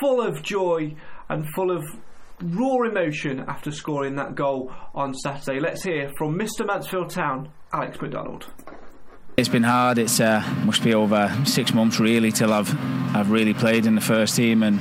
full 0.00 0.20
of 0.20 0.42
joy, 0.42 0.94
and 1.28 1.46
full 1.54 1.70
of 1.70 1.84
raw 2.42 2.88
emotion 2.88 3.40
after 3.48 3.72
scoring 3.72 4.16
that 4.16 4.34
goal 4.34 4.72
on 4.94 5.14
Saturday. 5.14 5.60
Let's 5.60 5.82
hear 5.82 6.12
from 6.16 6.38
Mr. 6.38 6.64
Mansfield 6.66 7.10
Town, 7.10 7.50
Alex 7.72 8.00
McDonald. 8.00 8.46
It's 9.36 9.48
been 9.48 9.62
hard. 9.62 9.98
It's 9.98 10.20
uh, 10.20 10.42
must 10.64 10.82
be 10.82 10.94
over 10.94 11.32
six 11.44 11.72
months 11.72 12.00
really 12.00 12.32
till 12.32 12.52
I've 12.52 12.74
I've 13.14 13.30
really 13.30 13.54
played 13.54 13.86
in 13.86 13.94
the 13.94 14.00
first 14.00 14.34
team 14.34 14.62
and 14.62 14.80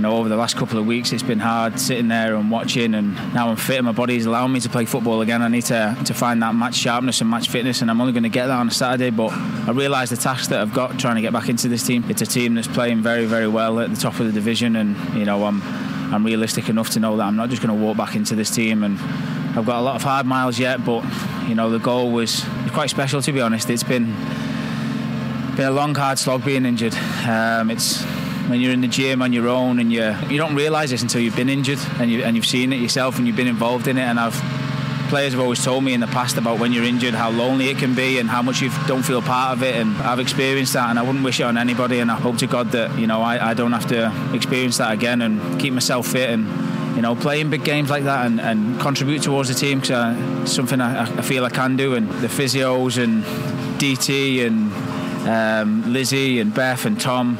you 0.00 0.04
know, 0.04 0.16
over 0.16 0.30
the 0.30 0.36
last 0.36 0.56
couple 0.56 0.78
of 0.78 0.86
weeks, 0.86 1.12
it's 1.12 1.22
been 1.22 1.38
hard 1.38 1.78
sitting 1.78 2.08
there 2.08 2.34
and 2.34 2.50
watching. 2.50 2.94
And 2.94 3.12
now 3.34 3.50
I'm 3.50 3.56
fit, 3.56 3.76
and 3.76 3.84
my 3.84 3.92
body's 3.92 4.24
allowing 4.24 4.50
me 4.50 4.58
to 4.60 4.68
play 4.70 4.86
football 4.86 5.20
again. 5.20 5.42
I 5.42 5.48
need 5.48 5.66
to 5.66 5.94
to 6.06 6.14
find 6.14 6.42
that 6.42 6.54
match 6.54 6.74
sharpness 6.74 7.20
and 7.20 7.28
match 7.28 7.50
fitness, 7.50 7.82
and 7.82 7.90
I'm 7.90 8.00
only 8.00 8.14
going 8.14 8.22
to 8.22 8.30
get 8.30 8.46
that 8.46 8.58
on 8.58 8.68
a 8.68 8.70
Saturday. 8.70 9.10
But 9.10 9.30
I 9.30 9.72
realise 9.72 10.08
the 10.08 10.16
task 10.16 10.48
that 10.48 10.60
I've 10.62 10.72
got 10.72 10.98
trying 10.98 11.16
to 11.16 11.20
get 11.20 11.34
back 11.34 11.50
into 11.50 11.68
this 11.68 11.86
team. 11.86 12.02
It's 12.08 12.22
a 12.22 12.26
team 12.26 12.54
that's 12.54 12.66
playing 12.66 13.02
very, 13.02 13.26
very 13.26 13.46
well 13.46 13.78
at 13.78 13.90
the 13.90 13.96
top 13.96 14.18
of 14.20 14.24
the 14.24 14.32
division, 14.32 14.74
and 14.76 14.96
you 15.14 15.26
know, 15.26 15.44
I'm 15.44 15.60
I'm 16.14 16.24
realistic 16.24 16.70
enough 16.70 16.88
to 16.90 17.00
know 17.00 17.18
that 17.18 17.24
I'm 17.24 17.36
not 17.36 17.50
just 17.50 17.60
going 17.60 17.78
to 17.78 17.84
walk 17.84 17.98
back 17.98 18.16
into 18.16 18.34
this 18.34 18.50
team 18.50 18.82
and. 18.82 18.98
I've 19.50 19.66
got 19.66 19.80
a 19.80 19.82
lot 19.82 19.96
of 19.96 20.04
hard 20.04 20.26
miles 20.26 20.60
yet, 20.60 20.84
but 20.84 21.04
you 21.48 21.56
know 21.56 21.70
the 21.70 21.80
goal 21.80 22.12
was 22.12 22.44
quite 22.72 22.88
special. 22.88 23.20
To 23.20 23.32
be 23.32 23.40
honest, 23.40 23.68
it's 23.68 23.82
been 23.82 24.14
been 25.56 25.66
a 25.66 25.72
long, 25.72 25.92
hard 25.92 26.20
slog 26.20 26.44
being 26.44 26.64
injured. 26.64 26.94
Um, 27.26 27.68
it's 27.68 28.04
when 28.50 28.60
you're 28.60 28.72
in 28.72 28.80
the 28.80 28.88
gym 28.88 29.22
on 29.22 29.32
your 29.32 29.48
own 29.48 29.78
and 29.78 29.92
you 29.92 30.14
you 30.28 30.36
don't 30.36 30.54
realise 30.54 30.90
this 30.90 31.02
until 31.02 31.20
you've 31.20 31.36
been 31.36 31.48
injured 31.48 31.78
and 31.98 32.10
you 32.10 32.22
and 32.22 32.36
you've 32.36 32.46
seen 32.46 32.72
it 32.72 32.80
yourself 32.80 33.18
and 33.18 33.26
you've 33.26 33.36
been 33.36 33.46
involved 33.46 33.86
in 33.86 33.96
it. 33.96 34.02
And 34.02 34.18
I've 34.18 34.34
players 35.08 35.32
have 35.32 35.40
always 35.40 35.64
told 35.64 35.82
me 35.82 35.92
in 35.92 35.98
the 35.98 36.06
past 36.06 36.36
about 36.36 36.60
when 36.60 36.72
you're 36.72 36.84
injured 36.84 37.14
how 37.14 37.30
lonely 37.30 37.68
it 37.68 37.78
can 37.78 37.96
be 37.96 38.18
and 38.20 38.28
how 38.28 38.42
much 38.42 38.60
you 38.60 38.70
don't 38.86 39.02
feel 39.02 39.20
part 39.20 39.56
of 39.56 39.62
it. 39.64 39.74
And 39.74 39.96
I've 39.96 40.20
experienced 40.20 40.74
that, 40.74 40.88
and 40.88 41.00
I 41.00 41.02
wouldn't 41.02 41.24
wish 41.24 41.40
it 41.40 41.44
on 41.44 41.58
anybody. 41.58 41.98
And 41.98 42.10
I 42.10 42.14
hope 42.16 42.38
to 42.38 42.46
God 42.46 42.72
that 42.72 42.98
you 42.98 43.06
know 43.06 43.22
I, 43.22 43.50
I 43.50 43.54
don't 43.54 43.72
have 43.72 43.88
to 43.88 44.12
experience 44.34 44.78
that 44.78 44.92
again 44.92 45.22
and 45.22 45.60
keep 45.60 45.72
myself 45.72 46.06
fit 46.06 46.30
and 46.30 46.46
you 46.96 47.02
know, 47.02 47.14
play 47.14 47.40
in 47.40 47.50
big 47.50 47.64
games 47.64 47.88
like 47.88 48.04
that 48.04 48.26
and, 48.26 48.40
and 48.40 48.80
contribute 48.80 49.22
towards 49.22 49.48
the 49.48 49.54
team 49.54 49.80
because 49.80 50.42
it's 50.42 50.52
something 50.52 50.80
I, 50.80 51.02
I, 51.02 51.22
feel 51.22 51.44
I 51.44 51.48
can 51.48 51.76
do. 51.76 51.94
And 51.94 52.10
the 52.10 52.26
physios 52.26 53.02
and 53.02 53.22
DT 53.80 54.44
and 54.44 54.72
um, 55.28 55.92
Lizzie 55.92 56.40
and 56.40 56.52
Beth 56.52 56.84
and 56.84 57.00
Tom, 57.00 57.38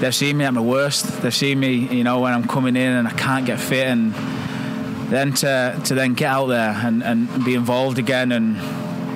they've 0.00 0.14
seen 0.14 0.38
me 0.38 0.44
at 0.44 0.54
my 0.54 0.60
worst. 0.60 1.22
They've 1.22 1.34
seen 1.34 1.60
me, 1.60 1.74
you 1.74 2.04
know, 2.04 2.20
when 2.20 2.32
I'm 2.32 2.46
coming 2.46 2.76
in 2.76 2.92
and 2.92 3.06
I 3.06 3.12
can't 3.12 3.46
get 3.46 3.60
fit, 3.60 3.86
and 3.86 4.12
then 5.10 5.32
to 5.34 5.80
to 5.84 5.94
then 5.94 6.14
get 6.14 6.28
out 6.28 6.46
there 6.46 6.70
and, 6.70 7.02
and 7.02 7.44
be 7.44 7.54
involved 7.54 7.98
again. 7.98 8.32
And 8.32 8.58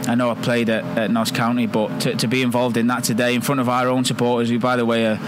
I 0.08 0.14
know 0.14 0.30
I 0.30 0.34
played 0.34 0.68
at, 0.68 0.84
at 0.96 1.10
Notts 1.10 1.30
County, 1.30 1.66
but 1.66 2.00
to, 2.02 2.14
to 2.16 2.26
be 2.28 2.42
involved 2.42 2.76
in 2.76 2.86
that 2.88 3.04
today 3.04 3.34
in 3.34 3.40
front 3.40 3.60
of 3.60 3.68
our 3.68 3.88
own 3.88 4.04
supporters, 4.04 4.50
who, 4.50 4.58
by 4.58 4.76
the 4.76 4.86
way, 4.86 5.06
are 5.06 5.18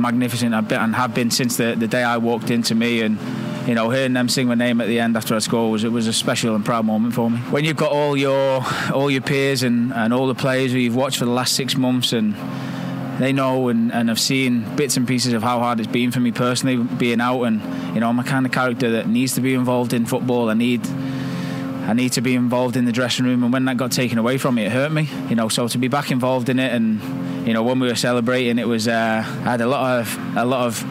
magnificent 0.00 0.54
and 0.54 0.94
have 0.94 1.14
been 1.14 1.30
since 1.30 1.56
the, 1.56 1.74
the 1.76 1.86
day 1.86 2.02
I 2.02 2.16
walked 2.16 2.50
into 2.50 2.74
me 2.74 3.02
and 3.02 3.18
you 3.66 3.74
know, 3.74 3.90
hearing 3.90 4.14
them 4.14 4.28
sing 4.28 4.48
my 4.48 4.54
name 4.54 4.80
at 4.80 4.88
the 4.88 4.98
end 4.98 5.16
after 5.16 5.34
I 5.34 5.38
scored 5.38 5.70
was 5.70 5.84
it 5.84 5.92
was 5.92 6.06
a 6.06 6.12
special 6.12 6.54
and 6.54 6.64
proud 6.64 6.86
moment 6.86 7.14
for 7.14 7.30
me. 7.30 7.38
When 7.38 7.64
you've 7.64 7.76
got 7.76 7.92
all 7.92 8.16
your 8.16 8.64
all 8.92 9.10
your 9.10 9.20
peers 9.20 9.62
and, 9.62 9.92
and 9.92 10.14
all 10.14 10.26
the 10.26 10.34
players 10.34 10.72
who 10.72 10.78
you've 10.78 10.96
watched 10.96 11.18
for 11.18 11.26
the 11.26 11.30
last 11.30 11.54
six 11.54 11.76
months 11.76 12.12
and 12.12 12.34
they 13.20 13.32
know 13.32 13.68
and, 13.68 13.92
and 13.92 14.08
have 14.08 14.18
seen 14.18 14.64
bits 14.76 14.96
and 14.96 15.06
pieces 15.06 15.34
of 15.34 15.42
how 15.42 15.58
hard 15.58 15.78
it's 15.78 15.90
been 15.90 16.10
for 16.10 16.20
me 16.20 16.32
personally 16.32 16.76
being 16.76 17.20
out 17.20 17.42
and 17.42 17.60
you 17.94 18.00
know 18.00 18.08
I'm 18.08 18.18
a 18.18 18.24
kind 18.24 18.46
of 18.46 18.52
character 18.52 18.92
that 18.92 19.08
needs 19.08 19.34
to 19.34 19.40
be 19.40 19.54
involved 19.54 19.92
in 19.92 20.06
football. 20.06 20.48
I 20.48 20.54
need 20.54 20.86
I 20.86 21.92
need 21.92 22.12
to 22.12 22.20
be 22.22 22.34
involved 22.34 22.76
in 22.76 22.84
the 22.84 22.92
dressing 22.92 23.26
room. 23.26 23.42
And 23.42 23.52
when 23.52 23.64
that 23.66 23.76
got 23.76 23.92
taken 23.92 24.18
away 24.18 24.38
from 24.38 24.54
me 24.54 24.64
it 24.64 24.72
hurt 24.72 24.90
me 24.90 25.08
you 25.28 25.36
know. 25.36 25.48
So 25.48 25.68
to 25.68 25.78
be 25.78 25.88
back 25.88 26.10
involved 26.10 26.48
in 26.48 26.58
it 26.58 26.72
and 26.72 27.46
you 27.46 27.52
know 27.52 27.62
when 27.62 27.78
we 27.78 27.88
were 27.88 27.94
celebrating 27.94 28.58
it 28.58 28.66
was 28.66 28.88
uh, 28.88 29.22
I 29.22 29.50
had 29.50 29.60
a 29.60 29.66
lot 29.66 30.00
of 30.00 30.36
a 30.36 30.44
lot 30.44 30.66
of 30.66 30.82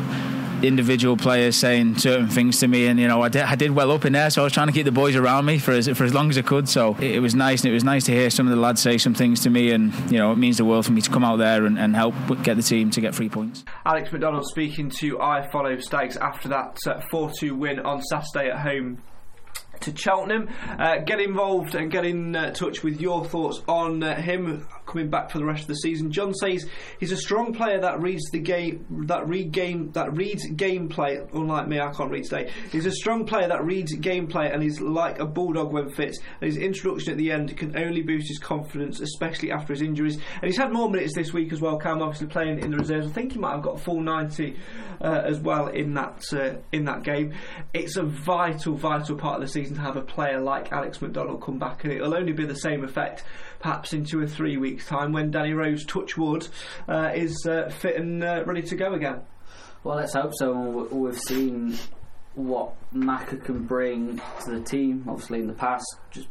individual 0.63 1.17
players 1.17 1.56
saying 1.56 1.98
certain 1.98 2.28
things 2.28 2.60
to 2.60 2.67
me, 2.67 2.88
and 2.88 3.00
you 3.00 3.08
know 3.08 3.22
I 3.22 3.30
did, 3.30 3.43
I 3.43 3.56
did 3.56 3.72
well 3.72 3.91
up 3.91 4.06
in 4.06 4.13
there, 4.13 4.30
so 4.30 4.41
I 4.41 4.43
was 4.45 4.54
trying 4.54 4.67
to 4.67 4.74
keep 4.74 4.86
the 4.86 4.91
boys 4.91 5.15
around 5.15 5.45
me 5.45 5.58
for 5.60 5.72
as 5.72 5.88
for 5.89 6.04
as 6.04 6.13
long 6.13 6.30
as 6.30 6.38
I 6.38 6.41
could. 6.41 6.69
So 6.69 6.95
it, 6.95 7.15
it 7.15 7.19
was 7.19 7.36
nice, 7.36 7.62
and 7.63 7.72
it 7.72 7.74
was 7.74 7.84
nice 7.84 8.06
to 8.06 8.12
hear 8.12 8.30
some 8.30 8.48
of 8.48 8.52
the 8.56 8.62
lads 8.62 8.82
say 8.82 8.98
some 8.98 9.13
things 9.13 9.41
to 9.41 9.50
me, 9.50 9.72
and 9.72 9.93
you 10.12 10.17
know 10.17 10.32
it 10.32 10.38
means 10.38 10.58
the 10.58 10.65
world 10.65 10.86
for 10.86 10.91
me 10.91 11.02
to 11.02 11.10
come 11.10 11.24
out 11.24 11.38
there 11.38 11.65
and, 11.65 11.78
and 11.78 11.95
help 11.95 12.15
get 12.43 12.58
the 12.58 12.63
team 12.63 12.89
to 12.91 13.02
get 13.02 13.15
three 13.15 13.30
points. 13.30 13.63
Alex 13.86 14.12
McDonald 14.12 14.45
speaking 14.48 14.89
to 15.00 15.19
I 15.19 15.50
Follow 15.52 15.78
Stags 15.80 16.17
after 16.17 16.50
that 16.50 16.78
uh, 16.88 17.02
4 17.12 17.32
2 17.39 17.56
win 17.56 17.80
on 17.80 18.02
Saturday 18.04 18.50
at 18.50 18.60
home 18.60 19.02
to 19.82 19.95
Cheltenham. 19.95 20.50
Uh, 20.78 20.98
get 20.98 21.19
involved 21.19 21.76
and 21.76 21.91
get 21.91 22.06
in 22.06 22.36
uh, 22.36 22.52
touch 22.52 22.84
with 22.84 23.00
your 23.00 23.26
thoughts 23.26 23.62
on 23.67 24.04
uh, 24.04 24.15
him 24.22 24.67
coming 24.89 25.10
back 25.10 25.30
for 25.30 25.38
the 25.38 25.45
rest 25.45 25.62
of 25.62 25.67
the 25.67 25.75
season. 25.75 26.12
John 26.12 26.34
says 26.34 26.67
he's 26.99 27.12
a 27.12 27.17
strong 27.17 27.54
player 27.54 27.80
that 27.80 28.02
reads 28.02 28.30
the 28.32 28.39
game, 28.39 28.86
that 29.08 29.28
read 29.28 29.52
game, 29.52 29.91
that 29.91 30.15
reads 30.17 30.49
gameplay. 30.52 31.27
Unlike 31.33 31.67
me, 31.67 31.79
I 31.79 31.92
can't 31.94 32.12
read 32.12 32.25
today. 32.25 32.52
He's 32.71 32.85
a 32.85 32.92
strong 32.92 33.25
player 33.25 33.48
that 33.48 33.63
reads 33.63 33.96
gameplay 33.96 34.54
and 34.54 34.63
is 34.63 34.81
like 34.81 35.19
a 35.19 35.25
bulldog 35.25 35.71
when 35.71 35.90
fit. 35.92 36.17
And 36.42 36.48
his 36.52 36.58
introduction 36.58 37.12
at 37.12 37.17
the 37.17 37.31
end 37.31 37.56
can 37.56 37.77
only 37.77 38.02
boost 38.02 38.27
his 38.27 38.40
confidence, 38.40 39.00
especially 39.00 39.52
after 39.52 39.73
his 39.73 39.81
injuries. 39.81 40.15
And 40.15 40.46
he's 40.46 40.58
had 40.58 40.73
more 40.73 40.90
minutes 40.90 41.15
this 41.15 41.31
week 41.33 41.54
as 41.54 41.62
well. 41.62 41.77
Cam 41.77 42.02
obviously 42.02 42.27
playing 42.27 42.60
in 42.60 42.71
the 42.71 42.77
reserves. 42.77 43.08
I 43.08 43.12
think 43.12 43.33
he 43.33 43.40
might 43.40 43.54
have 43.54 43.62
got 43.62 43.79
full 43.79 44.02
ninety 44.02 44.58
uh, 45.02 45.21
as 45.25 45.40
well 45.40 45.67
in 45.67 45.94
that 45.94 46.23
uh, 46.33 46.58
in 46.71 46.85
that 46.85 47.04
game. 47.04 47.33
It's 47.73 47.96
a 47.96 48.04
vital, 48.04 48.75
vital 48.75 49.15
part 49.15 49.35
of 49.35 49.42
the 49.42 49.48
season 49.48 49.75
to 49.75 49.81
have 49.81 49.98
a 49.98 50.02
player 50.02 50.40
like 50.40 50.71
Alex 50.71 51.02
McDonald 51.02 51.42
come 51.42 51.60
back, 51.60 51.83
and 51.83 51.94
it'll 51.94 52.15
only 52.15 52.33
be 52.33 52.46
the 52.46 52.56
same 52.56 52.83
effect 52.83 53.23
perhaps 53.60 53.93
in 53.93 54.05
two 54.05 54.19
or 54.19 54.27
three 54.27 54.57
weeks' 54.57 54.87
time 54.87 55.12
when 55.12 55.31
Danny 55.31 55.53
Rose, 55.53 55.85
touch 55.85 56.17
wood, 56.17 56.47
uh, 56.87 57.12
is 57.13 57.45
uh, 57.47 57.69
fit 57.69 57.97
and 57.97 58.23
uh, 58.23 58.43
ready 58.45 58.62
to 58.63 58.75
go 58.75 58.93
again. 58.93 59.21
Well, 59.83 59.97
let's 59.97 60.13
hope 60.13 60.31
so. 60.35 60.87
We've 60.91 61.17
seen 61.17 61.77
what 62.35 62.73
Maka 62.91 63.37
can 63.37 63.65
bring 63.65 64.21
to 64.43 64.51
the 64.51 64.62
team. 64.62 65.05
Obviously, 65.07 65.39
in 65.39 65.47
the 65.47 65.53
past, 65.53 65.85
just 66.12 66.27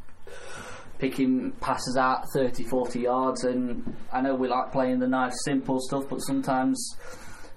picking 0.98 1.52
passes 1.52 1.96
out 1.96 2.30
30, 2.32 2.64
40 2.64 3.00
yards, 3.00 3.44
and 3.44 3.96
I 4.12 4.20
know 4.20 4.34
we 4.34 4.48
like 4.48 4.72
playing 4.72 4.98
the 4.98 5.06
nice, 5.06 5.44
simple 5.44 5.80
stuff, 5.80 6.04
but 6.08 6.18
sometimes 6.18 6.96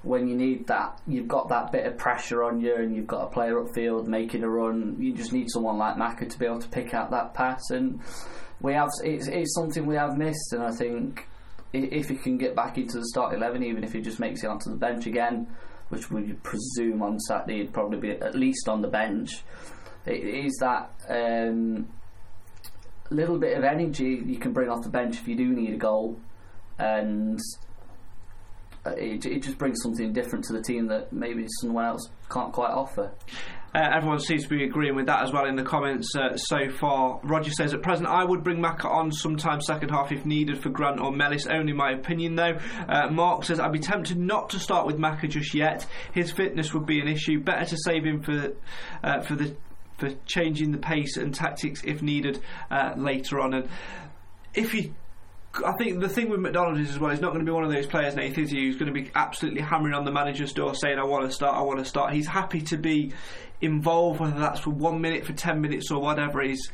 when 0.04 0.28
you 0.28 0.36
need 0.36 0.68
that, 0.68 1.00
you've 1.08 1.28
got 1.28 1.50
that 1.50 1.72
bit 1.72 1.86
of 1.86 1.98
pressure 1.98 2.44
on 2.44 2.62
you, 2.62 2.76
and 2.76 2.96
you've 2.96 3.08
got 3.08 3.24
a 3.24 3.28
player 3.28 3.56
upfield 3.56 4.08
making 4.08 4.44
a 4.44 4.50
run. 4.50 4.98
You 5.00 5.14
just 5.14 5.34
need 5.34 5.50
someone 5.50 5.78
like 5.78 5.98
Maka 5.98 6.26
to 6.26 6.40
be 6.40 6.46
able 6.46 6.60
to 6.60 6.70
pick 6.70 6.94
out 6.94 7.12
that 7.12 7.34
pass, 7.34 7.70
and 7.70 8.00
we 8.62 8.74
have. 8.74 8.90
It's, 9.04 9.28
it's 9.28 9.54
something 9.56 9.86
we 9.86 9.96
have 9.96 10.18
missed, 10.18 10.54
and 10.54 10.64
I 10.64 10.72
think 10.72 11.28
if 11.74 12.10
he 12.10 12.16
can 12.16 12.38
get 12.38 12.56
back 12.56 12.78
into 12.78 12.98
the 12.98 13.06
start 13.06 13.34
eleven, 13.34 13.64
even 13.64 13.84
if 13.84 13.94
he 13.94 14.02
just 14.02 14.20
makes 14.20 14.44
it 14.44 14.48
onto 14.48 14.70
the 14.70 14.78
bench 14.78 15.06
again, 15.06 15.48
which 15.90 16.10
we 16.12 16.34
presume 16.44 17.02
on 17.02 17.20
Saturday 17.20 17.60
he'd 17.60 17.74
probably 17.74 18.00
be 18.00 18.12
at 18.12 18.36
least 18.36 18.70
on 18.70 18.82
the 18.82 18.88
bench, 18.88 19.44
it 20.06 20.24
is 20.24 20.58
that. 20.60 20.92
Um, 21.10 21.88
little 23.14 23.38
bit 23.38 23.58
of 23.58 23.66
energy 23.66 24.24
you 24.26 24.38
can 24.38 24.54
bring 24.54 24.70
off 24.70 24.86
the 24.86 24.90
bench 24.90 25.18
if 25.18 25.28
you 25.28 25.36
do 25.36 25.50
need 25.50 25.74
a 25.74 25.78
goal, 25.78 26.18
and 26.80 27.38
it, 28.86 29.26
it 29.26 29.44
just 29.44 29.58
brings 29.58 29.82
something 29.82 30.14
different 30.14 30.46
to 30.46 30.54
the 30.54 30.62
team 30.62 30.88
that 30.88 31.14
maybe 31.14 31.46
someone 31.62 31.86
else 31.86 32.10
can't 32.30 32.52
quite 32.52 32.72
offer. 32.72 33.12
Uh, 33.74 33.90
everyone 33.96 34.20
seems 34.20 34.44
to 34.44 34.50
be 34.50 34.66
agreeing 34.66 34.96
with 34.96 35.06
that 35.06 35.24
as 35.24 35.32
well 35.32 35.46
in 35.46 35.56
the 35.56 35.64
comments 35.64 36.14
uh, 36.16 36.36
so 36.36 36.70
far. 36.78 37.22
Roger 37.24 37.52
says, 37.52 37.74
at 37.74 37.82
present, 37.82 38.08
I 38.10 38.26
would 38.26 38.44
bring 38.44 38.60
Maka 38.60 38.90
on 38.90 39.14
sometime 39.14 39.62
second 39.62 39.90
half 39.90 40.12
if 40.12 40.26
needed 40.26 40.62
for 40.62 40.70
Grant 40.70 41.00
or 41.00 41.12
Mellis. 41.12 41.48
Only 41.48 41.72
my 41.72 41.92
opinion, 41.92 42.36
though. 42.36 42.58
Uh, 42.90 43.10
Mark 43.10 43.46
says, 43.46 43.62
I'd 43.62 43.72
be 43.72 43.80
tempted 43.80 44.18
not 44.18 44.50
to 44.50 44.60
start 44.60 44.88
with 44.88 44.98
Maka 44.98 45.28
just 45.28 45.54
yet. 45.54 45.86
His 46.14 46.32
fitness 46.32 46.74
would 46.74 46.86
be 46.86 47.00
an 47.00 47.08
issue. 47.08 47.40
Better 47.40 47.66
to 47.66 47.78
save 47.86 48.04
him 48.04 48.22
for 48.22 48.54
uh, 49.04 49.22
for 49.22 49.36
the 49.36 49.56
for 49.98 50.10
changing 50.26 50.72
the 50.72 50.78
pace 50.80 51.16
and 51.16 51.34
tactics 51.34 51.82
if 51.86 52.02
needed 52.02 52.42
uh, 52.72 52.94
later 52.98 53.40
on. 53.40 53.54
And 53.54 53.70
if 54.54 54.72
he 54.72 54.94
I 55.54 55.74
think 55.78 56.00
the 56.00 56.08
thing 56.08 56.30
with 56.30 56.40
McDonald 56.40 56.80
is 56.80 56.92
as 56.92 57.00
well, 57.00 57.12
he's 57.12 57.20
not 57.20 57.34
going 57.34 57.46
to 57.46 57.50
be 57.50 57.54
one 57.54 57.66
of 57.66 57.72
those 57.72 57.86
players, 57.86 58.16
Nathan, 58.16 58.48
who's 58.48 58.78
going 58.78 58.94
to 58.94 59.00
be 59.00 59.12
absolutely 59.14 59.62
hammering 59.62 59.94
on 59.94 60.06
the 60.06 60.12
manager's 60.12 60.54
door 60.54 60.74
saying, 60.74 60.98
I 60.98 61.04
want 61.04 61.26
to 61.26 61.32
start, 61.32 61.58
I 61.58 61.62
want 61.62 61.80
to 61.80 61.86
start. 61.86 62.14
He's 62.14 62.28
happy 62.28 62.62
to 62.62 62.78
be 62.78 63.12
involved, 63.60 64.22
whether 64.22 64.40
that's 64.40 64.62
for 64.62 64.70
one 64.70 65.02
minute, 65.02 65.26
for 65.26 65.34
10 65.34 65.60
minutes, 65.60 65.92
or 65.92 66.02
whatever. 66.02 66.42
He's, 66.42 66.72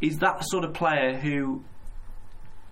he's 0.00 0.18
that 0.18 0.44
sort 0.44 0.64
of 0.64 0.74
player 0.74 1.16
who 1.16 1.62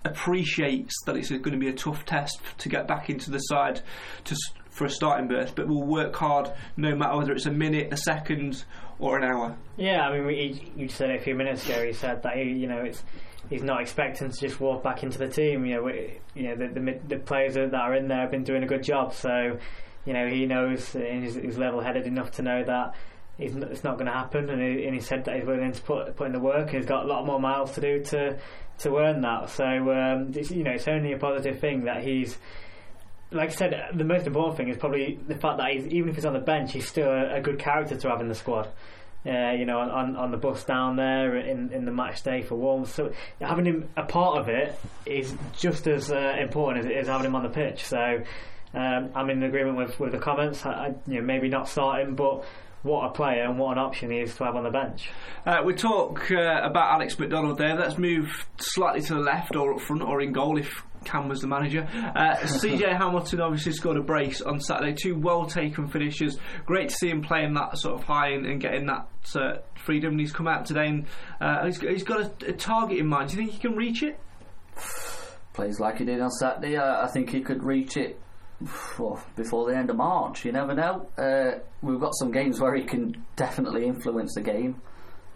appreciates 0.03 0.93
that 1.05 1.15
it's 1.15 1.29
going 1.29 1.51
to 1.51 1.57
be 1.57 1.69
a 1.69 1.73
tough 1.73 2.05
test 2.05 2.39
to 2.59 2.69
get 2.69 2.87
back 2.87 3.09
into 3.09 3.31
the 3.31 3.39
side 3.39 3.81
to, 4.25 4.35
for 4.69 4.85
a 4.85 4.89
starting 4.89 5.29
berth, 5.29 5.55
but 5.55 5.67
will 5.67 5.85
work 5.85 6.15
hard 6.15 6.51
no 6.75 6.93
matter 6.93 7.17
whether 7.17 7.31
it's 7.31 7.45
a 7.45 7.51
minute, 7.51 7.91
a 7.93 7.97
second, 7.97 8.65
or 8.99 9.17
an 9.17 9.23
hour. 9.23 9.55
Yeah, 9.77 10.01
I 10.01 10.19
mean, 10.19 10.71
you 10.75 10.89
said 10.89 11.09
it 11.09 11.21
a 11.21 11.23
few 11.23 11.35
minutes 11.35 11.65
ago. 11.65 11.85
He 11.85 11.93
said 11.93 12.23
that 12.23 12.37
you 12.37 12.67
know 12.67 12.79
it's 12.79 13.03
he's 13.49 13.63
not 13.63 13.81
expecting 13.81 14.29
to 14.29 14.37
just 14.39 14.59
walk 14.59 14.83
back 14.83 15.03
into 15.03 15.17
the 15.17 15.27
team. 15.27 15.65
You 15.65 15.75
know, 15.75 15.83
we, 15.83 16.19
you 16.35 16.43
know 16.43 16.55
the, 16.55 16.67
the, 16.67 16.99
the 17.07 17.17
players 17.17 17.55
that 17.55 17.73
are 17.73 17.95
in 17.95 18.07
there 18.07 18.21
have 18.21 18.31
been 18.31 18.43
doing 18.43 18.63
a 18.63 18.67
good 18.67 18.83
job. 18.83 19.13
So, 19.13 19.57
you 20.05 20.13
know, 20.13 20.27
he 20.27 20.45
knows 20.45 20.95
and 20.95 21.23
he's, 21.23 21.35
he's 21.35 21.57
level-headed 21.57 22.05
enough 22.05 22.31
to 22.31 22.41
know 22.41 22.63
that 22.63 22.95
he's, 23.37 23.55
it's 23.55 23.83
not 23.83 23.95
going 23.95 24.07
to 24.07 24.13
happen. 24.13 24.49
And 24.49 24.61
he, 24.61 24.85
and 24.85 24.93
he 24.93 25.01
said 25.01 25.25
that 25.25 25.35
he's 25.35 25.45
willing 25.45 25.71
to 25.71 25.81
put 25.81 26.15
put 26.15 26.27
in 26.27 26.33
the 26.33 26.39
work. 26.39 26.69
He's 26.71 26.85
got 26.85 27.05
a 27.05 27.07
lot 27.07 27.25
more 27.25 27.39
miles 27.39 27.71
to 27.73 27.81
do 27.81 28.03
to 28.05 28.37
to 28.79 28.97
earn 28.97 29.21
that. 29.21 29.49
So, 29.49 29.65
um, 29.65 30.31
you 30.33 30.63
know, 30.63 30.71
it's 30.71 30.87
only 30.87 31.13
a 31.13 31.17
positive 31.17 31.59
thing 31.59 31.85
that 31.85 32.03
he's. 32.03 32.37
Like 33.29 33.49
I 33.49 33.53
said, 33.53 33.89
the 33.93 34.05
most 34.05 34.25
important 34.25 34.55
thing 34.55 34.69
is 34.69 34.77
probably 34.77 35.19
the 35.27 35.35
fact 35.35 35.57
that 35.57 35.71
he's, 35.71 35.85
even 35.87 36.07
if 36.07 36.15
he's 36.15 36.23
on 36.23 36.31
the 36.31 36.39
bench, 36.39 36.71
he's 36.71 36.87
still 36.87 37.09
a, 37.09 37.35
a 37.35 37.41
good 37.41 37.59
character 37.59 37.97
to 37.97 38.09
have 38.09 38.21
in 38.21 38.29
the 38.29 38.35
squad 38.35 38.69
uh, 39.27 39.51
you 39.51 39.65
know, 39.65 39.79
on, 39.79 40.15
on 40.15 40.31
the 40.31 40.37
bus 40.37 40.63
down 40.63 40.95
there 40.95 41.35
in, 41.35 41.71
in 41.73 41.85
the 41.85 41.91
match 41.91 42.23
day 42.23 42.41
for 42.41 42.55
Wolves. 42.55 42.93
So 42.93 43.11
having 43.41 43.65
him 43.65 43.89
a 43.97 44.03
part 44.03 44.39
of 44.39 44.47
it 44.47 44.79
is 45.05 45.35
just 45.57 45.87
as 45.87 46.11
uh, 46.11 46.35
important 46.39 46.85
as 46.85 46.91
it 46.91 46.97
is 46.97 47.07
having 47.07 47.27
him 47.27 47.35
on 47.35 47.43
the 47.43 47.49
pitch. 47.49 47.85
So 47.85 48.23
um, 48.73 49.09
I'm 49.15 49.29
in 49.29 49.43
agreement 49.43 49.77
with, 49.77 49.99
with 49.99 50.11
the 50.11 50.19
comments. 50.19 50.65
I, 50.65 50.93
you 51.07 51.15
know, 51.15 51.21
maybe 51.21 51.49
not 51.49 51.67
starting, 51.67 52.15
but 52.15 52.45
what 52.83 53.05
a 53.05 53.09
player 53.09 53.43
and 53.43 53.57
what 53.57 53.73
an 53.73 53.79
option 53.79 54.11
he 54.11 54.19
is 54.19 54.35
to 54.35 54.45
have 54.45 54.55
on 54.55 54.63
the 54.63 54.69
bench. 54.69 55.09
Uh, 55.45 55.61
we 55.65 55.73
talk 55.73 56.31
uh, 56.31 56.61
about 56.63 56.93
Alex 56.93 57.17
McDonald 57.19 57.57
there. 57.57 57.75
Let's 57.75 57.97
move 57.97 58.47
slightly 58.59 59.01
to 59.01 59.15
the 59.15 59.19
left 59.19 59.55
or 59.55 59.73
up 59.73 59.81
front 59.81 60.03
or 60.03 60.21
in 60.21 60.31
goal 60.31 60.57
if 60.57 60.83
Cam 61.07 61.29
was 61.29 61.41
the 61.41 61.47
manager. 61.47 61.87
Uh, 61.93 62.35
CJ 62.41 62.97
Hamilton 62.97 63.41
obviously 63.41 63.71
scored 63.71 63.97
a 63.97 64.01
brace 64.01 64.41
on 64.41 64.59
Saturday. 64.59 64.93
Two 64.93 65.17
well 65.17 65.45
taken 65.45 65.87
finishes. 65.87 66.37
Great 66.65 66.89
to 66.89 66.95
see 66.95 67.09
him 67.09 67.21
playing 67.21 67.53
that 67.53 67.77
sort 67.77 67.95
of 67.95 68.03
high 68.03 68.31
and, 68.31 68.45
and 68.45 68.61
getting 68.61 68.85
that 68.87 69.07
uh, 69.35 69.57
freedom. 69.75 70.11
And 70.11 70.19
he's 70.19 70.33
come 70.33 70.47
out 70.47 70.65
today 70.65 70.87
and 70.87 71.05
uh, 71.39 71.65
he's, 71.65 71.79
he's 71.79 72.03
got 72.03 72.21
a, 72.21 72.49
a, 72.49 72.53
target 72.53 72.99
in 72.99 73.07
mind. 73.07 73.29
Do 73.29 73.37
you 73.37 73.43
think 73.43 73.53
he 73.53 73.59
can 73.59 73.75
reach 73.75 74.03
it? 74.03 74.19
Plays 75.53 75.79
like 75.79 75.97
he 75.97 76.05
did 76.05 76.19
on 76.21 76.29
Saturday. 76.31 76.77
I 76.77 77.07
think 77.07 77.31
he 77.31 77.41
could 77.41 77.63
reach 77.63 77.97
it 77.97 78.19
well, 78.97 79.23
before 79.35 79.69
the 79.69 79.77
end 79.77 79.89
of 79.89 79.95
March. 79.95 80.45
You 80.45 80.51
never 80.51 80.73
know. 80.73 81.07
Uh, 81.17 81.59
we've 81.81 81.99
got 81.99 82.15
some 82.15 82.31
games 82.31 82.59
where 82.59 82.75
he 82.75 82.83
can 82.83 83.25
definitely 83.35 83.85
influence 83.85 84.35
the 84.35 84.41
game. 84.41 84.81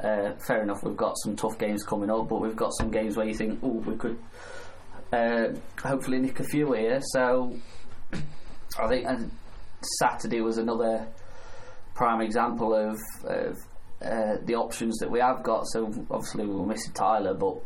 Uh, 0.01 0.33
fair 0.47 0.63
enough, 0.63 0.83
we've 0.83 0.97
got 0.97 1.15
some 1.17 1.35
tough 1.35 1.59
games 1.59 1.83
coming 1.83 2.09
up, 2.09 2.27
but 2.27 2.41
we've 2.41 2.55
got 2.55 2.71
some 2.73 2.89
games 2.89 3.15
where 3.15 3.27
you 3.27 3.35
think, 3.35 3.59
oh, 3.61 3.67
we 3.67 3.95
could 3.95 4.17
uh, 5.11 5.47
hopefully 5.81 6.19
nick 6.19 6.39
a 6.39 6.43
few 6.43 6.73
here. 6.73 6.99
So 7.11 7.55
I 8.79 8.87
think 8.87 9.07
Saturday 9.99 10.41
was 10.41 10.57
another 10.57 11.07
prime 11.95 12.21
example 12.21 12.73
of, 12.73 12.99
of 13.25 13.57
uh, 14.01 14.37
the 14.45 14.55
options 14.55 14.97
that 14.99 15.11
we 15.11 15.19
have 15.19 15.43
got. 15.43 15.67
So 15.67 15.87
obviously 16.09 16.45
we 16.45 16.55
were 16.55 16.65
missing 16.65 16.93
Tyler, 16.93 17.33
but 17.33 17.57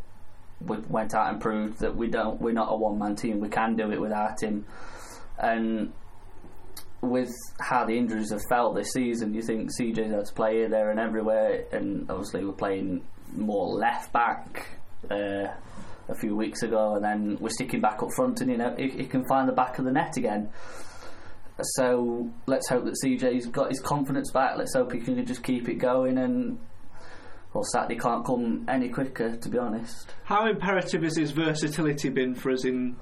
we 0.61 0.77
went 0.89 1.13
out 1.13 1.31
and 1.31 1.41
proved 1.41 1.79
that 1.79 1.95
we 1.95 2.07
don't. 2.07 2.41
We're 2.41 2.53
not 2.53 2.71
a 2.71 2.75
one 2.75 2.97
man 2.97 3.15
team. 3.15 3.39
We 3.39 3.49
can 3.49 3.75
do 3.75 3.91
it 3.91 3.99
without 3.99 4.41
him. 4.41 4.65
And 5.37 5.93
with 7.01 7.31
how 7.59 7.85
the 7.85 7.97
injuries 7.97 8.31
have 8.31 8.43
felt 8.49 8.75
this 8.75 8.91
season, 8.93 9.33
you 9.33 9.41
think 9.41 9.69
CJ's 9.79 10.13
has 10.13 10.29
to 10.29 10.33
play 10.33 10.55
here, 10.55 10.69
there, 10.69 10.91
and 10.91 10.99
everywhere. 10.99 11.65
And 11.71 12.09
obviously 12.09 12.43
we're 12.43 12.53
playing 12.53 13.05
more 13.33 13.67
left 13.67 14.11
back. 14.11 14.67
Uh, 15.09 15.47
a 16.09 16.15
few 16.15 16.35
weeks 16.35 16.61
ago, 16.63 16.95
and 16.95 17.03
then 17.03 17.37
we're 17.39 17.49
sticking 17.49 17.81
back 17.81 18.01
up 18.01 18.09
front, 18.15 18.41
and 18.41 18.49
you 18.49 18.57
know 18.57 18.75
he, 18.77 18.89
he 18.89 19.05
can 19.05 19.25
find 19.27 19.47
the 19.47 19.53
back 19.53 19.79
of 19.79 19.85
the 19.85 19.91
net 19.91 20.17
again. 20.17 20.49
So 21.61 22.29
let's 22.47 22.67
hope 22.67 22.83
that 22.85 22.95
CJ's 23.03 23.47
got 23.47 23.69
his 23.69 23.79
confidence 23.79 24.31
back. 24.31 24.57
Let's 24.57 24.73
hope 24.73 24.91
he 24.91 24.99
can 24.99 25.25
just 25.25 25.43
keep 25.43 25.69
it 25.69 25.75
going 25.75 26.17
and. 26.17 26.59
Well, 27.53 27.63
Saturday 27.71 27.97
can't 27.97 28.25
come 28.25 28.65
any 28.67 28.89
quicker, 28.89 29.37
to 29.37 29.49
be 29.49 29.57
honest. 29.57 30.13
How 30.25 30.45
imperative 30.45 31.03
has 31.03 31.15
his 31.15 31.31
versatility 31.31 32.09
been 32.09 32.35
for 32.35 32.51
us 32.51 32.65
in 32.65 32.97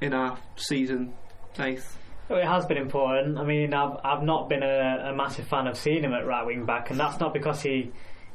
in 0.00 0.14
our 0.14 0.38
season, 0.54 1.14
Nath? 1.58 1.98
Well, 2.28 2.38
it 2.38 2.46
has 2.46 2.66
been 2.66 2.76
important. 2.76 3.38
I 3.38 3.44
mean, 3.44 3.74
I've 3.74 3.96
I've 4.04 4.22
not 4.22 4.48
been 4.48 4.62
a, 4.62 5.10
a 5.10 5.16
massive 5.16 5.48
fan 5.48 5.66
of 5.66 5.76
seeing 5.76 6.04
him 6.04 6.12
at 6.12 6.26
right 6.26 6.46
wing 6.46 6.64
back, 6.64 6.90
and 6.90 7.00
that's 7.00 7.18
not 7.18 7.32
because 7.34 7.60
he 7.62 7.90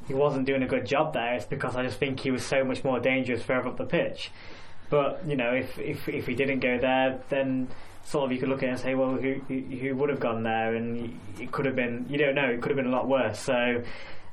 he 0.07 0.13
wasn't 0.13 0.45
doing 0.45 0.63
a 0.63 0.67
good 0.67 0.85
job 0.85 1.13
there. 1.13 1.35
It's 1.35 1.45
because 1.45 1.75
I 1.75 1.83
just 1.83 1.97
think 1.97 2.19
he 2.19 2.31
was 2.31 2.45
so 2.45 2.63
much 2.63 2.83
more 2.83 2.99
dangerous 2.99 3.41
further 3.41 3.69
up 3.69 3.77
the 3.77 3.85
pitch. 3.85 4.31
But 4.89 5.23
you 5.27 5.35
know, 5.35 5.53
if 5.53 5.77
if 5.79 6.07
if 6.07 6.27
he 6.27 6.35
didn't 6.35 6.59
go 6.59 6.77
there, 6.77 7.19
then 7.29 7.67
sort 8.03 8.25
of 8.25 8.31
you 8.31 8.39
could 8.39 8.49
look 8.49 8.63
at 8.63 8.69
it 8.69 8.71
and 8.71 8.79
say, 8.79 8.95
well, 8.95 9.15
who 9.15 9.33
who 9.47 9.95
would 9.95 10.09
have 10.09 10.19
gone 10.19 10.43
there? 10.43 10.75
And 10.75 11.19
it 11.39 11.51
could 11.51 11.65
have 11.65 11.75
been, 11.75 12.05
you 12.09 12.17
don't 12.17 12.35
know, 12.35 12.49
it 12.49 12.61
could 12.61 12.69
have 12.69 12.77
been 12.77 12.87
a 12.87 12.95
lot 12.95 13.07
worse. 13.07 13.39
So 13.39 13.83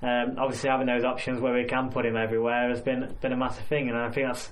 um, 0.03 0.35
obviously 0.39 0.71
having 0.71 0.87
those 0.87 1.05
options 1.05 1.41
where 1.41 1.55
we 1.55 1.65
can 1.65 1.91
put 1.91 2.07
him 2.07 2.17
everywhere 2.17 2.69
has 2.71 2.81
been 2.81 3.15
been 3.21 3.33
a 3.33 3.37
massive 3.37 3.65
thing, 3.67 3.89
and 3.89 3.97
I 3.97 4.11
think 4.11 4.27
that's 4.27 4.51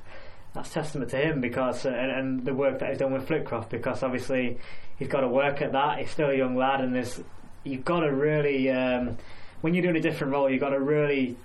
that's 0.55 0.71
testament 0.71 1.11
to 1.11 1.19
him 1.19 1.41
because 1.41 1.85
uh, 1.85 1.91
and, 1.91 2.11
and, 2.11 2.45
the 2.45 2.55
work 2.55 2.79
that 2.79 2.91
he's 2.91 2.99
done 2.99 3.12
with 3.12 3.29
Flitcroft 3.29 3.69
because 3.69 4.03
obviously 4.03 4.59
he's 4.99 5.09
got 5.09 5.21
to 5.21 5.29
work 5.29 5.61
at 5.62 5.73
that. 5.73 5.99
He's 5.99 6.11
still 6.11 6.31
a 6.31 6.35
young 6.35 6.57
lad, 6.57 6.81
and 6.81 6.95
there's 6.95 7.21
you've 7.64 7.85
got 7.85 8.01
to 8.01 8.12
really. 8.12 8.71
Um, 8.71 9.19
when 9.61 9.75
you're 9.75 9.83
doing 9.83 9.97
a 9.97 10.01
different 10.01 10.33
role, 10.33 10.51
you've 10.51 10.61
got 10.61 10.71
to 10.71 10.81
really 10.81 11.37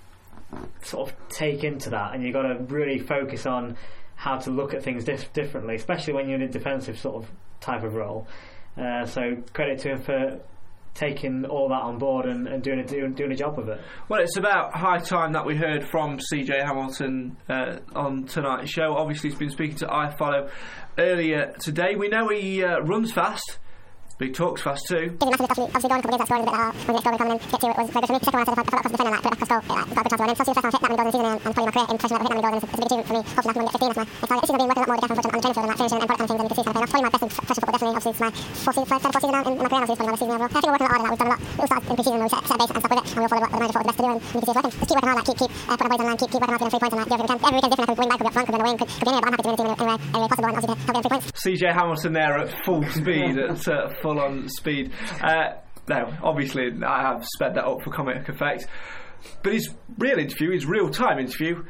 sort 0.82 1.10
of 1.10 1.28
take 1.28 1.64
into 1.64 1.90
that, 1.90 2.14
and 2.14 2.22
you've 2.22 2.34
got 2.34 2.42
to 2.42 2.58
really 2.68 2.98
focus 2.98 3.46
on 3.46 3.76
how 4.16 4.38
to 4.38 4.50
look 4.50 4.74
at 4.74 4.82
things 4.82 5.04
dif- 5.04 5.32
differently, 5.32 5.74
especially 5.74 6.14
when 6.14 6.28
you're 6.28 6.40
in 6.40 6.42
a 6.42 6.48
defensive 6.48 6.98
sort 6.98 7.24
of 7.24 7.30
type 7.60 7.82
of 7.82 7.94
role. 7.94 8.26
Uh, 8.76 9.04
so 9.06 9.36
credit 9.52 9.78
to 9.80 9.90
him 9.90 10.02
for 10.02 10.40
taking 10.94 11.44
all 11.46 11.68
that 11.68 11.82
on 11.82 11.98
board 11.98 12.24
and, 12.24 12.46
and 12.46 12.62
doing, 12.62 12.78
a, 12.78 12.84
doing, 12.86 13.12
doing 13.14 13.32
a 13.32 13.36
job 13.36 13.58
of 13.58 13.68
it. 13.68 13.80
Well, 14.08 14.20
it's 14.20 14.36
about 14.36 14.74
high 14.74 14.98
time 14.98 15.32
that 15.32 15.44
we 15.44 15.56
heard 15.56 15.88
from 15.88 16.18
CJ 16.32 16.64
Hamilton 16.64 17.36
uh, 17.48 17.78
on 17.94 18.24
tonight's 18.26 18.70
show. 18.70 18.94
Obviously, 18.96 19.30
he's 19.30 19.38
been 19.38 19.50
speaking 19.50 19.76
to 19.78 19.86
iFollow 19.86 20.50
earlier 20.96 21.52
today. 21.58 21.96
We 21.96 22.08
know 22.08 22.28
he 22.28 22.62
uh, 22.62 22.78
runs 22.80 23.12
fast 23.12 23.58
Big 24.16 24.32
talks 24.32 24.62
fast 24.62 24.86
too. 24.86 25.10
For 25.18 25.26
me. 25.26 25.34
The 25.34 25.42
second 25.42 25.74
one 27.18 27.34
I 27.34 27.50
said 27.50 27.98
if 28.04 28.38
I, 28.38 28.52
if 28.52 28.58
across 28.62 28.82
the 28.84 28.94
defender 28.94 29.10
like 29.10 29.22
put 29.22 29.32
it 29.32 29.42
across 29.42 29.50
goal, 29.50 29.58
it, 29.58 29.74
like, 29.74 29.90
got 29.90 29.98
a 29.98 30.06
good 30.06 30.10
chance 30.10 30.14
of 30.14 30.20
winning. 30.22 30.36
So 30.36 30.42
obviously 30.44 30.54
the 30.54 30.62
first 30.62 30.74
time 30.74 30.82
hit 30.84 30.94
that 30.94 31.02
many 31.02 31.02
goals 31.02 31.04
in 31.04 31.04
the 31.04 31.14
season 31.14 31.26
and, 31.26 31.40
and 31.42 31.54
probably 31.54 31.66
my 31.66 31.74
career 31.74 31.90
in 31.90 31.98
professional 31.98 32.22
level 32.22 32.30
hit 32.30 32.38
that 32.38 32.54
many 32.54 32.54
goals 32.54 32.54
and 32.54 32.62
it's, 32.62 32.70
it's 32.70 32.74
a 32.74 32.78
big 32.78 32.90
achievement 32.94 33.06
for 33.08 33.14
me. 33.14 33.22
Hopefully 33.34 33.50
I 33.50 33.58
can 33.58 33.64
get 33.64 33.74
15 33.74 33.94
that's 33.94 33.98
my 33.98 34.04
next 34.04 34.22
target. 34.24 34.38
This 34.38 34.50
season 34.54 34.62
I've 34.64 34.74
been 34.74 34.86
working 34.86 34.94
a 34.94 34.94
lot 34.94 35.10
more 35.10 35.14
with 35.14 35.24
the 35.24 35.30
on 35.30 35.34
the 35.34 35.42
training 35.42 35.54
field 35.54 35.64
and 35.64 35.70
like 35.74 35.78
finishing 35.82 35.98
and 35.98 36.08
product 36.08 36.20
kind 36.20 36.30
things 36.30 36.38
and 36.38 36.44
you 36.44 36.50
can 36.50 36.54
see 36.54 36.62
it's 36.64 36.70
kind 36.70 36.84
of 36.84 36.94
paying 36.94 37.04
off. 37.04 37.04
Probably 37.04 37.04
my 37.04 37.10
best 37.10 37.24
in 37.24 37.30
professional 37.34 37.64
football 37.64 37.74
definitely. 37.74 37.94
Obviously 37.94 38.14
it's 38.14 38.22
my 38.24 38.30
fourth 38.54 38.74
season, 38.74 38.86
third, 38.86 39.00
third, 39.02 39.12
fourth 39.14 39.24
season 39.24 39.34
now 39.34 39.42
in, 39.44 39.52
in 39.54 39.62
my 39.64 39.68
career. 39.68 39.82
Obviously 39.84 39.94
it's 39.94 39.98
probably 39.98 40.04
my 40.04 40.14
best 40.14 40.22
season 40.22 40.34
overall. 40.34 40.46
I 40.46 40.54
think 40.54 40.64
we're 40.64 40.74
working 40.74 40.84
a 40.84 40.94
lot 40.94 40.94
harder. 40.94 41.04
Like, 41.04 41.14
we've 41.14 41.22
done 41.24 41.28
a 41.28 41.34
lot. 41.34 41.40
It 41.44 41.58
all 41.58 41.68
started 41.68 41.84
in 41.84 41.94
pre-season 41.94 42.14
when 42.14 42.24
we 42.24 42.32
set, 42.34 42.42
set 42.44 42.54
a 42.54 42.60
base 42.64 42.72
and 42.74 42.82
stuck 42.84 42.92
with 42.94 43.00
it 43.00 43.04
and 43.04 43.18
we 43.18 43.24
all 43.24 43.32
followed 43.34 43.44
what 43.44 43.52
the 43.54 43.58
manager 43.58 43.74
thought 43.74 43.84
was 43.84 43.90
best 43.90 43.98
to 43.98 44.04
do 44.04 44.10
and 44.14 44.20
you 44.24 44.30
can 44.34 44.44
see 44.44 44.52
it's 44.54 44.58
working. 44.58 44.74
Just 44.74 44.88
keep 44.88 44.94
working 44.94 45.10
hard, 45.10 45.18
like 45.18 45.28
keep 45.28 45.38
keep 45.44 45.50
putting 45.64 45.84
our 45.84 45.90
bodies 45.90 46.02
on 46.04 46.06
line, 46.06 46.18
keep 46.22 46.30
keep 46.34 46.40
working 46.44 46.54
hard 46.54 46.60
to 46.60 46.64
get 46.64 46.72
three 46.74 46.82
points 46.84 46.94
and 46.94 47.00
like 47.00 47.10
do 47.10 47.14
everything 47.14 47.34
we. 47.34 47.44
Every 47.44 47.60
weekend's 47.64 47.74
different. 47.74 47.84
I 47.84 47.94
could 47.94 48.04
win 48.04 48.10
back, 48.10 48.18
could 48.18 48.24
be 48.24 48.30
up 48.30 48.34
front, 48.34 48.46
could 48.46 48.54
be 48.54 48.58
on 48.58 48.64
the 48.64 48.68
wing, 48.68 48.78
could, 48.78 48.90
could 48.94 49.04
be 49.04 49.12
anywhere. 49.14 49.24
But 49.24 49.34
I'm 49.34 49.34
happy 49.34 49.44
to 49.44 49.50
win 49.50 49.54
the 49.54 49.64
team 49.64 49.74
anywhere, 49.74 49.98
anywhere 50.14 50.30
possible 50.30 50.48
and 50.48 50.54
obviously 50.54 50.74
help 50.74 50.94
get 50.94 51.02
three 51.04 51.12
points. 51.14 51.26
CJ 51.44 51.64
Hamilton 51.74 52.12
there 52.14 52.34
at 52.42 52.48
full 52.64 52.82
speed, 52.94 53.34
at 53.38 53.62
uh, 53.68 53.88
full 54.02 54.13
on 54.20 54.48
speed. 54.48 54.92
Uh, 55.20 55.54
now, 55.88 56.18
obviously, 56.22 56.70
I 56.82 57.02
have 57.02 57.26
sped 57.26 57.54
that 57.54 57.64
up 57.64 57.82
for 57.82 57.90
comic 57.90 58.28
effect, 58.28 58.66
but 59.42 59.52
his 59.52 59.74
real 59.98 60.18
interview, 60.18 60.50
his 60.50 60.66
real 60.66 60.90
time 60.90 61.18
interview, 61.18 61.64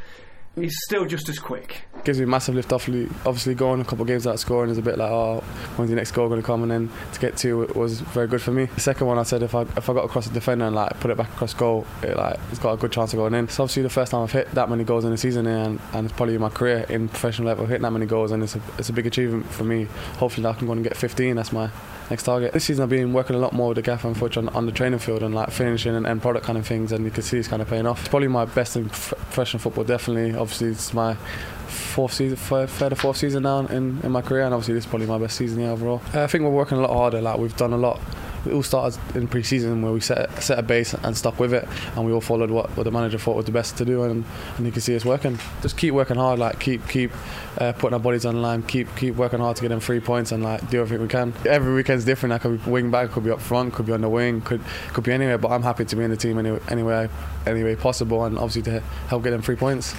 is 0.57 0.85
still 0.85 1.05
just 1.05 1.29
as 1.29 1.39
quick. 1.39 1.83
gives 2.05 2.19
me 2.19 2.25
a 2.25 2.27
massive 2.27 2.55
lift 2.55 2.73
off. 2.73 2.89
Obviously, 2.89 3.55
going 3.55 3.81
a 3.81 3.85
couple 3.85 4.03
of 4.03 4.09
games 4.09 4.25
without 4.25 4.39
scoring 4.39 4.71
is 4.71 4.79
a 4.79 4.83
bit 4.83 4.99
like, 4.99 5.11
oh, 5.11 5.41
when's 5.77 5.91
the 5.91 5.97
next 5.97 6.13
goal 6.13 6.29
going 6.29 6.41
to 6.41 6.47
come? 6.47 6.63
And 6.63 6.71
then 6.71 6.91
to 7.13 7.21
get 7.21 7.37
to 7.39 7.63
it 7.63 7.75
was 7.75 8.01
very 8.01 8.29
good 8.29 8.41
for 8.41 8.53
me. 8.53 8.67
The 8.67 8.81
second 8.81 9.07
one, 9.07 9.19
I 9.19 9.25
said 9.25 9.43
if 9.43 9.55
I 9.55 9.63
if 9.63 9.91
I 9.91 9.95
got 9.95 10.05
across 10.05 10.27
the 10.27 10.35
defender 10.35 10.67
and 10.67 10.77
like 10.77 10.99
put 11.01 11.11
it 11.11 11.17
back 11.17 11.33
across 11.33 11.55
goal, 11.55 11.87
it 12.03 12.17
like 12.17 12.39
it's 12.51 12.59
got 12.59 12.73
a 12.73 12.77
good 12.77 12.93
chance 12.93 13.13
of 13.13 13.19
going 13.19 13.35
in. 13.35 13.45
It's 13.45 13.59
obviously 13.59 13.83
the 13.83 13.91
first 13.91 14.13
time 14.13 14.23
I've 14.23 14.33
hit 14.33 14.51
that 14.53 14.71
many 14.71 14.85
goals 14.85 15.05
in 15.05 15.13
a 15.13 15.17
season, 15.17 15.47
and, 15.47 15.81
and 15.93 16.07
it's 16.07 16.17
probably 16.17 16.35
in 16.35 16.41
my 16.41 16.51
career 16.51 16.87
in 16.89 17.09
professional 17.09 17.49
level 17.49 17.67
hitting 17.67 17.83
that 17.83 17.93
many 17.93 18.07
goals, 18.07 18.31
and 18.31 18.43
it's 18.43 18.55
a 18.55 18.61
it's 18.79 18.89
a 18.89 18.93
big 18.93 19.07
achievement 19.07 19.47
for 19.47 19.65
me. 19.65 19.85
Hopefully, 20.19 20.47
I 20.47 20.53
can 20.53 20.67
go 20.67 20.73
and 20.73 20.85
get 20.85 20.97
15. 20.97 21.37
That's 21.37 21.53
my 21.53 21.71
next 22.11 22.25
target. 22.25 22.53
This 22.53 22.65
season 22.65 22.83
I've 22.83 22.91
been 22.91 23.13
working 23.13 23.37
a 23.37 23.39
lot 23.39 23.53
more 23.53 23.69
with 23.69 23.77
the 23.77 23.83
gaffer 23.83 24.09
and 24.09 24.17
Futch 24.17 24.37
on, 24.37 24.49
on 24.51 24.67
the 24.67 24.73
training 24.73 24.99
field 24.99 25.23
and 25.23 25.35
like 25.35 25.51
finishing 25.51 25.95
and 25.95 26.07
end 26.07 26.23
product 26.23 26.45
kind 26.45 26.59
of 26.59 26.67
things 26.67 26.93
and 26.93 27.05
you 27.05 27.11
can 27.11 27.23
see 27.23 27.39
it's 27.39 27.49
kind 27.49 27.63
of 27.63 27.69
paying 27.69 27.87
off. 27.87 28.01
It's 28.01 28.09
probably 28.09 28.29
my 28.29 28.45
best 28.45 28.77
in 28.77 28.89
professional 28.89 29.61
football 29.61 29.85
definitely. 29.85 30.39
Obviously 30.45 30.69
it's 30.69 30.93
my 30.93 31.15
fourth 31.15 32.13
season, 32.13 32.37
third 32.37 32.93
or 32.93 32.97
fourth 32.97 33.17
season 33.17 33.45
now 33.45 33.61
in, 33.61 33.99
in 34.03 34.13
my 34.13 34.21
career 34.21 34.45
and 34.45 34.53
obviously 34.53 34.75
this 34.75 34.85
is 34.85 34.91
probably 34.91 35.07
my 35.07 35.17
best 35.17 35.39
season 35.39 35.59
here 35.59 35.71
overall. 35.71 36.03
Uh, 36.15 36.23
I 36.23 36.27
think 36.27 36.45
we're 36.45 36.51
working 36.51 36.77
a 36.77 36.83
lot 36.83 36.93
harder, 36.93 37.23
like 37.23 37.39
we've 37.39 37.57
done 37.57 37.73
a 37.73 37.79
lot 37.79 37.99
it 38.47 38.53
all 38.53 38.63
started 38.63 38.99
in 39.17 39.27
pre-season 39.27 39.81
where 39.83 39.93
we 39.93 40.01
set 40.01 40.43
set 40.43 40.59
a 40.59 40.63
base 40.63 40.95
and 40.95 41.17
stuck 41.17 41.39
with 41.39 41.55
it, 41.55 41.67
and 41.97 42.05
we 42.05 42.13
all 42.13 42.21
followed 42.21 42.51
what, 42.51 42.69
what 42.77 42.85
the 42.85 42.91
manager 42.91 43.19
thought 43.19 43.37
was 43.37 43.47
the 43.47 43.53
best 43.53 43.77
to 43.79 43.85
do, 43.85 44.03
and, 44.03 44.25
and 44.57 44.67
you 44.67 44.73
can 44.73 44.83
see 44.83 44.93
it's 44.93 45.05
working. 45.05 45.39
Just 45.63 45.77
keep 45.77 45.95
working 45.95 46.17
hard, 46.17 46.39
like 46.39 46.59
keep 46.61 46.87
keep 46.89 47.11
uh, 47.59 47.73
putting 47.73 47.95
our 47.95 48.01
bodies 48.01 48.27
on 48.27 48.35
the 48.35 48.41
line, 48.41 48.63
keep 48.63 48.95
keep 48.97 49.17
working 49.17 49.41
hard 49.41 49.57
to 49.57 49.63
get 49.63 49.69
them 49.69 49.81
three 49.81 50.01
points, 50.01 50.33
and 50.33 50.43
like 50.43 50.69
do 50.71 50.81
everything 50.81 51.03
we 51.03 51.09
can. 51.09 51.33
Every 51.49 51.75
weekend's 51.75 52.05
different. 52.05 52.33
I 52.33 52.39
could 52.39 52.65
be 52.65 52.71
wing 52.71 52.91
back, 52.91 53.11
could 53.13 53.25
be 53.25 53.31
up 53.31 53.41
front, 53.41 53.73
could 53.75 53.87
be 53.87 53.93
on 53.93 54.03
the 54.03 54.09
wing, 54.09 54.41
could 54.43 54.61
could 54.93 55.05
be 55.05 55.13
anywhere. 55.13 55.39
But 55.39 55.53
I'm 55.53 55.63
happy 55.63 55.85
to 55.85 55.97
be 55.97 56.05
in 56.05 56.11
the 56.11 56.17
team 56.17 56.39
any, 56.39 56.59
anywhere 56.69 57.09
anyway 57.47 57.77
possible, 57.77 58.25
and 58.25 58.37
obviously 58.37 58.63
to 58.63 58.81
help 59.09 59.23
get 59.23 59.31
them 59.31 59.43
three 59.43 59.57
points. 59.57 59.95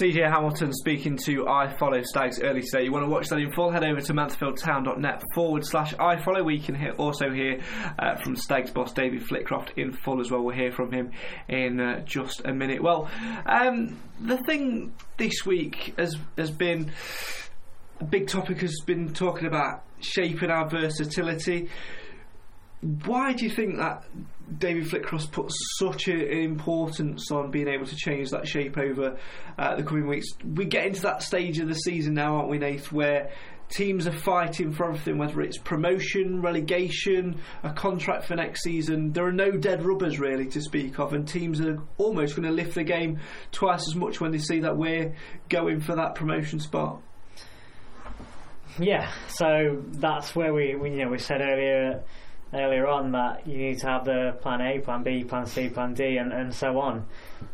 CJ 0.00 0.30
Hamilton 0.30 0.72
speaking 0.72 1.16
to 1.24 1.46
I 1.48 1.68
Follow 1.78 2.02
Stags 2.02 2.40
early 2.40 2.62
today. 2.62 2.84
You 2.84 2.92
want 2.92 3.04
to 3.04 3.10
watch 3.10 3.28
that 3.28 3.38
in 3.38 3.52
full? 3.52 3.70
Head 3.70 3.84
over 3.84 4.00
to 4.00 4.12
mansfieldtown.net 4.12 5.22
forward 5.34 5.64
slash 5.64 5.94
I 5.94 6.16
Follow. 6.22 6.42
We 6.42 6.58
can 6.58 6.74
hear, 6.74 6.92
also 6.92 7.30
hear 7.30 7.60
uh, 7.98 8.16
from 8.16 8.36
Stags 8.36 8.70
boss 8.70 8.92
David 8.92 9.22
Flitcroft 9.22 9.76
in 9.76 9.92
full 9.92 10.20
as 10.20 10.30
well. 10.30 10.42
We'll 10.42 10.54
hear 10.54 10.72
from 10.72 10.92
him 10.92 11.12
in 11.48 11.80
uh, 11.80 12.00
just 12.00 12.42
a 12.44 12.52
minute. 12.52 12.82
Well, 12.82 13.08
um, 13.46 14.00
the 14.20 14.38
thing 14.38 14.92
this 15.16 15.46
week 15.46 15.94
has 15.98 16.16
has 16.36 16.50
been 16.50 16.92
a 18.00 18.04
big 18.04 18.28
topic. 18.28 18.60
Has 18.60 18.80
been 18.84 19.12
talking 19.12 19.46
about 19.46 19.84
shaping 20.00 20.50
our 20.50 20.68
versatility. 20.68 21.68
Why 23.04 23.32
do 23.32 23.44
you 23.44 23.50
think 23.50 23.78
that 23.78 24.04
David 24.58 24.84
Flitcroft 24.84 25.32
put 25.32 25.52
such 25.78 26.08
an 26.08 26.20
importance 26.20 27.30
on 27.30 27.50
being 27.50 27.68
able 27.68 27.86
to 27.86 27.96
change 27.96 28.30
that 28.30 28.46
shape 28.46 28.78
over 28.78 29.18
uh, 29.58 29.76
the 29.76 29.82
coming 29.82 30.06
weeks? 30.06 30.28
We 30.44 30.66
get 30.66 30.86
into 30.86 31.02
that 31.02 31.22
stage 31.22 31.58
of 31.58 31.68
the 31.68 31.74
season 31.74 32.14
now, 32.14 32.36
aren't 32.36 32.48
we, 32.48 32.58
Nath, 32.58 32.92
where 32.92 33.30
teams 33.68 34.06
are 34.06 34.16
fighting 34.16 34.72
for 34.72 34.86
everything, 34.86 35.18
whether 35.18 35.40
it's 35.40 35.58
promotion, 35.58 36.40
relegation, 36.40 37.40
a 37.62 37.72
contract 37.72 38.24
for 38.24 38.36
next 38.36 38.62
season. 38.62 39.12
There 39.12 39.26
are 39.26 39.32
no 39.32 39.50
dead 39.52 39.84
rubbers 39.84 40.18
really 40.18 40.46
to 40.46 40.60
speak 40.60 40.98
of, 40.98 41.12
and 41.12 41.26
teams 41.26 41.60
are 41.60 41.78
almost 41.98 42.36
going 42.36 42.48
to 42.48 42.54
lift 42.54 42.74
the 42.74 42.84
game 42.84 43.18
twice 43.52 43.86
as 43.88 43.94
much 43.94 44.20
when 44.20 44.30
they 44.30 44.38
see 44.38 44.60
that 44.60 44.76
we're 44.76 45.14
going 45.48 45.80
for 45.80 45.96
that 45.96 46.14
promotion 46.14 46.60
spot. 46.60 47.00
Yeah, 48.78 49.10
so 49.28 49.82
that's 49.92 50.36
where 50.36 50.52
we, 50.52 50.74
we 50.74 50.90
you 50.90 51.04
know 51.04 51.10
we 51.10 51.18
said 51.18 51.40
earlier 51.40 52.02
earlier 52.54 52.86
on 52.86 53.12
that 53.12 53.46
you 53.46 53.56
need 53.58 53.78
to 53.78 53.86
have 53.86 54.04
the 54.04 54.36
plan 54.40 54.60
A, 54.60 54.78
plan 54.78 55.02
B, 55.02 55.24
plan 55.24 55.46
C, 55.46 55.68
plan 55.68 55.94
D, 55.94 56.16
and, 56.16 56.32
and 56.32 56.54
so 56.54 56.78
on. 56.78 57.06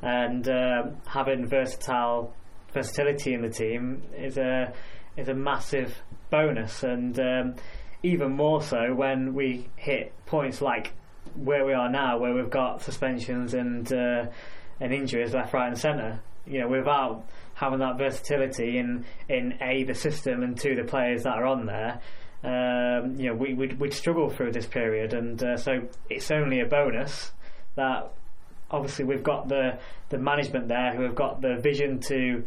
And 0.03 0.49
uh, 0.49 0.90
having 1.07 1.47
versatile 1.47 2.34
versatility 2.72 3.34
in 3.34 3.43
the 3.43 3.51
team 3.51 4.03
is 4.16 4.38
a 4.38 4.72
is 5.16 5.28
a 5.28 5.34
massive 5.34 5.95
bonus, 6.30 6.82
and 6.82 7.18
um, 7.20 7.55
even 8.03 8.32
more 8.32 8.62
so 8.62 8.95
when 8.95 9.34
we 9.34 9.68
hit 9.76 10.12
points 10.26 10.62
like 10.62 10.93
where 11.34 11.64
we 11.64 11.72
are 11.72 11.90
now, 11.90 12.18
where 12.18 12.34
we've 12.34 12.51
got 12.51 12.82
suspensions 12.82 13.55
and 13.55 13.93
uh, 13.93 14.26
and 14.80 14.93
injuries 14.93 15.34
left, 15.34 15.53
right, 15.53 15.68
and 15.68 15.78
centre. 15.78 16.20
You 16.47 16.61
know, 16.61 16.68
without 16.68 17.24
having 17.55 17.78
that 17.80 17.99
versatility 17.99 18.78
in 18.78 19.05
in 19.28 19.55
a 19.61 19.84
the 19.84 19.95
system 19.95 20.43
and 20.43 20.59
two 20.59 20.74
the 20.74 20.84
players 20.84 21.22
that 21.22 21.34
are 21.34 21.47
on 21.47 21.66
there 21.66 22.01
um, 22.45 23.16
you 23.16 23.28
know, 23.28 23.34
we, 23.34 23.55
we'd, 23.55 23.78
we'd 23.78 23.95
struggle 23.95 24.28
through 24.28 24.53
this 24.53 24.66
period, 24.66 25.14
and 25.14 25.43
uh, 25.43 25.57
so 25.57 25.82
it's 26.11 26.30
only 26.30 26.61
a 26.61 26.66
bonus 26.66 27.32
that 27.76 28.12
obviously 28.70 29.05
we've 29.05 29.22
got 29.22 29.49
the 29.49 29.78
the 30.09 30.18
management 30.18 30.68
there 30.68 30.95
who 30.95 31.03
have 31.03 31.14
got 31.14 31.40
the 31.40 31.57
vision 31.57 32.01
to 32.01 32.45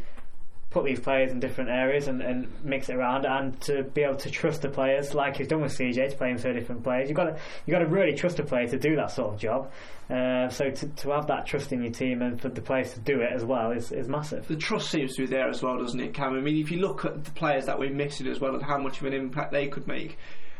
put 0.70 0.84
these 0.84 1.00
players 1.00 1.32
in 1.32 1.40
different 1.40 1.70
areas 1.70 2.08
and, 2.08 2.22
and 2.22 2.52
mix 2.64 2.90
it 2.90 2.96
around 2.96 3.26
and 3.26 3.60
to 3.62 3.84
be 3.84 4.02
able 4.02 4.18
to 4.18 4.30
trust 4.30 4.62
the 4.62 4.70
players 4.70 5.14
like 5.14 5.38
he's 5.38 5.48
done 5.48 5.62
with 5.62 5.72
CJ 5.78 6.10
to 6.10 6.18
play 6.18 6.30
him 6.30 6.38
so 6.38 6.52
different 6.52 6.84
players. 6.84 7.08
You've 7.08 7.16
got 7.16 7.26
to 7.26 7.40
you've 7.66 7.74
got 7.74 7.80
to 7.80 7.86
really 7.86 8.14
trust 8.14 8.40
a 8.40 8.44
player 8.44 8.68
to 8.68 8.78
do 8.78 8.96
that 8.98 9.12
sort 9.12 9.34
of 9.34 9.40
job. 9.40 9.72
Uh, 10.10 10.50
so 10.50 10.70
to, 10.70 10.88
to 10.88 11.10
have 11.12 11.28
that 11.28 11.46
trust 11.46 11.72
in 11.72 11.82
your 11.82 11.92
team 11.92 12.22
and 12.22 12.40
for 12.40 12.50
the 12.50 12.62
players 12.62 12.94
to 12.94 13.00
do 13.00 13.22
it 13.22 13.32
as 13.32 13.44
well 13.44 13.72
is, 13.72 13.92
is 13.92 14.08
massive. 14.08 14.48
The 14.48 14.56
trust 14.56 14.92
seems 14.92 15.16
to 15.16 15.24
be 15.24 15.28
there 15.28 15.50
as 15.50 15.64
well, 15.64 15.78
doesn't 15.80 16.00
it, 16.00 16.14
Cam? 16.14 16.36
I 16.36 16.42
mean, 16.42 16.58
if 16.58 16.70
you 16.70 16.80
look 16.80 17.06
at 17.06 17.24
the 17.24 17.32
players 17.32 17.66
that 17.66 17.80
we're 17.80 17.90
missing 17.90 18.28
as 18.28 18.40
well 18.40 18.54
and 18.54 18.64
how 18.64 18.78
much 18.78 19.00
of 19.00 19.08
an 19.08 19.14
impact 19.14 19.52
they 19.52 19.68
could 19.68 19.88
make, 19.88 20.18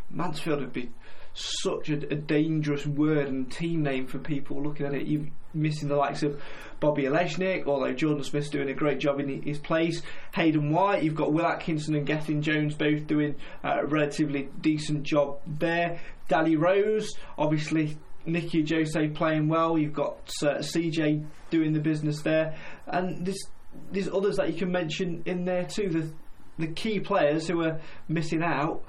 Mansfield 0.10 0.62
would 0.62 0.74
be 0.74 0.90
such 1.36 1.90
a, 1.90 1.96
a, 2.12 2.16
dangerous 2.16 2.88
word 2.88 3.28
and 3.28 3.52
team 3.52 3.84
name 3.84 4.08
for 4.08 4.18
people 4.20 4.64
looking 4.64 4.86
at 4.86 4.94
it. 4.94 5.06
You're 5.06 5.28
missing 5.54 5.90
the 5.90 5.96
likes 5.96 6.24
of 6.24 6.42
Bobby 6.80 7.04
Olejnik, 7.04 7.68
although 7.68 7.94
Jordan 7.94 8.24
Smith's 8.24 8.50
doing 8.50 8.70
a 8.70 8.74
great 8.74 9.00
job 9.00 9.20
in 9.20 9.42
his 9.42 9.60
place. 9.60 10.02
Hayden 10.34 10.72
White, 10.72 11.04
you've 11.04 11.16
got 11.16 11.34
Will 11.34 11.46
Atkinson 11.46 11.96
and 11.96 12.08
Gethin 12.08 12.42
Jones 12.42 12.74
both 12.74 13.06
doing 13.06 13.36
a 13.64 13.86
relatively 13.86 14.50
decent 14.62 15.04
job 15.04 15.40
there. 15.46 16.00
Danny 16.30 16.56
Rose, 16.56 17.14
obviously 17.38 17.98
Nicky 18.26 18.64
Ajose 18.64 19.14
playing 19.14 19.50
well. 19.50 19.78
You've 19.78 19.94
got 19.94 20.32
uh, 20.42 20.60
CJ 20.60 21.26
doing 21.50 21.74
the 21.74 21.80
business 21.80 22.22
there, 22.22 22.56
and 22.88 23.26
there's 23.26 23.46
there's 23.92 24.08
others 24.08 24.38
that 24.38 24.52
you 24.52 24.58
can 24.58 24.72
mention 24.72 25.22
in 25.26 25.46
there 25.46 25.66
too. 25.66 25.90
The 25.90 26.12
the 26.58 26.72
key 26.72 27.00
players 27.00 27.48
who 27.48 27.62
are 27.62 27.80
missing 28.08 28.42
out 28.42 28.84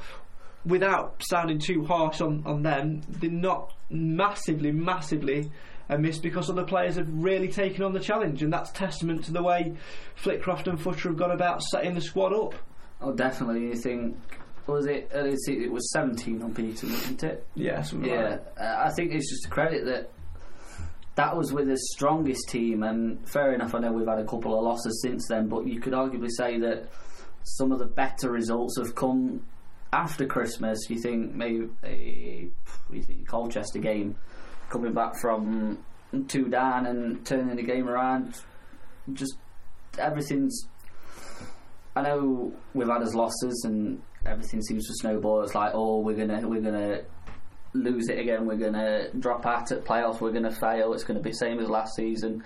without 0.66 1.22
sounding 1.28 1.58
too 1.58 1.84
harsh 1.84 2.20
on, 2.20 2.42
on 2.44 2.62
them, 2.62 3.02
they're 3.08 3.30
not 3.30 3.72
massively, 3.88 4.72
massively 4.72 5.50
amiss 5.88 6.18
because 6.18 6.50
other 6.50 6.64
players 6.64 6.96
have 6.96 7.08
really 7.08 7.48
taken 7.48 7.84
on 7.84 7.92
the 7.92 8.00
challenge, 8.00 8.42
and 8.42 8.52
that's 8.52 8.72
testament 8.72 9.24
to 9.24 9.32
the 9.32 9.42
way 9.42 9.72
Flitcroft 10.16 10.66
and 10.66 10.78
Futcher 10.78 11.04
have 11.04 11.16
gone 11.16 11.30
about 11.30 11.62
setting 11.62 11.94
the 11.94 12.00
squad 12.00 12.32
up. 12.32 12.54
Oh, 13.00 13.12
definitely. 13.12 13.66
You 13.66 13.76
think 13.76 14.16
was 14.66 14.86
it? 14.86 15.10
Uh, 15.14 15.32
it 15.46 15.70
was 15.70 15.92
seventeen 15.92 16.42
on 16.42 16.52
Peter, 16.52 16.86
wasn't 16.86 17.22
it? 17.22 17.46
Yeah, 17.54 17.84
yeah. 18.02 18.30
Like 18.30 18.46
uh, 18.60 18.76
I 18.84 18.90
think 18.96 19.12
it's 19.12 19.30
just 19.30 19.46
a 19.46 19.48
credit 19.48 19.84
that 19.84 20.10
that 21.14 21.36
was 21.36 21.52
with 21.52 21.68
the 21.68 21.78
strongest 21.94 22.48
team, 22.48 22.82
and 22.82 23.28
fair 23.28 23.54
enough. 23.54 23.74
I 23.74 23.78
know 23.78 23.92
we've 23.92 24.08
had 24.08 24.18
a 24.18 24.24
couple 24.24 24.58
of 24.58 24.64
losses 24.64 25.00
since 25.02 25.28
then, 25.28 25.48
but 25.48 25.66
you 25.66 25.80
could 25.80 25.92
arguably 25.92 26.30
say 26.30 26.58
that 26.60 26.88
some 27.44 27.70
of 27.70 27.78
the 27.78 27.86
better 27.86 28.30
results 28.30 28.76
have 28.78 28.94
come 28.96 29.42
after 29.92 30.26
Christmas, 30.26 30.78
you 30.88 30.98
think 30.98 31.34
maybe 31.34 31.68
a 31.84 32.48
you 32.90 33.02
think 33.02 33.28
Colchester 33.28 33.78
game 33.78 34.16
coming 34.68 34.92
back 34.92 35.16
from 35.20 35.78
two 36.28 36.48
down 36.48 36.86
and 36.86 37.24
turning 37.24 37.56
the 37.56 37.62
game 37.62 37.88
around, 37.88 38.34
just 39.12 39.36
everything's. 39.98 40.68
I 41.94 42.02
know 42.02 42.52
we've 42.74 42.88
had 42.88 43.02
as 43.02 43.14
losses 43.14 43.62
and 43.64 44.02
everything 44.26 44.60
seems 44.62 44.86
to 44.86 44.94
snowball. 44.94 45.42
It's 45.42 45.54
like, 45.54 45.72
oh, 45.74 46.00
we're 46.00 46.16
gonna 46.16 46.46
we're 46.46 46.60
gonna 46.60 47.02
lose 47.72 48.08
it 48.08 48.18
again. 48.18 48.46
We're 48.46 48.56
gonna 48.56 49.12
drop 49.18 49.46
out 49.46 49.72
at 49.72 49.84
playoffs. 49.84 50.20
We're 50.20 50.32
gonna 50.32 50.50
fail. 50.50 50.92
It's 50.92 51.04
gonna 51.04 51.20
be 51.20 51.32
same 51.32 51.58
as 51.60 51.68
last 51.68 51.94
season. 51.94 52.44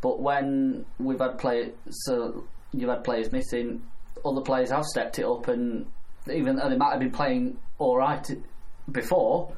But 0.00 0.20
when 0.20 0.84
we've 0.98 1.18
had 1.18 1.38
play, 1.38 1.72
so 1.90 2.46
you've 2.72 2.90
had 2.90 3.04
players 3.04 3.32
missing, 3.32 3.82
other 4.24 4.40
players 4.40 4.70
have 4.70 4.84
stepped 4.84 5.18
it 5.18 5.24
up 5.24 5.48
and 5.48 5.86
even 6.30 6.56
though 6.56 6.68
they 6.68 6.76
might 6.76 6.92
have 6.92 7.00
been 7.00 7.10
playing 7.10 7.58
all 7.78 7.96
right 7.96 8.26
before, 8.90 9.54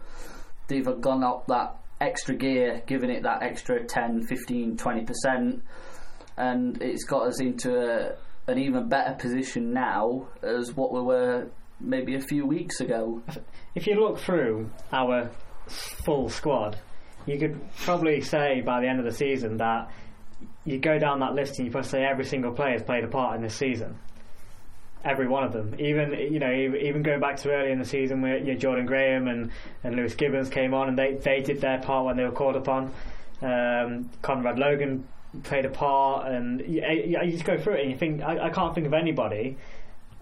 they've 0.68 1.00
gone 1.00 1.24
up 1.24 1.46
that 1.48 1.76
extra 2.00 2.34
gear, 2.34 2.82
giving 2.86 3.10
it 3.10 3.22
that 3.22 3.42
extra 3.42 3.84
10, 3.84 4.24
15, 4.26 4.76
20%, 4.76 5.60
and 6.36 6.82
it's 6.82 7.04
got 7.04 7.26
us 7.26 7.40
into 7.40 7.76
a, 7.76 8.16
an 8.50 8.58
even 8.58 8.88
better 8.88 9.14
position 9.14 9.72
now 9.72 10.26
as 10.42 10.74
what 10.74 10.92
we 10.92 11.00
were 11.00 11.48
maybe 11.80 12.14
a 12.14 12.20
few 12.20 12.46
weeks 12.46 12.80
ago. 12.80 13.22
If 13.74 13.86
you 13.86 13.94
look 13.94 14.18
through 14.18 14.70
our 14.92 15.30
full 15.68 16.28
squad, 16.28 16.78
you 17.26 17.38
could 17.38 17.60
probably 17.84 18.20
say 18.20 18.62
by 18.62 18.80
the 18.80 18.88
end 18.88 18.98
of 18.98 19.04
the 19.04 19.12
season 19.12 19.58
that 19.58 19.90
you 20.64 20.78
go 20.78 20.98
down 20.98 21.20
that 21.20 21.34
list 21.34 21.58
and 21.58 21.66
you 21.66 21.72
probably 21.72 21.88
say 21.88 22.02
every 22.02 22.24
single 22.24 22.52
player 22.52 22.72
has 22.72 22.82
played 22.82 23.04
a 23.04 23.08
part 23.08 23.36
in 23.36 23.42
this 23.42 23.54
season. 23.54 23.98
Every 25.02 25.26
one 25.28 25.44
of 25.44 25.52
them, 25.52 25.74
even 25.78 26.12
you 26.12 26.38
know, 26.38 26.52
even 26.52 27.02
going 27.02 27.20
back 27.20 27.36
to 27.38 27.50
early 27.50 27.72
in 27.72 27.78
the 27.78 27.86
season 27.86 28.20
where 28.20 28.38
Jordan 28.54 28.84
Graham 28.84 29.28
and, 29.28 29.50
and 29.82 29.96
Lewis 29.96 30.14
Gibbons 30.14 30.50
came 30.50 30.74
on 30.74 30.88
and 30.88 30.98
they, 30.98 31.14
they 31.14 31.40
did 31.40 31.60
their 31.60 31.78
part 31.78 32.04
when 32.04 32.16
they 32.18 32.24
were 32.24 32.32
called 32.32 32.56
upon. 32.56 32.92
Um, 33.40 34.10
Conrad 34.20 34.58
Logan 34.58 35.06
played 35.42 35.64
a 35.64 35.70
part, 35.70 36.30
and 36.30 36.60
you, 36.60 36.82
you 36.86 37.30
just 37.30 37.44
go 37.44 37.56
through 37.56 37.74
it 37.74 37.80
and 37.82 37.90
you 37.90 37.96
think 37.96 38.22
I, 38.22 38.48
I 38.48 38.50
can't 38.50 38.74
think 38.74 38.86
of 38.86 38.94
anybody 38.94 39.56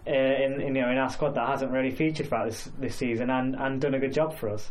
uh, 0.06 0.12
in, 0.12 0.60
in 0.60 0.74
you 0.76 0.82
know 0.82 0.90
in 0.90 0.98
our 0.98 1.10
squad 1.10 1.34
that 1.34 1.48
hasn't 1.48 1.72
really 1.72 1.90
featured 1.90 2.28
throughout 2.28 2.46
this 2.46 2.70
this 2.78 2.96
season 2.96 3.30
and, 3.30 3.56
and 3.56 3.80
done 3.80 3.94
a 3.94 3.98
good 3.98 4.12
job 4.12 4.38
for 4.38 4.48
us. 4.48 4.70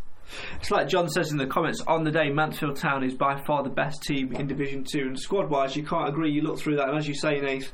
It's 0.60 0.72
like 0.72 0.88
John 0.90 1.10
says 1.10 1.32
in 1.32 1.38
the 1.38 1.48
comments 1.48 1.82
on 1.88 2.04
the 2.04 2.12
day, 2.12 2.30
Mansfield 2.30 2.76
Town 2.76 3.04
is 3.04 3.14
by 3.14 3.42
far 3.44 3.64
the 3.64 3.70
best 3.70 4.04
team 4.04 4.34
in 4.34 4.46
Division 4.48 4.84
2. 4.84 5.00
And 5.00 5.20
squad 5.20 5.50
wise, 5.50 5.76
you 5.76 5.84
can't 5.84 6.10
agree. 6.10 6.32
You 6.32 6.42
look 6.42 6.60
through 6.60 6.76
that, 6.78 6.90
and 6.90 6.98
as 6.98 7.08
you 7.08 7.16
say, 7.16 7.40
Nath, 7.40 7.72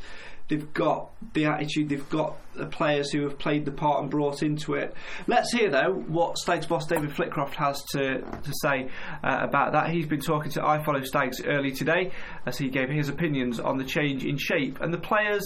they've 0.53 0.73
got 0.73 1.09
the 1.33 1.45
attitude, 1.45 1.89
they've 1.89 2.09
got 2.09 2.37
the 2.55 2.67
players 2.67 3.11
who 3.11 3.23
have 3.23 3.39
played 3.39 3.65
the 3.65 3.71
part 3.71 4.01
and 4.01 4.11
brought 4.11 4.43
into 4.43 4.75
it. 4.75 4.93
Let's 5.25 5.51
hear, 5.51 5.71
though, 5.71 5.91
what 6.07 6.37
Stags 6.37 6.67
boss 6.67 6.85
David 6.85 7.09
Flitcroft 7.09 7.55
has 7.55 7.83
to, 7.85 8.21
to 8.21 8.53
say 8.61 8.89
uh, 9.23 9.39
about 9.41 9.71
that. 9.71 9.89
He's 9.89 10.05
been 10.05 10.21
talking 10.21 10.51
to 10.51 10.63
I 10.63 10.83
Follow 10.83 11.01
Stags 11.01 11.41
early 11.43 11.71
today 11.71 12.11
as 12.45 12.57
he 12.59 12.69
gave 12.69 12.89
his 12.89 13.09
opinions 13.09 13.59
on 13.59 13.77
the 13.77 13.83
change 13.83 14.23
in 14.23 14.37
shape 14.37 14.79
and 14.79 14.93
the 14.93 14.99
players 14.99 15.43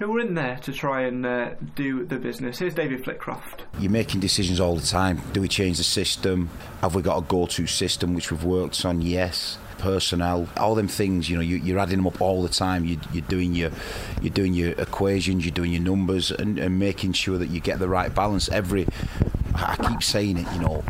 who 0.00 0.10
were 0.10 0.20
in 0.20 0.34
there 0.34 0.56
to 0.56 0.72
try 0.72 1.02
and 1.02 1.24
uh, 1.24 1.50
do 1.76 2.04
the 2.06 2.16
business. 2.16 2.58
Here's 2.58 2.74
David 2.74 3.04
Flitcroft. 3.04 3.62
You're 3.78 3.92
making 3.92 4.20
decisions 4.20 4.58
all 4.58 4.74
the 4.74 4.86
time. 4.86 5.22
Do 5.32 5.40
we 5.40 5.48
change 5.48 5.76
the 5.76 5.84
system? 5.84 6.50
Have 6.80 6.96
we 6.96 7.02
got 7.02 7.18
a 7.18 7.22
go-to 7.22 7.66
system 7.68 8.14
which 8.14 8.32
we've 8.32 8.42
worked 8.42 8.84
on? 8.84 9.02
Yes. 9.02 9.58
Personnel, 9.80 10.48
all 10.56 10.74
them 10.74 10.88
things. 10.88 11.28
You 11.28 11.36
know, 11.36 11.42
you, 11.42 11.76
are 11.76 11.80
adding 11.80 11.96
them 11.96 12.06
up 12.06 12.20
all 12.20 12.42
the 12.42 12.48
time. 12.48 12.84
You, 12.84 12.98
are 13.14 13.20
doing 13.22 13.54
your, 13.54 13.70
you're 14.22 14.32
doing 14.32 14.54
your 14.54 14.70
equations. 14.72 15.44
You're 15.44 15.54
doing 15.54 15.72
your 15.72 15.82
numbers, 15.82 16.30
and, 16.30 16.58
and 16.58 16.78
making 16.78 17.14
sure 17.14 17.38
that 17.38 17.48
you 17.48 17.60
get 17.60 17.78
the 17.78 17.88
right 17.88 18.14
balance. 18.14 18.48
Every, 18.48 18.86
I 19.54 19.76
keep 19.88 20.02
saying 20.02 20.38
it. 20.38 20.46
You 20.52 20.60
know, 20.60 20.84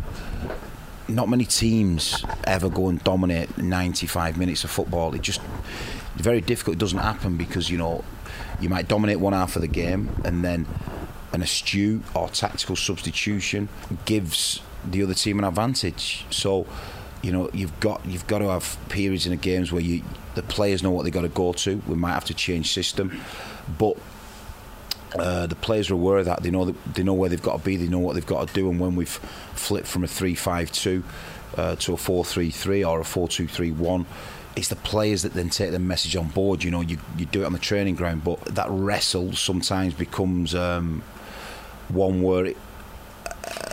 not 1.07 1.29
many 1.29 1.45
teams 1.45 2.23
ever 2.45 2.69
go 2.69 2.87
and 2.89 3.03
dominate 3.03 3.57
95 3.57 4.37
minutes 4.37 4.63
of 4.63 4.69
football. 4.71 5.13
It 5.15 5.21
just 5.21 5.41
very 6.15 6.41
difficult. 6.41 6.75
It 6.75 6.79
doesn't 6.79 6.99
happen 6.99 7.37
because 7.37 7.69
you 7.69 7.77
know 7.77 8.03
you 8.59 8.69
might 8.69 8.87
dominate 8.87 9.19
one 9.19 9.33
half 9.33 9.55
of 9.55 9.61
the 9.61 9.67
game 9.67 10.09
and 10.23 10.43
then 10.43 10.67
an 11.33 11.41
astute 11.41 12.03
or 12.13 12.29
tactical 12.29 12.75
substitution 12.75 13.69
gives 14.05 14.61
the 14.85 15.03
other 15.03 15.13
team 15.13 15.39
an 15.39 15.45
advantage. 15.45 16.25
So, 16.29 16.67
you 17.21 17.31
know, 17.31 17.49
you've 17.53 17.77
got 17.79 18.05
you've 18.05 18.27
got 18.27 18.39
to 18.39 18.49
have 18.49 18.77
periods 18.89 19.25
in 19.25 19.31
the 19.31 19.37
games 19.37 19.71
where 19.71 19.81
you 19.81 20.03
the 20.35 20.43
players 20.43 20.81
know 20.81 20.91
what 20.91 21.03
they've 21.03 21.13
got 21.13 21.21
to 21.21 21.29
go 21.29 21.53
to. 21.53 21.81
We 21.87 21.95
might 21.95 22.13
have 22.13 22.25
to 22.25 22.33
change 22.33 22.73
system, 22.73 23.19
but 23.77 23.97
uh, 25.15 25.47
the 25.47 25.55
players 25.55 25.91
are 25.91 25.93
aware 25.93 26.17
of 26.17 26.25
that. 26.25 26.41
They 26.41 26.51
know 26.51 26.65
that 26.65 26.93
they 26.93 27.03
know 27.03 27.13
where 27.13 27.29
they've 27.29 27.41
got 27.41 27.57
to 27.57 27.63
be. 27.63 27.75
They 27.75 27.87
know 27.87 27.99
what 27.99 28.15
they've 28.15 28.25
got 28.25 28.47
to 28.47 28.53
do. 28.53 28.69
And 28.69 28.79
when 28.79 28.95
we've 28.95 29.09
flipped 29.09 29.87
from 29.87 30.03
a 30.03 30.07
three-five-two 30.07 31.03
uh, 31.57 31.75
to 31.75 31.93
a 31.93 31.97
four-three-three 31.97 32.83
or 32.83 32.99
a 33.01 33.05
four-two-three-one 33.05 34.05
it's 34.55 34.67
the 34.67 34.75
players 34.75 35.21
that 35.21 35.33
then 35.33 35.49
take 35.49 35.71
the 35.71 35.79
message 35.79 36.15
on 36.15 36.27
board. 36.27 36.63
You 36.63 36.71
know, 36.71 36.81
you, 36.81 36.97
you 37.17 37.25
do 37.25 37.43
it 37.43 37.45
on 37.45 37.53
the 37.53 37.59
training 37.59 37.95
ground, 37.95 38.23
but 38.23 38.43
that 38.45 38.67
wrestle 38.69 39.33
sometimes 39.33 39.93
becomes 39.93 40.53
um, 40.53 41.03
one 41.87 42.21
where 42.21 42.47
it, 42.47 42.57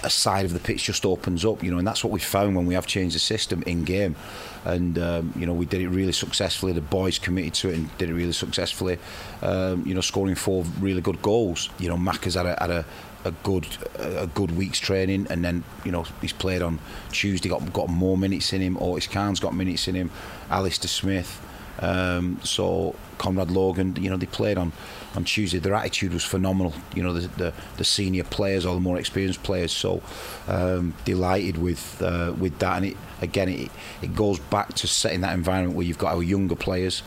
a 0.02 0.10
side 0.10 0.44
of 0.44 0.52
the 0.52 0.60
pitch 0.60 0.84
just 0.84 1.04
opens 1.04 1.44
up, 1.44 1.62
you 1.62 1.70
know, 1.70 1.78
and 1.78 1.86
that's 1.86 2.02
what 2.02 2.12
we 2.12 2.20
found 2.20 2.56
when 2.56 2.66
we 2.66 2.74
have 2.74 2.86
changed 2.86 3.14
the 3.14 3.20
system 3.20 3.62
in 3.64 3.84
game. 3.84 4.16
And, 4.64 4.98
um, 4.98 5.32
you 5.36 5.46
know, 5.46 5.52
we 5.52 5.66
did 5.66 5.80
it 5.80 5.88
really 5.88 6.12
successfully. 6.12 6.72
The 6.72 6.80
boys 6.80 7.18
committed 7.18 7.54
to 7.54 7.70
it 7.70 7.76
and 7.76 7.98
did 7.98 8.10
it 8.10 8.14
really 8.14 8.32
successfully, 8.32 8.98
um, 9.42 9.84
you 9.86 9.94
know, 9.94 10.00
scoring 10.00 10.34
four 10.34 10.64
really 10.80 11.00
good 11.00 11.22
goals. 11.22 11.70
You 11.78 11.88
know, 11.88 11.96
Mac 11.96 12.24
has 12.24 12.34
had 12.34 12.46
a, 12.46 12.56
had 12.60 12.70
a, 12.70 12.84
a 13.24 13.30
good 13.42 13.66
a 13.98 14.26
good 14.28 14.56
week's 14.56 14.78
training 14.78 15.26
and 15.28 15.44
then 15.44 15.64
you 15.84 15.90
know 15.90 16.04
he's 16.20 16.32
played 16.32 16.62
on 16.62 16.78
Tuesday 17.10 17.48
got 17.48 17.72
got 17.72 17.88
more 17.88 18.16
minutes 18.16 18.52
in 18.52 18.60
him 18.60 18.76
Otis 18.80 19.08
Khan's 19.08 19.40
got 19.40 19.54
minutes 19.54 19.88
in 19.88 19.96
him 19.96 20.10
Alistair 20.50 20.88
Smith 20.88 21.44
um, 21.80 22.40
so 22.44 22.94
Conrad 23.18 23.50
Logan 23.50 23.96
you 24.00 24.08
know 24.08 24.16
they 24.16 24.26
played 24.26 24.56
on 24.56 24.72
on 25.14 25.24
Tuesday, 25.24 25.58
their 25.58 25.74
attitude 25.74 26.12
was 26.12 26.24
phenomenal. 26.24 26.74
You 26.94 27.02
know, 27.02 27.12
the 27.12 27.28
the, 27.28 27.52
the 27.76 27.84
senior 27.84 28.24
players 28.24 28.66
or 28.66 28.74
the 28.74 28.80
more 28.80 28.98
experienced 28.98 29.42
players. 29.42 29.72
So 29.72 30.02
um, 30.46 30.94
delighted 31.04 31.58
with 31.58 32.00
uh, 32.02 32.34
with 32.38 32.58
that. 32.58 32.76
And 32.78 32.86
it 32.86 32.96
again, 33.20 33.48
it 33.48 33.70
it 34.02 34.14
goes 34.14 34.38
back 34.38 34.74
to 34.74 34.86
setting 34.86 35.20
that 35.22 35.34
environment 35.34 35.76
where 35.76 35.86
you've 35.86 35.98
got 35.98 36.14
our 36.14 36.22
younger 36.22 36.56
players 36.56 37.02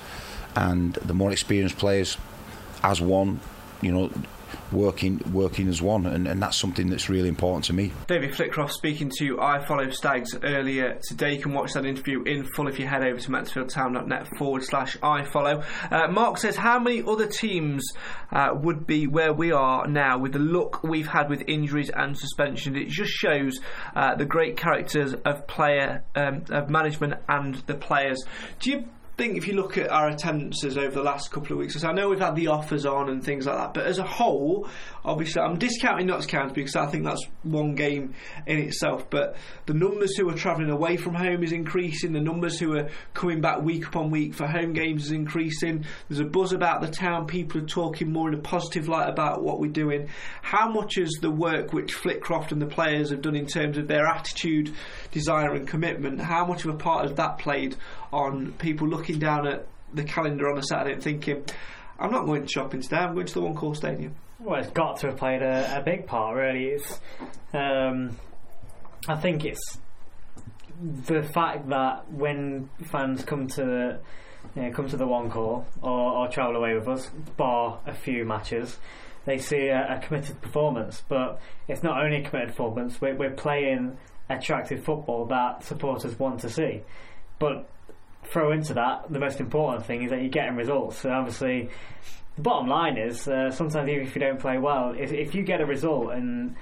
and 0.55 0.93
the 0.93 1.13
more 1.13 1.31
experienced 1.31 1.77
players 1.77 2.17
as 2.83 3.01
one. 3.01 3.39
You 3.81 3.91
know, 3.91 4.11
working 4.71 5.21
working 5.31 5.67
as 5.67 5.81
one, 5.81 6.05
and, 6.05 6.27
and 6.27 6.41
that's 6.41 6.57
something 6.57 6.89
that's 6.89 7.09
really 7.09 7.29
important 7.29 7.65
to 7.65 7.73
me. 7.73 7.91
David 8.07 8.33
Flitcroft 8.33 8.71
speaking 8.71 9.11
to 9.19 9.39
I 9.39 9.65
Follow 9.65 9.89
Stags 9.89 10.35
earlier 10.43 10.99
today. 11.07 11.35
You 11.35 11.41
can 11.41 11.53
watch 11.53 11.73
that 11.73 11.85
interview 11.85 12.23
in 12.23 12.45
full 12.55 12.67
if 12.67 12.79
you 12.79 12.87
head 12.87 13.03
over 13.03 13.19
to 13.19 13.29
mansfieldtown.net 13.29 14.37
forward 14.37 14.63
slash 14.63 14.97
I 15.01 15.23
Follow. 15.23 15.63
Uh, 15.89 16.07
Mark 16.07 16.37
says, 16.37 16.55
How 16.55 16.79
many 16.79 17.03
other 17.03 17.27
teams 17.27 17.83
uh, 18.31 18.49
would 18.53 18.87
be 18.87 19.07
where 19.07 19.33
we 19.33 19.51
are 19.51 19.87
now 19.87 20.17
with 20.17 20.33
the 20.33 20.39
look 20.39 20.83
we've 20.83 21.07
had 21.07 21.29
with 21.29 21.43
injuries 21.47 21.89
and 21.89 22.17
suspension? 22.17 22.75
It 22.75 22.89
just 22.89 23.11
shows 23.11 23.59
uh, 23.95 24.15
the 24.15 24.25
great 24.25 24.57
characters 24.57 25.13
of 25.25 25.47
player, 25.47 26.03
um, 26.15 26.43
of 26.49 26.69
management, 26.69 27.15
and 27.27 27.55
the 27.67 27.75
players. 27.75 28.23
Do 28.59 28.71
you 28.71 28.85
think 29.21 29.37
if 29.37 29.47
you 29.47 29.53
look 29.53 29.77
at 29.77 29.91
our 29.91 30.07
attendances 30.07 30.79
over 30.79 30.95
the 30.95 31.03
last 31.03 31.29
couple 31.29 31.51
of 31.51 31.59
weeks, 31.59 31.83
I 31.83 31.91
know 31.91 32.09
we've 32.09 32.19
had 32.19 32.35
the 32.35 32.47
offers 32.47 32.87
on 32.87 33.07
and 33.07 33.23
things 33.23 33.45
like 33.45 33.55
that, 33.55 33.73
but 33.75 33.85
as 33.85 33.99
a 33.99 34.03
whole, 34.03 34.67
obviously, 35.05 35.43
I'm 35.43 35.59
discounting 35.59 36.07
Notts 36.07 36.25
County 36.25 36.53
because 36.55 36.75
I 36.75 36.87
think 36.87 37.03
that's 37.03 37.23
one 37.43 37.75
game 37.75 38.15
in 38.47 38.57
itself. 38.57 39.11
But 39.11 39.35
the 39.67 39.75
numbers 39.75 40.17
who 40.17 40.27
are 40.29 40.33
travelling 40.33 40.71
away 40.71 40.97
from 40.97 41.13
home 41.13 41.43
is 41.43 41.51
increasing. 41.51 42.13
The 42.13 42.19
numbers 42.19 42.57
who 42.57 42.75
are 42.75 42.89
coming 43.13 43.41
back 43.41 43.61
week 43.61 43.85
upon 43.85 44.09
week 44.09 44.33
for 44.33 44.47
home 44.47 44.73
games 44.73 45.05
is 45.05 45.11
increasing. 45.11 45.85
There's 46.09 46.19
a 46.19 46.25
buzz 46.25 46.51
about 46.51 46.81
the 46.81 46.89
town. 46.89 47.27
People 47.27 47.61
are 47.61 47.67
talking 47.67 48.11
more 48.11 48.27
in 48.27 48.33
a 48.33 48.41
positive 48.41 48.87
light 48.87 49.07
about 49.07 49.43
what 49.43 49.59
we're 49.59 49.71
doing. 49.71 50.09
How 50.41 50.67
much 50.67 50.97
is 50.97 51.19
the 51.21 51.29
work 51.29 51.73
which 51.73 51.93
Flitcroft 51.93 52.51
and 52.51 52.61
the 52.61 52.65
players 52.65 53.11
have 53.11 53.21
done 53.21 53.35
in 53.35 53.45
terms 53.45 53.77
of 53.77 53.87
their 53.87 54.07
attitude, 54.07 54.73
desire, 55.11 55.53
and 55.53 55.67
commitment? 55.67 56.19
How 56.19 56.43
much 56.43 56.65
of 56.65 56.73
a 56.73 56.77
part 56.77 57.05
has 57.05 57.15
that 57.17 57.37
played 57.37 57.75
on 58.11 58.53
people 58.53 58.87
looking 58.87 59.19
down 59.19 59.47
at 59.47 59.67
the 59.93 60.03
calendar 60.03 60.49
on 60.49 60.57
a 60.57 60.63
Saturday 60.63 60.93
and 60.93 61.03
thinking, 61.03 61.45
I'm 61.99 62.11
not 62.11 62.25
going 62.25 62.45
shopping 62.47 62.81
today, 62.81 62.97
I'm 62.97 63.13
going 63.13 63.27
to 63.27 63.33
the 63.33 63.41
One 63.41 63.55
Call 63.55 63.75
Stadium? 63.75 64.15
Well, 64.39 64.59
it's 64.59 64.71
got 64.71 64.97
to 64.99 65.07
have 65.07 65.17
played 65.17 65.41
a, 65.41 65.77
a 65.77 65.83
big 65.83 66.07
part, 66.07 66.35
really. 66.35 66.65
It's, 66.65 66.99
um, 67.53 68.17
I 69.07 69.15
think 69.15 69.45
it's 69.45 69.77
the 70.81 71.21
fact 71.21 71.69
that 71.69 72.11
when 72.11 72.69
fans 72.91 73.23
come 73.23 73.47
to 73.49 73.61
the 73.63 73.99
you 74.55 74.63
know, 74.63 74.71
come 74.71 74.87
to 74.87 74.97
the 74.97 75.05
one 75.05 75.29
call 75.29 75.65
or, 75.81 76.11
or, 76.17 76.27
travel 76.27 76.55
away 76.55 76.73
with 76.73 76.87
us, 76.87 77.09
bar 77.37 77.79
a 77.85 77.93
few 77.93 78.25
matches, 78.25 78.77
they 79.25 79.37
see 79.37 79.67
a, 79.67 79.97
a, 79.97 79.99
committed 79.99 80.41
performance. 80.41 81.03
But 81.07 81.39
it's 81.67 81.83
not 81.83 82.03
only 82.03 82.17
a 82.17 82.23
committed 82.23 82.49
performance; 82.49 82.99
we're, 82.99 83.15
we're 83.15 83.35
playing 83.35 83.97
attractive 84.29 84.83
football 84.83 85.25
that 85.27 85.63
supporters 85.63 86.17
want 86.17 86.39
to 86.41 86.49
see. 86.49 86.81
But 87.37 87.69
throw 88.31 88.53
into 88.53 88.73
that, 88.73 89.11
the 89.11 89.19
most 89.19 89.39
important 89.39 89.85
thing 89.85 90.03
is 90.03 90.09
that 90.09 90.21
you're 90.21 90.29
getting 90.29 90.55
results. 90.55 90.99
So 90.99 91.11
obviously, 91.11 91.69
the 92.35 92.41
bottom 92.41 92.67
line 92.67 92.97
is 92.97 93.27
uh, 93.27 93.51
sometimes 93.51 93.89
even 93.89 94.07
if 94.07 94.15
you 94.15 94.21
don't 94.21 94.39
play 94.39 94.57
well, 94.57 94.95
if, 94.97 95.11
if 95.11 95.35
you 95.35 95.43
get 95.43 95.59
a 95.59 95.65
result 95.65 96.13
and 96.13 96.55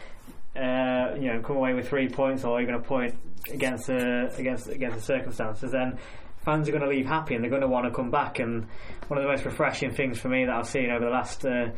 uh, 0.55 1.15
you 1.15 1.31
know 1.31 1.41
come 1.43 1.57
away 1.57 1.73
with 1.73 1.87
three 1.87 2.09
points 2.09 2.43
or 2.43 2.59
even 2.59 2.73
a 2.73 2.79
point 2.79 3.15
against 3.53 3.87
the 3.87 4.33
against 4.35 4.67
against 4.67 4.97
the 4.97 5.03
circumstances, 5.03 5.71
then 5.71 5.99
fans 6.43 6.67
are 6.67 6.71
going 6.71 6.83
to 6.83 6.89
leave 6.89 7.05
happy 7.05 7.35
and 7.35 7.43
they're 7.43 7.51
going 7.51 7.61
to 7.61 7.67
want 7.67 7.85
to 7.85 7.91
come 7.91 8.09
back. 8.09 8.39
And 8.39 8.65
one 9.07 9.19
of 9.19 9.23
the 9.23 9.29
most 9.29 9.45
refreshing 9.45 9.91
things 9.91 10.19
for 10.19 10.29
me 10.29 10.45
that 10.45 10.55
I've 10.55 10.67
seen 10.67 10.89
over 10.89 11.05
the 11.05 11.11
last 11.11 11.45
uh, 11.45 11.69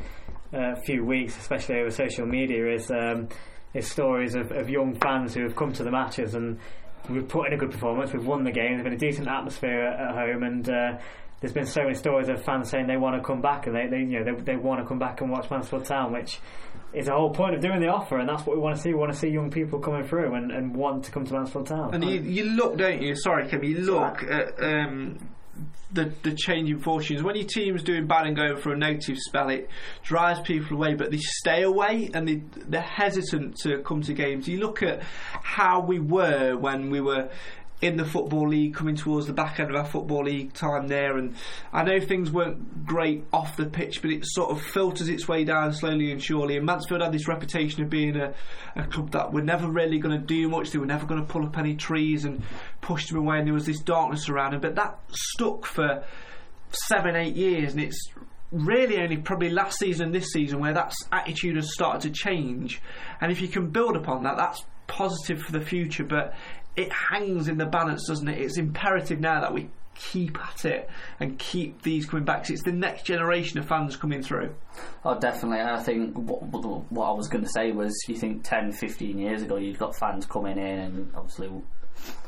uh, 0.54 0.76
few 0.86 1.04
weeks, 1.04 1.38
especially 1.38 1.80
over 1.80 1.92
social 1.92 2.26
media, 2.26 2.74
is 2.74 2.90
um, 2.92 3.28
is 3.74 3.92
stories 3.92 4.36
of, 4.36 4.52
of 4.52 4.70
young 4.70 4.96
fans 4.96 5.34
who 5.34 5.44
have 5.44 5.56
come 5.56 5.74
to 5.74 5.84
the 5.84 5.92
matches 5.92 6.34
and 6.34 6.60
we've 7.10 7.28
put 7.28 7.48
in 7.48 7.54
a 7.54 7.58
good 7.58 7.72
performance. 7.72 8.14
We've 8.14 8.26
won 8.26 8.44
the 8.44 8.52
game. 8.52 8.74
There's 8.74 8.84
been 8.84 8.94
a 8.94 8.98
decent 8.98 9.28
atmosphere 9.28 9.84
at, 9.84 10.16
home, 10.16 10.44
and 10.44 10.70
uh, 10.70 10.98
there's 11.40 11.54
been 11.54 11.66
so 11.66 11.84
many 11.84 11.96
stories 11.96 12.30
of 12.30 12.44
fans 12.44 12.70
saying 12.70 12.88
they 12.88 12.98
want 12.98 13.16
to 13.16 13.26
come 13.26 13.42
back 13.42 13.68
and 13.68 13.76
they, 13.76 13.88
they 13.88 14.00
you 14.00 14.20
know 14.20 14.24
they, 14.24 14.42
they 14.42 14.56
want 14.56 14.82
to 14.82 14.88
come 14.88 15.00
back 15.00 15.22
and 15.22 15.32
watch 15.32 15.50
Mansfield 15.50 15.86
Town, 15.86 16.14
which 16.14 16.40
is 16.94 17.06
the 17.06 17.14
whole 17.14 17.32
point 17.32 17.56
of 17.56 17.62
doing 17.62 17.80
the 17.80 17.88
offer, 17.88 18.18
and 18.20 18.28
that's 18.28 18.46
what 18.46 18.56
we 18.56 18.62
want 18.62 18.76
to 18.76 18.82
see. 18.82 18.90
We 18.90 18.96
want 18.96 19.14
to 19.14 19.18
see 19.18 19.30
young 19.30 19.50
people 19.50 19.80
coming 19.80 20.04
through 20.04 20.36
and, 20.36 20.52
and 20.52 20.76
want 20.76 21.06
to 21.06 21.12
come 21.12 21.26
to 21.26 21.34
Mansfield 21.34 21.68
Town. 21.68 21.94
And 21.94 22.04
you, 22.04 22.20
you 22.22 22.44
look, 22.46 22.78
don't 22.78 23.02
you? 23.02 23.16
Sorry, 23.16 23.48
Kim. 23.48 23.64
You 23.64 23.80
look 23.80 24.24
at 24.24 24.62
um, 24.62 25.18
the 25.94 26.12
the 26.24 26.34
changing 26.34 26.80
fortunes. 26.80 27.22
When 27.24 27.36
your 27.36 27.48
team's 27.48 27.84
doing 27.84 28.08
bad 28.08 28.28
and 28.28 28.36
going 28.36 28.58
for 28.58 28.74
a 28.74 28.78
negative 28.78 29.18
spell, 29.18 29.50
it 29.50 29.70
drives 30.04 30.40
people 30.42 30.78
away. 30.78 30.96
But 30.96 31.12
they 31.12 31.18
stay 31.18 31.64
away 31.64 32.10
and 32.14 32.28
they 32.28 32.44
they're 32.68 32.82
hesitant 32.82 33.58
to 33.64 33.80
come 33.80 34.02
to 34.04 34.14
games. 34.14 34.48
You 34.48 34.60
look 34.60 34.84
at 34.84 35.04
how 35.04 35.82
we 35.82 36.00
were 36.00 36.56
when 36.58 36.90
we 36.90 37.02
were 37.02 37.30
in 37.82 37.98
the 37.98 38.06
Football 38.06 38.50
League, 38.50 38.76
coming 38.76 38.96
towards 38.96 39.26
the 39.26 39.34
back 39.34 39.60
end 39.60 39.72
of 39.72 39.76
our 39.76 39.86
Football 39.86 40.26
League 40.26 40.54
time 40.54 40.88
there. 40.88 41.18
And 41.18 41.36
I 41.74 41.84
know 41.84 42.00
things 42.00 42.32
weren't 42.32 42.86
great 42.86 43.26
off 43.34 43.58
the 43.58 43.66
pitch, 43.66 44.02
but 44.02 44.12
it 44.12 44.24
sort 44.26 44.52
of 44.52 44.62
filters 44.62 45.10
its 45.10 45.28
way 45.28 45.44
down 45.44 45.74
slowly 45.74 46.12
and 46.12 46.24
surely. 46.24 46.58
And 46.58 46.66
Mansfield 46.66 47.02
had 47.02 47.12
this 47.12 47.28
reputation 47.28 47.84
of 47.84 47.90
being 47.90 48.16
a, 48.16 48.34
a 48.76 48.86
club 48.86 49.12
that 49.12 49.34
were 49.34 49.42
never 49.42 49.68
really 49.68 49.98
going 49.98 50.20
to 50.20 50.26
do 50.26 50.48
much, 50.48 50.72
they 50.72 50.80
were 50.80 50.86
never 50.86 51.08
going 51.08 51.22
to 51.22 51.28
pull 51.28 51.46
up 51.46 51.58
any 51.58 51.76
trees 51.76 52.24
and 52.24 52.44
push 52.82 53.08
them 53.08 53.18
away, 53.18 53.40
and 53.40 53.48
there 53.48 53.54
was 53.54 53.66
this 53.66 53.80
darkness 53.80 54.30
around 54.30 54.52
them. 54.52 54.62
But 54.62 54.76
that 54.76 55.00
stuck 55.10 55.66
for 55.66 56.04
seven, 56.70 57.16
eight 57.16 57.36
years, 57.36 57.74
and 57.74 57.82
it's 57.82 58.00
really 58.52 59.02
only 59.02 59.18
probably 59.18 59.50
last 59.50 59.80
season 59.80 60.12
this 60.12 60.32
season 60.34 60.60
where 60.60 60.74
that 60.74 60.94
attitude 61.12 61.56
has 61.56 61.74
started 61.74 62.02
to 62.02 62.10
change. 62.12 62.82
And 63.22 63.32
if 63.32 63.42
you 63.42 63.48
can 63.48 63.70
build 63.70 63.96
upon 63.96 64.24
that, 64.24 64.38
that's 64.38 64.66
positive 64.88 65.42
for 65.42 65.54
the 65.54 65.62
future. 65.62 66.04
But 66.04 66.34
it 66.76 66.92
hangs 66.92 67.48
in 67.48 67.58
the 67.58 67.66
balance, 67.66 68.08
doesn't 68.08 68.28
it? 68.28 68.40
It's 68.40 68.58
imperative 68.58 69.20
now 69.20 69.42
that 69.42 69.54
we 69.54 69.70
keep 69.94 70.40
at 70.40 70.66
it 70.66 70.90
and 71.20 71.38
keep 71.38 71.82
these 71.82 72.06
coming 72.06 72.26
back. 72.26 72.50
it's 72.50 72.64
the 72.64 72.72
next 72.72 73.04
generation 73.04 73.60
of 73.60 73.68
fans 73.68 73.96
coming 73.96 74.24
through. 74.24 74.54
Oh, 75.04 75.20
definitely. 75.20 75.62
I 75.62 75.82
think 75.82 76.16
what, 76.16 76.92
what 76.92 77.08
I 77.08 77.12
was 77.12 77.28
going 77.28 77.44
to 77.44 77.50
say 77.50 77.72
was 77.72 77.94
you 78.08 78.16
think 78.16 78.44
10, 78.44 78.72
15 78.72 79.18
years 79.18 79.42
ago, 79.42 79.58
you've 79.58 79.80
got 79.80 79.96
fans 79.96 80.26
coming 80.26 80.58
in, 80.58 80.80
and 80.80 81.12
obviously 81.16 81.50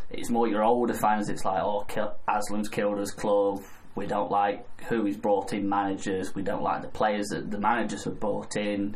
it's 0.09 0.29
more 0.29 0.47
your 0.47 0.63
older 0.63 0.93
fans. 0.93 1.29
It's 1.29 1.45
like, 1.45 1.61
oh, 1.61 1.85
Haslam's 2.27 2.69
killed 2.69 2.99
his 2.99 3.11
club. 3.11 3.61
We 3.95 4.07
don't 4.07 4.31
like 4.31 4.65
who 4.83 5.05
he's 5.05 5.17
brought 5.17 5.53
in 5.53 5.69
managers. 5.69 6.33
We 6.33 6.41
don't 6.41 6.63
like 6.63 6.81
the 6.81 6.87
players 6.87 7.27
that 7.27 7.49
the 7.49 7.59
managers 7.59 8.03
have 8.05 8.19
brought 8.19 8.55
in. 8.55 8.95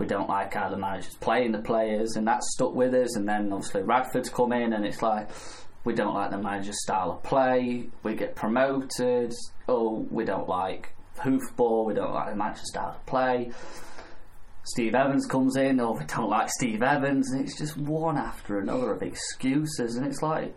We 0.00 0.06
don't 0.06 0.30
like 0.30 0.54
how 0.54 0.70
the 0.70 0.78
managers 0.78 1.14
playing 1.16 1.52
the 1.52 1.58
players, 1.58 2.16
and 2.16 2.26
that's 2.26 2.50
stuck 2.54 2.74
with 2.74 2.94
us. 2.94 3.16
And 3.16 3.28
then 3.28 3.52
obviously 3.52 3.82
Radford's 3.82 4.30
come 4.30 4.52
in, 4.52 4.72
and 4.72 4.86
it's 4.86 5.02
like 5.02 5.28
we 5.84 5.94
don't 5.94 6.14
like 6.14 6.30
the 6.30 6.38
manager's 6.38 6.82
style 6.82 7.12
of 7.12 7.22
play. 7.22 7.90
We 8.02 8.14
get 8.14 8.34
promoted. 8.34 9.34
Oh, 9.68 10.06
we 10.10 10.24
don't 10.24 10.48
like 10.48 10.94
hoofball. 11.18 11.84
We 11.84 11.92
don't 11.92 12.14
like 12.14 12.30
the 12.30 12.36
manager's 12.36 12.70
style 12.70 12.96
of 12.96 13.04
play. 13.04 13.52
Steve 14.64 14.94
Evans 14.94 15.26
comes 15.26 15.56
in, 15.56 15.78
or 15.80 15.94
we 15.94 16.04
don't 16.06 16.30
like 16.30 16.48
Steve 16.48 16.82
Evans, 16.82 17.30
and 17.32 17.42
it's 17.42 17.58
just 17.58 17.76
one 17.76 18.16
after 18.16 18.58
another 18.58 18.92
of 18.92 19.02
excuses, 19.02 19.96
and 19.96 20.06
it's 20.06 20.22
like 20.22 20.54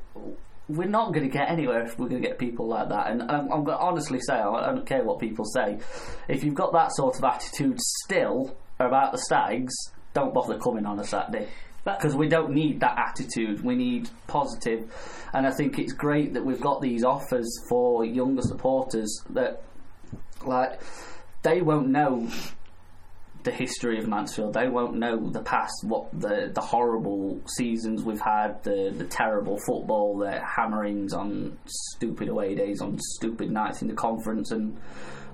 we're 0.70 0.88
not 0.88 1.14
going 1.14 1.30
to 1.30 1.32
get 1.32 1.50
anywhere 1.50 1.84
if 1.84 2.00
we're 2.00 2.08
going 2.08 2.22
to 2.22 2.28
get 2.28 2.40
people 2.40 2.70
like 2.70 2.88
that. 2.88 3.12
And 3.12 3.24
I'm, 3.24 3.52
I'm 3.52 3.66
going 3.66 3.78
to 3.78 3.84
honestly 3.84 4.22
say, 4.22 4.36
I 4.36 4.68
don't 4.68 4.86
care 4.86 5.04
what 5.04 5.20
people 5.20 5.44
say, 5.44 5.80
if 6.30 6.46
you've 6.46 6.56
got 6.56 6.72
that 6.72 6.96
sort 6.96 7.18
of 7.18 7.26
attitude 7.26 7.82
still 7.82 8.56
about 8.80 9.12
the 9.12 9.18
Stags, 9.18 9.74
don't 10.14 10.34
bother 10.34 10.58
coming 10.58 10.86
on 10.86 11.00
a 11.00 11.04
Saturday. 11.04 11.48
Because 11.86 12.16
we 12.16 12.30
don't 12.30 12.52
need 12.52 12.80
that 12.80 12.98
attitude, 12.98 13.62
we 13.62 13.76
need 13.76 14.10
positive. 14.28 14.90
And 15.34 15.46
I 15.46 15.52
think 15.52 15.80
it's 15.80 15.92
great 15.92 16.34
that 16.34 16.46
we've 16.46 16.62
got 16.62 16.82
these 16.82 17.04
offers 17.04 17.50
for 17.68 18.06
younger 18.06 18.42
supporters 18.42 19.22
that, 19.32 19.64
like, 20.46 20.80
they 21.42 21.62
won't 21.62 21.90
know 21.90 22.30
the 23.44 23.52
history 23.52 24.00
of 24.00 24.08
Mansfield. 24.08 24.54
They 24.54 24.70
won't 24.70 24.96
know 24.96 25.30
the 25.30 25.42
past, 25.42 25.74
what 25.84 26.10
the 26.18 26.50
the 26.54 26.62
horrible 26.62 27.42
seasons 27.58 28.04
we've 28.04 28.22
had, 28.22 28.64
the 28.64 28.94
the 28.96 29.04
terrible 29.04 29.58
football, 29.66 30.18
the 30.18 30.40
hammerings 30.40 31.14
on 31.14 31.58
stupid 31.66 32.30
away 32.30 32.56
days, 32.56 32.82
on 32.82 32.98
stupid 33.00 33.52
nights 33.52 33.82
in 33.82 33.90
the 33.90 33.94
conference, 33.94 34.52
and 34.52 34.78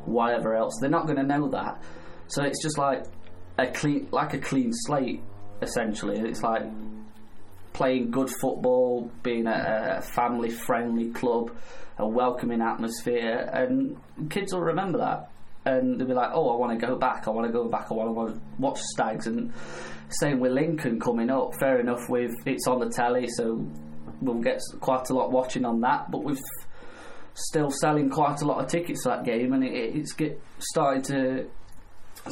whatever 0.06 0.56
else. 0.56 0.74
They're 0.82 0.90
not 0.90 1.06
going 1.06 1.18
to 1.18 1.24
know 1.24 1.50
that. 1.50 1.82
So 2.28 2.44
it's 2.44 2.62
just 2.62 2.78
like 2.78 3.06
a 3.60 3.72
clean, 3.72 4.08
like 4.12 4.34
a 4.34 4.40
clean 4.40 4.72
slate, 4.74 5.22
essentially. 5.62 6.20
It's 6.20 6.42
like 6.42 6.64
playing 7.74 8.12
good 8.12 8.30
football, 8.42 9.12
being 9.24 9.48
a, 9.48 9.98
a 9.98 10.02
family 10.02 10.50
friendly 10.50 11.12
club, 11.12 11.52
a 11.98 12.08
welcoming 12.08 12.62
atmosphere, 12.62 13.50
and 13.54 13.98
kids 14.30 14.54
will 14.54 14.62
remember 14.62 15.00
that 15.00 15.30
and 15.66 16.00
they'll 16.00 16.08
be 16.08 16.14
like, 16.14 16.32
"Oh, 16.34 16.50
I 16.50 16.56
want 16.56 16.80
to 16.80 16.86
go 16.86 16.96
back. 16.96 17.28
I 17.28 17.32
want 17.32 17.48
to 17.48 17.54
go 17.54 17.68
back. 17.68 17.88
I 17.92 17.94
want 17.94 18.34
to 18.34 18.42
watch 18.58 18.80
Stags." 18.80 19.28
And 19.28 19.54
same 20.10 20.40
with 20.40 20.54
Lincoln 20.54 21.00
coming 21.00 21.30
up. 21.30 21.54
Fair 21.60 21.80
enough, 21.80 22.02
with 22.10 22.32
it's 22.46 22.68
on 22.68 22.80
the 22.80 22.90
telly, 22.90 23.28
so 23.28 23.66
we'll 24.22 24.42
get 24.42 24.60
quite 24.80 25.10
a 25.10 25.14
lot 25.14 25.32
watching 25.32 25.66
on 25.66 25.82
that. 25.82 26.10
But 26.12 26.24
we've 26.24 26.40
still 27.34 27.70
selling 27.70 28.10
quite 28.10 28.42
a 28.42 28.46
lot 28.46 28.64
of 28.64 28.70
tickets 28.70 29.04
to 29.04 29.10
that 29.10 29.26
game, 29.26 29.54
and 29.54 29.64
it, 29.64 29.74
it's 29.74 30.14
get 30.14 30.42
started 30.60 31.04
to 31.06 31.50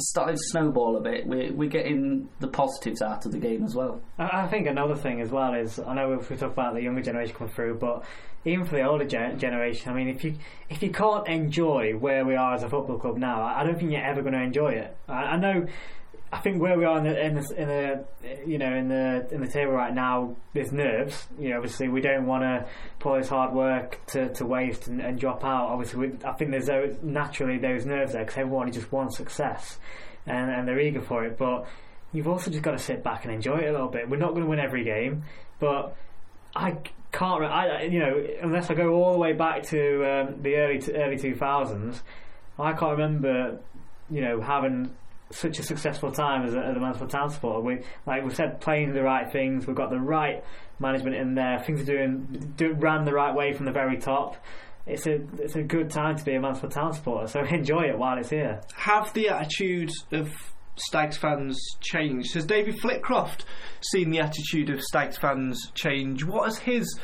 started 0.00 0.32
to 0.32 0.42
snowball 0.50 0.96
a 0.96 1.00
bit. 1.00 1.26
We're 1.26 1.52
we're 1.52 1.68
getting 1.68 2.28
the 2.40 2.48
positives 2.48 3.02
out 3.02 3.26
of 3.26 3.32
the 3.32 3.38
game 3.38 3.64
as 3.64 3.74
well. 3.74 4.00
I, 4.18 4.42
I 4.42 4.48
think 4.48 4.66
another 4.66 4.94
thing 4.94 5.20
as 5.20 5.30
well 5.30 5.54
is 5.54 5.78
I 5.78 5.94
know 5.94 6.18
we 6.18 6.36
talk 6.36 6.52
about 6.52 6.74
the 6.74 6.82
younger 6.82 7.02
generation 7.02 7.34
coming 7.34 7.52
through, 7.52 7.78
but 7.78 8.04
even 8.44 8.64
for 8.64 8.76
the 8.76 8.82
older 8.82 9.04
gen- 9.04 9.38
generation, 9.38 9.90
I 9.90 9.94
mean, 9.94 10.08
if 10.08 10.24
you 10.24 10.34
if 10.70 10.82
you 10.82 10.90
can't 10.90 11.26
enjoy 11.28 11.92
where 11.96 12.24
we 12.24 12.36
are 12.36 12.54
as 12.54 12.62
a 12.62 12.68
football 12.68 12.98
club 12.98 13.16
now, 13.18 13.42
I, 13.42 13.60
I 13.60 13.64
don't 13.64 13.78
think 13.78 13.90
you're 13.90 14.04
ever 14.04 14.22
going 14.22 14.34
to 14.34 14.42
enjoy 14.42 14.70
it. 14.70 14.96
I, 15.08 15.12
I 15.12 15.36
know. 15.36 15.66
I 16.30 16.38
think 16.40 16.60
where 16.60 16.78
we 16.78 16.84
are 16.84 16.98
in 16.98 17.04
the, 17.04 17.26
in 17.26 17.34
the 17.34 17.62
in 17.62 17.68
the 17.68 18.04
you 18.46 18.58
know 18.58 18.74
in 18.74 18.88
the 18.88 19.26
in 19.32 19.40
the 19.40 19.48
table 19.48 19.72
right 19.72 19.94
now, 19.94 20.36
there's 20.52 20.72
nerves. 20.72 21.26
You 21.38 21.50
know, 21.50 21.56
obviously 21.56 21.88
we 21.88 22.02
don't 22.02 22.26
want 22.26 22.42
to 22.42 22.66
put 22.98 23.20
this 23.20 23.28
hard 23.30 23.54
work 23.54 24.04
to, 24.08 24.28
to 24.34 24.44
waste 24.44 24.88
and, 24.88 25.00
and 25.00 25.18
drop 25.18 25.42
out. 25.42 25.68
Obviously, 25.68 26.08
we, 26.08 26.24
I 26.24 26.32
think 26.32 26.50
there's 26.50 26.66
those, 26.66 26.96
naturally 27.02 27.58
those 27.58 27.86
nerves 27.86 28.12
there 28.12 28.24
because 28.24 28.38
everyone 28.38 28.70
just 28.70 28.92
wants 28.92 29.16
success, 29.16 29.78
and 30.26 30.50
and 30.50 30.68
they're 30.68 30.80
eager 30.80 31.00
for 31.00 31.24
it. 31.24 31.38
But 31.38 31.66
you've 32.12 32.28
also 32.28 32.50
just 32.50 32.62
got 32.62 32.72
to 32.72 32.78
sit 32.78 33.02
back 33.02 33.24
and 33.24 33.32
enjoy 33.32 33.58
it 33.60 33.68
a 33.68 33.72
little 33.72 33.88
bit. 33.88 34.10
We're 34.10 34.18
not 34.18 34.30
going 34.30 34.42
to 34.42 34.50
win 34.50 34.60
every 34.60 34.84
game, 34.84 35.24
but 35.58 35.96
I 36.54 36.76
can't. 37.10 37.42
I 37.42 37.84
you 37.84 38.00
know 38.00 38.22
unless 38.42 38.68
I 38.70 38.74
go 38.74 38.92
all 38.92 39.12
the 39.12 39.18
way 39.18 39.32
back 39.32 39.62
to 39.68 40.04
um, 40.04 40.42
the 40.42 40.56
early 40.56 40.82
early 40.94 41.16
two 41.16 41.34
thousands, 41.34 42.02
I 42.58 42.74
can't 42.74 42.98
remember 42.98 43.60
you 44.10 44.20
know 44.20 44.42
having 44.42 44.94
such 45.30 45.58
a 45.58 45.62
successful 45.62 46.10
time 46.10 46.46
as 46.46 46.54
a, 46.54 46.58
as 46.58 46.76
a 46.76 46.80
Mansfield 46.80 47.10
Town 47.10 47.30
supporter. 47.30 47.60
We 47.60 47.82
like 48.06 48.24
we 48.24 48.34
said, 48.34 48.60
playing 48.60 48.94
the 48.94 49.02
right 49.02 49.30
things. 49.30 49.66
We've 49.66 49.76
got 49.76 49.90
the 49.90 50.00
right 50.00 50.42
management 50.78 51.16
in 51.16 51.34
there. 51.34 51.58
Things 51.60 51.82
are 51.82 51.84
doing 51.84 52.54
do, 52.56 52.72
ran 52.74 53.04
the 53.04 53.12
right 53.12 53.34
way 53.34 53.52
from 53.52 53.66
the 53.66 53.72
very 53.72 53.98
top. 53.98 54.36
It's 54.86 55.06
a 55.06 55.20
it's 55.38 55.56
a 55.56 55.62
good 55.62 55.90
time 55.90 56.16
to 56.16 56.24
be 56.24 56.34
a 56.34 56.40
Mansfield 56.40 56.72
Town 56.72 56.92
supporter. 56.92 57.28
So 57.28 57.40
enjoy 57.50 57.88
it 57.88 57.98
while 57.98 58.18
it's 58.18 58.30
here. 58.30 58.60
Have 58.74 59.12
the 59.12 59.28
attitude 59.28 59.90
of 60.12 60.30
Stags 60.76 61.16
fans 61.16 61.60
changed? 61.80 62.34
Has 62.34 62.46
David 62.46 62.80
Flitcroft 62.80 63.44
seen 63.80 64.10
the 64.10 64.20
attitude 64.20 64.70
of 64.70 64.80
Stags 64.80 65.18
fans 65.18 65.70
change? 65.74 66.24
What 66.24 66.44
has 66.46 66.58
his 66.58 66.98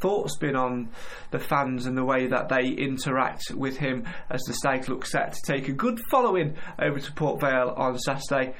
thoughts 0.00 0.36
been 0.36 0.56
on 0.56 0.88
the 1.30 1.38
fans 1.38 1.86
and 1.86 1.96
the 1.96 2.04
way 2.04 2.26
that 2.26 2.48
they 2.48 2.68
interact 2.68 3.50
with 3.54 3.78
him 3.78 4.04
as 4.30 4.42
the 4.42 4.54
Stags 4.54 4.88
looks 4.88 5.12
set 5.12 5.32
to 5.32 5.40
take 5.44 5.68
a 5.68 5.72
good 5.72 6.00
following 6.10 6.56
over 6.78 6.98
to 7.00 7.12
Port 7.12 7.40
Vale 7.40 7.74
on 7.76 7.98
Saturday? 7.98 8.54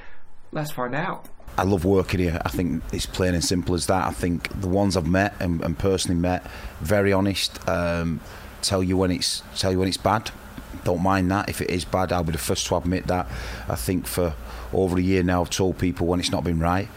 Let's 0.53 0.71
find 0.71 0.95
out. 0.95 1.29
I 1.57 1.65
love 1.65 1.85
working 1.85 2.21
here. 2.21 2.41
I 2.45 2.51
think 2.51 2.83
it's 2.93 3.07
plain 3.07 3.35
and 3.35 3.45
simple 3.45 3.75
as 3.75 3.87
that. 3.87 4.07
I 4.07 4.13
think 4.13 4.49
the 4.61 4.69
ones 4.69 4.97
I've 4.97 5.09
met 5.09 5.35
and, 5.41 5.61
and 5.63 5.77
personally 5.77 6.21
met, 6.21 6.49
very 6.81 7.13
honest. 7.13 7.67
Um, 7.69 8.21
tell 8.63 8.83
you 8.83 8.97
when 8.97 9.11
it's 9.11 9.43
tell 9.57 9.73
you 9.73 9.79
when 9.81 9.89
it's 9.89 9.97
bad. 9.97 10.31
Don't 10.85 11.03
mind 11.03 11.31
that. 11.31 11.49
If 11.49 11.61
it 11.61 11.71
is 11.71 11.85
bad, 11.85 12.13
I'll 12.13 12.23
be 12.23 12.33
the 12.33 12.39
first 12.39 12.67
to 12.69 12.77
admit 12.77 13.09
that. 13.09 13.27
I 13.69 13.75
think 13.75 14.07
for 14.07 14.35
over 14.73 14.99
a 14.99 15.03
year 15.03 15.23
now, 15.23 15.41
I've 15.41 15.51
told 15.51 15.79
people 15.79 16.07
when 16.07 16.21
it's 16.21 16.31
not 16.31 16.45
been 16.45 16.61
right. 16.61 16.89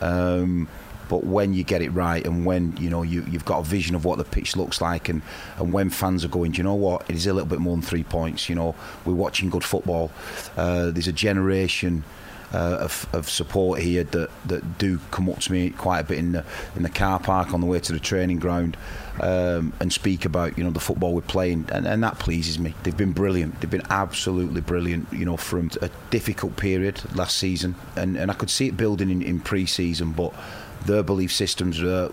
Um, 0.00 0.68
but 1.08 1.24
when 1.24 1.52
you 1.52 1.64
get 1.64 1.82
it 1.82 1.90
right 1.90 2.24
and 2.26 2.44
when 2.44 2.76
you 2.76 2.90
know 2.90 3.02
you, 3.02 3.24
you've 3.28 3.44
got 3.44 3.60
a 3.60 3.64
vision 3.64 3.94
of 3.94 4.04
what 4.04 4.18
the 4.18 4.24
pitch 4.24 4.56
looks 4.56 4.80
like 4.80 5.08
and, 5.08 5.22
and 5.58 5.72
when 5.72 5.90
fans 5.90 6.24
are 6.24 6.28
going 6.28 6.52
do 6.52 6.58
you 6.58 6.64
know 6.64 6.74
what? 6.74 7.08
It 7.08 7.16
is 7.16 7.26
a 7.26 7.32
little 7.32 7.48
bit 7.48 7.58
more 7.58 7.74
than 7.76 7.82
three 7.82 8.04
points 8.04 8.48
you 8.48 8.54
know. 8.54 8.74
We're 9.04 9.14
watching 9.14 9.50
good 9.50 9.64
football. 9.64 10.10
Uh, 10.56 10.90
there's 10.90 11.08
a 11.08 11.12
generation 11.12 12.04
uh, 12.52 12.78
of, 12.80 13.08
of 13.12 13.28
support 13.28 13.80
here 13.80 14.04
that, 14.04 14.30
that 14.46 14.78
do 14.78 14.98
come 15.10 15.28
up 15.28 15.40
to 15.40 15.52
me 15.52 15.70
quite 15.70 16.00
a 16.00 16.04
bit 16.04 16.18
in 16.18 16.32
the 16.32 16.44
in 16.76 16.82
the 16.82 16.88
car 16.88 17.18
park 17.18 17.52
on 17.52 17.60
the 17.60 17.66
way 17.66 17.80
to 17.80 17.92
the 17.92 17.98
training 17.98 18.38
ground 18.38 18.76
um, 19.20 19.72
and 19.80 19.92
speak 19.92 20.24
about 20.24 20.56
you 20.56 20.64
know 20.64 20.70
the 20.70 20.80
football 20.80 21.14
we're 21.14 21.22
playing 21.22 21.68
and, 21.72 21.86
and 21.86 22.02
that 22.02 22.18
pleases 22.18 22.58
me. 22.58 22.74
They've 22.82 22.96
been 22.96 23.12
brilliant. 23.12 23.60
They've 23.60 23.70
been 23.70 23.86
absolutely 23.90 24.60
brilliant 24.60 25.12
you 25.12 25.24
know 25.24 25.36
from 25.36 25.70
a 25.82 25.90
difficult 26.10 26.56
period 26.56 27.02
last 27.14 27.36
season 27.36 27.74
and, 27.96 28.16
and 28.16 28.30
I 28.30 28.34
could 28.34 28.50
see 28.50 28.68
it 28.68 28.76
building 28.76 29.10
in, 29.10 29.22
in 29.22 29.40
pre-season 29.40 30.12
but 30.12 30.32
their 30.86 31.02
belief 31.02 31.32
systems 31.32 31.82
are 31.82 32.12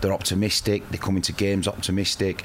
they're 0.00 0.12
optimistic. 0.12 0.88
They 0.90 0.98
come 0.98 1.16
into 1.16 1.32
games 1.32 1.66
optimistic. 1.66 2.44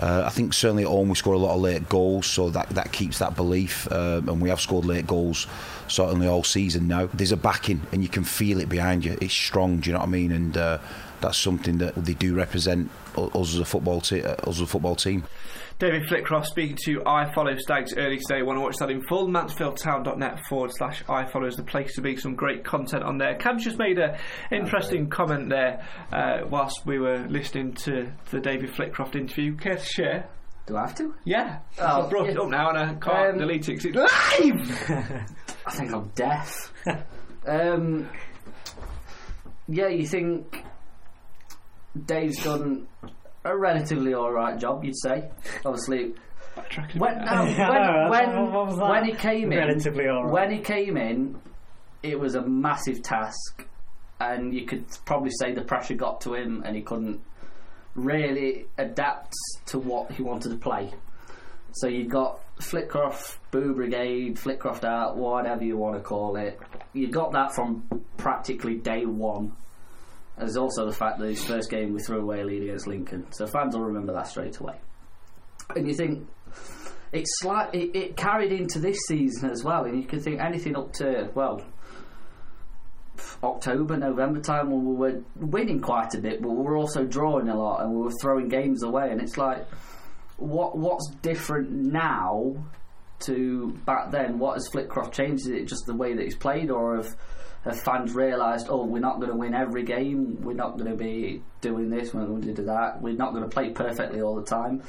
Uh, 0.00 0.24
I 0.26 0.30
think 0.30 0.52
certainly 0.52 0.82
at 0.82 0.88
home 0.88 1.08
we 1.08 1.14
score 1.14 1.34
a 1.34 1.38
lot 1.38 1.54
of 1.54 1.60
late 1.60 1.88
goals, 1.88 2.26
so 2.26 2.50
that, 2.50 2.70
that 2.70 2.92
keeps 2.92 3.18
that 3.18 3.36
belief. 3.36 3.90
Um, 3.92 4.28
and 4.28 4.40
we 4.40 4.48
have 4.48 4.60
scored 4.60 4.84
late 4.84 5.06
goals 5.06 5.46
certainly 5.88 6.26
all 6.26 6.44
season 6.44 6.88
now. 6.88 7.08
There's 7.12 7.32
a 7.32 7.36
backing, 7.36 7.82
and 7.92 8.02
you 8.02 8.08
can 8.08 8.24
feel 8.24 8.60
it 8.60 8.68
behind 8.68 9.04
you. 9.04 9.16
It's 9.20 9.34
strong. 9.34 9.78
Do 9.80 9.90
you 9.90 9.94
know 9.94 10.00
what 10.00 10.08
I 10.08 10.10
mean? 10.10 10.32
And 10.32 10.56
uh, 10.56 10.78
that's 11.22 11.38
something 11.38 11.78
that 11.78 11.94
they 11.94 12.14
do 12.14 12.34
represent 12.34 12.90
us 13.16 13.54
as 13.54 13.58
a 13.58 13.64
football 13.64 14.00
te- 14.00 14.22
uh, 14.22 14.32
us 14.34 14.56
as 14.56 14.60
a 14.60 14.66
football 14.66 14.94
team. 14.96 15.24
David 15.78 16.02
Flitcroft 16.08 16.46
speaking 16.46 16.76
to 16.84 17.02
I 17.06 17.32
Follow 17.32 17.56
Stags 17.56 17.94
early 17.96 18.18
today. 18.18 18.42
Want 18.42 18.56
to 18.56 18.60
watch 18.60 18.76
that 18.76 18.90
in 18.90 19.02
full? 19.08 19.26
Mansfieldtown.net 19.26 20.40
forward 20.48 20.70
slash 20.74 21.02
I 21.08 21.24
Follow 21.24 21.46
is 21.46 21.56
the 21.56 21.64
place 21.64 21.94
to 21.94 22.00
be. 22.02 22.14
Some 22.16 22.34
great 22.36 22.62
content 22.64 23.02
on 23.02 23.18
there. 23.18 23.34
Cam's 23.36 23.64
just 23.64 23.78
made 23.78 23.98
an 23.98 24.16
interesting 24.52 25.08
comment 25.08 25.48
there 25.48 25.84
uh, 26.12 26.42
whilst 26.48 26.86
we 26.86 26.98
were 27.00 27.26
listening 27.28 27.72
to 27.74 28.12
the 28.30 28.38
David 28.38 28.70
Flitcroft 28.70 29.16
interview. 29.16 29.56
Care 29.56 29.76
to 29.76 29.84
share? 29.84 30.28
Do 30.66 30.76
I 30.76 30.82
have 30.82 30.94
to? 30.96 31.12
Yeah. 31.24 31.58
Oh, 31.80 32.06
I 32.06 32.08
brought 32.08 32.28
it 32.28 32.38
up 32.38 32.48
now 32.48 32.68
and 32.68 32.78
I 32.78 32.94
can't 32.94 33.32
Um, 33.32 33.38
delete 33.38 33.68
it 33.68 33.74
'cause 33.76 33.86
it's 33.86 33.96
live! 34.40 35.26
I 35.66 35.70
think 35.72 35.92
I'm 35.92 36.08
deaf. 36.14 36.72
um, 37.46 38.08
yeah, 39.66 39.88
you 39.88 40.06
think 40.06 40.62
Dave's 42.06 42.42
done 42.42 42.86
a 43.44 43.56
relatively 43.56 44.14
alright 44.14 44.58
job, 44.58 44.84
you'd 44.84 44.96
say. 44.96 45.28
Obviously, 45.64 46.14
when, 46.96 47.24
no, 47.24 47.44
know, 47.44 48.08
when, 48.10 48.28
when, 48.36 48.52
what 48.52 48.66
was 48.66 48.76
that? 48.78 48.88
when 48.90 49.04
he 49.04 49.12
came 49.12 49.52
in, 49.52 49.58
Relatively 49.58 50.06
all 50.08 50.24
right. 50.24 50.32
when 50.32 50.50
he 50.50 50.58
came 50.60 50.96
in, 50.96 51.40
it 52.02 52.18
was 52.18 52.34
a 52.34 52.42
massive 52.42 53.02
task, 53.02 53.66
and 54.20 54.54
you 54.54 54.66
could 54.66 54.84
probably 55.04 55.30
say 55.30 55.52
the 55.52 55.62
pressure 55.62 55.94
got 55.94 56.20
to 56.22 56.34
him, 56.34 56.62
and 56.64 56.76
he 56.76 56.82
couldn't 56.82 57.20
really 57.94 58.66
adapt 58.78 59.34
to 59.66 59.78
what 59.78 60.10
he 60.12 60.22
wanted 60.22 60.50
to 60.50 60.56
play. 60.56 60.90
So 61.72 61.88
you 61.88 62.06
got 62.06 62.40
Flitcroft, 62.60 63.38
Boo 63.50 63.74
Brigade, 63.74 64.38
Flitcroft 64.38 64.84
Art, 64.84 65.16
whatever 65.16 65.64
you 65.64 65.76
want 65.76 65.96
to 65.96 66.02
call 66.02 66.36
it. 66.36 66.58
You 66.92 67.08
got 67.08 67.32
that 67.32 67.54
from 67.54 67.84
practically 68.18 68.76
day 68.76 69.06
one. 69.06 69.52
There's 70.38 70.56
also 70.56 70.86
the 70.86 70.92
fact 70.92 71.18
that 71.18 71.28
his 71.28 71.44
first 71.44 71.70
game 71.70 71.92
we 71.92 72.00
threw 72.00 72.20
away 72.20 72.40
a 72.40 72.44
lead 72.44 72.62
against 72.62 72.86
Lincoln, 72.86 73.30
so 73.32 73.46
fans 73.46 73.74
will 73.74 73.84
remember 73.84 74.12
that 74.14 74.28
straight 74.28 74.58
away. 74.58 74.74
And 75.76 75.86
you 75.86 75.94
think 75.94 76.26
it's 77.12 77.30
slight, 77.40 77.74
it, 77.74 77.94
it 77.94 78.16
carried 78.16 78.52
into 78.52 78.78
this 78.78 78.98
season 79.06 79.50
as 79.50 79.62
well, 79.62 79.84
and 79.84 80.00
you 80.00 80.06
can 80.06 80.20
think 80.20 80.40
anything 80.40 80.76
up 80.76 80.92
to 80.94 81.30
well 81.34 81.62
October, 83.42 83.96
November 83.96 84.40
time 84.40 84.70
when 84.70 84.84
we 84.84 84.94
were 84.94 85.22
winning 85.36 85.80
quite 85.80 86.14
a 86.14 86.18
bit, 86.18 86.40
but 86.40 86.48
we 86.48 86.62
were 86.62 86.76
also 86.76 87.04
drawing 87.04 87.48
a 87.48 87.56
lot 87.56 87.82
and 87.82 87.92
we 87.92 88.02
were 88.02 88.12
throwing 88.20 88.48
games 88.48 88.82
away, 88.82 89.10
and 89.10 89.20
it's 89.20 89.36
like 89.36 89.66
what 90.38 90.76
what's 90.76 91.08
different 91.22 91.70
now 91.70 92.56
to 93.20 93.78
back 93.84 94.10
then? 94.10 94.38
What 94.38 94.54
has 94.54 94.68
Flitcroft 94.72 95.12
changed? 95.12 95.46
Is 95.46 95.48
it 95.48 95.68
just 95.68 95.86
the 95.86 95.94
way 95.94 96.14
that 96.14 96.22
he's 96.22 96.36
played, 96.36 96.70
or 96.70 96.96
have 96.96 97.14
have 97.64 97.80
fans 97.80 98.14
realised, 98.14 98.66
oh, 98.68 98.84
we're 98.84 98.98
not 99.00 99.18
going 99.18 99.30
to 99.30 99.36
win 99.36 99.54
every 99.54 99.84
game, 99.84 100.38
we're 100.42 100.52
not 100.54 100.76
going 100.78 100.90
to 100.90 100.96
be 100.96 101.42
doing 101.60 101.90
this, 101.90 102.12
we're 102.12 102.20
not 102.20 102.28
going 102.28 102.42
to 102.42 102.54
do 102.54 102.64
that, 102.64 103.00
we're 103.00 103.14
not 103.14 103.32
going 103.32 103.44
to 103.44 103.50
play 103.50 103.70
perfectly 103.70 104.20
all 104.20 104.34
the 104.36 104.44
time? 104.44 104.82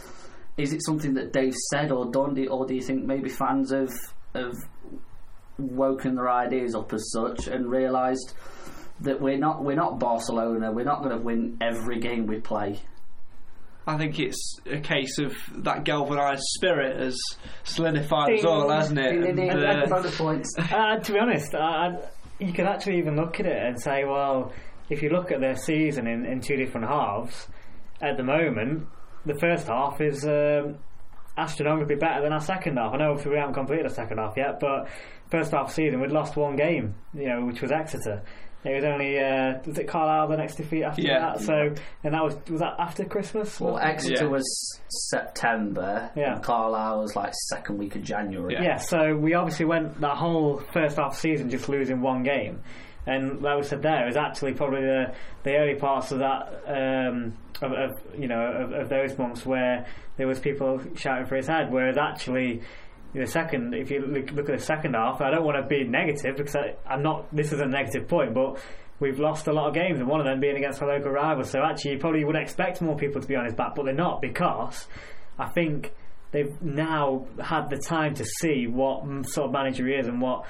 Is 0.57 0.74
it 0.74 0.84
something 0.84 1.13
that 1.15 1.34
Dave 1.34 1.53
said 1.71 1.91
or 1.91 2.11
done, 2.11 2.34
Do- 2.36 2.47
or 2.47 2.65
do 2.65 2.74
you 2.76 2.82
think 2.82 3.05
maybe 3.05 3.30
fans 3.30 3.71
have 3.71 3.93
have 4.36 4.55
woken 5.57 6.15
their 6.15 6.30
ideas 6.30 6.74
up 6.76 6.91
as 6.93 7.11
such 7.11 7.47
and 7.47 7.69
realised 7.69 8.34
that 9.01 9.21
we're 9.21 9.38
not 9.38 9.63
we're 9.63 9.76
not 9.76 9.99
Barcelona, 9.99 10.71
we're 10.71 10.84
not 10.86 11.03
going 11.03 11.15
to 11.15 11.24
win 11.24 11.57
every 11.61 11.99
game 11.99 12.26
we 12.28 12.39
play? 12.39 12.80
I 13.86 13.97
think 13.97 14.17
it's 14.17 14.59
a 14.65 14.80
case 14.80 15.17
of 15.19 15.36
that 15.63 15.84
galvanised 15.84 16.43
spirit 16.55 17.01
has 17.01 17.19
solidified 17.63 18.39
us 18.39 18.45
all, 18.45 18.69
hasn't 18.69 18.97
it? 18.97 19.11
Ding, 19.11 19.21
ding, 19.21 19.36
ding, 19.36 19.49
And, 19.49 19.91
uh, 19.91 20.11
points. 20.11 20.55
Uh, 20.57 20.99
to 20.99 21.11
be 21.11 21.19
honest, 21.19 21.53
I, 21.53 21.59
I, 21.59 21.99
you 22.44 22.54
can 22.54 22.66
actually 22.66 22.98
even 22.98 23.16
look 23.16 23.39
at 23.39 23.46
it 23.46 23.62
and 23.62 23.82
say, 23.82 24.04
well, 24.04 24.52
if 24.89 25.02
you 25.02 25.10
look 25.10 25.32
at 25.32 25.39
their 25.39 25.56
season 25.56 26.08
in, 26.08 26.26
in 26.26 26.41
two 26.41 26.56
different 26.56 26.88
halves, 26.88 27.48
at 28.02 28.18
the 28.18 28.24
moment, 28.24 28.88
the 29.26 29.36
first 29.36 29.68
half 29.68 30.02
is 30.02 30.26
um, 30.26 30.78
astronomically 31.38 31.96
better 31.96 32.22
than 32.22 32.34
our 32.34 32.41
second 32.41 32.78
half. 32.78 32.94
I 32.94 32.98
know 32.98 33.14
we 33.14 33.38
haven't 33.38 33.54
completed 33.54 33.86
the 33.86 33.94
second 33.94 34.18
half 34.18 34.36
yet, 34.36 34.60
but 34.60 34.88
first 35.32 35.52
half 35.52 35.72
season 35.72 36.02
we'd 36.02 36.12
lost 36.12 36.36
one 36.36 36.56
game, 36.56 36.96
you 37.14 37.28
know, 37.28 37.46
which 37.46 37.62
was 37.62 37.72
Exeter. 37.72 38.22
It 38.66 38.76
was 38.76 38.84
only 38.86 39.20
uh, 39.20 39.59
was 39.66 39.78
it 39.78 39.88
Carlisle 39.88 40.30
the 40.30 40.38
next 40.38 40.55
defeat 40.55 40.84
after 40.84 41.01
Yeah. 41.01 41.20
that? 41.20 41.41
So 41.41 41.53
and 42.03 42.14
that 42.14 42.24
was 42.24 42.36
was 42.49 42.61
that 42.61 42.76
after 42.80 43.03
Christmas? 43.05 43.59
Well, 43.59 43.74
wasn't 43.74 43.89
it? 43.89 43.93
Exeter 43.93 44.24
Yeah. 44.26 44.30
was 44.32 44.80
September, 45.09 46.09
Yeah. 46.16 46.34
and 46.36 46.43
Carlisle 46.43 47.01
was 47.01 47.16
like 47.16 47.34
second 47.49 47.78
week 47.78 47.95
of 47.95 48.03
January. 48.03 48.53
Yeah, 48.53 48.78
so 48.78 49.16
we 49.16 49.34
obviously 49.34 49.66
went 49.66 49.99
that 50.01 50.18
whole 50.18 50.57
first 50.74 50.97
half 50.97 51.16
season 51.18 51.49
just 51.49 51.70
losing 51.70 52.01
one 52.01 52.24
game. 52.24 52.61
And 53.05 53.41
like 53.41 53.57
we 53.57 53.64
said 53.64 53.82
there, 53.82 54.07
is 54.07 54.16
actually 54.16 54.53
probably 54.53 54.82
the 54.82 55.14
the 55.43 55.55
early 55.57 55.76
parts 55.76 56.11
of 56.14 56.20
that 56.20 56.53
um, 56.68 57.34
of, 57.61 57.72
of 57.74 57.91
you 58.18 58.28
know 58.28 58.39
of, 58.41 58.72
of 58.72 58.89
those 58.89 59.18
months 59.18 59.45
where 59.45 59.86
there 60.16 60.28
was 60.28 60.39
people 60.39 60.80
shouting 60.95 61.26
for 61.26 61.36
his 61.36 61.47
head. 61.47 61.70
Whereas 61.72 61.97
actually, 61.97 62.61
the 63.22 63.28
second, 63.28 63.74
if 63.76 63.91
you 63.91 63.99
look, 63.99 64.32
look 64.32 64.49
at 64.49 64.57
the 64.57 64.64
second 64.64 64.95
half, 64.95 65.22
I 65.22 65.30
don't 65.30 65.43
want 65.43 65.57
to 65.61 65.68
be 65.68 65.84
negative 65.84 66.36
because 66.36 66.55
I, 66.55 66.76
I'm 66.88 67.03
not. 67.03 67.34
This 67.36 67.51
is 67.51 67.59
a 67.59 67.66
negative 67.66 68.07
point, 68.07 68.34
but 68.34 68.59
we've 68.99 69.20
lost 69.20 69.47
a 69.47 69.53
lot 69.53 69.68
of 69.68 69.76
games, 69.76 69.99
and 69.99 70.07
one 70.07 70.20
of 70.20 70.26
them 70.26 70.39
being 70.39 70.57
against 70.57 70.82
our 70.82 70.88
local 70.88 71.11
rivals. 71.11 71.51
So 71.51 71.59
actually, 71.64 71.91
you 71.91 71.99
probably 71.99 72.24
would 72.24 72.36
expect 72.36 72.82
more 72.82 72.95
people 72.95 73.22
to 73.22 73.28
be 73.28 73.36
on 73.36 73.45
his 73.45 73.53
back, 73.53 73.76
but 73.76 73.86
they're 73.86 73.93
not 73.93 74.22
because 74.22 74.88
I 75.38 75.49
think 75.49 75.93
they've 76.32 76.59
now 76.61 77.28
had 77.39 77.70
the 77.70 77.78
time 77.78 78.16
to 78.16 78.26
see 78.26 78.66
what 78.68 79.03
sort 79.28 79.47
of 79.47 79.53
manager 79.53 79.88
he 79.88 79.93
is 79.93 80.07
and 80.07 80.20
what 80.20 80.45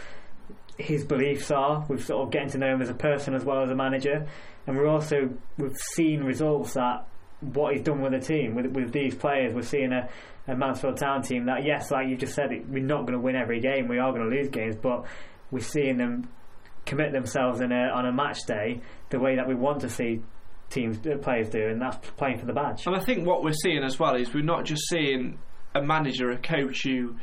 his 0.78 1.04
beliefs 1.04 1.52
are. 1.52 1.86
We've 1.90 2.04
sort 2.04 2.24
of 2.24 2.32
getting 2.32 2.50
to 2.52 2.58
know 2.58 2.74
him 2.74 2.82
as 2.82 2.90
a 2.90 2.96
person 2.96 3.36
as 3.36 3.44
well 3.44 3.62
as 3.64 3.70
a 3.72 3.76
manager, 3.76 4.26
and 4.68 4.78
we're 4.78 4.88
also 4.88 5.30
we've 5.58 5.78
seen 5.96 6.24
results 6.24 6.74
that 6.76 7.08
what 7.54 7.74
he's 7.74 7.84
done 7.84 8.02
with 8.02 8.14
the 8.14 8.20
team 8.20 8.56
with 8.56 8.68
with 8.68 8.92
these 8.92 9.16
players. 9.16 9.54
We're 9.54 9.62
seeing 9.62 9.92
a, 9.92 10.10
a 10.48 10.56
Mansfield 10.56 10.98
Town 10.98 11.22
team 11.22 11.46
that 11.46 11.66
yes, 11.66 11.92
like 11.92 12.08
you 12.08 12.16
just 12.16 12.36
said, 12.36 12.50
we're 12.70 12.84
not 12.84 13.02
going 13.02 13.14
to 13.14 13.20
win 13.20 13.36
every 13.36 13.60
game. 13.60 13.88
We 13.88 14.00
are 14.00 14.12
going 14.12 14.30
to 14.30 14.36
lose 14.36 14.50
games, 14.50 14.76
but 14.76 15.06
we're 15.52 15.60
seeing 15.60 15.98
them 15.98 16.30
commit 16.86 17.14
themselves 17.14 17.62
in 17.62 17.72
a 17.72 17.90
on 17.94 18.06
a 18.06 18.12
match 18.12 18.40
day 18.46 18.82
the 19.10 19.20
way 19.20 19.36
that 19.36 19.48
we 19.48 19.56
want 19.56 19.82
to 19.82 19.90
see 19.90 20.22
teams 20.70 20.98
uh, 21.06 21.18
players 21.18 21.50
do, 21.50 21.68
and 21.68 21.82
that's 21.82 21.98
playing 22.12 22.40
for 22.40 22.46
the 22.46 22.54
badge. 22.54 22.86
And 22.86 22.96
I 22.96 23.00
think 23.00 23.28
what 23.28 23.44
we're 23.44 23.54
seeing 23.54 23.84
as 23.84 24.00
well 24.00 24.16
is 24.16 24.34
we're 24.34 24.44
not 24.44 24.66
just 24.66 24.88
seeing 24.90 25.40
a 25.76 25.82
manager, 25.82 26.32
a 26.32 26.38
coach 26.38 26.84
who 26.84 27.16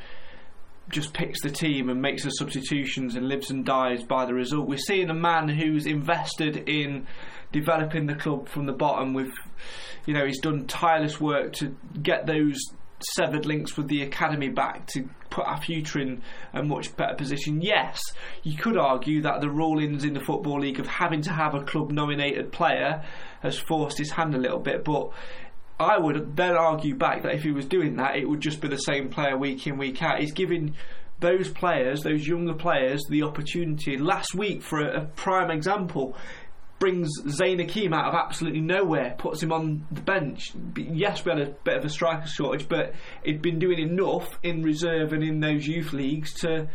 just 0.89 1.13
picks 1.15 1.41
the 1.43 1.51
team 1.51 1.89
and 1.89 2.01
makes 2.01 2.25
the 2.25 2.31
substitutions 2.31 3.15
and 3.15 3.29
lives 3.29 3.51
and 3.51 3.65
dies 3.65 4.03
by 4.03 4.27
the 4.27 4.35
result. 4.35 4.69
We're 4.69 4.79
seeing 4.79 5.11
a 5.11 5.15
man 5.15 5.49
who's 5.49 5.87
invested 5.87 6.69
in 6.69 7.07
developing 7.53 8.07
the 8.07 8.15
club 8.15 8.49
from 8.49 8.67
the 8.67 8.73
bottom. 8.73 9.15
With, 9.15 9.33
you 10.07 10.15
know, 10.15 10.27
he's 10.27 10.41
done 10.41 10.67
tireless 10.67 11.21
work 11.21 11.53
to 11.55 11.77
get 12.03 12.27
those 12.27 12.59
severed 13.15 13.47
links 13.47 13.77
with 13.77 13.89
the 13.89 14.03
academy 14.03 14.49
back 14.49 14.87
to 14.87 15.09
put 15.31 15.47
our 15.47 15.61
future 15.61 16.01
in 16.01 16.23
a 16.53 16.63
much 16.63 16.95
better 16.97 17.15
position. 17.15 17.61
Yes, 17.63 18.01
you 18.43 18.57
could 18.57 18.77
argue 18.77 19.23
that 19.23 19.41
the 19.41 19.49
rulings 19.49 20.05
in 20.05 20.15
the 20.15 20.21
football 20.21 20.61
league 20.61 20.81
of 20.81 20.87
having 20.87 21.23
to 21.23 21.33
have 21.33 21.55
a 21.55 21.63
club 21.63 21.91
nominated 21.91 22.53
player 22.53 23.05
has 23.43 23.59
forced 23.59 23.99
his 23.99 24.11
hand 24.11 24.35
a 24.35 24.39
little 24.39 24.59
bit, 24.59 24.85
but 24.85 25.11
I 25.79 25.99
would 25.99 26.37
then 26.37 26.57
argue 26.57 26.95
back 26.95 27.23
that 27.23 27.35
if 27.35 27.43
he 27.43 27.53
was 27.53 27.65
doing 27.65 27.97
that, 27.97 28.17
it 28.17 28.29
would 28.29 28.41
just 28.41 28.61
be 28.61 28.69
the 28.69 28.77
same 28.77 29.09
player 29.09 29.37
week 29.37 29.67
in, 29.67 29.79
week 29.79 30.03
out. 30.03 30.21
He's 30.21 30.33
giving 30.33 30.75
those 31.21 31.49
players, 31.49 32.03
those 32.03 32.27
younger 32.27 32.55
players, 32.55 33.03
the 33.09 33.23
opportunity. 33.23 33.97
Last 33.97 34.35
week, 34.35 34.63
for 34.63 34.81
a, 34.81 35.03
a 35.03 35.07
prime 35.07 35.51
example, 35.51 36.17
brings 36.81 37.09
Zayn 37.23 37.61
Hakim 37.61 37.93
out 37.93 38.07
of 38.09 38.15
absolutely 38.15 38.61
nowhere, 38.61 39.15
puts 39.19 39.41
him 39.43 39.53
on 39.53 39.87
the 39.93 40.01
bench. 40.01 40.51
Yes, 40.77 41.25
we 41.25 41.31
had 41.31 41.41
a 41.41 41.51
bit 41.63 41.77
of 41.77 41.85
a 41.85 41.89
striker 41.89 42.27
shortage, 42.27 42.69
but 42.69 42.95
he'd 43.23 43.41
been 43.43 43.61
doing 43.61 43.79
enough 43.79 44.39
in 44.43 44.63
reserve 44.63 45.13
and 45.13 45.23
in 45.23 45.39
those 45.41 45.67
youth 45.69 45.93
leagues 45.93 46.33
to 46.41 46.69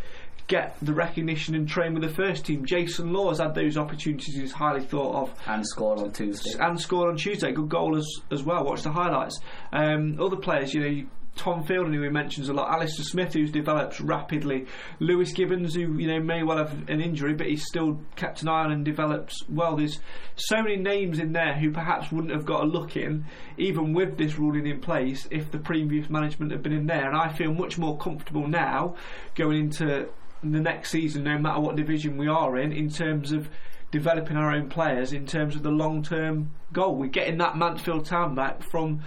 get 0.47 0.77
the 0.83 0.93
recognition 0.93 1.55
and 1.55 1.67
train 1.67 1.95
with 1.95 2.03
the 2.03 2.13
first 2.15 2.45
team. 2.45 2.63
Jason 2.65 3.11
Law 3.11 3.29
has 3.29 3.39
had 3.39 3.55
those 3.55 3.77
opportunities. 3.77 4.35
He's 4.35 4.51
highly 4.51 4.81
thought 4.85 5.15
of 5.15 5.33
And 5.47 5.65
scored 5.67 5.99
on 5.99 6.11
Tuesday. 6.11 6.51
and 6.59 6.79
scored 6.79 7.09
on 7.09 7.17
Tuesday. 7.17 7.51
Good 7.51 7.69
goal 7.69 7.97
as 7.97 8.07
as 8.31 8.43
well. 8.43 8.63
Watch 8.63 8.83
the 8.83 8.91
highlights. 8.91 9.39
Um, 9.73 10.17
other 10.21 10.37
players, 10.37 10.71
you 10.73 10.81
know. 10.81 10.87
You, 10.87 11.09
Tom 11.35 11.63
Fielden, 11.63 11.93
who 11.93 12.01
he 12.01 12.09
mentions 12.09 12.49
a 12.49 12.53
lot, 12.53 12.71
Alistair 12.71 13.05
Smith, 13.05 13.33
who's 13.33 13.51
developed 13.51 13.99
rapidly, 13.99 14.65
Lewis 14.99 15.31
Gibbons, 15.33 15.75
who 15.75 15.97
you 15.97 16.07
know 16.07 16.19
may 16.19 16.43
well 16.43 16.57
have 16.57 16.89
an 16.89 17.01
injury, 17.01 17.33
but 17.33 17.47
he's 17.47 17.65
still 17.65 17.99
kept 18.15 18.41
an 18.41 18.47
eye 18.47 18.63
on 18.63 18.71
and 18.71 18.85
developed 18.85 19.35
well. 19.49 19.75
There's 19.75 19.99
so 20.35 20.61
many 20.61 20.77
names 20.77 21.19
in 21.19 21.33
there 21.33 21.53
who 21.53 21.71
perhaps 21.71 22.11
wouldn't 22.11 22.33
have 22.33 22.45
got 22.45 22.63
a 22.63 22.67
look 22.67 22.95
in, 22.95 23.25
even 23.57 23.93
with 23.93 24.17
this 24.17 24.37
ruling 24.39 24.67
in 24.67 24.79
place, 24.79 25.27
if 25.31 25.51
the 25.51 25.59
previous 25.59 26.09
management 26.09 26.51
had 26.51 26.63
been 26.63 26.73
in 26.73 26.87
there. 26.87 27.07
And 27.07 27.17
I 27.17 27.33
feel 27.33 27.53
much 27.53 27.77
more 27.77 27.97
comfortable 27.97 28.47
now 28.47 28.95
going 29.35 29.59
into 29.59 30.09
the 30.41 30.59
next 30.59 30.91
season, 30.91 31.23
no 31.23 31.37
matter 31.37 31.59
what 31.59 31.75
division 31.75 32.17
we 32.17 32.27
are 32.27 32.57
in, 32.57 32.71
in 32.71 32.89
terms 32.89 33.31
of 33.31 33.49
developing 33.91 34.35
our 34.35 34.53
own 34.53 34.67
players 34.67 35.13
in 35.13 35.25
terms 35.25 35.55
of 35.55 35.63
the 35.63 35.71
long 35.71 36.03
term 36.03 36.51
goal. 36.73 36.95
We're 36.95 37.07
getting 37.07 37.37
that 37.37 37.57
Mansfield 37.57 38.05
Town 38.05 38.35
back 38.35 38.61
from 38.69 39.01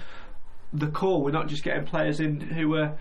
the 0.73 0.89
core. 0.89 1.23
We're 1.23 1.31
not 1.31 1.49
just 1.49 1.65
getting 1.65 1.85
players 1.85 2.21
in 2.21 2.41
who 2.41 2.75
are 2.77 2.99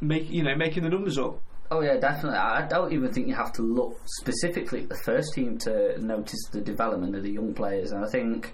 make 0.00 0.30
you 0.30 0.42
know 0.42 0.54
making 0.56 0.82
the 0.82 0.90
numbers 0.90 1.18
up. 1.18 1.40
Oh 1.70 1.80
yeah, 1.80 1.96
definitely. 1.96 2.38
I 2.38 2.66
don't 2.66 2.92
even 2.92 3.10
think 3.12 3.28
you 3.28 3.34
have 3.34 3.52
to 3.54 3.62
look 3.62 3.98
specifically 4.04 4.82
at 4.82 4.90
the 4.90 5.00
first 5.06 5.32
team 5.32 5.56
to 5.58 5.98
notice 6.04 6.44
the 6.50 6.60
development 6.60 7.16
of 7.16 7.22
the 7.22 7.30
young 7.30 7.54
players. 7.54 7.92
And 7.92 8.04
I 8.04 8.08
think 8.08 8.52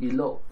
you 0.00 0.10
look, 0.10 0.42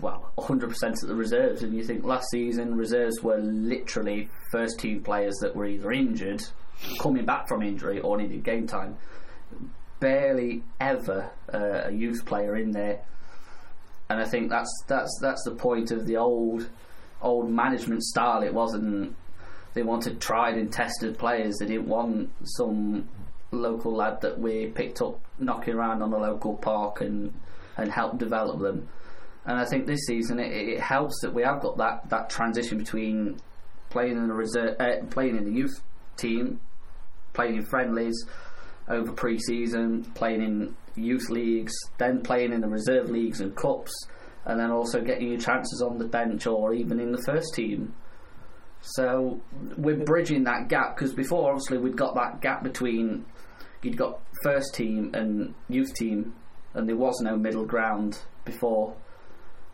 well, 0.00 0.30
100% 0.38 0.82
at 0.84 1.00
the 1.00 1.14
reserves, 1.16 1.64
and 1.64 1.74
you 1.74 1.82
think 1.82 2.04
last 2.04 2.30
season 2.30 2.76
reserves 2.76 3.22
were 3.24 3.38
literally 3.38 4.28
first 4.52 4.78
team 4.78 5.02
players 5.02 5.34
that 5.40 5.56
were 5.56 5.66
either 5.66 5.90
injured, 5.90 6.44
coming 7.00 7.24
back 7.24 7.48
from 7.48 7.62
injury, 7.62 7.98
or 7.98 8.18
needed 8.18 8.44
game 8.44 8.68
time. 8.68 8.96
Barely 9.98 10.62
ever 10.80 11.32
uh, 11.52 11.88
a 11.88 11.90
youth 11.90 12.24
player 12.24 12.54
in 12.54 12.70
there, 12.70 13.04
and 14.12 14.20
I 14.20 14.26
think 14.26 14.50
that's 14.50 14.70
that's 14.86 15.18
that's 15.22 15.42
the 15.44 15.54
point 15.54 15.90
of 15.90 16.06
the 16.06 16.18
old 16.18 16.68
old 17.22 17.50
management 17.50 18.02
style. 18.02 18.42
It 18.42 18.52
wasn't 18.52 19.16
they 19.74 19.82
wanted 19.82 20.20
tried 20.20 20.56
and 20.58 20.70
tested 20.70 21.18
players. 21.18 21.56
They 21.58 21.66
didn't 21.66 21.88
want 21.88 22.30
some 22.44 23.08
local 23.50 23.94
lad 23.94 24.20
that 24.20 24.38
we 24.38 24.66
picked 24.66 25.00
up 25.00 25.18
knocking 25.38 25.74
around 25.74 26.02
on 26.02 26.12
a 26.12 26.18
local 26.18 26.56
park 26.56 27.00
and 27.00 27.32
and 27.78 27.90
help 27.90 28.18
develop 28.18 28.60
them. 28.60 28.86
And 29.46 29.58
I 29.58 29.64
think 29.64 29.86
this 29.86 30.04
season 30.06 30.38
it, 30.38 30.52
it 30.52 30.80
helps 30.80 31.20
that 31.22 31.32
we 31.32 31.42
have 31.42 31.62
got 31.62 31.78
that, 31.78 32.10
that 32.10 32.28
transition 32.28 32.78
between 32.78 33.40
playing 33.88 34.16
in 34.16 34.28
the 34.28 34.34
reserve, 34.34 34.76
uh, 34.78 35.04
playing 35.10 35.36
in 35.36 35.44
the 35.44 35.52
youth 35.52 35.82
team, 36.16 36.60
playing 37.32 37.56
in 37.56 37.64
friendlies 37.64 38.26
over 38.88 39.12
pre-season, 39.12 40.04
playing 40.14 40.42
in 40.42 40.76
youth 40.94 41.30
leagues, 41.30 41.72
then 41.98 42.22
playing 42.22 42.52
in 42.52 42.60
the 42.60 42.68
reserve 42.68 43.10
leagues 43.10 43.40
and 43.40 43.54
cups, 43.56 43.92
and 44.44 44.58
then 44.58 44.70
also 44.70 45.00
getting 45.00 45.28
your 45.28 45.40
chances 45.40 45.82
on 45.82 45.98
the 45.98 46.06
bench 46.06 46.46
or 46.46 46.74
even 46.74 46.98
in 47.00 47.12
the 47.12 47.22
first 47.24 47.54
team. 47.54 47.94
So 48.80 49.40
we're 49.76 50.04
bridging 50.04 50.44
that 50.44 50.68
gap 50.68 50.96
because 50.96 51.14
before, 51.14 51.50
obviously, 51.50 51.78
we'd 51.78 51.96
got 51.96 52.14
that 52.16 52.40
gap 52.40 52.62
between 52.64 53.24
you'd 53.82 53.96
got 53.96 54.20
first 54.42 54.74
team 54.74 55.10
and 55.14 55.54
youth 55.68 55.94
team, 55.94 56.34
and 56.74 56.88
there 56.88 56.96
was 56.96 57.20
no 57.20 57.36
middle 57.36 57.64
ground 57.64 58.18
before. 58.44 58.94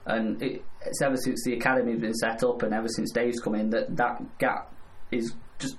And 0.04 0.42
it, 0.42 0.64
it's 0.84 1.02
ever 1.02 1.16
since 1.16 1.42
the 1.44 1.56
academy's 1.56 2.00
been 2.00 2.14
set 2.14 2.42
up 2.42 2.62
and 2.62 2.72
ever 2.72 2.88
since 2.88 3.12
Dave's 3.12 3.40
come 3.40 3.54
in 3.54 3.70
that 3.70 3.96
that 3.96 4.38
gap 4.38 4.72
is 5.10 5.34
just 5.58 5.76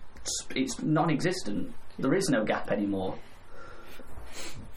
it's 0.56 0.82
non-existent. 0.82 1.74
There 1.98 2.14
is 2.14 2.30
no 2.30 2.44
gap 2.44 2.72
anymore. 2.72 3.18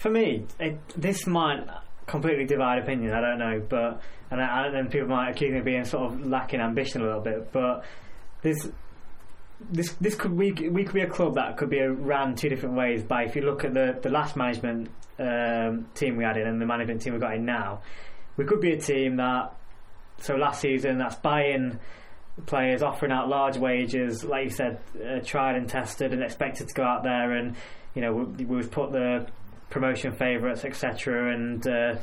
For 0.02 0.10
me, 0.10 0.46
it, 0.58 0.80
this 0.96 1.28
might 1.28 1.64
completely 2.06 2.44
divide 2.44 2.82
opinion. 2.82 3.12
I 3.12 3.20
don't 3.20 3.38
know, 3.38 3.62
but 3.68 4.02
and 4.32 4.42
I, 4.42 4.82
people 4.90 5.06
might 5.06 5.30
accuse 5.30 5.52
me 5.52 5.60
of 5.60 5.64
being 5.64 5.84
sort 5.84 6.12
of 6.12 6.26
lacking 6.26 6.58
ambition 6.58 7.02
a 7.02 7.04
little 7.04 7.20
bit, 7.20 7.52
but 7.52 7.84
this 8.42 8.68
this 9.70 9.92
this 10.00 10.16
could 10.16 10.32
we 10.32 10.50
we 10.50 10.82
could 10.82 10.94
be 10.94 11.02
a 11.02 11.08
club 11.08 11.36
that 11.36 11.56
could 11.56 11.70
be 11.70 11.80
ran 11.80 12.34
two 12.34 12.48
different 12.48 12.74
ways. 12.74 13.04
By 13.04 13.26
if 13.26 13.36
you 13.36 13.42
look 13.42 13.62
at 13.62 13.74
the 13.74 13.96
the 14.02 14.08
last 14.08 14.34
management 14.34 14.90
um, 15.20 15.86
team 15.94 16.16
we 16.16 16.24
had 16.24 16.36
in 16.36 16.48
and 16.48 16.60
the 16.60 16.66
management 16.66 17.02
team 17.02 17.12
we've 17.12 17.22
got 17.22 17.36
in 17.36 17.44
now, 17.44 17.82
we 18.36 18.44
could 18.44 18.60
be 18.60 18.72
a 18.72 18.80
team 18.80 19.18
that 19.18 19.54
so 20.18 20.34
last 20.34 20.62
season 20.62 20.98
that's 20.98 21.14
buying 21.14 21.78
players, 22.46 22.82
offering 22.82 23.12
out 23.12 23.28
large 23.28 23.56
wages, 23.56 24.24
like 24.24 24.46
you 24.46 24.50
said, 24.50 24.80
uh, 24.96 25.20
tried 25.24 25.54
and 25.54 25.68
tested 25.68 26.12
and 26.12 26.24
expected 26.24 26.66
to 26.66 26.74
go 26.74 26.82
out 26.82 27.04
there 27.04 27.30
and 27.36 27.54
you 27.94 28.02
know 28.02 28.12
we, 28.12 28.44
we 28.46 28.66
put 28.66 28.90
the 28.90 29.28
promotion 29.72 30.12
favourites 30.12 30.64
etc. 30.64 31.34
and 31.34 31.66
uh, 31.66 31.94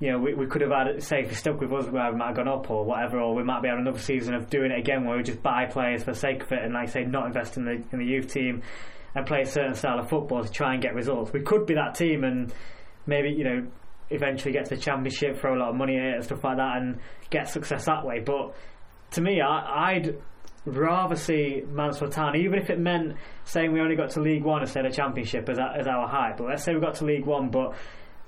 you 0.00 0.12
know, 0.12 0.18
we, 0.18 0.34
we 0.34 0.46
could 0.46 0.60
have 0.60 0.70
had, 0.70 1.02
say, 1.02 1.22
if 1.22 1.30
you 1.30 1.34
stuck 1.34 1.60
with 1.60 1.72
us, 1.72 1.86
we 1.86 1.92
might 1.92 2.26
have 2.26 2.36
gone 2.36 2.48
up 2.48 2.70
or 2.70 2.84
whatever, 2.84 3.20
or 3.20 3.34
we 3.34 3.42
might 3.42 3.62
be 3.62 3.68
having 3.68 3.82
another 3.82 3.98
season 3.98 4.34
of 4.34 4.48
doing 4.48 4.70
it 4.70 4.78
again 4.78 5.04
where 5.04 5.16
we 5.16 5.24
just 5.24 5.42
buy 5.42 5.66
players 5.66 6.04
for 6.04 6.12
the 6.12 6.18
sake 6.18 6.42
of 6.42 6.52
it 6.52 6.62
and, 6.62 6.72
like 6.72 6.88
say, 6.88 7.02
not 7.02 7.26
invest 7.26 7.56
in 7.56 7.64
the, 7.64 7.82
in 7.92 7.98
the 7.98 8.04
youth 8.04 8.32
team 8.32 8.62
and 9.16 9.26
play 9.26 9.40
a 9.40 9.46
certain 9.46 9.74
style 9.74 9.98
of 9.98 10.08
football 10.08 10.44
to 10.44 10.50
try 10.50 10.72
and 10.72 10.82
get 10.82 10.94
results. 10.94 11.32
We 11.32 11.40
could 11.40 11.66
be 11.66 11.74
that 11.74 11.96
team 11.96 12.22
and 12.22 12.52
maybe, 13.06 13.30
you 13.30 13.42
know, 13.42 13.66
eventually 14.10 14.52
get 14.52 14.66
to 14.66 14.76
the 14.76 14.80
championship, 14.80 15.40
throw 15.40 15.56
a 15.56 15.58
lot 15.58 15.70
of 15.70 15.74
money 15.74 15.98
at 15.98 16.04
it 16.04 16.14
and 16.14 16.24
stuff 16.24 16.44
like 16.44 16.58
that 16.58 16.76
and 16.76 17.00
get 17.30 17.48
success 17.48 17.86
that 17.86 18.06
way. 18.06 18.20
But 18.20 18.54
to 19.12 19.20
me, 19.20 19.40
I, 19.40 19.94
I'd 19.94 20.16
rather 20.76 21.16
see 21.16 21.62
Mansfield 21.70 22.12
Town, 22.12 22.36
even 22.36 22.58
if 22.58 22.70
it 22.70 22.78
meant 22.78 23.16
saying 23.44 23.72
we 23.72 23.80
only 23.80 23.96
got 23.96 24.10
to 24.10 24.20
League 24.20 24.44
One 24.44 24.62
instead 24.62 24.84
of 24.86 24.92
Championship 24.92 25.48
as, 25.48 25.58
as 25.58 25.86
our 25.86 26.08
height. 26.08 26.36
But 26.36 26.48
let's 26.48 26.64
say 26.64 26.74
we 26.74 26.80
got 26.80 26.94
to 26.96 27.04
League 27.04 27.26
One, 27.26 27.50
but 27.50 27.74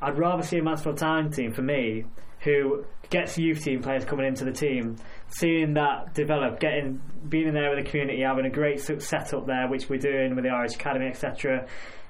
I'd 0.00 0.18
rather 0.18 0.42
see 0.42 0.58
a 0.58 0.62
Mansfield 0.62 0.98
Town 0.98 1.30
team 1.30 1.52
for 1.52 1.62
me 1.62 2.04
who 2.42 2.84
gets 3.10 3.36
youth 3.36 3.62
team 3.62 3.82
players 3.82 4.04
coming 4.04 4.26
into 4.26 4.44
the 4.44 4.52
team, 4.52 4.96
seeing 5.28 5.74
that 5.74 6.14
develop, 6.14 6.58
getting 6.58 7.00
being 7.28 7.48
in 7.48 7.54
there 7.54 7.74
with 7.74 7.84
the 7.84 7.90
community, 7.90 8.22
having 8.22 8.46
a 8.46 8.50
great 8.50 8.80
setup 8.80 9.46
there, 9.46 9.68
which 9.68 9.88
we're 9.88 9.98
doing 9.98 10.34
with 10.34 10.44
the 10.44 10.50
Irish 10.50 10.74
Academy, 10.74 11.06
etc. 11.06 11.66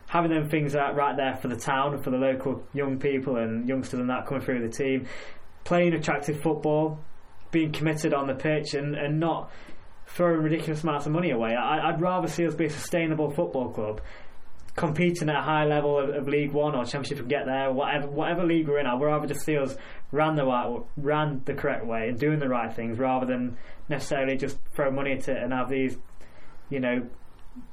Having 0.07 0.31
them 0.31 0.49
things 0.49 0.77
out 0.77 0.95
right 0.95 1.17
there 1.17 1.37
for 1.37 1.49
the 1.49 1.57
town, 1.57 2.01
for 2.03 2.11
the 2.11 2.17
local 2.17 2.63
young 2.73 2.99
people 2.99 3.37
and 3.37 3.69
youngsters 3.69 4.01
and 4.01 4.11
that 4.11 4.27
coming 4.27 4.43
through 4.43 4.67
the 4.67 4.73
team, 4.73 5.07
playing 5.65 5.95
attractive 5.95 6.41
football, 6.41 6.99
being 7.51 7.73
committed 7.73 8.15
on 8.15 8.27
the 8.27 8.35
pitch, 8.35 8.75
and, 8.75 8.95
and 8.95 9.19
not 9.19 9.51
throwing 10.15 10.43
ridiculous 10.43 10.83
amounts 10.83 11.07
of 11.07 11.13
money 11.13 11.31
away. 11.31 11.55
I, 11.55 11.89
I'd 11.89 12.01
rather 12.01 12.29
see 12.29 12.47
us 12.47 12.55
be 12.55 12.67
a 12.67 12.71
sustainable 12.71 13.31
football 13.31 13.71
club 13.71 14.01
competing 14.77 15.29
at 15.29 15.37
a 15.37 15.43
high 15.43 15.65
level 15.65 15.99
of, 15.99 16.11
of, 16.11 16.29
League 16.29 16.53
One 16.53 16.75
or 16.75 16.85
Championship 16.85 17.19
and 17.19 17.29
get 17.29 17.45
there, 17.45 17.73
whatever 17.73 18.07
whatever 18.07 18.45
league 18.45 18.69
we're 18.69 18.79
in, 18.79 18.87
I'd 18.87 19.01
rather 19.01 19.27
just 19.27 19.45
see 19.45 19.57
us 19.57 19.77
ran 20.13 20.37
the 20.37 20.45
right, 20.45 20.81
ran 20.97 21.43
the 21.45 21.55
correct 21.55 21.85
way 21.85 22.09
and 22.09 22.19
doing 22.19 22.39
the 22.39 22.49
right 22.49 22.73
things 22.73 22.99
rather 22.99 23.27
than 23.27 23.57
necessarily 23.89 24.37
just 24.37 24.59
throw 24.73 24.91
money 24.91 25.13
at 25.13 25.29
it 25.29 25.37
and 25.37 25.53
have 25.53 25.69
these, 25.69 25.99
you 26.71 26.81
know, 26.81 27.07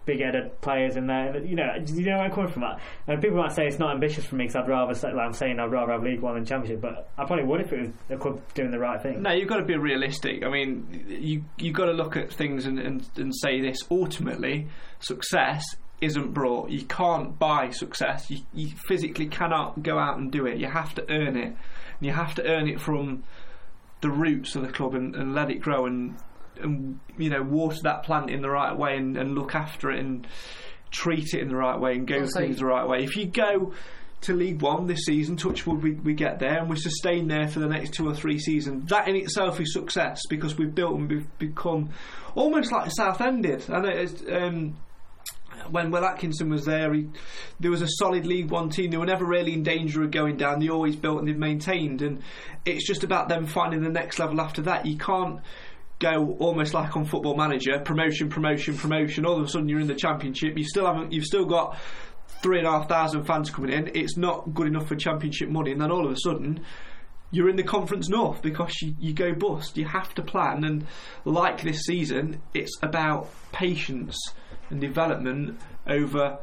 big-headed 0.05 0.61
players 0.61 0.95
in 0.95 1.07
there. 1.07 1.37
You 1.43 1.55
know, 1.55 1.75
you 1.85 2.05
know 2.05 2.17
where 2.17 2.25
I'm 2.25 2.31
coming 2.31 2.51
from. 2.51 2.61
That 2.61 2.79
and 3.07 3.21
people 3.21 3.37
might 3.37 3.51
say 3.51 3.67
it's 3.67 3.79
not 3.79 3.93
ambitious 3.93 4.25
for 4.25 4.35
me 4.35 4.45
because 4.45 4.55
I'd 4.55 4.67
rather, 4.67 4.93
like 4.93 5.25
I'm 5.25 5.33
saying, 5.33 5.59
I'd 5.59 5.71
rather 5.71 5.91
have 5.91 6.03
League 6.03 6.21
One 6.21 6.35
than 6.35 6.45
Championship, 6.45 6.81
but 6.81 7.09
I 7.17 7.25
probably 7.25 7.45
would 7.45 7.61
if 7.61 7.73
it 7.73 7.79
was 7.79 7.89
a 8.09 8.17
club 8.17 8.41
doing 8.53 8.71
the 8.71 8.79
right 8.79 9.01
thing. 9.01 9.21
No, 9.21 9.31
you've 9.31 9.49
got 9.49 9.57
to 9.57 9.65
be 9.65 9.75
realistic. 9.75 10.43
I 10.43 10.49
mean, 10.49 11.05
you 11.07 11.43
you've 11.57 11.75
got 11.75 11.85
to 11.85 11.93
look 11.93 12.15
at 12.17 12.31
things 12.31 12.65
and, 12.65 12.79
and, 12.79 13.07
and 13.17 13.35
say 13.35 13.61
this. 13.61 13.79
Ultimately, 13.91 14.67
success 14.99 15.63
isn't 16.01 16.33
brought. 16.33 16.69
You 16.69 16.85
can't 16.85 17.37
buy 17.37 17.71
success. 17.71 18.29
You, 18.29 18.39
you 18.53 18.69
physically 18.87 19.27
cannot 19.27 19.81
go 19.83 19.97
out 19.97 20.17
and 20.17 20.31
do 20.31 20.45
it. 20.45 20.57
You 20.57 20.67
have 20.67 20.93
to 20.95 21.05
earn 21.09 21.35
it. 21.35 21.47
And 21.47 22.01
you 22.01 22.11
have 22.11 22.35
to 22.35 22.43
earn 22.43 22.67
it 22.67 22.79
from 22.79 23.23
the 24.01 24.09
roots 24.09 24.55
of 24.55 24.61
the 24.61 24.71
club 24.71 24.93
and, 24.93 25.15
and 25.15 25.33
let 25.33 25.49
it 25.49 25.59
grow 25.59 25.87
and 25.87 26.15
and 26.61 26.99
you 27.17 27.29
know 27.29 27.41
water 27.41 27.77
that 27.83 28.03
plant 28.03 28.29
in 28.29 28.41
the 28.41 28.49
right 28.49 28.77
way 28.77 28.97
and, 28.97 29.17
and 29.17 29.35
look 29.35 29.55
after 29.55 29.91
it 29.91 29.99
and 29.99 30.27
treat 30.91 31.33
it 31.33 31.41
in 31.41 31.49
the 31.49 31.55
right 31.55 31.79
way 31.79 31.93
and 31.93 32.07
go 32.07 32.25
things 32.25 32.59
the 32.59 32.65
right 32.65 32.87
way. 32.87 33.03
If 33.03 33.15
you 33.15 33.25
go 33.25 33.73
to 34.21 34.33
League 34.33 34.61
One 34.61 34.87
this 34.87 35.05
season, 35.05 35.37
touchwood 35.37 35.83
we, 35.83 35.93
we 35.93 36.13
get 36.13 36.39
there 36.39 36.59
and 36.59 36.69
we 36.69 36.75
sustain 36.77 37.27
there 37.27 37.47
for 37.47 37.59
the 37.59 37.67
next 37.67 37.93
two 37.93 38.07
or 38.07 38.15
three 38.15 38.39
seasons. 38.39 38.89
That 38.89 39.07
in 39.07 39.15
itself 39.15 39.59
is 39.59 39.73
success 39.73 40.21
because 40.29 40.57
we've 40.57 40.73
built 40.73 40.95
and 40.95 41.09
we've 41.09 41.37
become 41.37 41.89
almost 42.35 42.71
like 42.71 42.89
Southend 42.91 43.43
did. 43.43 43.69
I 43.69 43.79
know 43.79 43.89
it's, 43.89 44.23
um, 44.31 44.77
when 45.69 45.91
Will 45.91 46.05
Atkinson 46.05 46.49
was 46.49 46.65
there, 46.65 46.93
he, 46.93 47.07
there 47.59 47.71
was 47.71 47.81
a 47.81 47.87
solid 47.87 48.25
League 48.25 48.49
One 48.49 48.69
team. 48.69 48.91
They 48.91 48.97
were 48.97 49.05
never 49.05 49.25
really 49.25 49.53
in 49.53 49.63
danger 49.63 50.03
of 50.03 50.11
going 50.11 50.37
down. 50.37 50.59
They 50.59 50.69
always 50.69 50.95
built 50.95 51.19
and 51.19 51.27
they've 51.27 51.37
maintained, 51.37 52.01
and 52.01 52.21
it's 52.65 52.87
just 52.87 53.03
about 53.03 53.27
them 53.29 53.45
finding 53.45 53.81
the 53.81 53.89
next 53.89 54.19
level 54.19 54.39
after 54.39 54.61
that. 54.63 54.85
You 54.85 54.97
can't 54.97 55.41
go 55.99 56.35
almost 56.39 56.73
like 56.73 56.95
on 56.95 57.05
Football 57.05 57.35
Manager, 57.35 57.79
promotion, 57.79 58.29
promotion, 58.29 58.77
promotion. 58.77 59.25
All 59.25 59.37
of 59.37 59.45
a 59.45 59.47
sudden, 59.47 59.69
you're 59.69 59.79
in 59.79 59.87
the 59.87 59.95
Championship. 59.95 60.57
You 60.57 60.63
still 60.63 60.85
haven't. 60.85 61.11
You've 61.11 61.25
still 61.25 61.45
got 61.45 61.77
three 62.41 62.59
and 62.59 62.67
a 62.67 62.71
half 62.71 62.87
thousand 62.87 63.25
fans 63.25 63.49
coming 63.49 63.71
in. 63.71 63.91
It's 63.95 64.17
not 64.17 64.53
good 64.53 64.67
enough 64.67 64.87
for 64.87 64.95
Championship 64.95 65.49
money, 65.49 65.71
and 65.71 65.81
then 65.81 65.91
all 65.91 66.05
of 66.05 66.11
a 66.11 66.17
sudden 66.17 66.63
you're 67.31 67.49
in 67.49 67.55
the 67.55 67.63
Conference 67.63 68.07
North 68.09 68.41
because 68.41 68.73
you, 68.81 68.95
you 68.99 69.13
go 69.13 69.33
bust. 69.33 69.77
You 69.77 69.85
have 69.85 70.13
to 70.15 70.21
plan, 70.21 70.63
and 70.63 70.85
like 71.25 71.61
this 71.61 71.81
season, 71.81 72.41
it's 72.53 72.77
about 72.81 73.29
patience 73.51 74.17
and 74.69 74.79
development 74.79 75.59
over 75.87 76.39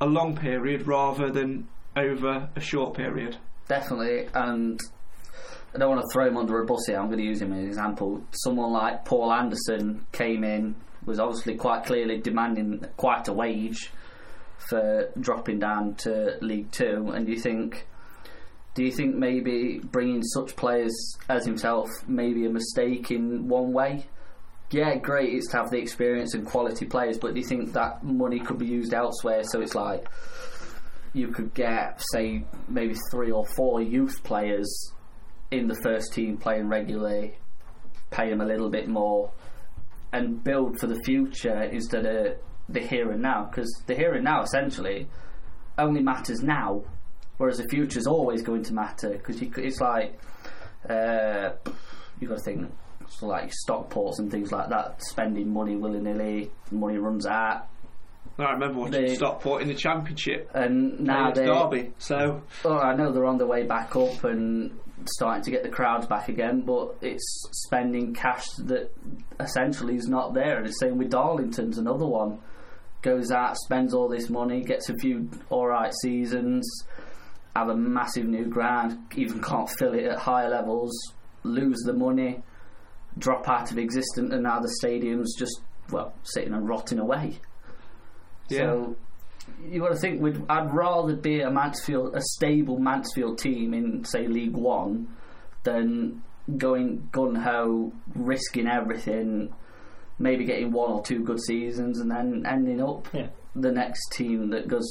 a 0.00 0.06
long 0.06 0.36
period 0.36 0.86
rather 0.86 1.30
than 1.30 1.68
over 1.96 2.48
a 2.54 2.60
short 2.60 2.94
period. 2.94 3.36
Definitely, 3.68 4.28
and 4.32 4.80
I 5.74 5.78
don't 5.78 5.90
want 5.90 6.00
to 6.00 6.08
throw 6.12 6.26
him 6.26 6.36
under 6.36 6.60
a 6.60 6.66
bus 6.66 6.86
here. 6.86 6.98
I'm 6.98 7.06
going 7.06 7.18
to 7.18 7.24
use 7.24 7.42
him 7.42 7.52
as 7.52 7.58
an 7.58 7.66
example. 7.66 8.22
Someone 8.32 8.72
like 8.72 9.04
Paul 9.04 9.32
Anderson 9.32 10.06
came 10.12 10.44
in, 10.44 10.74
was 11.04 11.18
obviously 11.20 11.56
quite 11.56 11.84
clearly 11.84 12.18
demanding 12.18 12.84
quite 12.96 13.28
a 13.28 13.32
wage 13.32 13.90
for 14.68 15.10
dropping 15.20 15.58
down 15.58 15.94
to 15.96 16.38
League 16.40 16.70
Two. 16.70 17.10
And 17.14 17.28
you 17.28 17.38
think, 17.38 17.86
do 18.74 18.84
you 18.84 18.92
think 18.92 19.14
maybe 19.14 19.78
bringing 19.78 20.22
such 20.22 20.56
players 20.56 20.94
as 21.28 21.44
himself 21.44 21.88
may 22.06 22.32
be 22.32 22.46
a 22.46 22.50
mistake 22.50 23.10
in 23.10 23.48
one 23.48 23.72
way? 23.72 24.06
yeah, 24.70 24.96
great, 24.96 25.32
it's 25.32 25.48
to 25.48 25.56
have 25.56 25.70
the 25.70 25.78
experience 25.78 26.34
and 26.34 26.46
quality 26.46 26.84
players, 26.84 27.18
but 27.18 27.34
do 27.34 27.40
you 27.40 27.46
think 27.46 27.72
that 27.72 28.02
money 28.02 28.38
could 28.38 28.58
be 28.58 28.66
used 28.66 28.92
elsewhere? 28.92 29.42
So 29.44 29.60
it's 29.60 29.74
like, 29.74 30.06
you 31.14 31.28
could 31.28 31.54
get, 31.54 32.02
say, 32.12 32.44
maybe 32.68 32.94
three 33.10 33.30
or 33.30 33.46
four 33.46 33.80
youth 33.80 34.22
players 34.22 34.92
in 35.50 35.66
the 35.66 35.76
first 35.82 36.12
team 36.12 36.36
playing 36.36 36.68
regularly, 36.68 37.38
pay 38.10 38.30
them 38.30 38.40
a 38.40 38.44
little 38.46 38.70
bit 38.70 38.88
more, 38.88 39.30
and 40.12 40.42
build 40.42 40.78
for 40.78 40.86
the 40.86 41.00
future 41.04 41.62
instead 41.64 42.06
of 42.06 42.36
the 42.68 42.80
here 42.80 43.10
and 43.10 43.22
now. 43.22 43.44
Because 43.50 43.70
the 43.86 43.94
here 43.94 44.14
and 44.14 44.24
now 44.24 44.42
essentially 44.42 45.08
only 45.78 46.02
matters 46.02 46.42
now, 46.42 46.82
whereas 47.38 47.58
the 47.58 47.68
future 47.68 47.98
is 47.98 48.06
always 48.06 48.42
going 48.42 48.62
to 48.64 48.74
matter. 48.74 49.10
Because 49.10 49.40
it's 49.40 49.80
like 49.80 50.18
uh, 50.88 51.50
you've 52.20 52.30
got 52.30 52.38
to 52.38 52.44
think 52.44 52.70
so 53.08 53.26
like 53.26 53.50
Stockports 53.66 54.18
and 54.18 54.30
things 54.30 54.52
like 54.52 54.68
that, 54.68 55.02
spending 55.02 55.52
money 55.52 55.76
willy 55.76 56.00
nilly, 56.00 56.50
money 56.70 56.98
runs 56.98 57.26
out. 57.26 57.68
I 58.38 58.52
remember 58.52 58.80
watching 58.80 59.06
They- 59.06 59.14
Stockport 59.16 59.62
in 59.62 59.68
the 59.68 59.74
Championship. 59.74 60.50
And 60.54 61.00
now 61.00 61.32
they, 61.32 61.46
Derby. 61.46 61.92
So 61.98 62.42
oh, 62.64 62.78
I 62.78 62.94
know 62.94 63.10
they're 63.10 63.24
on 63.24 63.38
the 63.38 63.46
way 63.46 63.64
back 63.64 63.96
up 63.96 64.22
and 64.22 64.78
starting 65.06 65.42
to 65.44 65.50
get 65.50 65.62
the 65.62 65.68
crowds 65.68 66.06
back 66.06 66.28
again, 66.28 66.62
but 66.62 66.96
it's 67.00 67.48
spending 67.52 68.14
cash 68.14 68.46
that 68.64 68.90
essentially 69.40 69.96
is 69.96 70.08
not 70.08 70.34
there. 70.34 70.58
And 70.58 70.66
it's 70.66 70.80
same 70.80 70.98
with 70.98 71.10
Darlington's 71.10 71.78
another 71.78 72.06
one. 72.06 72.38
Goes 73.02 73.30
out, 73.30 73.56
spends 73.56 73.94
all 73.94 74.08
this 74.08 74.28
money, 74.28 74.62
gets 74.62 74.88
a 74.88 74.94
few 74.94 75.30
alright 75.50 75.94
seasons, 76.02 76.68
have 77.54 77.68
a 77.68 77.76
massive 77.76 78.26
new 78.26 78.46
ground, 78.46 78.98
even 79.16 79.40
can't 79.40 79.70
fill 79.78 79.94
it 79.94 80.04
at 80.04 80.18
higher 80.18 80.48
levels, 80.48 80.92
lose 81.44 81.78
the 81.84 81.92
money, 81.92 82.42
drop 83.16 83.48
out 83.48 83.70
of 83.70 83.78
existence, 83.78 84.32
and 84.32 84.42
now 84.42 84.60
the 84.60 84.68
stadium's 84.80 85.34
just, 85.38 85.60
well, 85.90 86.12
sitting 86.24 86.52
and 86.52 86.68
rotting 86.68 86.98
away. 86.98 87.38
So 88.50 88.96
you 89.68 89.80
got 89.80 89.90
to 89.90 89.96
think. 89.98 90.20
We'd, 90.20 90.42
I'd 90.48 90.72
rather 90.72 91.14
be 91.16 91.40
a 91.40 91.50
Mansfield, 91.50 92.14
a 92.14 92.20
stable 92.20 92.78
Mansfield 92.78 93.38
team 93.38 93.74
in 93.74 94.04
say 94.04 94.26
League 94.26 94.54
One, 94.56 95.08
than 95.64 96.22
going 96.56 97.08
gun 97.12 97.34
ho, 97.34 97.92
risking 98.14 98.66
everything, 98.66 99.52
maybe 100.18 100.44
getting 100.44 100.72
one 100.72 100.90
or 100.92 101.02
two 101.02 101.22
good 101.24 101.40
seasons, 101.40 102.00
and 102.00 102.10
then 102.10 102.44
ending 102.46 102.82
up 102.82 103.08
Yeah. 103.12 103.28
the 103.54 103.70
next 103.72 104.12
team 104.12 104.50
that 104.50 104.68
goes 104.68 104.86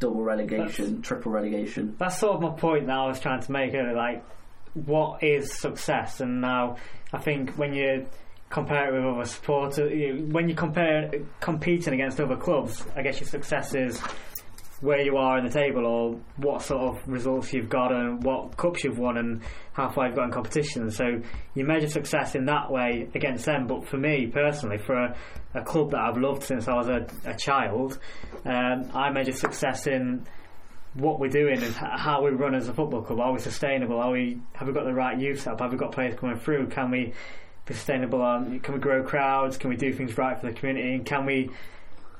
double 0.00 0.22
relegation, 0.22 1.02
triple 1.02 1.32
relegation. 1.32 1.94
That's 1.98 2.18
sort 2.18 2.36
of 2.36 2.40
my 2.42 2.50
point 2.50 2.86
that 2.86 2.96
I 2.96 3.06
was 3.08 3.20
trying 3.20 3.40
to 3.42 3.52
make 3.52 3.74
earlier. 3.74 3.94
Like, 3.94 4.24
what 4.74 5.22
is 5.22 5.52
success? 5.58 6.20
And 6.20 6.40
now, 6.40 6.76
I 7.12 7.18
think 7.18 7.50
when 7.58 7.72
you 7.74 8.06
compare 8.50 8.88
it 8.88 8.96
with 8.96 9.14
other 9.14 9.24
supporters, 9.26 9.92
you, 9.92 10.26
when 10.30 10.48
you 10.48 10.54
compare 10.54 11.10
competing 11.40 11.94
against 11.94 12.20
other 12.20 12.36
clubs, 12.36 12.84
I 12.96 13.02
guess 13.02 13.20
your 13.20 13.28
success 13.28 13.74
is 13.74 14.00
where 14.80 15.00
you 15.00 15.16
are 15.16 15.38
in 15.38 15.44
the 15.44 15.50
table 15.50 15.84
or 15.84 16.20
what 16.36 16.62
sort 16.62 16.96
of 16.96 17.08
results 17.08 17.52
you've 17.52 17.68
got 17.68 17.90
and 17.90 18.22
what 18.22 18.56
cups 18.56 18.84
you've 18.84 18.98
won 18.98 19.18
and 19.18 19.42
how 19.72 19.88
far 19.88 20.06
you've 20.06 20.14
got 20.14 20.26
in 20.26 20.30
competition. 20.30 20.90
So 20.90 21.20
you 21.54 21.64
measure 21.64 21.88
success 21.88 22.36
in 22.36 22.44
that 22.46 22.70
way 22.70 23.08
against 23.14 23.44
them. 23.44 23.66
But 23.66 23.88
for 23.88 23.96
me 23.96 24.28
personally, 24.28 24.78
for 24.78 24.94
a, 24.94 25.16
a 25.54 25.62
club 25.62 25.90
that 25.90 26.00
I've 26.00 26.16
loved 26.16 26.44
since 26.44 26.68
I 26.68 26.74
was 26.74 26.88
a, 26.88 27.06
a 27.24 27.36
child, 27.36 27.98
um, 28.44 28.90
I 28.94 29.10
measure 29.10 29.32
success 29.32 29.88
in 29.88 30.24
what 30.94 31.18
we're 31.18 31.28
doing 31.28 31.62
and 31.62 31.74
how 31.74 32.22
we 32.22 32.30
run 32.30 32.54
as 32.54 32.68
a 32.68 32.74
football 32.74 33.02
club. 33.02 33.20
Are 33.20 33.32
we 33.32 33.40
sustainable? 33.40 33.98
Are 33.98 34.12
we 34.12 34.40
have 34.54 34.68
we 34.68 34.74
got 34.74 34.84
the 34.84 34.94
right 34.94 35.18
youth 35.18 35.46
up? 35.48 35.60
Have 35.60 35.72
we 35.72 35.76
got 35.76 35.92
players 35.92 36.14
coming 36.14 36.38
through? 36.38 36.68
Can 36.68 36.90
we 36.90 37.12
sustainable? 37.74 38.22
On, 38.22 38.60
can 38.60 38.74
we 38.74 38.80
grow 38.80 39.02
crowds? 39.02 39.56
Can 39.56 39.70
we 39.70 39.76
do 39.76 39.92
things 39.92 40.16
right 40.16 40.38
for 40.38 40.46
the 40.46 40.52
community? 40.52 40.94
And 40.94 41.04
can 41.06 41.26
we 41.26 41.50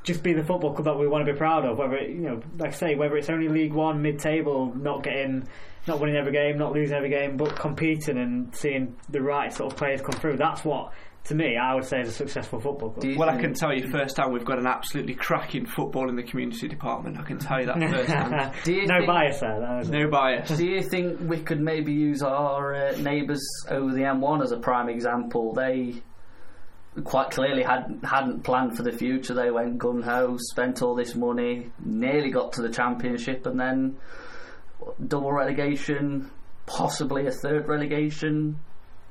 just 0.05 0.23
be 0.23 0.33
the 0.33 0.45
football 0.45 0.73
club 0.73 0.85
that 0.85 0.99
we 0.99 1.09
want 1.09 1.27
to 1.27 1.33
be 1.33 1.37
proud 1.37 1.65
of? 1.65 1.79
Whether 1.79 1.97
it, 1.97 2.11
you 2.11 2.21
know, 2.21 2.43
like 2.59 2.71
I 2.71 2.75
say, 2.75 2.95
whether 2.95 3.17
it's 3.17 3.29
only 3.29 3.49
League 3.49 3.73
One, 3.73 4.01
mid-table, 4.03 4.75
not 4.75 5.03
getting, 5.03 5.49
not 5.87 6.01
winning 6.01 6.17
every 6.17 6.33
game, 6.33 6.59
not 6.59 6.73
losing 6.73 6.97
every 6.97 7.11
game, 7.11 7.37
but 7.37 7.57
competing 7.57 8.19
and 8.19 8.55
seeing 8.55 8.97
the 9.09 9.21
right 9.21 9.53
sort 9.53 9.73
of 9.73 9.79
players 9.79 10.01
come 10.01 10.13
through. 10.13 10.37
That's 10.37 10.65
what, 10.65 10.93
to 11.25 11.35
me, 11.35 11.57
I 11.57 11.75
would 11.75 11.85
say 11.85 12.01
is 12.01 12.09
a 12.09 12.13
successful 12.13 12.59
football 12.59 12.91
club. 12.91 13.17
well, 13.19 13.29
I 13.29 13.39
can 13.39 13.53
tell 13.53 13.75
you 13.75 13.91
firsthand 13.91 14.33
we've 14.33 14.45
got 14.47 14.59
an 14.59 14.67
absolutely 14.67 15.15
cracking 15.15 15.67
football 15.67 16.09
in 16.09 16.17
the 16.17 16.23
community 16.23 16.69
department. 16.69 17.19
I 17.19 17.23
can 17.23 17.39
tell 17.39 17.61
you 17.61 17.67
that 17.67 17.79
firsthand. 17.79 18.53
Do 18.65 18.73
you 18.73 18.87
no 18.87 18.97
think- 19.01 19.07
bias 19.07 19.41
there. 19.41 19.61
though, 19.61 19.79
is 19.81 19.91
there? 19.91 20.05
no 20.05 20.11
bias. 20.11 20.49
Do 20.57 20.65
you 20.67 20.83
think 20.83 21.21
we 21.21 21.39
could 21.41 21.61
maybe 21.61 21.93
use 21.93 22.23
our 22.23 22.75
uh, 22.75 22.97
neighbours 22.99 23.43
over 23.69 23.93
the 23.93 24.01
M1 24.03 24.43
as 24.43 24.53
a 24.53 24.57
prime 24.59 24.89
example? 24.89 25.53
They 25.53 26.03
quite 27.05 27.31
clearly 27.31 27.63
had 27.63 28.01
hadn't 28.03 28.43
planned 28.43 28.77
for 28.77 28.83
the 28.83 28.93
future. 28.93 29.35
They 29.35 29.51
went 29.51 29.77
gun 29.79 30.01
ho, 30.03 30.37
spent 30.39 30.81
all 30.83 30.95
this 30.95 31.15
money, 31.15 31.71
nearly 31.85 32.31
got 32.31 32.55
to 32.55 32.63
the 32.63 32.71
championship, 32.71 33.45
and 33.47 33.61
then 33.61 33.97
double 35.07 35.31
relegation, 35.33 36.31
possibly 36.67 37.27
a 37.27 37.31
third 37.31 37.69
relegation. 37.69 38.59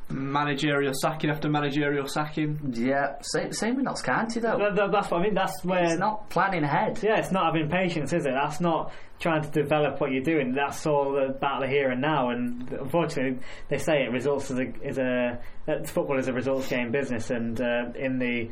Managerial 0.10 0.93
sacking 0.93 1.30
after 1.30 1.49
managerial 1.49 2.08
sacking. 2.08 2.74
Yeah, 2.78 3.16
same, 3.22 3.51
same 3.51 3.76
with 3.76 3.84
Notts 3.86 4.01
County 4.01 4.39
though. 4.39 4.58
That- 4.58 4.76
that- 4.76 4.91
that's 4.91 5.12
what 5.12 5.20
I 5.20 5.24
mean. 5.24 5.34
That's 5.34 5.64
where 5.66 5.84
It's 5.84 5.99
not 5.99 6.30
planning 6.30 6.64
ahead. 6.64 6.99
Yeah, 7.03 7.18
it's 7.18 7.32
not 7.32 7.45
having 7.53 7.70
patience, 7.70 8.14
is 8.14 8.26
it? 8.26 8.32
That's 8.32 8.62
not 8.62 8.93
trying 9.20 9.41
to 9.41 9.49
develop 9.49 9.99
what 9.99 10.12
you're 10.12 10.24
doing. 10.24 10.53
That's 10.53 10.86
all 10.88 11.18
about 11.18 11.60
the 11.62 11.68
here 11.68 11.89
and 11.89 12.01
now. 12.01 12.30
And 12.30 12.72
unfortunately, 12.72 13.39
they 13.68 13.80
say 13.80 14.03
it 14.03 14.12
results 14.12 14.49
as 14.49 14.60
a 14.60 14.72
is 14.82 14.97
a 14.97 15.39
football 15.86 16.18
is 16.20 16.28
a 16.30 16.34
results 16.34 16.70
game 16.70 16.91
business. 16.91 17.30
And 17.30 17.60
uh, 17.60 17.88
in 17.95 18.18
the 18.20 18.49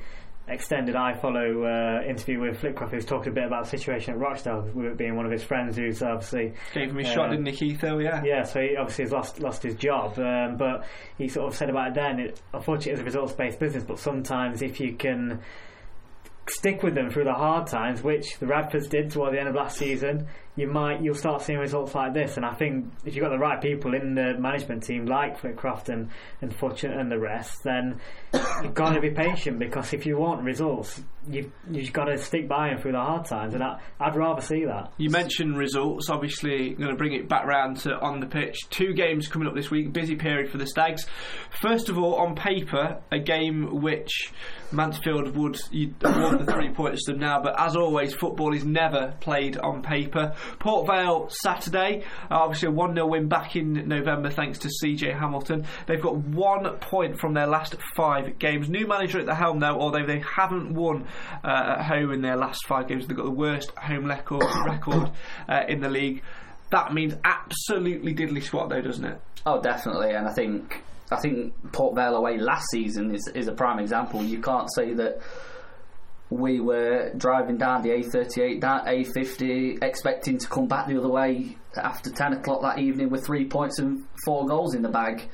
extended 0.47 0.95
I 0.95 1.13
follow 1.13 1.63
uh, 1.63 2.03
interview 2.07 2.39
with 2.39 2.61
Flitcroft, 2.61 2.91
who's 2.91 3.05
talking 3.05 3.29
a 3.29 3.35
bit 3.35 3.45
about 3.45 3.63
the 3.63 3.69
situation 3.69 4.13
at 4.13 4.19
Rochdale, 4.19 4.61
with 4.73 4.85
it 4.85 4.97
being 4.97 5.15
one 5.15 5.25
of 5.25 5.31
his 5.31 5.43
friends 5.43 5.75
who's 5.75 6.01
obviously 6.01 6.53
Gave 6.73 6.91
him 6.91 6.99
a 6.99 7.01
uh, 7.01 7.13
shot, 7.13 7.29
didn't 7.31 7.45
he, 7.47 7.51
Keith? 7.53 7.81
Though, 7.81 7.97
yeah. 7.97 8.23
yeah, 8.23 8.43
so 8.43 8.61
he 8.61 8.75
obviously 8.75 9.05
has 9.05 9.11
lost 9.11 9.39
lost 9.39 9.63
his 9.63 9.75
job, 9.75 10.17
um, 10.19 10.57
but 10.57 10.85
he 11.17 11.27
sort 11.27 11.47
of 11.47 11.57
said 11.57 11.69
about 11.69 11.89
it 11.89 11.93
then. 11.95 12.19
It, 12.19 12.41
unfortunately, 12.53 12.93
it's 12.93 13.01
a 13.01 13.05
results 13.05 13.33
based 13.33 13.59
business, 13.59 13.83
but 13.83 13.99
sometimes 13.99 14.61
if 14.61 14.79
you 14.79 14.93
can 14.93 15.41
stick 16.49 16.83
with 16.83 16.95
them 16.95 17.09
through 17.09 17.25
the 17.25 17.33
hard 17.33 17.67
times, 17.67 18.03
which 18.03 18.37
the 18.39 18.45
Radfords 18.45 18.89
did 18.89 19.11
toward 19.11 19.33
the 19.33 19.39
end 19.39 19.49
of 19.49 19.55
last 19.55 19.77
season, 19.77 20.27
you 20.55 20.67
might 20.67 21.01
you'll 21.01 21.15
start 21.15 21.41
seeing 21.41 21.59
results 21.59 21.93
like 21.93 22.13
this. 22.13 22.37
And 22.37 22.45
I 22.45 22.53
think 22.53 22.85
if 23.03 23.15
you've 23.15 23.23
got 23.23 23.31
the 23.31 23.37
right 23.37 23.61
people 23.61 23.93
in 23.93 24.15
the 24.15 24.35
management 24.39 24.83
team, 24.83 25.05
like 25.05 25.39
Flitcroft 25.39 25.89
and 25.89 26.09
and 26.41 26.55
Futch 26.55 26.83
and 26.83 27.11
the 27.11 27.19
rest, 27.19 27.63
then 27.63 27.99
you've 28.63 28.73
got 28.73 28.93
to 28.93 29.01
be 29.01 29.11
patient 29.11 29.59
because 29.59 29.93
if 29.93 30.05
you 30.05 30.17
want 30.17 30.43
results, 30.43 31.03
you've 31.27 31.51
you've 31.69 31.91
got 31.91 32.05
to 32.05 32.17
stick 32.17 32.47
by 32.47 32.69
them 32.69 32.77
through 32.77 32.93
the 32.93 32.99
hard 32.99 33.25
times. 33.25 33.53
And 33.53 33.63
I, 33.63 33.79
I'd 33.99 34.15
rather 34.15 34.41
see 34.41 34.65
that. 34.65 34.93
You 34.97 35.09
mentioned 35.09 35.57
results. 35.57 36.09
Obviously, 36.09 36.69
I'm 36.71 36.77
going 36.77 36.91
to 36.91 36.95
bring 36.95 37.13
it 37.13 37.27
back 37.27 37.45
round 37.45 37.77
to 37.81 37.93
on 37.95 38.19
the 38.19 38.27
pitch. 38.27 38.69
Two 38.69 38.93
games 38.93 39.27
coming 39.27 39.47
up 39.47 39.55
this 39.55 39.69
week. 39.69 39.91
Busy 39.91 40.15
period 40.15 40.49
for 40.49 40.57
the 40.57 40.67
Stags. 40.67 41.05
First 41.61 41.89
of 41.89 41.97
all, 41.97 42.15
on 42.15 42.35
paper, 42.35 43.01
a 43.11 43.19
game 43.19 43.81
which 43.81 44.31
Mansfield 44.75 45.35
would 45.35 45.57
award 46.03 46.39
the 46.39 46.51
three 46.51 46.69
points 46.73 47.05
to 47.05 47.11
them 47.11 47.21
now. 47.21 47.41
But 47.41 47.59
as 47.59 47.75
always, 47.75 48.13
football 48.13 48.53
is 48.53 48.65
never 48.65 49.13
played 49.19 49.57
on 49.57 49.81
paper. 49.81 50.35
Port 50.59 50.87
Vale 50.87 51.29
Saturday. 51.29 52.03
Uh, 52.29 52.35
obviously, 52.35 52.67
a 52.67 52.71
one 52.71 52.93
0 52.93 53.07
win 53.07 53.27
back 53.27 53.55
in 53.55 53.87
November 53.87 54.29
thanks 54.29 54.59
to 54.59 54.69
CJ 54.83 55.17
Hamilton. 55.17 55.65
They've 55.87 56.01
got 56.01 56.17
one 56.17 56.65
point 56.77 57.19
from 57.19 57.33
their 57.33 57.47
last 57.47 57.75
five 57.95 58.37
games. 58.39 58.69
New 58.69 58.87
manager 58.87 59.19
at 59.19 59.25
the 59.25 59.35
helm 59.35 59.59
though, 59.59 59.79
although 59.79 60.05
they 60.05 60.19
haven't 60.19 60.73
won 60.73 61.07
uh, 61.43 61.75
at 61.77 61.85
home 61.85 62.11
in 62.11 62.21
their 62.21 62.35
last 62.35 62.65
five 62.67 62.87
games. 62.87 63.07
They've 63.07 63.17
got 63.17 63.25
the 63.25 63.31
worst 63.31 63.71
home 63.77 64.05
record, 64.05 64.43
record 64.65 65.11
uh, 65.47 65.63
in 65.67 65.81
the 65.81 65.89
league. 65.89 66.23
That 66.71 66.93
means 66.93 67.13
absolutely 67.23 68.13
diddly 68.13 68.43
squat 68.43 68.69
though, 68.69 68.81
doesn't 68.81 69.05
it? 69.05 69.21
Oh, 69.45 69.61
definitely, 69.61 70.11
and 70.11 70.27
I 70.27 70.33
think 70.33 70.81
I 71.11 71.17
think 71.17 71.53
Port 71.71 71.95
Vale 71.95 72.15
away 72.15 72.37
last 72.37 72.65
season 72.71 73.13
is 73.13 73.27
is 73.35 73.47
a 73.47 73.53
prime 73.53 73.79
example. 73.79 74.23
You 74.23 74.41
can't 74.41 74.67
say 74.73 74.93
that 74.93 75.19
we 76.29 76.59
were 76.59 77.11
driving 77.15 77.57
down 77.57 77.83
the 77.83 77.89
A38, 77.89 78.59
down 78.59 78.85
A50, 78.87 79.83
expecting 79.83 80.37
to 80.39 80.47
come 80.47 80.67
back 80.67 80.87
the 80.87 80.97
other 80.97 81.07
way 81.09 81.55
after 81.77 82.09
10 82.09 82.33
o'clock 82.33 82.61
that 82.63 82.79
evening 82.79 83.09
with 83.09 83.25
three 83.25 83.45
points 83.47 83.77
and 83.77 84.05
four 84.25 84.47
goals 84.47 84.73
in 84.73 84.81
the 84.81 84.89
bag. 84.89 85.29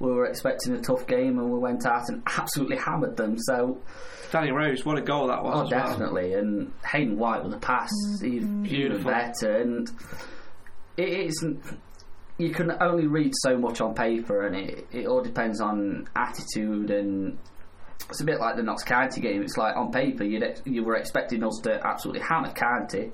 We 0.00 0.10
were 0.10 0.26
expecting 0.26 0.74
a 0.74 0.80
tough 0.80 1.06
game 1.06 1.38
and 1.38 1.50
we 1.50 1.58
went 1.58 1.86
out 1.86 2.02
and 2.08 2.22
absolutely 2.26 2.76
hammered 2.76 3.16
them. 3.16 3.36
So, 3.38 3.78
Danny 4.32 4.50
Rose, 4.50 4.84
what 4.84 4.98
a 4.98 5.02
goal 5.02 5.28
that 5.28 5.42
was! 5.42 5.54
oh, 5.54 5.62
as 5.66 5.70
well. 5.70 5.88
definitely. 5.88 6.34
And 6.34 6.72
Hayden 6.84 7.16
White 7.16 7.42
with 7.42 7.54
a 7.54 7.58
pass, 7.58 7.90
even, 8.18 8.32
even 8.32 8.62
Beautiful. 8.64 9.10
better. 9.10 9.56
And 9.56 9.88
it 10.98 11.08
isn't. 11.08 11.62
You 12.36 12.50
can 12.50 12.72
only 12.80 13.06
read 13.06 13.32
so 13.36 13.56
much 13.56 13.80
on 13.80 13.94
paper, 13.94 14.46
and 14.46 14.56
it, 14.56 14.86
it 14.92 15.06
all 15.06 15.22
depends 15.22 15.60
on 15.60 16.08
attitude. 16.16 16.90
And 16.90 17.38
it's 18.08 18.20
a 18.20 18.24
bit 18.24 18.40
like 18.40 18.56
the 18.56 18.62
Notts 18.62 18.82
County 18.82 19.20
game. 19.20 19.42
It's 19.42 19.56
like 19.56 19.76
on 19.76 19.92
paper, 19.92 20.24
you'd 20.24 20.42
ex- 20.42 20.62
you 20.64 20.84
were 20.84 20.96
expecting 20.96 21.44
us 21.44 21.60
to 21.62 21.80
absolutely 21.86 22.22
hammer 22.22 22.52
County, 22.52 23.12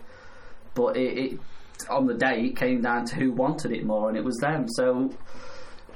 but 0.74 0.96
it, 0.96 1.18
it 1.18 1.40
on 1.88 2.06
the 2.06 2.14
day 2.14 2.46
it 2.46 2.56
came 2.56 2.82
down 2.82 3.04
to 3.06 3.14
who 3.14 3.32
wanted 3.32 3.72
it 3.72 3.84
more, 3.84 4.08
and 4.08 4.16
it 4.16 4.24
was 4.24 4.36
them. 4.38 4.66
So 4.68 5.10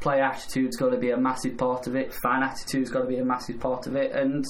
player 0.00 0.22
attitude's 0.22 0.76
got 0.76 0.90
to 0.90 0.98
be 0.98 1.10
a 1.10 1.16
massive 1.16 1.56
part 1.56 1.86
of 1.86 1.96
it. 1.96 2.12
Fan 2.12 2.42
attitude's 2.42 2.90
got 2.90 3.00
to 3.00 3.06
be 3.06 3.16
a 3.16 3.24
massive 3.24 3.58
part 3.58 3.86
of 3.86 3.96
it, 3.96 4.12
and 4.12 4.44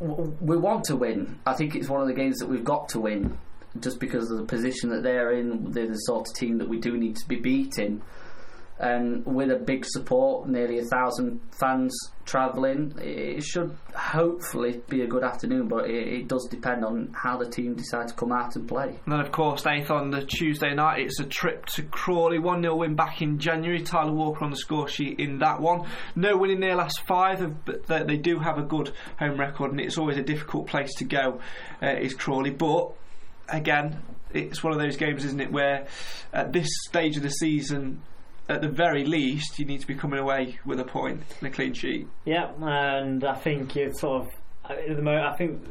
we 0.00 0.56
want 0.56 0.84
to 0.84 0.96
win. 0.96 1.38
I 1.44 1.54
think 1.54 1.74
it's 1.74 1.88
one 1.88 2.00
of 2.00 2.06
the 2.06 2.14
games 2.14 2.38
that 2.38 2.48
we've 2.48 2.64
got 2.64 2.88
to 2.90 3.00
win. 3.00 3.36
Just 3.80 4.00
because 4.00 4.30
of 4.30 4.38
the 4.38 4.44
position 4.44 4.90
that 4.90 5.02
they're 5.02 5.32
in. 5.32 5.72
They're 5.72 5.88
the 5.88 5.94
sort 5.94 6.28
of 6.28 6.34
team 6.34 6.58
that 6.58 6.68
we 6.68 6.78
do 6.78 6.96
need 6.96 7.16
to 7.16 7.28
be 7.28 7.36
beating. 7.36 8.02
And 8.80 9.26
with 9.26 9.50
a 9.50 9.56
big 9.56 9.84
support, 9.84 10.48
nearly 10.48 10.78
a 10.78 10.84
thousand 10.84 11.40
fans 11.58 11.92
travelling, 12.24 12.94
it 13.00 13.42
should 13.42 13.76
hopefully 13.92 14.80
be 14.88 15.02
a 15.02 15.06
good 15.06 15.24
afternoon. 15.24 15.66
But 15.66 15.90
it, 15.90 16.06
it 16.06 16.28
does 16.28 16.46
depend 16.48 16.84
on 16.84 17.12
how 17.12 17.38
the 17.38 17.50
team 17.50 17.74
decide 17.74 18.06
to 18.08 18.14
come 18.14 18.30
out 18.30 18.54
and 18.54 18.68
play. 18.68 19.00
And 19.04 19.12
then, 19.12 19.20
of 19.20 19.32
course, 19.32 19.64
Nathan, 19.64 19.96
on 19.96 20.10
the 20.10 20.24
Tuesday 20.24 20.74
night, 20.74 21.00
it's 21.00 21.18
a 21.18 21.24
trip 21.24 21.66
to 21.74 21.82
Crawley. 21.82 22.38
1 22.38 22.62
0 22.62 22.76
win 22.76 22.94
back 22.94 23.20
in 23.20 23.40
January. 23.40 23.82
Tyler 23.82 24.12
Walker 24.12 24.44
on 24.44 24.50
the 24.50 24.56
score 24.56 24.86
sheet 24.86 25.18
in 25.18 25.40
that 25.40 25.60
one. 25.60 25.88
No 26.14 26.36
win 26.36 26.50
in 26.50 26.60
their 26.60 26.76
last 26.76 27.00
five, 27.00 27.64
but 27.64 27.86
they 27.86 28.04
they 28.04 28.16
do 28.16 28.38
have 28.38 28.58
a 28.58 28.62
good 28.62 28.92
home 29.18 29.40
record, 29.40 29.72
and 29.72 29.80
it's 29.80 29.98
always 29.98 30.18
a 30.18 30.22
difficult 30.22 30.68
place 30.68 30.94
to 30.98 31.04
go, 31.04 31.40
uh, 31.82 31.96
is 32.00 32.14
Crawley. 32.14 32.50
But, 32.50 32.92
again, 33.48 34.02
it's 34.32 34.62
one 34.62 34.72
of 34.72 34.78
those 34.78 34.96
games, 34.96 35.24
isn't 35.24 35.40
it, 35.40 35.50
where 35.50 35.86
at 36.32 36.52
this 36.52 36.68
stage 36.86 37.16
of 37.16 37.22
the 37.22 37.30
season, 37.30 38.02
at 38.48 38.62
the 38.62 38.68
very 38.68 39.04
least, 39.04 39.58
you 39.58 39.64
need 39.64 39.80
to 39.80 39.86
be 39.86 39.94
coming 39.94 40.18
away 40.18 40.58
with 40.64 40.80
a 40.80 40.84
point 40.84 41.22
and 41.40 41.48
a 41.48 41.50
clean 41.50 41.74
sheet. 41.74 42.08
Yeah, 42.24 42.50
and 42.60 43.24
I 43.24 43.34
think 43.34 43.76
it's 43.76 44.00
sort 44.00 44.22
of 44.22 44.28
at 44.70 44.96
the 44.96 45.02
moment. 45.02 45.26
I 45.26 45.36
think 45.36 45.62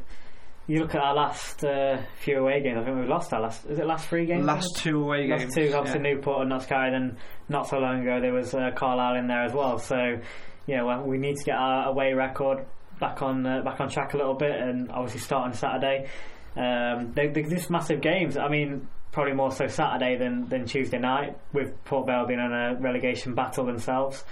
you 0.68 0.80
look 0.80 0.94
at 0.96 1.02
our 1.02 1.16
last 1.16 1.64
uh, 1.64 2.02
few 2.20 2.40
away 2.40 2.62
games. 2.62 2.80
I 2.80 2.84
think 2.84 2.98
we've 2.98 3.08
lost 3.10 3.34
our 3.34 3.42
last. 3.42 3.66
Is 3.66 3.80
it 3.80 3.86
last 3.86 4.08
three 4.08 4.26
games? 4.26 4.46
Last 4.46 4.76
two 4.78 5.02
away 5.02 5.28
games. 5.28 5.44
last 5.44 5.56
two, 5.56 5.74
obviously 5.74 6.02
yeah. 6.04 6.14
Newport 6.14 6.42
and 6.42 6.50
Notts 6.50 6.66
County. 6.66 6.92
Then 6.92 7.18
not 7.50 7.68
so 7.68 7.78
long 7.78 8.02
ago 8.02 8.20
there 8.22 8.34
was 8.34 8.54
uh, 8.54 8.72
Carlisle 8.76 9.16
in 9.16 9.28
there 9.28 9.44
as 9.44 9.54
well. 9.54 9.80
So 9.80 10.20
yeah, 10.66 10.84
well, 10.84 11.04
we 11.04 11.18
need 11.18 11.38
to 11.38 11.44
get 11.46 11.56
our 11.56 11.88
away 11.88 12.14
record 12.14 12.66
back 13.00 13.22
on 13.22 13.46
uh, 13.46 13.62
back 13.62 13.80
on 13.80 13.90
track 13.90 14.14
a 14.14 14.18
little 14.18 14.36
bit, 14.36 14.56
and 14.56 14.92
obviously 14.92 15.22
start 15.22 15.46
on 15.46 15.54
Saturday. 15.54 16.10
Um, 16.58 17.14
they, 17.14 17.28
they, 17.28 17.44
this 17.44 17.70
massive 17.70 18.02
games. 18.02 18.36
I 18.36 18.48
mean, 18.48 18.88
probably 19.12 19.34
more 19.34 19.52
so 19.52 19.68
Saturday 19.68 20.18
than, 20.18 20.48
than 20.48 20.66
Tuesday 20.66 21.00
night, 21.00 21.38
with 21.54 21.84
Port 21.86 22.08
Vale 22.08 22.26
being 22.26 22.40
in 22.40 22.52
a 22.52 22.76
relegation 22.80 23.36
battle 23.36 23.66
themselves. 23.66 24.24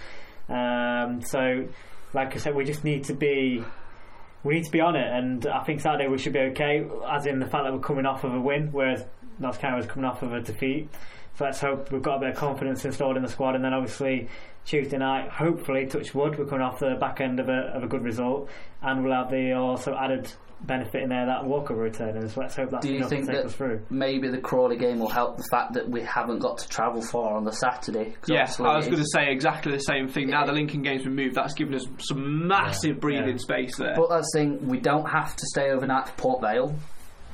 Um, 0.50 1.22
so, 1.22 1.68
like 2.14 2.36
I 2.36 2.38
said, 2.38 2.56
we 2.56 2.66
just 2.66 2.84
need 2.84 3.06
to 3.06 3.14
be 3.14 3.64
we 4.44 4.54
need 4.54 4.66
to 4.66 4.72
be 4.72 4.80
on 4.80 4.96
it, 4.96 5.08
and 5.12 5.48
I 5.48 5.64
think 5.64 5.82
Saturday 5.82 6.08
we 6.08 6.20
should 6.20 6.34
be 6.34 6.40
okay. 6.40 6.88
As 7.10 7.26
in 7.26 7.40
the 7.40 7.48
fact 7.48 7.64
that 7.66 7.74
we're 7.74 7.80
coming 7.80 8.06
off 8.06 8.24
of 8.24 8.34
a 8.34 8.40
win, 8.40 8.70
whereas 8.72 9.04
Notts 9.40 9.58
County 9.58 9.78
was 9.78 9.88
coming 9.88 10.06
off 10.06 10.22
of 10.22 10.34
a 10.34 10.42
defeat. 10.42 10.88
So 11.38 11.46
let's 11.46 11.60
hope 11.60 11.92
we've 11.92 12.02
got 12.02 12.18
a 12.18 12.20
bit 12.20 12.30
of 12.30 12.36
confidence 12.36 12.86
installed 12.86 13.18
in 13.18 13.24
the 13.24 13.30
squad, 13.30 13.56
and 13.56 13.64
then 13.64 13.74
obviously 13.74 14.30
Tuesday 14.66 14.98
night, 14.98 15.30
hopefully, 15.30 15.88
touch 15.88 16.14
wood, 16.14 16.38
we're 16.38 16.46
coming 16.46 16.62
off 16.62 16.80
the 16.80 16.96
back 17.00 17.22
end 17.22 17.40
of 17.40 17.50
a 17.50 17.72
of 17.76 17.84
a 17.84 17.88
good 17.88 18.04
result, 18.04 18.50
and 18.84 19.04
we'll 19.04 19.14
have 19.14 19.32
the 19.32 19.54
also 19.54 19.96
added 19.96 20.32
benefit 20.66 21.04
in 21.04 21.10
there 21.10 21.26
that 21.26 21.46
Walker 21.46 21.76
returning. 21.76 22.28
So 22.30 22.42
let's 22.42 22.56
hope 22.56 22.72
that's 22.72 22.86
Do 22.86 22.92
you 22.92 22.98
enough 22.98 23.10
think 23.10 23.26
to 23.26 23.32
take 23.32 23.42
that 23.42 23.46
us 23.48 23.56
through. 23.56 23.82
maybe 23.90 24.30
the 24.30 24.40
Crawley 24.40 24.78
game 24.78 25.00
will 25.00 25.10
help 25.10 25.38
the 25.38 25.48
fact 25.52 25.74
that 25.74 25.90
we 25.90 26.02
haven't 26.04 26.40
got 26.40 26.58
to 26.60 26.68
travel 26.70 27.02
far 27.02 27.36
on 27.36 27.44
the 27.46 27.52
Saturday? 27.54 28.16
'Cause 28.22 28.30
Yeah, 28.30 28.66
I 28.66 28.76
was 28.78 28.86
going 28.88 28.98
to 29.00 29.08
say 29.14 29.32
exactly 29.32 29.72
the 29.72 29.80
same 29.80 30.08
thing. 30.08 30.30
Now 30.30 30.46
the 30.46 30.54
Lincoln 30.54 30.82
game's 30.82 31.04
been 31.04 31.16
moved, 31.16 31.36
that's 31.36 31.54
given 31.54 31.76
us 31.76 31.86
some 32.00 32.48
massive 32.48 33.00
breathing 33.00 33.30
Yeah. 33.30 33.38
space 33.38 33.78
there. 33.78 33.94
But 33.96 34.10
that's 34.10 34.30
the 34.34 34.40
thing, 34.40 34.68
we 34.68 34.80
don't 34.80 35.10
have 35.10 35.36
to 35.36 35.46
stay 35.48 35.72
overnight 35.72 36.08
to 36.08 36.12
Port 36.14 36.42
Vale 36.42 36.74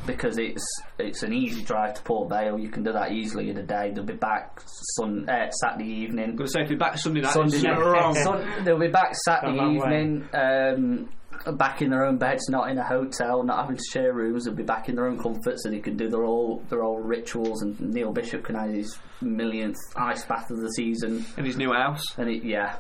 because 0.08 0.40
it's 0.40 0.66
it's 0.98 1.22
an 1.24 1.32
easy 1.34 1.64
drive 1.64 1.94
to 1.96 2.02
Port 2.04 2.30
Vale. 2.30 2.58
You 2.60 2.70
can 2.70 2.84
do 2.84 2.92
that 2.94 3.12
easily 3.12 3.50
in 3.50 3.58
a 3.58 3.64
day. 3.64 3.92
They'll 3.94 4.04
be 4.04 4.14
back 4.14 4.60
sun, 4.98 5.28
uh, 5.30 5.50
Saturday 5.52 5.90
evening. 5.90 6.30
I'm 6.32 6.36
going 6.36 6.48
to 6.48 6.52
say 6.52 6.62
if 6.62 6.70
they're 6.70 6.78
back 6.78 6.98
Sunday 6.98 7.22
night, 7.22 7.34
Sunday 7.34 7.56
it's 7.58 7.64
night. 7.64 7.80
wrong. 7.80 8.16
Sun- 8.16 8.46
they'll 8.64 8.80
be 8.80 8.88
back 8.88 9.14
Saturday 9.26 9.58
Come 9.58 9.78
that 9.78 9.86
way. 9.88 10.02
evening. 10.02 10.30
Um, 10.34 11.10
back 11.54 11.82
in 11.82 11.90
their 11.90 12.06
own 12.06 12.18
beds, 12.18 12.50
not 12.50 12.70
in 12.70 12.78
a 12.78 12.84
hotel, 12.84 13.44
not 13.44 13.62
having 13.62 13.78
to 13.78 13.84
share 13.92 14.14
rooms. 14.14 14.46
They'll 14.46 14.54
be 14.54 14.64
back 14.64 14.90
in 14.90 14.96
their 14.96 15.08
own 15.08 15.20
comfort, 15.20 15.60
so 15.60 15.70
they 15.70 15.80
can 15.80 15.98
do 15.98 16.10
their 16.10 16.26
all 16.26 16.64
their 16.70 16.84
old 16.84 17.06
rituals. 17.06 17.62
And 17.62 17.80
Neil 17.80 18.12
Bishop 18.12 18.44
can 18.44 18.56
have 18.56 18.72
his 18.72 18.98
millionth 19.22 19.78
ice 19.96 20.26
bath 20.26 20.50
of 20.52 20.60
the 20.60 20.70
season 20.70 21.26
in 21.38 21.46
his 21.46 21.58
new 21.58 21.74
house. 21.74 22.04
And 22.18 22.30
it, 22.30 22.44
yeah, 22.44 22.78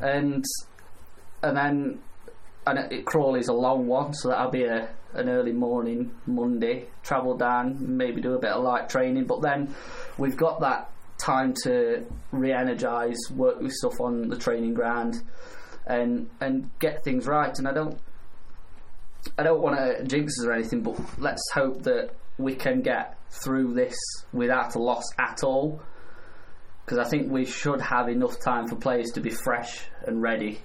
and 0.00 0.44
and 1.42 1.56
then 1.56 2.00
and 2.66 2.78
it, 2.78 2.92
it 2.92 3.06
Crawley's 3.06 3.48
a 3.48 3.54
long 3.54 3.86
one, 3.86 4.14
so 4.14 4.28
that'll 4.28 4.50
be 4.50 4.64
a 4.64 4.88
an 5.14 5.28
early 5.28 5.52
morning 5.52 6.12
Monday. 6.26 6.86
Travel 7.02 7.36
down, 7.36 7.96
maybe 7.96 8.20
do 8.20 8.34
a 8.34 8.38
bit 8.38 8.50
of 8.50 8.62
light 8.62 8.88
training, 8.88 9.24
but 9.26 9.42
then 9.42 9.74
we've 10.18 10.36
got 10.36 10.60
that 10.60 10.90
time 11.18 11.52
to 11.64 12.06
re-energise, 12.32 13.30
work 13.36 13.60
with 13.60 13.72
stuff 13.72 14.00
on 14.00 14.28
the 14.28 14.36
training 14.36 14.72
ground, 14.74 15.16
and 15.86 16.30
and 16.40 16.70
get 16.78 17.04
things 17.04 17.26
right. 17.26 17.56
And 17.58 17.66
I 17.66 17.72
don't 17.72 17.98
I 19.38 19.42
don't 19.42 19.60
want 19.60 19.76
to 19.76 20.04
jinx 20.04 20.38
us 20.40 20.46
or 20.46 20.52
anything, 20.52 20.82
but 20.82 20.98
let's 21.18 21.42
hope 21.52 21.82
that 21.82 22.10
we 22.38 22.54
can 22.54 22.80
get 22.80 23.18
through 23.30 23.74
this 23.74 23.96
without 24.32 24.74
a 24.74 24.78
loss 24.78 25.04
at 25.18 25.42
all. 25.44 25.82
Because 26.84 26.98
I 26.98 27.08
think 27.08 27.30
we 27.30 27.44
should 27.44 27.80
have 27.80 28.08
enough 28.08 28.40
time 28.40 28.66
for 28.66 28.76
players 28.76 29.10
to 29.12 29.20
be 29.20 29.30
fresh 29.30 29.84
and 30.06 30.20
ready. 30.20 30.60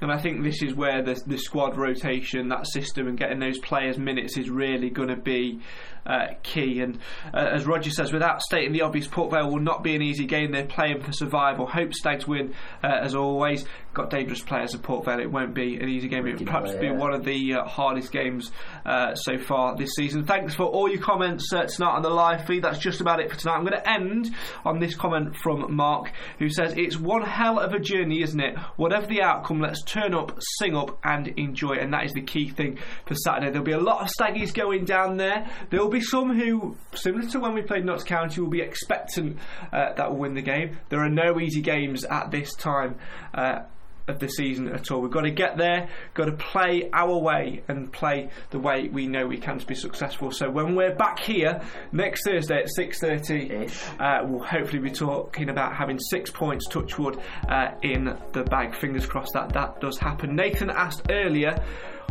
And 0.00 0.12
I 0.12 0.18
think 0.18 0.44
this 0.44 0.62
is 0.62 0.74
where 0.74 1.02
the, 1.02 1.20
the 1.26 1.38
squad 1.38 1.76
rotation, 1.76 2.48
that 2.50 2.66
system, 2.68 3.08
and 3.08 3.18
getting 3.18 3.40
those 3.40 3.58
players 3.58 3.98
minutes 3.98 4.38
is 4.38 4.48
really 4.48 4.90
going 4.90 5.08
to 5.08 5.16
be 5.16 5.60
uh, 6.06 6.34
key. 6.44 6.80
And 6.80 7.00
uh, 7.34 7.48
as 7.52 7.66
Roger 7.66 7.90
says, 7.90 8.12
without 8.12 8.40
stating 8.40 8.72
the 8.72 8.82
obvious, 8.82 9.08
Port 9.08 9.32
Vale 9.32 9.50
will 9.50 9.60
not 9.60 9.82
be 9.82 9.96
an 9.96 10.02
easy 10.02 10.24
game. 10.24 10.52
They're 10.52 10.66
playing 10.66 11.02
for 11.02 11.10
survival. 11.10 11.66
Hope 11.66 11.92
Stags 11.94 12.28
win, 12.28 12.54
uh, 12.82 12.86
as 13.02 13.16
always. 13.16 13.64
Got 13.94 14.10
dangerous 14.10 14.42
players 14.42 14.74
at 14.74 14.82
Port 14.82 15.04
Vale. 15.04 15.20
It 15.20 15.30
won't 15.30 15.54
be 15.54 15.76
an 15.76 15.88
easy 15.88 16.08
game. 16.08 16.26
It 16.26 16.38
will 16.38 16.46
perhaps 16.46 16.74
be 16.74 16.90
one 16.90 17.14
of 17.14 17.24
the 17.24 17.54
uh, 17.54 17.64
hardest 17.64 18.12
games 18.12 18.52
uh, 18.84 19.14
so 19.14 19.38
far 19.38 19.76
this 19.76 19.90
season. 19.96 20.24
Thanks 20.24 20.54
for 20.54 20.64
all 20.64 20.88
your 20.88 21.00
comments 21.00 21.50
uh, 21.52 21.64
tonight 21.64 21.96
on 21.96 22.02
the 22.02 22.10
live 22.10 22.46
feed. 22.46 22.62
That's 22.62 22.78
just 22.78 23.00
about 23.00 23.18
it 23.18 23.30
for 23.30 23.36
tonight. 23.36 23.54
I'm 23.54 23.64
going 23.64 23.80
to 23.80 23.90
end 23.90 24.34
on 24.64 24.78
this 24.78 24.94
comment 24.94 25.34
from 25.36 25.74
Mark, 25.74 26.12
who 26.38 26.48
says, 26.50 26.74
It's 26.76 26.98
one 26.98 27.22
hell 27.22 27.58
of 27.58 27.72
a 27.72 27.80
journey, 27.80 28.22
isn't 28.22 28.38
it? 28.38 28.58
Whatever 28.76 29.06
the 29.06 29.22
outcome, 29.22 29.60
let's 29.60 29.82
turn 29.82 30.14
up, 30.14 30.38
sing 30.58 30.76
up, 30.76 30.98
and 31.02 31.28
enjoy. 31.36 31.72
And 31.72 31.92
that 31.94 32.04
is 32.04 32.12
the 32.12 32.22
key 32.22 32.50
thing 32.50 32.78
for 33.06 33.14
Saturday. 33.14 33.50
There'll 33.50 33.64
be 33.64 33.72
a 33.72 33.80
lot 33.80 34.02
of 34.02 34.08
staggies 34.08 34.52
going 34.52 34.84
down 34.84 35.16
there. 35.16 35.48
There 35.70 35.80
will 35.80 35.90
be 35.90 36.02
some 36.02 36.38
who, 36.38 36.76
similar 36.94 37.28
to 37.30 37.40
when 37.40 37.54
we 37.54 37.62
played 37.62 37.84
Notts 37.84 38.04
County, 38.04 38.40
will 38.40 38.50
be 38.50 38.60
expectant 38.60 39.38
uh, 39.72 39.94
that 39.94 40.10
will 40.10 40.18
win 40.18 40.34
the 40.34 40.42
game. 40.42 40.78
There 40.90 41.00
are 41.00 41.08
no 41.08 41.40
easy 41.40 41.62
games 41.62 42.04
at 42.04 42.30
this 42.30 42.54
time. 42.54 42.96
Uh, 43.34 43.60
of 44.08 44.18
the 44.18 44.28
season 44.28 44.68
at 44.68 44.90
all. 44.90 45.00
We've 45.00 45.10
got 45.10 45.22
to 45.22 45.30
get 45.30 45.56
there, 45.56 45.88
got 46.14 46.26
to 46.26 46.32
play 46.32 46.88
our 46.92 47.18
way 47.18 47.62
and 47.68 47.92
play 47.92 48.30
the 48.50 48.58
way 48.58 48.88
we 48.88 49.06
know 49.06 49.26
we 49.26 49.38
can 49.38 49.58
to 49.58 49.66
be 49.66 49.74
successful. 49.74 50.30
So 50.30 50.50
when 50.50 50.74
we're 50.74 50.94
back 50.94 51.18
here 51.18 51.60
next 51.92 52.24
Thursday 52.24 52.62
at 52.62 52.68
6.30, 52.78 54.00
uh, 54.00 54.26
we'll 54.26 54.44
hopefully 54.44 54.80
be 54.80 54.90
talking 54.90 55.50
about 55.50 55.76
having 55.76 55.98
six 55.98 56.30
points, 56.30 56.66
touchwood, 56.66 57.20
uh, 57.48 57.72
in 57.82 58.16
the 58.32 58.44
bag. 58.44 58.74
Fingers 58.74 59.06
crossed 59.06 59.32
that 59.34 59.52
that 59.52 59.80
does 59.80 59.98
happen. 59.98 60.34
Nathan 60.34 60.70
asked 60.70 61.02
earlier, 61.10 61.62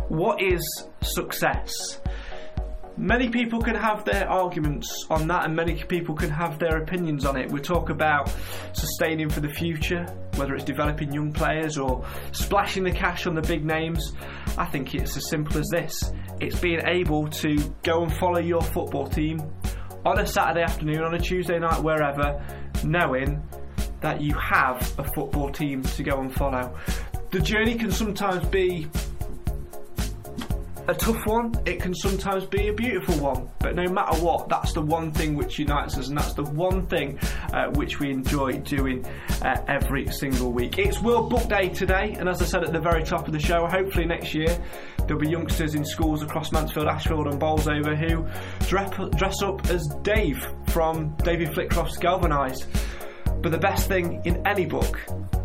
what 0.08 0.42
is 0.42 0.62
success? 1.02 2.00
Many 2.98 3.28
people 3.28 3.62
can 3.62 3.76
have 3.76 4.04
their 4.04 4.28
arguments 4.28 5.06
on 5.08 5.28
that, 5.28 5.44
and 5.44 5.54
many 5.54 5.80
people 5.84 6.16
can 6.16 6.30
have 6.30 6.58
their 6.58 6.82
opinions 6.82 7.24
on 7.24 7.36
it. 7.36 7.48
We 7.48 7.60
talk 7.60 7.90
about 7.90 8.28
sustaining 8.72 9.30
for 9.30 9.38
the 9.38 9.48
future, 9.48 10.04
whether 10.34 10.56
it's 10.56 10.64
developing 10.64 11.12
young 11.12 11.32
players 11.32 11.78
or 11.78 12.04
splashing 12.32 12.82
the 12.82 12.90
cash 12.90 13.28
on 13.28 13.36
the 13.36 13.42
big 13.42 13.64
names. 13.64 14.14
I 14.58 14.66
think 14.66 14.96
it's 14.96 15.16
as 15.16 15.28
simple 15.28 15.58
as 15.58 15.68
this 15.68 16.12
it's 16.40 16.58
being 16.58 16.80
able 16.86 17.28
to 17.28 17.56
go 17.82 18.02
and 18.02 18.12
follow 18.16 18.40
your 18.40 18.62
football 18.62 19.06
team 19.06 19.40
on 20.04 20.18
a 20.18 20.26
Saturday 20.26 20.62
afternoon, 20.62 21.02
on 21.02 21.14
a 21.14 21.20
Tuesday 21.20 21.58
night, 21.58 21.82
wherever, 21.82 22.44
knowing 22.84 23.42
that 24.00 24.20
you 24.20 24.34
have 24.34 24.76
a 24.98 25.04
football 25.04 25.50
team 25.50 25.82
to 25.82 26.02
go 26.02 26.20
and 26.20 26.34
follow. 26.34 26.76
The 27.30 27.40
journey 27.40 27.76
can 27.76 27.90
sometimes 27.90 28.46
be 28.48 28.88
a 30.88 30.94
tough 30.94 31.26
one, 31.26 31.52
it 31.66 31.80
can 31.80 31.94
sometimes 31.94 32.46
be 32.46 32.68
a 32.68 32.72
beautiful 32.72 33.14
one. 33.18 33.50
But 33.58 33.74
no 33.74 33.84
matter 33.92 34.16
what, 34.24 34.48
that's 34.48 34.72
the 34.72 34.80
one 34.80 35.12
thing 35.12 35.34
which 35.36 35.58
unites 35.58 35.98
us, 35.98 36.08
and 36.08 36.16
that's 36.16 36.32
the 36.32 36.44
one 36.44 36.86
thing 36.86 37.18
uh, 37.52 37.66
which 37.72 38.00
we 38.00 38.10
enjoy 38.10 38.52
doing 38.60 39.04
uh, 39.42 39.60
every 39.68 40.10
single 40.10 40.50
week. 40.50 40.78
It's 40.78 41.00
World 41.02 41.28
Book 41.28 41.46
Day 41.46 41.68
today, 41.68 42.16
and 42.18 42.26
as 42.26 42.40
I 42.40 42.46
said 42.46 42.64
at 42.64 42.72
the 42.72 42.80
very 42.80 43.04
top 43.04 43.26
of 43.26 43.34
the 43.34 43.38
show, 43.38 43.66
hopefully 43.66 44.06
next 44.06 44.34
year 44.34 44.58
there'll 45.06 45.20
be 45.20 45.28
youngsters 45.28 45.74
in 45.74 45.84
schools 45.84 46.22
across 46.22 46.52
Mansfield, 46.52 46.86
Ashfield, 46.86 47.26
and 47.26 47.38
Bolsover 47.38 47.94
who 47.94 48.26
dress 48.66 49.42
up 49.42 49.68
as 49.68 49.86
Dave 50.02 50.42
from 50.68 51.14
David 51.22 51.52
Flitcroft's 51.52 51.98
Galvanised. 51.98 52.64
But 53.42 53.52
the 53.52 53.58
best 53.58 53.88
thing 53.88 54.22
in 54.24 54.44
any 54.46 54.64
book, 54.64 54.98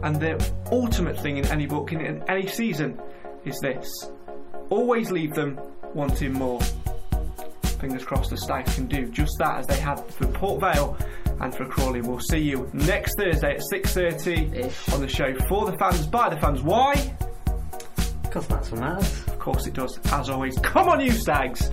and 0.04 0.16
the 0.16 0.52
ultimate 0.72 1.20
thing 1.20 1.38
in 1.38 1.46
any 1.48 1.66
book 1.66 1.92
in, 1.92 2.00
in 2.00 2.24
any 2.30 2.48
season, 2.48 3.00
is 3.46 3.60
this 3.60 4.10
always 4.74 5.12
leave 5.12 5.34
them 5.34 5.60
wanting 5.94 6.34
more. 6.34 6.60
Fingers 7.80 8.04
crossed 8.04 8.32
the 8.32 8.38
Stags 8.38 8.76
can 8.76 8.88
do 8.88 9.08
just 9.10 9.38
that 9.40 9.60
as 9.60 9.68
they 9.68 9.80
had 9.80 10.00
for 10.00 10.26
Port 10.28 10.62
Vale 10.62 10.98
and 11.42 11.54
for 11.54 11.66
Crawley. 11.66 12.02
We'll 12.02 12.20
see 12.20 12.40
you 12.40 12.70
next 12.74 13.16
Thursday 13.18 13.56
at 13.56 13.62
6.30 13.72 14.94
on 14.94 15.02
the 15.02 15.08
show 15.08 15.36
for 15.48 15.70
the 15.70 15.78
fans, 15.78 16.08
by 16.08 16.30
the 16.30 16.38
fans. 16.40 16.62
Why? 16.62 16.96
Because 18.24 18.48
that's 18.48 18.72
what 18.72 18.80
matters. 18.82 19.28
Of 19.28 19.40
course 19.40 19.68
it 19.68 19.74
does. 19.74 20.00
As 20.12 20.30
always, 20.30 20.58
come 20.60 20.90
on 20.90 21.02
you 21.02 21.12
Stags! 21.12 21.70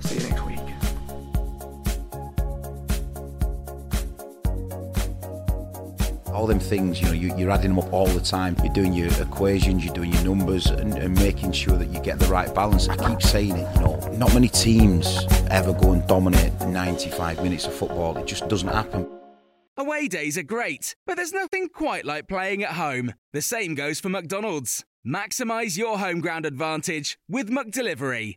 See 0.00 0.14
you 0.14 0.28
next 0.28 0.46
week. 0.46 0.69
All 6.32 6.46
them 6.46 6.60
things, 6.60 7.00
you 7.00 7.06
know, 7.06 7.12
you, 7.12 7.36
you're 7.36 7.50
adding 7.50 7.74
them 7.74 7.78
up 7.78 7.92
all 7.92 8.06
the 8.06 8.20
time. 8.20 8.56
You're 8.62 8.72
doing 8.72 8.92
your 8.92 9.12
equations, 9.20 9.84
you're 9.84 9.94
doing 9.94 10.12
your 10.12 10.24
numbers, 10.24 10.66
and, 10.66 10.94
and 10.94 11.14
making 11.16 11.52
sure 11.52 11.76
that 11.76 11.88
you 11.88 12.00
get 12.00 12.18
the 12.18 12.26
right 12.26 12.52
balance. 12.54 12.88
I 12.88 12.96
keep 12.96 13.22
saying 13.22 13.56
it, 13.56 13.74
you 13.76 13.80
know, 13.82 13.96
not 14.16 14.32
many 14.34 14.48
teams 14.48 15.26
ever 15.50 15.72
go 15.72 15.92
and 15.92 16.06
dominate 16.06 16.52
95 16.60 17.42
minutes 17.42 17.66
of 17.66 17.74
football. 17.74 18.16
It 18.16 18.26
just 18.26 18.48
doesn't 18.48 18.68
happen. 18.68 19.08
Away 19.76 20.08
days 20.08 20.36
are 20.36 20.42
great, 20.42 20.94
but 21.06 21.16
there's 21.16 21.32
nothing 21.32 21.68
quite 21.68 22.04
like 22.04 22.28
playing 22.28 22.62
at 22.62 22.72
home. 22.72 23.14
The 23.32 23.40
same 23.40 23.74
goes 23.74 23.98
for 23.98 24.08
McDonald's. 24.08 24.84
Maximise 25.06 25.78
your 25.78 25.98
home 25.98 26.20
ground 26.20 26.44
advantage 26.44 27.18
with 27.28 27.48
McDelivery. 27.48 28.36